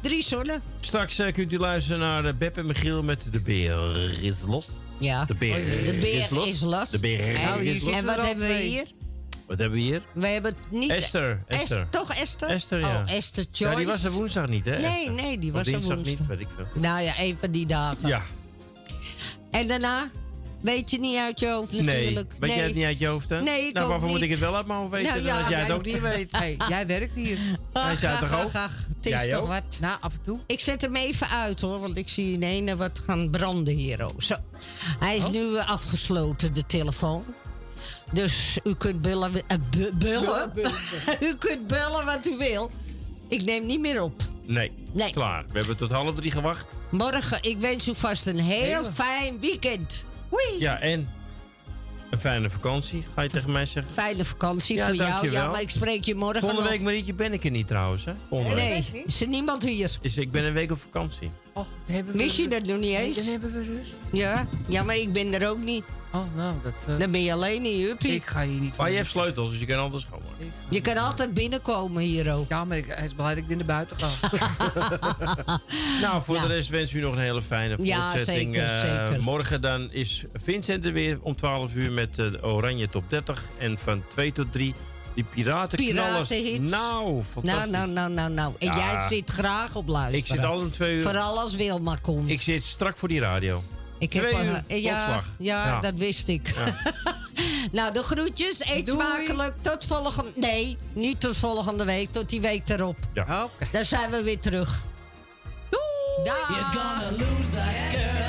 Drie 0.00 0.22
zonnen. 0.24 0.62
Straks 0.80 1.18
eh, 1.18 1.32
kunt 1.32 1.52
u 1.52 1.58
luisteren 1.58 1.98
naar 2.00 2.24
uh, 2.24 2.32
Beb 2.38 2.56
en 2.56 2.66
Michiel 2.66 3.02
met 3.02 3.26
De 3.32 3.40
Beer 3.40 4.18
is 4.24 4.42
los. 4.46 4.66
Ja. 4.98 5.24
De 5.24 5.34
Beer, 5.34 5.54
De 5.54 5.98
beer 6.00 6.18
is 6.22 6.30
los. 6.30 6.48
is 6.48 6.60
los. 6.60 6.90
De 6.90 6.98
Beer 7.00 7.20
En- 7.34 7.60
is 7.64 7.84
los. 7.84 7.94
En 7.94 8.04
wat 8.04 8.22
hebben 8.22 8.46
we 8.48 8.54
hier? 8.54 8.86
Wat 9.46 9.58
hebben 9.58 9.78
we 9.78 9.84
hier? 9.84 10.02
We 10.12 10.26
hebben 10.26 10.54
het 10.54 10.70
niet... 10.80 10.90
Esther, 10.90 11.42
Es- 11.46 11.60
Esther. 11.60 11.86
toch 11.90 12.14
Esther? 12.14 12.48
Esther, 12.48 12.78
ja. 12.80 12.86
Oh, 13.06 13.12
Esther 13.12 13.44
Joyce. 13.52 13.72
Ja, 13.72 13.76
die 13.78 13.86
was 13.86 14.04
er 14.04 14.10
woensdag 14.10 14.48
niet, 14.48 14.64
hè? 14.64 14.76
Nee, 14.76 14.98
Esther? 14.98 15.12
nee, 15.12 15.38
die 15.38 15.52
was 15.52 15.66
er 15.66 15.72
woensdag. 15.72 15.96
niet, 15.96 16.26
weet 16.26 16.40
ik 16.40 16.48
veel. 16.56 16.66
Nou 16.82 17.00
ja, 17.02 17.12
een 17.18 17.36
van 17.38 17.50
die 17.50 17.66
dagen. 17.66 18.08
Ja. 18.08 18.22
En 19.50 19.66
daarna? 19.68 20.10
Weet 20.60 20.90
je 20.90 20.98
niet 20.98 21.16
uit 21.18 21.40
je 21.40 21.48
hoofd 21.48 21.72
Nee. 21.72 21.82
natuurlijk. 21.82 22.32
Weet 22.38 22.54
jij 22.54 22.64
het 22.64 22.74
niet 22.74 22.84
uit 22.84 22.98
je 22.98 23.06
hoofd, 23.06 23.28
hè? 23.28 23.42
Nee, 23.42 23.66
ik 23.66 23.74
Nou, 23.74 23.88
waarvoor 23.88 24.08
moet 24.08 24.20
ik 24.22 24.30
het 24.30 24.38
wel 24.38 24.56
uit 24.56 24.66
mijn 24.66 24.78
hoofd 24.78 24.90
weten? 24.90 25.10
Nou, 25.12 25.22
dan 25.24 25.32
ja, 25.34 25.38
als 25.40 25.48
jij 25.48 25.60
het 25.60 25.70
ook 25.72 25.84
niet 25.84 26.00
weet. 26.00 26.32
Hey, 26.36 26.56
jij 26.68 26.86
werkt 26.86 27.14
hier. 27.14 27.38
Hij 27.72 27.96
zei 27.96 28.18
toch 28.18 28.44
ook? 28.44 28.52
Het 28.52 29.06
is 29.06 29.10
Jij 29.12 29.28
toch 29.28 29.40
ook? 29.40 29.46
wat. 29.48 29.78
Nou, 29.80 29.96
af 30.00 30.12
en 30.12 30.20
toe. 30.24 30.38
Ik 30.46 30.60
zet 30.60 30.80
hem 30.80 30.96
even 30.96 31.28
uit 31.28 31.60
hoor, 31.60 31.80
want 31.80 31.96
ik 31.96 32.08
zie 32.08 32.32
in 32.32 32.42
ene 32.42 32.76
wat 32.76 33.02
gaan 33.06 33.30
branden 33.30 33.74
hier. 33.74 34.06
Oh. 34.06 34.18
Zo. 34.18 34.34
Hij 34.98 35.16
is 35.16 35.28
nu 35.30 35.56
eh, 35.56 35.68
afgesloten, 35.70 36.54
de 36.54 36.66
telefoon. 36.66 37.24
Dus 38.12 38.58
u 38.64 38.74
kunt 38.74 39.02
bellen. 39.02 39.32
eh, 39.46 39.56
bellen? 39.94 40.52
u 41.28 41.34
kunt 41.38 41.66
bellen 41.66 42.04
wat 42.04 42.26
u 42.26 42.36
wil. 42.38 42.70
Ik 43.28 43.44
neem 43.44 43.66
niet 43.66 43.80
meer 43.80 44.02
op. 44.02 44.22
Nee. 44.46 44.72
Nee. 44.92 45.10
Klaar. 45.10 45.44
We 45.52 45.58
hebben 45.58 45.76
tot 45.76 45.90
half 45.90 46.14
drie 46.14 46.30
gewacht. 46.30 46.66
Morgen, 46.90 47.38
ik 47.42 47.58
wens 47.58 47.88
u 47.88 47.94
vast 47.94 48.26
een 48.26 48.38
heel 48.38 48.60
Hele. 48.82 48.92
fijn 48.92 49.40
weekend. 49.40 50.04
Wee. 50.30 50.60
Ja, 50.60 50.80
en 50.80 51.08
een 52.10 52.20
fijne 52.20 52.50
vakantie, 52.50 53.04
ga 53.14 53.22
je 53.22 53.28
tegen 53.28 53.52
mij 53.52 53.66
zeggen. 53.66 53.92
Fijne 53.92 54.24
vakantie 54.24 54.76
Ja, 54.76 54.86
voor 54.86 54.94
jou. 54.94 55.08
dankjewel. 55.10 55.42
Ja, 55.42 55.50
maar 55.50 55.60
ik 55.60 55.70
spreek 55.70 56.04
je 56.04 56.14
morgen 56.14 56.40
Volgende 56.40 56.68
week, 56.68 56.80
Marietje, 56.80 57.14
ben 57.14 57.32
ik 57.32 57.44
er 57.44 57.50
niet 57.50 57.66
trouwens, 57.66 58.04
hè? 58.04 58.12
Volgende 58.28 58.54
Nee, 58.54 58.82
week. 58.92 59.04
is 59.06 59.20
er 59.20 59.28
niemand 59.28 59.62
hier? 59.62 59.98
Is, 60.00 60.16
ik 60.16 60.30
ben 60.30 60.44
een 60.44 60.52
week 60.52 60.70
op 60.70 60.80
vakantie. 60.80 61.30
Oh, 61.56 61.66
hebben 61.86 62.12
we 62.12 62.18
Wist 62.18 62.36
je 62.36 62.48
dat 62.48 62.62
nog 62.66 62.78
niet 62.78 62.92
Nee, 62.92 63.06
eens? 63.06 63.16
dan 63.16 63.24
hebben 63.24 63.52
we 63.52 63.64
rust. 63.78 63.92
Ja, 64.12 64.46
ja, 64.68 64.82
maar 64.82 64.96
ik 64.96 65.12
ben 65.12 65.34
er 65.40 65.48
ook 65.48 65.58
niet. 65.58 65.84
Oh, 66.12 66.20
nou, 66.36 66.54
dat... 66.62 66.72
eh, 66.88 66.98
Dan 66.98 67.10
ben 67.10 67.22
je 67.22 67.32
alleen 67.32 67.62
niet, 67.62 67.86
huppie. 67.86 68.14
ik 68.14 68.26
ga 68.26 68.42
hier 68.42 68.60
niet 68.60 68.76
Maar 68.76 68.90
je 68.90 68.96
hebt 68.96 69.08
sleutels, 69.08 69.50
dus 69.50 69.60
je 69.60 69.66
kan 69.66 69.78
altijd 69.78 70.02
schoonmaken. 70.02 70.52
Je 70.70 70.80
kan 70.80 70.96
altijd 70.96 71.34
binnenkomen 71.34 72.02
hier 72.02 72.34
ook. 72.34 72.48
Ja, 72.48 72.64
maar 72.64 72.76
ik, 72.76 72.84
hij 72.88 73.04
is 73.04 73.12
blij 73.14 73.34
dat 73.34 73.44
ik 73.48 73.56
naar 73.56 73.66
buiten 73.66 73.96
ga. 73.98 74.08
Nou, 76.00 76.22
voor 76.22 76.34
Ja. 76.34 76.40
de 76.42 76.46
rest 76.48 76.68
wens 76.68 76.92
u 76.92 77.00
nog 77.00 77.12
een 77.12 77.18
hele 77.20 77.42
fijne 77.42 77.76
Ja, 77.82 78.10
voortzetting. 78.10 78.54
zeker, 78.54 78.68
Eh, 78.68 79.06
zeker. 79.08 79.22
Morgen 79.22 79.60
dan 79.60 79.92
is 79.92 80.24
Vincent 80.42 80.84
er 80.84 80.92
weer 80.92 81.18
om 81.22 81.36
12 81.36 81.74
uur 81.74 81.92
met 81.92 82.10
eh, 82.10 82.30
de 82.30 82.42
Oranje 82.44 82.88
Top 82.88 83.04
30. 83.10 83.42
En 83.58 83.78
van 83.78 84.02
2 84.08 84.32
tot 84.32 84.52
3 84.52 84.74
die 85.14 85.24
piratenknallers. 85.24 86.28
Piratenhits. 86.28 86.70
Nou, 86.72 87.22
fantastisch. 87.32 87.70
Nou, 87.70 87.90
nou, 87.90 87.90
nou, 87.90 88.10
nou, 88.10 88.30
nou. 88.30 88.54
En 88.58 88.66
Ja. 88.66 88.76
jij 88.76 89.08
zit 89.08 89.30
graag 89.30 89.76
op 89.76 89.88
luisteren. 89.88 90.18
Ik 90.18 90.26
zit 90.26 90.44
al 90.44 90.58
om 90.58 90.70
twee 90.70 90.94
uur. 90.94 91.02
Vooral 91.02 91.38
als 91.40 91.54
Wilma 91.54 91.96
komt. 92.02 92.30
Ik 92.30 92.40
zit 92.40 92.62
strak 92.64 92.96
voor 92.98 93.08
die 93.08 93.20
radio. 93.20 93.62
Ik 93.98 94.12
heb 94.12 94.30
twee 94.30 94.44
uur 94.46 94.64
eh, 94.66 94.82
ja, 94.82 95.22
ja, 95.38 95.66
Ja. 95.66 95.80
dat 95.80 95.94
wist 95.94 96.28
ik. 96.28 96.54
Ja. 96.54 96.74
nou, 97.78 97.92
de 97.92 98.02
groetjes. 98.02 98.60
Eet 98.60 98.86
Doei. 98.86 98.98
smakelijk. 99.00 99.54
Tot 99.60 99.84
volgende... 99.84 100.30
Nee, 100.34 100.76
niet 100.92 101.20
tot 101.20 101.36
volgende 101.36 101.84
week. 101.84 102.12
Tot 102.12 102.28
die 102.28 102.40
week 102.40 102.68
erop. 102.68 102.96
Ja. 103.14 103.44
Oké. 103.44 103.66
Dan 103.72 103.84
zijn 103.84 104.10
we 104.10 104.22
weer 104.22 104.40
terug. 104.40 104.82
Doei. 105.70 106.34
You're 106.58 108.23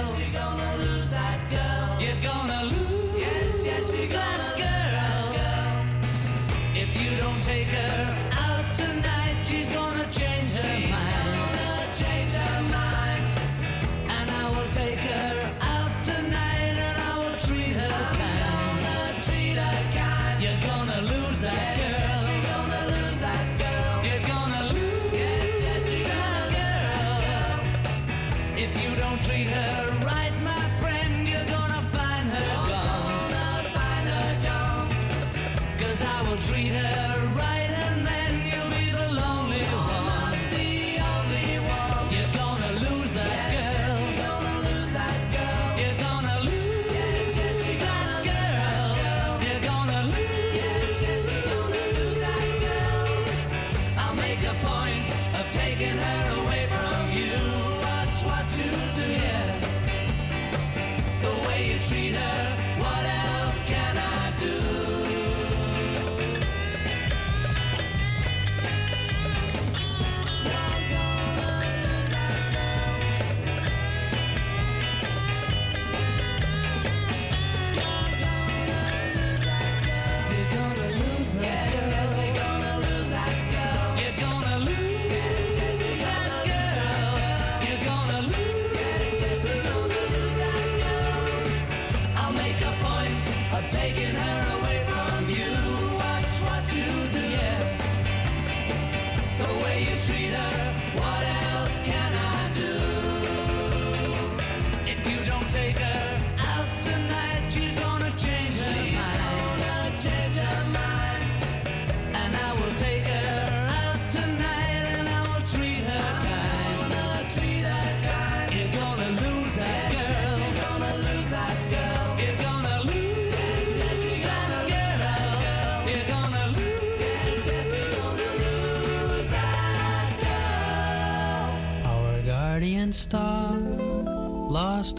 you 6.96 7.18
don't 7.18 7.44
take 7.44 7.68
her 7.68 8.25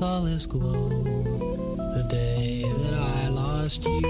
his 0.00 0.44
glow 0.44 0.90
the 0.90 2.06
day 2.10 2.62
that 2.62 2.94
I 2.94 3.28
lost 3.28 3.82
you. 3.84 4.00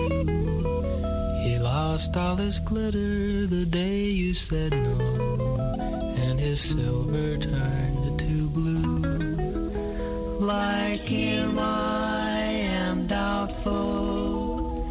He 1.45 1.59
lost 1.61 2.17
all 2.17 2.35
his 2.35 2.59
glitter 2.59 3.47
the 3.47 3.65
day 3.67 4.07
you 4.07 4.35
said 4.35 4.73
no, 4.73 4.99
and 6.19 6.41
his 6.41 6.61
silver 6.61 7.37
turned 7.37 8.19
to 8.19 8.49
blue. 8.49 8.99
Like 10.41 11.03
him, 11.03 11.57
I 11.61 12.41
am 12.83 13.07
doubtful 13.07 14.85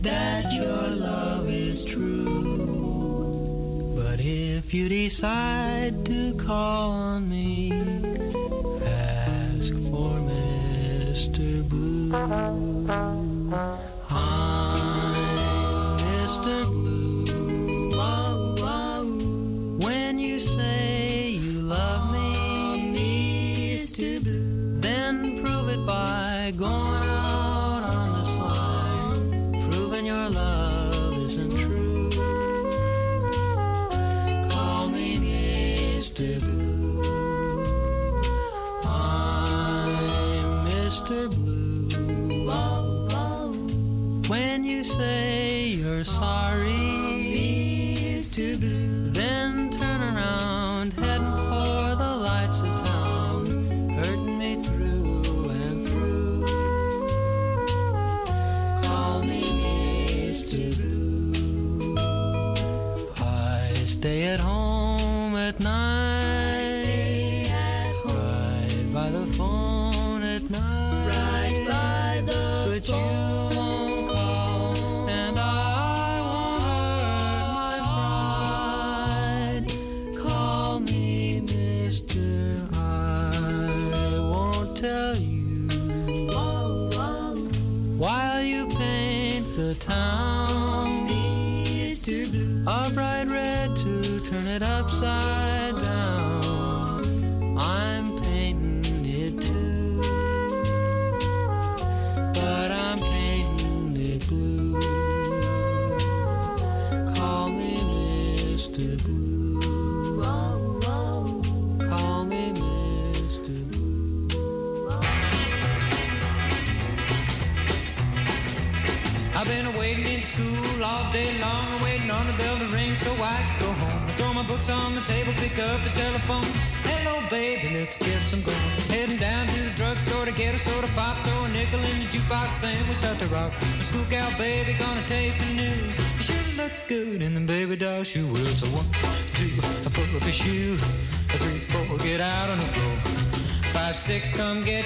that 0.00 0.52
your 0.52 0.96
love 0.96 1.48
is 1.48 1.84
true. 1.84 3.92
But 3.94 4.18
if 4.18 4.74
you 4.74 4.88
decide 4.88 6.04
to 6.06 6.34
call 6.34 7.09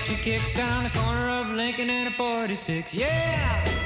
She 0.04 0.16
kicks 0.16 0.52
down 0.52 0.84
the 0.84 0.90
corner 0.90 1.30
of 1.30 1.48
Lincoln 1.48 1.88
and 1.88 2.08
a 2.08 2.12
46. 2.12 2.94
Yeah! 2.94 3.83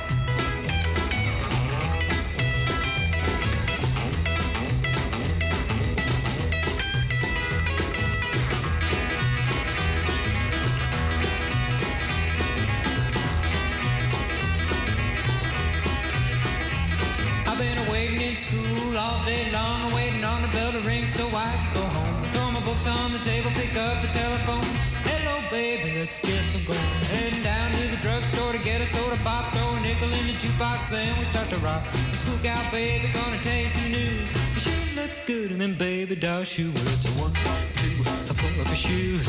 and 30.93 31.19
we 31.19 31.25
start 31.25 31.49
to 31.51 31.57
rock. 31.59 31.85
The 32.11 32.17
school 32.17 32.39
cow 32.39 32.71
baby 32.71 33.09
gonna 33.09 33.41
taste 33.43 33.75
some 33.75 33.91
news. 33.91 34.31
You 34.55 34.61
sure 34.61 34.73
look 34.95 35.11
good 35.27 35.51
in 35.53 35.59
them 35.59 35.77
baby 35.77 36.15
doll 36.15 36.45
shoes. 36.45 36.75
It's 36.95 37.07
a 37.07 37.13
one, 37.21 37.33
two, 37.75 38.01
a 38.31 38.35
pull 38.35 38.61
off 38.61 38.69
your 38.69 38.77
shoes. 38.77 39.27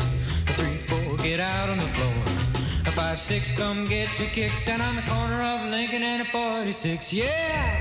A 0.48 0.52
three, 0.52 0.78
four, 0.88 1.16
get 1.18 1.40
out 1.40 1.68
on 1.68 1.78
the 1.78 1.84
floor. 1.84 2.24
A 2.86 2.92
five, 2.92 3.18
six, 3.18 3.52
come 3.52 3.84
get 3.84 4.08
your 4.18 4.28
kicks 4.28 4.62
down 4.62 4.80
on 4.80 4.96
the 4.96 5.02
corner 5.02 5.42
of 5.42 5.70
Lincoln 5.70 6.02
and 6.02 6.22
a 6.22 6.24
46. 6.26 7.12
Yeah! 7.12 7.79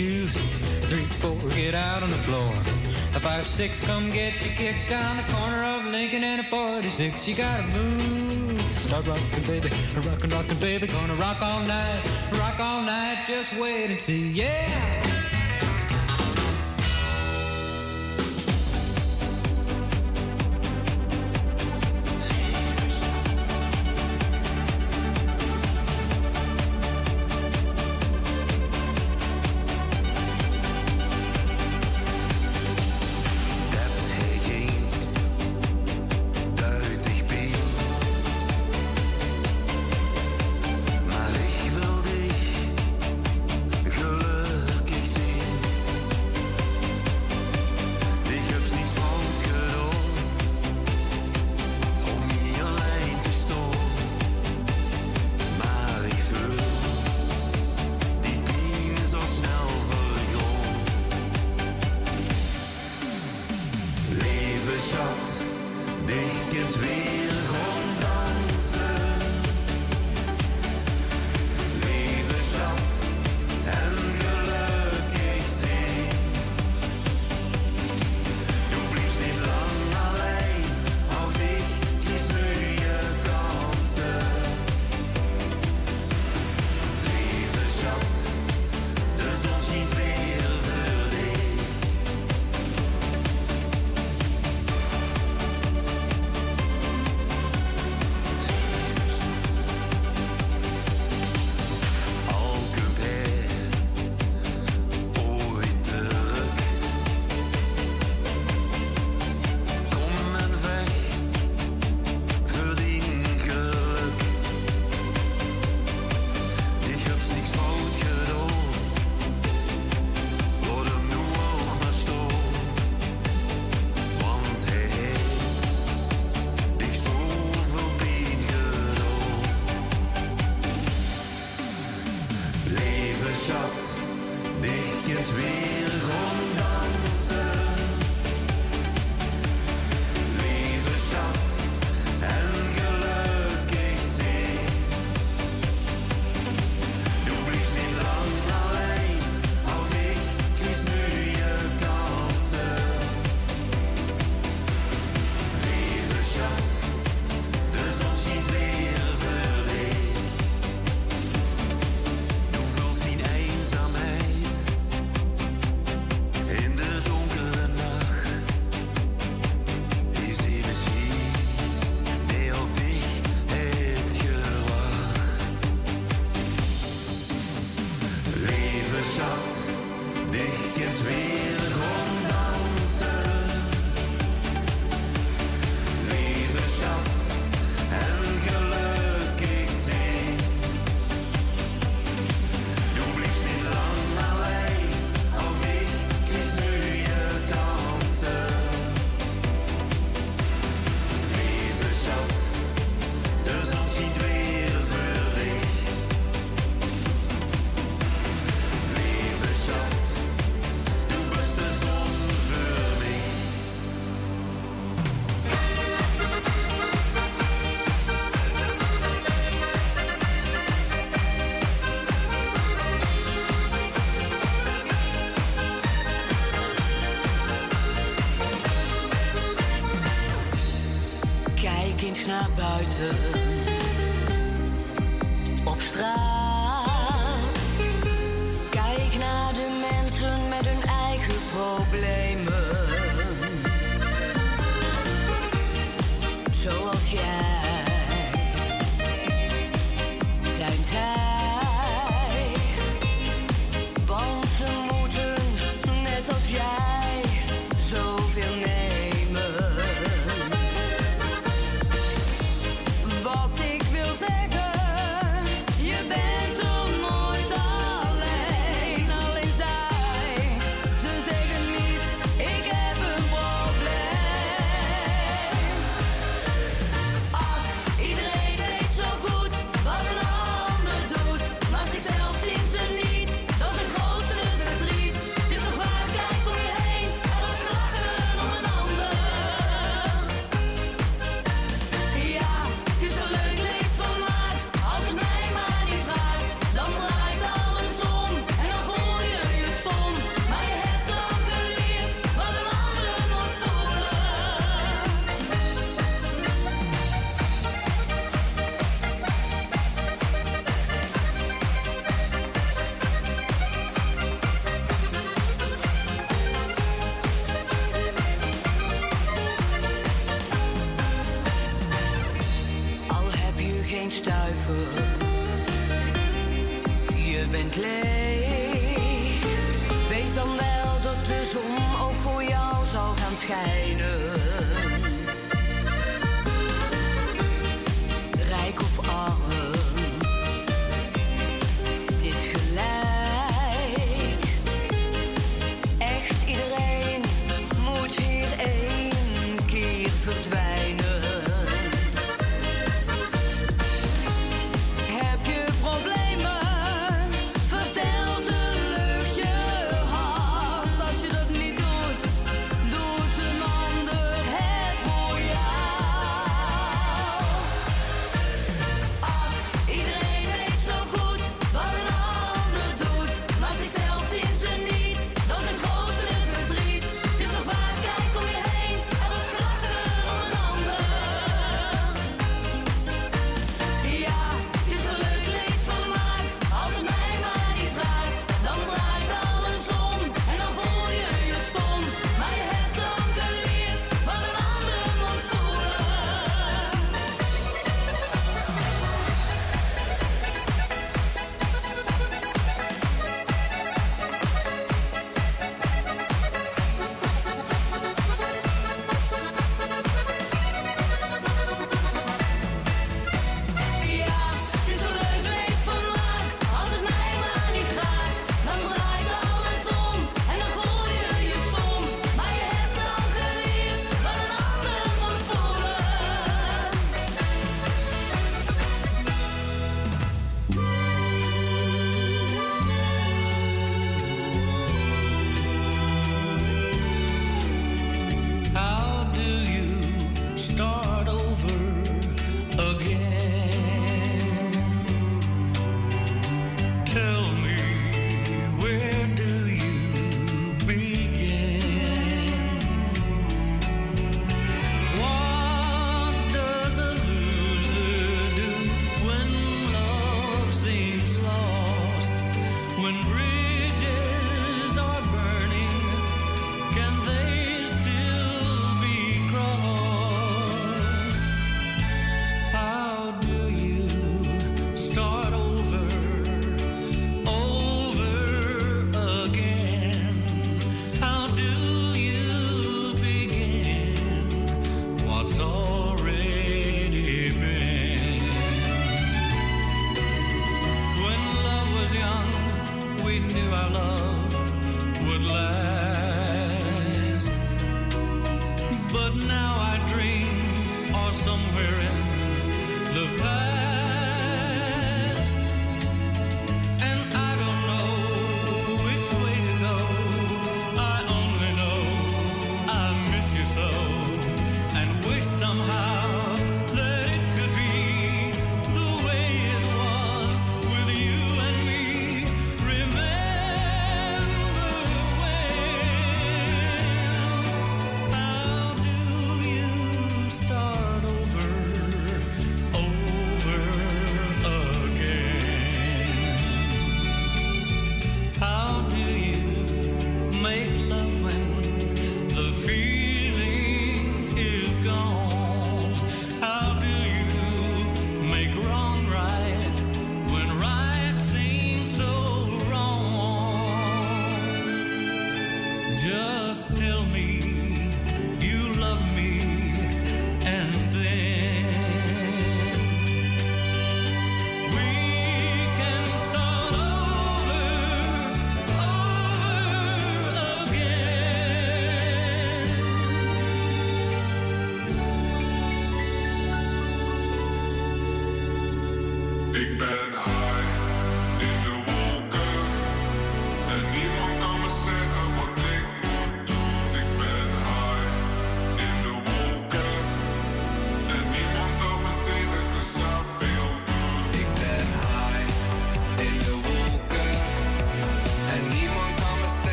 Two, 0.00 0.26
three, 0.26 1.04
four, 1.20 1.36
Three, 1.36 1.38
four, 1.38 1.50
get 1.50 1.74
out 1.74 2.02
on 2.02 2.08
the 2.08 2.16
floor. 2.16 2.54
A 3.14 3.20
five, 3.20 3.44
six, 3.44 3.82
come 3.82 4.08
get 4.08 4.42
your 4.42 4.54
kicks 4.54 4.86
down 4.86 5.18
the 5.18 5.30
corner 5.30 5.62
of 5.62 5.84
Lincoln 5.84 6.24
and 6.24 6.40
a 6.40 6.44
46. 6.44 7.28
You 7.28 7.34
gotta 7.34 7.64
move. 7.64 8.58
Start 8.78 9.06
rocking, 9.06 9.44
baby. 9.44 9.68
Rockin', 9.96 10.30
rockin', 10.30 10.58
baby. 10.58 10.86
Gonna 10.86 11.16
rock 11.16 11.42
all 11.42 11.60
night. 11.60 12.00
Rock 12.32 12.58
all 12.60 12.80
night. 12.80 13.24
Just 13.26 13.54
wait 13.56 13.90
and 13.90 14.00
see. 14.00 14.30
Yeah. 14.30 15.19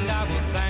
and 0.00 0.10
I 0.10 0.24
will 0.24 0.40
thank 0.52 0.65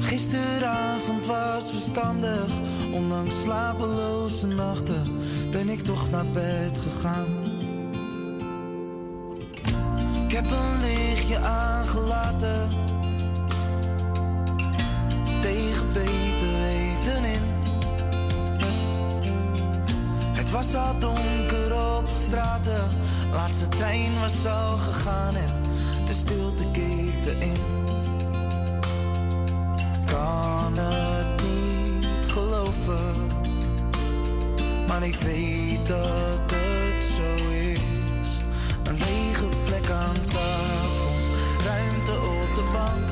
Gisteravond 0.00 1.26
was 1.26 1.70
verstandig, 1.70 2.46
ondanks 2.92 3.42
slapeloze 3.42 4.46
nachten 4.46 5.02
ben 5.50 5.68
ik 5.68 5.82
toch 5.82 6.10
naar 6.10 6.26
bed 6.26 6.78
gegaan. 6.78 7.26
Ik 10.26 10.32
heb 10.32 10.50
een 10.50 10.80
lichtje 10.80 11.38
aangelaten, 11.38 12.68
tegen 15.40 15.92
beter 15.92 16.52
weten 16.60 17.24
in. 17.24 17.42
Het 20.32 20.50
was 20.50 20.74
al 20.74 20.98
donker 20.98 21.96
op 21.98 22.06
de 22.06 22.20
straten, 22.24 22.88
laatste 23.32 23.68
trein 23.68 24.20
was 24.20 24.46
al 24.46 24.76
gegaan 24.76 25.34
en 25.34 25.51
in. 27.26 27.56
Kan 30.04 30.72
het 30.78 31.42
niet 31.42 32.30
geloven, 32.30 33.26
maar 34.88 35.02
ik 35.02 35.14
weet 35.14 35.86
dat 35.86 36.40
het 36.52 37.04
zo 37.04 37.48
is. 37.50 38.28
Een 38.82 38.98
lege 38.98 39.48
plek 39.64 39.90
aan 39.90 40.16
tafel, 40.28 41.12
ruimte 41.64 42.12
op 42.12 42.54
de 42.54 42.68
bank. 42.72 43.08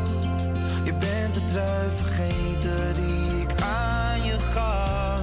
Je 0.85 0.95
bent 0.95 1.35
de 1.35 1.45
trui 1.45 1.91
vergeten 1.91 2.95
die 2.95 3.43
ik 3.43 3.63
aan 3.63 4.23
je 4.23 4.39
gaf. 4.39 5.23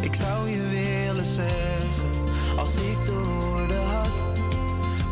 Ik 0.00 0.14
zou 0.14 0.50
je 0.50 0.62
willen 0.62 1.24
zeggen, 1.24 2.10
als 2.56 2.74
ik 2.74 3.06
de 3.06 3.12
woorden 3.12 3.84
had, 3.84 4.42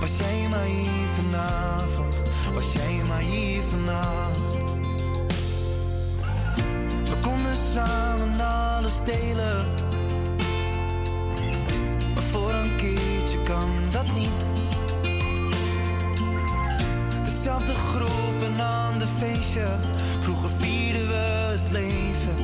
was 0.01 0.17
jij 0.19 0.49
maar 0.51 0.65
even 0.65 1.31
na 1.31 1.86
maar 3.07 3.21
hier. 3.21 3.57
We 7.05 7.17
konden 7.21 7.57
samen 7.75 8.41
alles 8.41 9.01
delen. 9.05 9.67
Maar 12.15 12.23
voor 12.23 12.51
een 12.51 12.77
keertje 12.77 13.43
kan 13.45 13.69
dat 13.91 14.07
niet. 14.15 14.47
Dezelfde 17.25 17.75
groepen 17.75 18.61
aan 18.61 18.99
de 18.99 19.07
feestje. 19.19 19.67
Vroeger 20.21 20.51
vierden 20.51 21.07
we 21.07 21.59
het 21.61 21.71
leven. 21.71 22.36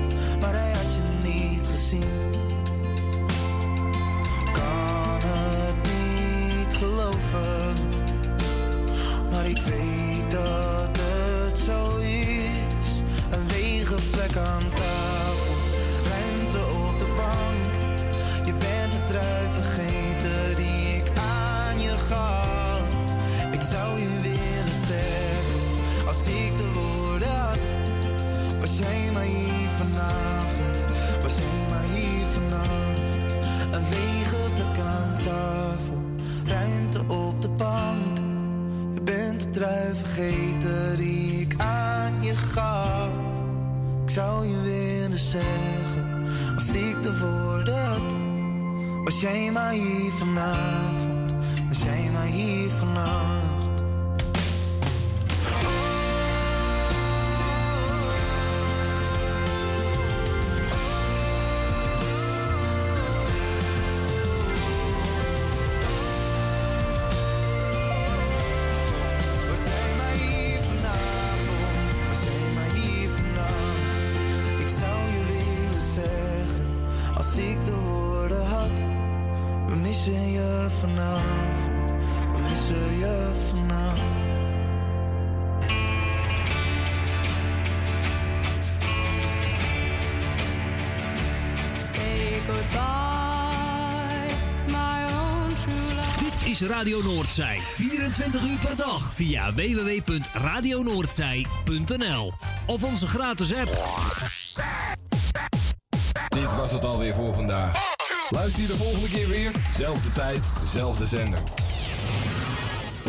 Radio 96.83 97.03
Noordzij. 97.03 97.59
24 97.59 98.45
uur 98.45 98.59
per 98.59 98.77
dag 98.77 99.13
via 99.15 99.55
www.radionoordzij.nl 99.55 102.33
of 102.67 102.83
onze 102.83 103.07
gratis 103.07 103.55
app. 103.55 103.71
Dit 106.29 106.57
was 106.57 106.73
het 106.73 106.85
alweer 106.85 107.15
voor 107.15 107.35
vandaag. 107.35 107.95
Luister 108.31 108.63
je 108.63 108.69
de 108.69 108.77
volgende 108.77 109.09
keer 109.09 109.29
weer. 109.29 109.51
Zelfde 109.77 110.13
tijd, 110.13 110.41
zelfde 110.73 111.07
zender. 111.07 111.39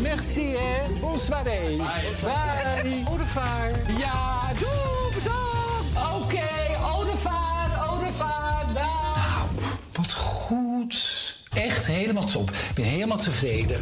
Merci, 0.02 0.56
hè. 0.56 1.00
Bonsoir. 1.00 1.44
Bye. 1.44 1.78
Au 3.08 3.18
revoir. 3.18 3.82
Ja, 4.00 4.42
doe, 4.60 4.93
Ik 12.70 12.76
ben 12.76 12.86
helemaal 12.86 13.18
tevreden. 13.18 13.80